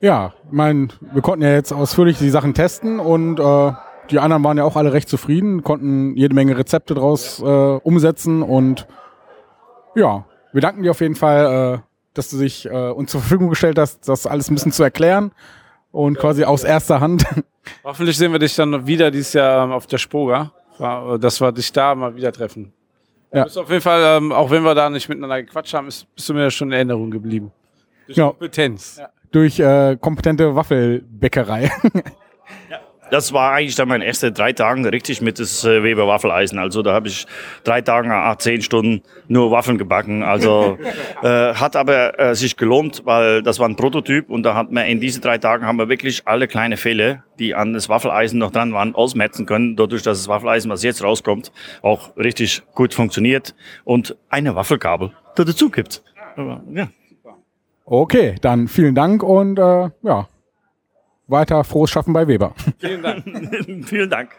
Ja. 0.01 0.07
Ja, 0.07 0.33
ich 0.45 0.51
mein, 0.51 0.91
wir 1.13 1.21
konnten 1.21 1.43
ja 1.43 1.51
jetzt 1.51 1.71
ausführlich 1.71 2.17
die 2.17 2.29
Sachen 2.29 2.53
testen 2.53 2.99
und 2.99 3.39
äh, 3.39 3.71
die 4.11 4.19
anderen 4.19 4.43
waren 4.43 4.57
ja 4.57 4.63
auch 4.63 4.75
alle 4.75 4.93
recht 4.93 5.09
zufrieden, 5.09 5.63
konnten 5.63 6.15
jede 6.15 6.35
Menge 6.35 6.57
Rezepte 6.57 6.93
draus 6.93 7.39
äh, 7.41 7.45
umsetzen 7.45 8.43
und 8.43 8.87
ja, 9.95 10.25
wir 10.51 10.61
danken 10.61 10.83
dir 10.83 10.91
auf 10.91 11.01
jeden 11.01 11.15
Fall, 11.15 11.75
äh, 11.75 11.87
dass 12.13 12.29
du 12.29 12.37
dich 12.37 12.65
äh, 12.65 12.89
uns 12.89 13.11
zur 13.11 13.21
Verfügung 13.21 13.49
gestellt 13.49 13.79
hast, 13.79 14.07
das 14.07 14.27
alles 14.27 14.49
ein 14.49 14.55
bisschen 14.55 14.71
zu 14.73 14.83
erklären 14.83 15.31
und 15.91 16.19
quasi 16.19 16.43
aus 16.43 16.63
erster 16.63 16.99
Hand. 16.99 17.25
Hoffentlich 17.83 18.17
sehen 18.17 18.31
wir 18.31 18.39
dich 18.39 18.55
dann 18.55 18.85
wieder 18.85 19.09
dieses 19.09 19.33
Jahr 19.33 19.63
ähm, 19.63 19.71
auf 19.71 19.87
der 19.87 19.97
Spoga, 19.97 20.51
dass 20.77 21.41
wir 21.41 21.51
dich 21.51 21.71
da 21.71 21.95
mal 21.95 22.15
wieder 22.15 22.31
treffen. 22.31 22.73
Ja. 23.31 23.39
Du 23.39 23.45
bist 23.45 23.57
auf 23.57 23.69
jeden 23.69 23.81
Fall, 23.81 24.17
ähm, 24.17 24.31
auch 24.31 24.51
wenn 24.51 24.63
wir 24.63 24.75
da 24.75 24.89
nicht 24.89 25.09
miteinander 25.09 25.41
gequatscht 25.41 25.73
haben, 25.73 25.87
ist, 25.87 26.05
bist 26.15 26.29
du 26.29 26.33
mir 26.33 26.51
schon 26.51 26.67
in 26.69 26.73
Erinnerung 26.73 27.09
geblieben. 27.11 27.51
Durch 28.05 28.17
Ja. 28.17 28.27
Kompetenz. 28.27 29.01
Durch 29.35 29.59
äh, 29.59 29.97
kompetente 29.99 30.55
Waffelbäckerei. 30.55 31.69
Das 33.11 33.33
war 33.33 33.51
eigentlich 33.51 33.75
dann 33.75 33.87
mein 33.87 34.01
erste 34.01 34.31
drei 34.31 34.51
Tagen 34.51 34.83
richtig 34.83 35.21
mit 35.21 35.39
das 35.39 35.63
äh, 35.63 35.83
Weber 35.83 36.07
Waffeleisen. 36.07 36.57
Also 36.57 36.81
da 36.81 36.93
habe 36.93 37.07
ich 37.07 37.27
drei 37.63 37.81
Tage, 37.81 38.11
acht, 38.11 38.41
zehn 38.41 38.63
Stunden 38.63 39.03
nur 39.27 39.51
Waffeln 39.51 39.77
gebacken. 39.77 40.23
Also 40.23 40.79
äh, 41.21 41.53
hat 41.53 41.75
aber 41.75 42.19
äh, 42.19 42.33
sich 42.33 42.57
gelohnt, 42.57 43.03
weil 43.05 43.43
das 43.43 43.59
war 43.59 43.69
ein 43.69 43.75
Prototyp 43.75 44.27
und 44.31 44.41
da 44.41 44.55
hat 44.55 44.71
man 44.71 44.87
in 44.87 44.99
diesen 44.99 45.21
drei 45.21 45.37
Tagen 45.37 45.67
haben 45.67 45.77
wir 45.77 45.87
wirklich 45.87 46.23
alle 46.25 46.47
kleine 46.47 46.77
Fehler, 46.77 47.23
die 47.37 47.53
an 47.53 47.73
das 47.73 47.89
Waffeleisen 47.89 48.39
noch 48.39 48.49
dran 48.49 48.73
waren, 48.73 48.95
ausmerzen 48.95 49.45
können. 49.45 49.75
Dadurch, 49.75 50.01
dass 50.01 50.17
das 50.17 50.27
Waffeleisen, 50.27 50.71
was 50.71 50.81
jetzt 50.81 51.03
rauskommt, 51.03 51.51
auch 51.83 52.17
richtig 52.17 52.63
gut 52.73 52.95
funktioniert 52.95 53.53
und 53.83 54.17
eine 54.29 54.55
Waffelkabel 54.55 55.11
da 55.35 55.43
dazu 55.43 55.69
gibt. 55.69 56.01
Aber, 56.35 56.63
ja. 56.73 56.87
Okay, 57.87 58.35
dann 58.41 58.67
vielen 58.67 58.95
Dank 58.95 59.21
und 59.21 59.59
äh, 59.59 59.89
ja, 60.01 60.27
weiter 61.27 61.63
frohes 61.63 61.91
Schaffen 61.91 62.13
bei 62.13 62.27
Weber. 62.27 62.55
Vielen 62.79 63.03
Dank. 63.03 63.23
Vielen 63.87 64.09
Dank. 64.09 64.31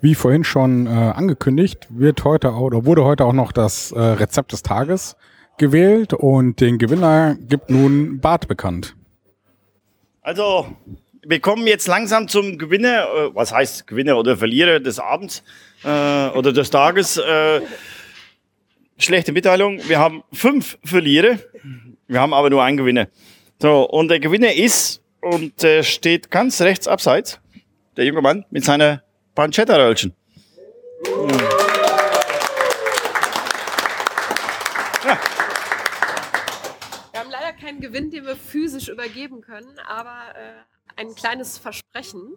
Wie 0.00 0.16
vorhin 0.16 0.42
schon 0.42 0.86
äh, 0.86 0.90
angekündigt, 0.90 1.86
wird 1.90 2.24
heute 2.24 2.50
auch, 2.50 2.60
oder 2.60 2.84
wurde 2.86 3.04
heute 3.04 3.24
auch 3.24 3.32
noch 3.32 3.52
das 3.52 3.92
äh, 3.92 4.00
Rezept 4.00 4.52
des 4.52 4.62
Tages 4.64 5.16
gewählt 5.58 6.12
und 6.12 6.60
den 6.60 6.78
Gewinner 6.78 7.36
gibt 7.40 7.70
nun 7.70 8.18
Bart 8.20 8.48
bekannt. 8.48 8.96
Also, 10.22 10.66
wir 11.22 11.38
kommen 11.38 11.68
jetzt 11.68 11.86
langsam 11.86 12.26
zum 12.26 12.58
Gewinner, 12.58 13.04
äh, 13.04 13.34
was 13.34 13.52
heißt 13.52 13.86
Gewinner 13.86 14.18
oder 14.18 14.36
Verlierer 14.36 14.80
des 14.80 14.98
Abends 14.98 15.44
äh, 15.84 16.30
oder 16.30 16.52
des 16.52 16.70
Tages. 16.70 17.20
Äh, 18.98 19.02
schlechte 19.02 19.32
Mitteilung, 19.32 19.80
wir 19.88 19.98
haben 19.98 20.22
fünf 20.32 20.78
Verlierer, 20.84 21.38
wir 22.06 22.20
haben 22.20 22.34
aber 22.34 22.50
nur 22.50 22.62
einen 22.62 22.76
Gewinner. 22.76 23.08
So, 23.60 23.88
und 23.88 24.08
der 24.08 24.20
Gewinner 24.20 24.52
ist, 24.52 25.02
und 25.20 25.62
der 25.62 25.82
steht 25.82 26.30
ganz 26.30 26.60
rechts 26.60 26.86
abseits, 26.86 27.40
der 27.96 28.04
junge 28.04 28.22
Mann 28.22 28.44
mit 28.50 28.64
seiner 28.64 29.02
Pancetta-Röllchen. 29.34 30.14
Wir 37.12 37.20
haben 37.20 37.30
leider 37.30 37.52
keinen 37.60 37.80
Gewinn, 37.80 38.10
den 38.10 38.26
wir 38.26 38.36
physisch 38.36 38.88
übergeben 38.88 39.40
können, 39.40 39.78
aber 39.86 40.34
äh, 40.34 41.00
ein 41.00 41.14
kleines 41.14 41.58
Versprechen. 41.58 42.36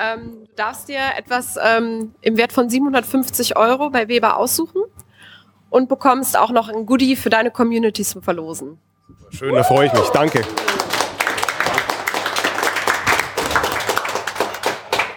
Ähm, 0.00 0.46
du 0.46 0.54
darfst 0.56 0.88
dir 0.88 1.00
etwas 1.16 1.56
ähm, 1.62 2.14
im 2.20 2.36
Wert 2.36 2.52
von 2.52 2.68
750 2.68 3.56
Euro 3.56 3.90
bei 3.90 4.08
Weber 4.08 4.36
aussuchen 4.36 4.82
und 5.76 5.88
bekommst 5.90 6.38
auch 6.38 6.50
noch 6.50 6.70
ein 6.70 6.86
Goodie 6.86 7.16
für 7.16 7.28
deine 7.28 7.50
Community 7.50 8.02
zum 8.02 8.22
Verlosen. 8.22 8.78
Schön, 9.28 9.54
da 9.54 9.62
freue 9.62 9.88
ich 9.88 9.92
mich. 9.92 10.08
Danke. 10.08 10.40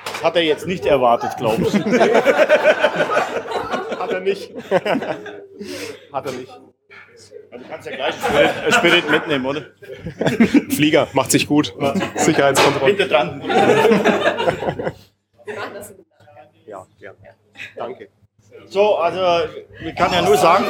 Das 0.03 0.21
hat 0.21 0.35
er 0.35 0.43
jetzt 0.43 0.67
nicht 0.67 0.85
erwartet, 0.85 1.37
glaube 1.37 1.63
ich. 1.63 1.73
Hat 3.99 4.11
er 4.11 4.19
nicht. 4.19 4.53
Hat 6.11 6.25
er 6.25 6.31
nicht. 6.33 6.51
Du 7.51 7.59
kannst 7.69 7.87
ja 7.87 7.95
gleich 7.95 8.15
Spirit, 8.15 8.73
Spirit 8.73 9.09
mitnehmen, 9.09 9.45
oder? 9.45 9.61
Flieger, 10.71 11.07
macht 11.13 11.31
sich 11.31 11.47
gut. 11.47 11.73
Sicherheitskontrolle. 12.17 12.95
Hinter 12.95 13.07
dran. 13.07 13.41
Ja, 16.67 16.85
ja. 16.99 17.11
Danke. 17.75 18.09
So, 18.69 18.95
also 18.95 19.49
ich 19.83 19.95
kann 19.95 20.13
ja 20.13 20.21
nur 20.21 20.37
sagen, 20.37 20.65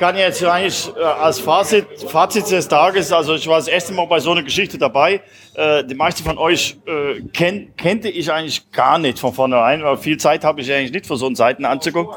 kann 0.00 0.16
jetzt 0.16 0.42
eigentlich 0.42 0.90
äh, 0.96 1.02
als 1.02 1.38
Fazit, 1.38 1.86
Fazit 2.08 2.50
des 2.50 2.66
Tages, 2.66 3.12
also 3.12 3.34
ich 3.34 3.46
war 3.46 3.58
das 3.58 3.68
erste 3.68 3.92
Mal 3.92 4.06
bei 4.06 4.18
so 4.18 4.32
einer 4.32 4.42
Geschichte 4.42 4.78
dabei. 4.78 5.20
Äh, 5.54 5.84
die 5.84 5.94
meisten 5.94 6.24
von 6.24 6.38
euch 6.38 6.78
äh, 6.86 7.20
kenn, 7.34 7.74
kannte 7.76 8.08
ich 8.08 8.32
eigentlich 8.32 8.72
gar 8.72 8.98
nicht 8.98 9.18
von 9.18 9.34
vornherein, 9.34 9.82
weil 9.82 9.98
viel 9.98 10.16
Zeit 10.16 10.42
habe 10.42 10.62
ich 10.62 10.72
eigentlich 10.72 10.92
nicht 10.92 11.06
für 11.06 11.16
so 11.16 11.26
einen 11.26 11.36
Seiten 11.36 11.66
anzugucken. 11.66 12.16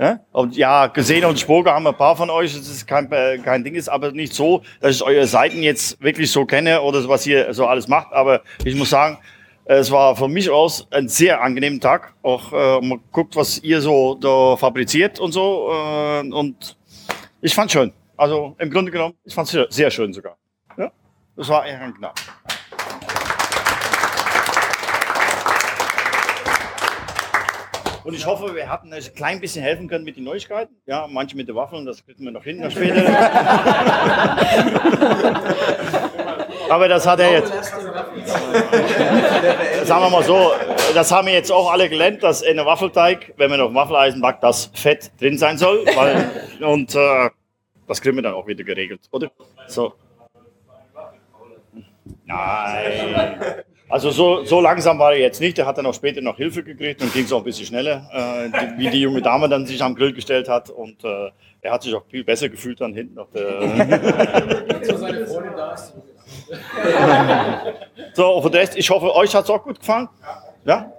Ja? 0.00 0.18
Und 0.32 0.56
ja, 0.56 0.88
gesehen 0.88 1.24
und 1.24 1.38
Spoga 1.38 1.72
haben 1.72 1.86
ein 1.86 1.94
paar 1.94 2.16
von 2.16 2.30
euch, 2.30 2.52
das 2.52 2.68
ist 2.68 2.88
kein, 2.88 3.12
äh, 3.12 3.38
kein 3.38 3.62
Ding, 3.62 3.76
ist 3.76 3.88
aber 3.88 4.10
nicht 4.10 4.34
so, 4.34 4.62
dass 4.80 4.96
ich 4.96 5.02
eure 5.04 5.26
Seiten 5.28 5.62
jetzt 5.62 6.02
wirklich 6.02 6.32
so 6.32 6.46
kenne 6.46 6.82
oder 6.82 7.08
was 7.08 7.24
ihr 7.28 7.54
so 7.54 7.66
alles 7.66 7.86
macht. 7.86 8.12
Aber 8.12 8.40
ich 8.64 8.74
muss 8.74 8.90
sagen, 8.90 9.18
es 9.64 9.90
war 9.90 10.16
von 10.16 10.32
mich 10.32 10.50
aus 10.50 10.86
ein 10.90 11.08
sehr 11.08 11.42
angenehmer 11.42 11.80
Tag. 11.80 12.14
Auch 12.22 12.52
äh, 12.52 12.80
man 12.80 13.00
guckt, 13.12 13.36
was 13.36 13.58
ihr 13.58 13.80
so 13.80 14.14
da 14.14 14.56
fabriziert 14.56 15.20
und 15.20 15.32
so. 15.32 15.70
Äh, 15.70 16.32
und 16.32 16.76
ich 17.40 17.54
fand's 17.54 17.72
schön. 17.72 17.92
Also 18.16 18.54
im 18.58 18.70
Grunde 18.70 18.90
genommen, 18.90 19.14
ich 19.24 19.34
fand's 19.34 19.52
sehr, 19.52 19.66
sehr 19.70 19.90
schön 19.90 20.12
sogar. 20.12 20.36
Ja? 20.76 20.90
Das 21.36 21.48
war 21.48 21.66
eher 21.66 21.80
ein 21.80 21.94
Knapp. 21.94 22.18
Und 28.02 28.14
ich 28.14 28.24
hoffe, 28.26 28.54
wir 28.54 28.68
hatten 28.68 28.92
euch 28.92 29.10
ein 29.10 29.14
klein 29.14 29.40
bisschen 29.40 29.62
helfen 29.62 29.86
können 29.86 30.04
mit 30.04 30.16
den 30.16 30.24
Neuigkeiten. 30.24 30.74
Ja, 30.86 31.06
manche 31.08 31.36
mit 31.36 31.46
den 31.48 31.54
Waffeln, 31.54 31.86
das 31.86 32.04
kriegen 32.04 32.24
wir 32.24 32.32
noch 32.32 32.42
hin 32.42 32.68
später. 32.70 33.06
Aber 36.70 36.88
das 36.88 37.06
hat 37.06 37.20
er 37.20 37.32
jetzt. 37.32 37.52
Sagen 39.84 40.02
wir 40.02 40.10
mal 40.10 40.22
so, 40.22 40.52
das 40.94 41.10
haben 41.12 41.26
wir 41.26 41.34
jetzt 41.34 41.50
auch 41.50 41.70
alle 41.70 41.88
gelernt, 41.88 42.22
dass 42.22 42.42
in 42.42 42.58
einem 42.58 42.66
Waffelteig, 42.66 43.32
wenn 43.36 43.50
man 43.50 43.60
auf 43.60 43.70
dem 43.70 43.76
Waffeleisen 43.76 44.20
backt, 44.20 44.42
das 44.42 44.70
Fett 44.74 45.10
drin 45.20 45.38
sein 45.38 45.58
soll. 45.58 45.84
Weil, 45.94 46.30
und 46.66 46.94
äh, 46.94 47.30
das 47.86 48.00
kriegen 48.00 48.16
wir 48.16 48.22
dann 48.22 48.34
auch 48.34 48.46
wieder 48.46 48.64
geregelt, 48.64 49.00
oder? 49.10 49.30
So. 49.66 49.94
Nein. 52.24 53.40
Also 53.88 54.10
so, 54.10 54.44
so 54.44 54.60
langsam 54.60 55.00
war 55.00 55.12
er 55.12 55.18
jetzt 55.18 55.40
nicht. 55.40 55.58
Er 55.58 55.66
hat 55.66 55.76
dann 55.76 55.86
auch 55.86 55.94
später 55.94 56.20
noch 56.20 56.36
Hilfe 56.36 56.62
gekriegt 56.62 57.02
und 57.02 57.12
ging 57.12 57.24
es 57.24 57.32
auch 57.32 57.38
ein 57.38 57.44
bisschen 57.44 57.66
schneller, 57.66 58.08
äh, 58.12 58.48
die, 58.48 58.78
wie 58.78 58.90
die 58.90 59.00
junge 59.00 59.20
Dame 59.20 59.48
dann 59.48 59.66
sich 59.66 59.82
am 59.82 59.96
Grill 59.96 60.12
gestellt 60.12 60.48
hat. 60.48 60.70
Und 60.70 61.02
äh, 61.02 61.30
er 61.60 61.72
hat 61.72 61.82
sich 61.82 61.92
auch 61.94 62.04
viel 62.08 62.22
besser 62.22 62.48
gefühlt 62.48 62.80
dann 62.80 62.94
hinten 62.94 63.18
auf 63.18 63.30
der. 63.32 63.60
so, 68.14 68.40
den 68.40 68.54
Rest, 68.54 68.76
ich 68.76 68.88
hoffe, 68.90 69.14
euch 69.14 69.34
hat 69.34 69.44
es 69.44 69.50
auch 69.50 69.62
gut 69.62 69.80
gefallen. 69.80 70.08
Ja? 70.64 70.92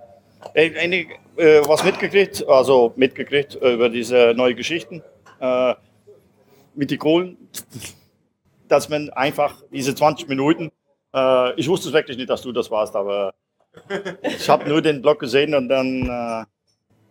Einige, 0.56 1.16
äh, 1.38 1.62
was 1.66 1.84
mitgekriegt, 1.84 2.48
also 2.48 2.94
mitgekriegt 2.96 3.56
äh, 3.62 3.74
über 3.74 3.90
diese 3.90 4.34
neuen 4.36 4.56
Geschichten 4.56 5.04
äh, 5.40 5.76
mit 6.76 6.92
den 6.92 7.00
Kohlen, 7.00 7.38
dass 8.68 8.90
man 8.90 9.10
einfach 9.12 9.62
diese 9.72 9.94
20 9.94 10.28
Minuten 10.28 10.72
Äh, 11.14 11.60
ich 11.60 11.68
wusste 11.68 11.90
es 11.90 11.94
wirklich 11.94 12.18
nicht, 12.18 12.30
dass 12.30 12.42
du 12.42 12.52
das 12.52 12.72
warst, 12.72 12.96
aber 12.96 13.34
ich 14.24 14.50
habe 14.50 14.68
nur 14.70 14.82
den 14.82 15.02
Block 15.02 15.20
gesehen 15.20 15.54
und 15.54 15.70
dann, 15.70 16.04
äh, 16.04 16.46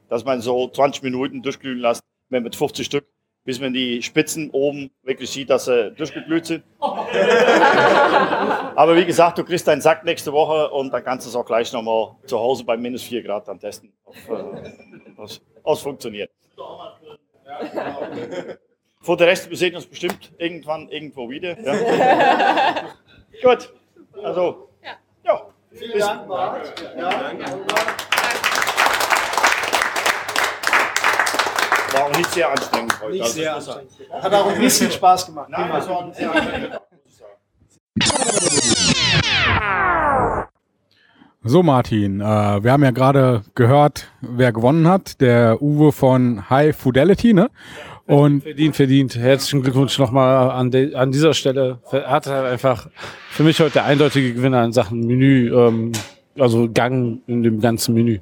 dass 0.08 0.24
man 0.24 0.40
so 0.40 0.68
20 0.68 1.02
Minuten 1.02 1.42
durchglühen 1.42 1.78
lässt, 1.78 2.02
mit 2.28 2.54
50 2.56 2.86
Stück, 2.86 3.06
bis 3.44 3.60
man 3.60 3.72
die 3.72 4.02
Spitzen 4.02 4.50
oben 4.50 4.90
wirklich 5.02 5.30
sieht, 5.30 5.48
dass 5.50 5.64
sie 5.64 5.90
durchgeglüht 5.92 6.46
sind. 6.46 6.64
aber 6.80 7.06
wie 8.96 9.04
gesagt, 9.04 9.38
du 9.38 9.44
kriegst 9.44 9.66
deinen 9.66 9.80
Sack 9.80 10.04
nächste 10.04 10.32
Woche 10.32 10.70
und 10.70 10.92
dann 10.92 11.02
kannst 11.04 11.26
du 11.26 11.30
es 11.30 11.36
auch 11.36 11.46
gleich 11.46 11.72
nochmal 11.72 12.14
zu 12.26 12.38
Hause 12.38 12.64
bei 12.64 12.76
minus 12.76 13.02
4 13.02 13.22
Grad 13.22 13.48
dann 13.48 13.58
testen, 13.58 13.92
ob 14.04 14.14
es 15.24 15.40
äh, 15.64 15.76
funktioniert. 15.76 16.30
Vor 19.02 19.16
der 19.16 19.28
Rest, 19.28 19.48
wir 19.48 19.56
sehen 19.56 19.74
uns 19.74 19.86
bestimmt 19.86 20.30
irgendwann 20.36 20.90
irgendwo 20.90 21.30
wieder. 21.30 21.58
Ja. 21.58 22.90
Gut, 23.42 23.72
also, 24.22 24.68
ja. 25.24 25.46
Vielen 25.72 25.98
Dank, 25.98 26.28
Bart. 26.28 26.74
Ja. 26.98 27.32
War 31.92 32.04
auch 32.04 32.16
nicht 32.16 32.30
sehr 32.32 32.50
anstrengend 32.50 33.00
heute. 33.00 33.12
Nicht 33.12 33.22
Also, 33.22 33.34
sehr 33.34 33.56
anstrengend. 33.56 33.90
Hat 34.12 34.32
auch 34.34 34.46
ein 34.52 34.60
bisschen 34.60 34.90
Spaß 34.90 35.26
gemacht. 35.26 35.48
Nein, 35.50 35.70
das 35.72 35.88
war 35.88 36.04
ein 36.04 36.12
sehr 36.12 36.32
anstrengend. 36.32 36.80
So, 41.42 41.62
Martin, 41.62 42.20
äh, 42.20 42.24
wir 42.62 42.70
haben 42.70 42.84
ja 42.84 42.90
gerade 42.90 43.42
gehört, 43.54 44.08
wer 44.20 44.52
gewonnen 44.52 44.86
hat. 44.86 45.20
Der 45.22 45.62
Uwe 45.62 45.90
von 45.90 46.50
High 46.50 46.76
Fidelity, 46.76 47.32
ne? 47.32 47.50
Und 48.06 48.42
Verdient, 48.42 48.76
verdient. 48.76 49.16
Herzlichen 49.16 49.62
Glückwunsch 49.62 49.98
nochmal 49.98 50.50
an, 50.50 50.70
de, 50.70 50.94
an 50.94 51.12
dieser 51.12 51.32
Stelle. 51.32 51.78
Er 51.92 52.10
hat 52.10 52.26
halt 52.26 52.44
einfach 52.44 52.88
für 53.30 53.42
mich 53.42 53.58
heute 53.60 53.74
der 53.74 53.84
eindeutige 53.84 54.34
Gewinner 54.34 54.64
in 54.64 54.72
Sachen 54.72 55.06
Menü, 55.06 55.50
ähm, 55.54 55.92
also 56.38 56.68
Gang 56.70 57.20
in 57.26 57.42
dem 57.42 57.60
ganzen 57.60 57.94
Menü. 57.94 58.18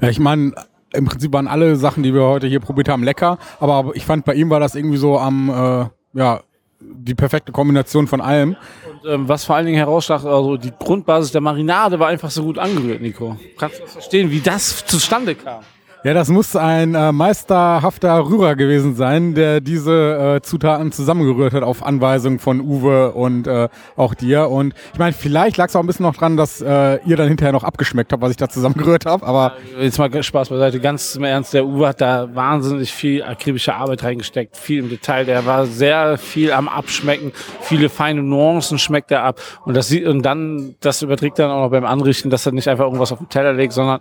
Ja, 0.00 0.08
ich 0.08 0.20
meine, 0.20 0.52
im 0.94 1.04
Prinzip 1.06 1.32
waren 1.32 1.48
alle 1.48 1.76
Sachen, 1.76 2.02
die 2.02 2.14
wir 2.14 2.22
heute 2.22 2.46
hier 2.46 2.60
probiert 2.60 2.88
haben, 2.88 3.02
lecker. 3.02 3.38
Aber 3.60 3.92
ich 3.94 4.04
fand, 4.04 4.24
bei 4.24 4.34
ihm 4.34 4.50
war 4.50 4.60
das 4.60 4.74
irgendwie 4.74 4.96
so 4.96 5.18
am, 5.18 5.48
äh, 5.48 6.18
ja, 6.18 6.40
die 6.80 7.14
perfekte 7.14 7.52
Kombination 7.52 8.06
von 8.06 8.20
allem. 8.20 8.56
Und 9.02 9.10
ähm, 9.10 9.28
was 9.28 9.44
vor 9.44 9.56
allen 9.56 9.66
Dingen 9.66 9.78
herausstach, 9.78 10.24
also 10.24 10.56
die 10.56 10.72
Grundbasis 10.78 11.32
der 11.32 11.40
Marinade 11.40 11.98
war 11.98 12.08
einfach 12.08 12.30
so 12.30 12.44
gut 12.44 12.58
angerührt, 12.58 13.00
Nico. 13.00 13.36
Kannst 13.58 13.78
du 13.78 13.82
das 13.82 13.92
verstehen, 13.92 14.30
wie 14.30 14.40
das 14.40 14.84
zustande 14.86 15.34
kam? 15.34 15.62
Ja, 16.04 16.12
das 16.12 16.28
muss 16.28 16.54
ein 16.54 16.94
äh, 16.94 17.12
meisterhafter 17.12 18.26
Rührer 18.26 18.56
gewesen 18.56 18.94
sein, 18.94 19.34
der 19.34 19.62
diese 19.62 20.36
äh, 20.36 20.42
Zutaten 20.42 20.92
zusammengerührt 20.92 21.54
hat 21.54 21.62
auf 21.62 21.82
Anweisung 21.82 22.40
von 22.40 22.60
Uwe 22.60 23.12
und 23.12 23.46
äh, 23.46 23.70
auch 23.96 24.12
dir. 24.12 24.50
Und 24.50 24.74
ich 24.92 24.98
meine, 24.98 25.14
vielleicht 25.14 25.56
lag 25.56 25.68
es 25.68 25.76
auch 25.76 25.80
ein 25.80 25.86
bisschen 25.86 26.04
noch 26.04 26.14
dran, 26.14 26.36
dass 26.36 26.60
äh, 26.60 26.98
ihr 27.06 27.16
dann 27.16 27.28
hinterher 27.28 27.52
noch 27.52 27.64
abgeschmeckt 27.64 28.12
habt, 28.12 28.20
was 28.20 28.32
ich 28.32 28.36
da 28.36 28.50
zusammengerührt 28.50 29.06
habe. 29.06 29.24
Aber 29.26 29.54
Jetzt 29.80 29.98
mal 29.98 30.22
Spaß 30.22 30.50
beiseite, 30.50 30.78
ganz 30.78 31.16
im 31.16 31.24
Ernst, 31.24 31.54
der 31.54 31.64
Uwe 31.64 31.88
hat 31.88 32.02
da 32.02 32.28
wahnsinnig 32.34 32.92
viel 32.92 33.22
akribische 33.22 33.74
Arbeit 33.74 34.04
reingesteckt, 34.04 34.58
viel 34.58 34.80
im 34.80 34.90
Detail. 34.90 35.24
Der 35.24 35.46
war 35.46 35.64
sehr 35.64 36.18
viel 36.18 36.52
am 36.52 36.68
Abschmecken, 36.68 37.32
viele 37.62 37.88
feine 37.88 38.22
Nuancen 38.22 38.78
schmeckt 38.78 39.10
er 39.10 39.24
ab. 39.24 39.40
Und 39.64 39.74
das 39.74 39.88
sieht, 39.88 40.06
und 40.06 40.20
dann, 40.20 40.74
das 40.80 41.00
überträgt 41.00 41.38
dann 41.38 41.50
auch 41.50 41.62
noch 41.62 41.70
beim 41.70 41.86
Anrichten, 41.86 42.28
dass 42.28 42.44
er 42.44 42.52
nicht 42.52 42.68
einfach 42.68 42.84
irgendwas 42.84 43.10
auf 43.10 43.20
den 43.20 43.30
Teller 43.30 43.54
legt, 43.54 43.72
sondern 43.72 44.00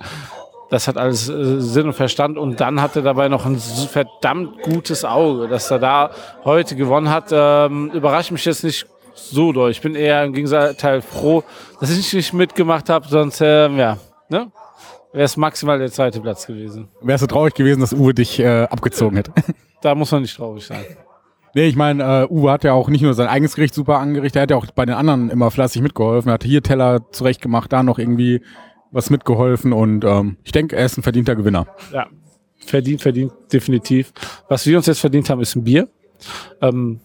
das 0.74 0.88
hat 0.88 0.98
alles 0.98 1.30
äh, 1.30 1.62
Sinn 1.62 1.88
und 1.88 1.94
Verstand 1.94 2.38
und 2.38 2.60
dann 2.60 2.82
hat 2.82 2.96
er 2.96 3.04
dabei 3.04 3.30
noch 3.30 3.46
ein 3.46 3.58
verdammt 3.58 4.64
gutes 4.64 5.06
Auge, 5.06 5.48
dass 5.48 5.70
er 5.70 5.80
da 5.80 6.12
heute 6.44 6.76
gewonnen 6.76 7.10
hat. 7.10 7.30
Ähm, 7.32 7.92
überrascht 7.92 8.32
mich 8.32 8.44
jetzt 8.46 8.64
nicht 8.64 8.88
so 9.14 9.52
doll. 9.54 9.70
Ich 9.70 9.82
bin 9.82 9.94
eher 9.94 10.24
im 10.24 10.34
Gegenteil 10.34 11.02
froh, 11.02 11.44
dass 11.80 11.92
ich 11.92 12.12
nicht 12.14 12.34
mitgemacht 12.34 12.90
habe, 12.90 13.08
sonst 13.08 13.40
ähm, 13.42 13.78
ja, 13.78 13.98
ne? 14.30 14.52
wäre 15.12 15.26
es 15.26 15.38
maximal 15.38 15.78
der 15.78 15.92
zweite 15.92 16.20
Platz 16.20 16.48
gewesen. 16.48 16.90
wärst 17.02 17.22
du 17.22 17.28
traurig 17.28 17.54
gewesen, 17.54 17.82
dass 17.82 17.94
Uwe 17.94 18.16
dich 18.16 18.40
äh, 18.40 18.64
abgezogen 18.64 19.18
hätte. 19.18 19.32
Da 19.82 19.96
muss 19.96 20.14
man 20.14 20.22
nicht 20.22 20.38
traurig 20.38 20.66
sein. 20.66 20.80
Nee, 21.54 21.66
ich 21.66 21.76
meine, 21.76 22.22
äh, 22.24 22.34
Uwe 22.34 22.50
hat 22.50 22.64
ja 22.64 22.72
auch 22.72 22.88
nicht 22.88 23.02
nur 23.02 23.14
sein 23.14 23.28
eigenes 23.28 23.54
Gericht 23.54 23.74
super 23.74 24.00
angerichtet, 24.00 24.38
er 24.38 24.42
hat 24.44 24.52
ja 24.52 24.56
auch 24.56 24.66
bei 24.74 24.86
den 24.86 24.96
anderen 24.96 25.30
immer 25.30 25.52
fleißig 25.52 25.82
mitgeholfen. 25.82 26.30
Er 26.30 26.36
hat 26.36 26.44
hier 26.46 26.64
Teller 26.64 27.12
zurechtgemacht, 27.12 27.74
da 27.74 27.84
noch 27.84 28.00
irgendwie 28.00 28.42
was 28.94 29.10
mitgeholfen 29.10 29.74
und 29.74 30.06
ähm, 30.06 30.38
ich 30.44 30.54
denke, 30.54 30.76
er 30.78 30.86
ist 30.86 30.98
ein 30.98 31.04
verdienter 31.04 31.36
Gewinner. 31.36 31.68
Ja, 31.92 32.08
verdient, 32.66 33.02
verdient, 33.02 33.34
definitiv. 33.52 34.14
Was 34.48 34.66
wir 34.66 34.78
uns 34.78 34.86
jetzt 34.86 35.00
verdient 35.00 35.30
haben, 35.30 35.42
ist 35.42 35.56
ein 35.56 35.64
Bier. 35.66 35.90
Ähm, 36.62 37.00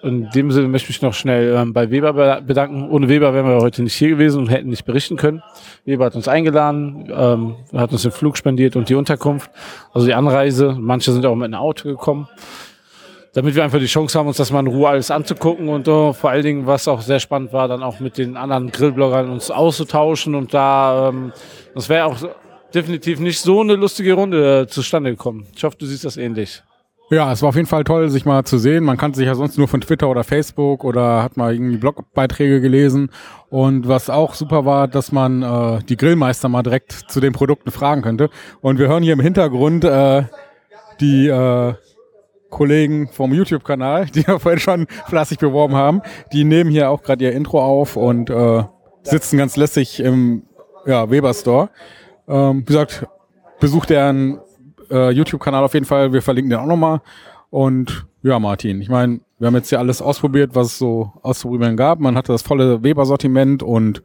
in 0.00 0.30
dem 0.30 0.52
Sinne 0.52 0.68
möchte 0.68 0.90
ich 0.90 0.96
mich 0.98 1.02
noch 1.02 1.12
schnell 1.14 1.56
ähm, 1.56 1.72
bei 1.72 1.90
Weber 1.90 2.12
be- 2.12 2.40
bedanken. 2.46 2.88
Ohne 2.88 3.08
Weber 3.08 3.34
wären 3.34 3.46
wir 3.46 3.56
heute 3.56 3.82
nicht 3.82 3.94
hier 3.94 4.10
gewesen 4.10 4.38
und 4.38 4.48
hätten 4.48 4.68
nicht 4.68 4.84
berichten 4.84 5.16
können. 5.16 5.42
Weber 5.84 6.04
hat 6.04 6.14
uns 6.14 6.28
eingeladen, 6.28 7.08
ähm, 7.12 7.56
hat 7.72 7.90
uns 7.90 8.02
den 8.02 8.12
Flug 8.12 8.36
spendiert 8.36 8.76
und 8.76 8.88
die 8.88 8.94
Unterkunft, 8.94 9.50
also 9.92 10.06
die 10.06 10.14
Anreise. 10.14 10.76
Manche 10.78 11.10
sind 11.10 11.26
auch 11.26 11.34
mit 11.34 11.46
einem 11.46 11.54
Auto 11.54 11.88
gekommen. 11.88 12.28
Damit 13.38 13.54
wir 13.54 13.62
einfach 13.62 13.78
die 13.78 13.86
Chance 13.86 14.18
haben, 14.18 14.26
uns 14.26 14.38
das 14.38 14.50
mal 14.50 14.58
in 14.58 14.66
Ruhe 14.66 14.88
alles 14.88 15.12
anzugucken 15.12 15.68
und 15.68 15.86
äh, 15.86 16.12
vor 16.12 16.30
allen 16.30 16.42
Dingen, 16.42 16.66
was 16.66 16.88
auch 16.88 17.00
sehr 17.00 17.20
spannend 17.20 17.52
war, 17.52 17.68
dann 17.68 17.84
auch 17.84 18.00
mit 18.00 18.18
den 18.18 18.36
anderen 18.36 18.72
Grillbloggern 18.72 19.30
uns 19.30 19.52
auszutauschen 19.52 20.34
und 20.34 20.52
da, 20.52 21.10
ähm, 21.10 21.32
das 21.72 21.88
wäre 21.88 22.06
auch 22.06 22.16
definitiv 22.74 23.20
nicht 23.20 23.38
so 23.38 23.60
eine 23.60 23.76
lustige 23.76 24.14
Runde 24.14 24.62
äh, 24.62 24.66
zustande 24.66 25.10
gekommen. 25.10 25.46
Ich 25.54 25.62
hoffe, 25.62 25.76
du 25.78 25.86
siehst 25.86 26.04
das 26.04 26.16
ähnlich. 26.16 26.64
Ja, 27.10 27.30
es 27.30 27.40
war 27.40 27.50
auf 27.50 27.54
jeden 27.54 27.68
Fall 27.68 27.84
toll, 27.84 28.08
sich 28.08 28.24
mal 28.24 28.42
zu 28.42 28.58
sehen. 28.58 28.82
Man 28.82 28.96
kannte 28.96 29.18
sich 29.18 29.26
ja 29.26 29.36
sonst 29.36 29.56
nur 29.56 29.68
von 29.68 29.82
Twitter 29.82 30.08
oder 30.08 30.24
Facebook 30.24 30.82
oder 30.82 31.22
hat 31.22 31.36
mal 31.36 31.54
irgendwie 31.54 31.76
Blogbeiträge 31.76 32.60
gelesen. 32.60 33.08
Und 33.50 33.86
was 33.86 34.10
auch 34.10 34.34
super 34.34 34.64
war, 34.64 34.88
dass 34.88 35.12
man 35.12 35.44
äh, 35.44 35.78
die 35.84 35.96
Grillmeister 35.96 36.48
mal 36.48 36.64
direkt 36.64 36.90
zu 36.90 37.20
den 37.20 37.34
Produkten 37.34 37.70
fragen 37.70 38.02
könnte. 38.02 38.30
Und 38.62 38.80
wir 38.80 38.88
hören 38.88 39.04
hier 39.04 39.12
im 39.12 39.20
Hintergrund 39.20 39.84
äh, 39.84 40.24
die 41.00 41.28
äh, 41.28 41.74
Kollegen 42.50 43.08
vom 43.08 43.32
YouTube-Kanal, 43.32 44.06
die 44.06 44.26
wir 44.26 44.40
vorhin 44.40 44.60
schon 44.60 44.86
fleißig 45.06 45.38
beworben 45.38 45.74
haben. 45.74 46.02
Die 46.32 46.44
nehmen 46.44 46.70
hier 46.70 46.90
auch 46.90 47.02
gerade 47.02 47.24
ihr 47.24 47.32
Intro 47.32 47.62
auf 47.62 47.96
und 47.96 48.30
äh, 48.30 48.64
sitzen 49.02 49.38
ganz 49.38 49.56
lässig 49.56 50.00
im 50.00 50.42
ja, 50.86 51.10
Weber 51.10 51.34
Store. 51.34 51.70
Ähm, 52.26 52.60
wie 52.60 52.72
gesagt, 52.72 53.06
besucht 53.60 53.90
deren 53.90 54.40
äh, 54.90 55.10
YouTube-Kanal 55.10 55.64
auf 55.64 55.74
jeden 55.74 55.86
Fall. 55.86 56.12
Wir 56.12 56.22
verlinken 56.22 56.50
den 56.50 56.58
auch 56.58 56.66
nochmal. 56.66 57.00
Und 57.50 58.06
ja, 58.22 58.38
Martin, 58.38 58.80
ich 58.80 58.88
meine, 58.88 59.20
wir 59.38 59.46
haben 59.46 59.54
jetzt 59.54 59.68
hier 59.68 59.78
alles 59.78 60.02
ausprobiert, 60.02 60.50
was 60.54 60.68
es 60.68 60.78
so 60.78 61.12
auszuprobieren 61.22 61.76
gab. 61.76 62.00
Man 62.00 62.16
hatte 62.16 62.32
das 62.32 62.42
volle 62.42 62.82
Weber-Sortiment 62.82 63.62
und 63.62 64.02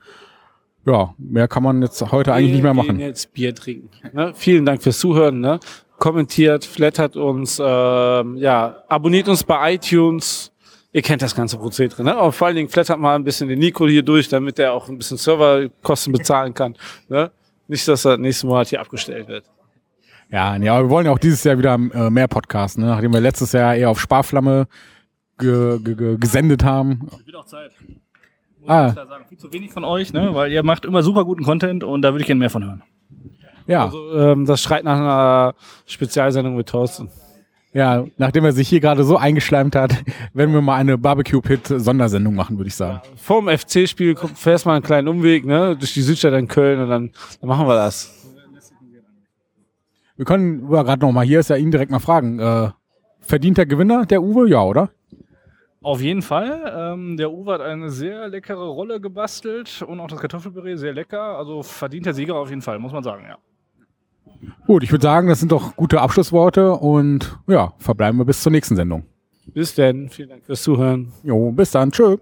ja, 0.85 1.13
mehr 1.17 1.47
kann 1.47 1.63
man 1.63 1.81
jetzt 1.81 2.11
heute 2.11 2.33
eigentlich 2.33 2.51
nicht 2.53 2.63
mehr 2.63 2.73
machen. 2.73 2.99
jetzt 2.99 3.33
Bier 3.33 3.55
trinken. 3.55 3.89
Ne? 4.11 4.33
Vielen 4.35 4.65
Dank 4.65 4.83
fürs 4.83 4.99
Zuhören. 4.99 5.39
Ne? 5.39 5.59
Kommentiert, 6.03 6.65
flattert 6.65 7.15
uns, 7.15 7.61
ähm, 7.63 8.35
ja, 8.35 8.83
abonniert 8.89 9.29
uns 9.29 9.41
bei 9.45 9.75
iTunes. 9.75 10.51
Ihr 10.91 11.01
kennt 11.01 11.21
das 11.21 11.33
ganze 11.33 11.57
Prozedere. 11.57 12.03
Ne? 12.03 12.13
Aber 12.13 12.33
vor 12.33 12.47
allen 12.47 12.57
Dingen 12.57 12.67
flattert 12.67 12.99
mal 12.99 13.15
ein 13.15 13.23
bisschen 13.23 13.47
den 13.47 13.59
Nico 13.59 13.87
hier 13.87 14.03
durch, 14.03 14.27
damit 14.27 14.59
er 14.59 14.73
auch 14.73 14.89
ein 14.89 14.97
bisschen 14.97 15.15
Serverkosten 15.15 16.11
bezahlen 16.11 16.53
kann. 16.53 16.75
Ne? 17.07 17.31
Nicht, 17.69 17.87
dass 17.87 18.03
er 18.03 18.17
nächsten 18.17 18.47
Monat 18.47 18.67
hier 18.67 18.81
abgestellt 18.81 19.29
wird. 19.29 19.45
Ja, 20.29 20.59
nee, 20.59 20.67
aber 20.67 20.87
wir 20.87 20.89
wollen 20.89 21.05
ja 21.05 21.13
auch 21.13 21.19
dieses 21.19 21.41
Jahr 21.45 21.57
wieder 21.57 21.75
äh, 21.75 22.09
mehr 22.09 22.27
Podcasts, 22.27 22.77
ne? 22.77 22.87
nachdem 22.87 23.13
wir 23.13 23.21
letztes 23.21 23.53
Jahr 23.53 23.73
eher 23.73 23.89
auf 23.89 24.01
Sparflamme 24.01 24.67
ge 25.37 25.79
ge 25.81 25.95
ge 25.95 26.17
gesendet 26.17 26.65
haben. 26.65 27.07
Wird 27.23 27.37
auch 27.37 27.45
Zeit. 27.45 27.71
Muss 28.59 28.69
Ah. 28.69 28.89
ich 28.89 28.95
da 28.95 29.07
sagen. 29.07 29.23
Viel 29.29 29.37
zu 29.37 29.53
wenig 29.53 29.71
von 29.71 29.85
euch, 29.85 30.11
ne? 30.11 30.35
weil 30.35 30.51
ihr 30.51 30.63
macht 30.63 30.83
immer 30.83 31.01
super 31.01 31.23
guten 31.23 31.45
Content 31.45 31.85
und 31.85 32.01
da 32.01 32.11
würde 32.11 32.23
ich 32.23 32.27
gerne 32.27 32.39
mehr 32.39 32.49
von 32.49 32.65
hören. 32.65 32.83
Ja. 33.67 33.85
Also, 33.85 34.13
ähm, 34.13 34.45
das 34.45 34.61
schreit 34.61 34.83
nach 34.83 34.97
einer 34.97 35.55
Spezialsendung 35.85 36.55
mit 36.55 36.67
Thorsten. 36.67 37.09
Ja, 37.73 38.05
nachdem 38.17 38.45
er 38.45 38.51
sich 38.51 38.69
hier 38.69 38.79
gerade 38.79 39.03
so 39.03 39.17
eingeschleimt 39.17 39.75
hat, 39.75 39.95
werden 40.33 40.53
wir 40.53 40.61
mal 40.61 40.75
eine 40.75 40.97
Barbecue-Pit-Sondersendung 40.97 42.35
machen, 42.35 42.57
würde 42.57 42.67
ich 42.67 42.75
sagen. 42.75 43.01
Vor 43.15 43.41
dem 43.41 43.57
FC-Spiel 43.57 44.15
fährst 44.35 44.65
mal 44.67 44.75
einen 44.75 44.83
kleinen 44.83 45.07
Umweg, 45.07 45.43
ne, 45.45 45.75
durch 45.75 45.93
die 45.93 46.01
Südstadt 46.01 46.33
in 46.33 46.47
Köln 46.47 46.79
und 46.79 46.89
dann, 46.89 47.11
dann 47.41 47.47
machen 47.47 47.67
wir 47.67 47.75
das. 47.75 48.19
Wir 50.15 50.25
können 50.25 50.71
ja, 50.71 50.83
gerade 50.83 51.01
noch 51.01 51.11
mal, 51.11 51.25
hier 51.25 51.39
ist 51.39 51.49
ja 51.49 51.55
ihn 51.55 51.71
direkt 51.71 51.91
mal 51.91 51.99
fragen. 51.99 52.39
Äh, 52.39 52.69
verdient 53.21 53.57
der 53.57 53.65
Gewinner, 53.65 54.05
der 54.05 54.21
Uwe? 54.21 54.47
Ja, 54.47 54.61
oder? 54.61 54.91
Auf 55.81 55.99
jeden 55.99 56.21
Fall. 56.21 56.93
Ähm, 56.93 57.17
der 57.17 57.31
Uwe 57.31 57.53
hat 57.53 57.61
eine 57.61 57.89
sehr 57.89 58.29
leckere 58.29 58.67
Rolle 58.67 59.01
gebastelt 59.01 59.83
und 59.85 59.99
auch 59.99 60.07
das 60.07 60.19
Kartoffelpüree 60.19 60.75
sehr 60.75 60.93
lecker. 60.93 61.37
Also 61.37 61.63
verdient 61.63 62.05
der 62.05 62.13
Sieger 62.13 62.35
auf 62.35 62.49
jeden 62.49 62.61
Fall, 62.61 62.77
muss 62.77 62.93
man 62.93 63.03
sagen, 63.03 63.25
ja. 63.27 63.37
Gut, 64.65 64.83
ich 64.83 64.91
würde 64.91 65.03
sagen, 65.03 65.27
das 65.27 65.39
sind 65.39 65.51
doch 65.51 65.75
gute 65.75 66.01
Abschlussworte 66.01 66.73
und 66.73 67.37
ja, 67.47 67.73
verbleiben 67.77 68.17
wir 68.19 68.25
bis 68.25 68.41
zur 68.41 68.51
nächsten 68.51 68.75
Sendung. 68.75 69.03
Bis 69.47 69.75
denn. 69.75 70.09
Vielen 70.09 70.29
Dank 70.29 70.45
fürs 70.45 70.63
Zuhören. 70.63 71.11
Jo, 71.23 71.51
bis 71.51 71.71
dann. 71.71 71.91
Tschö. 71.91 72.17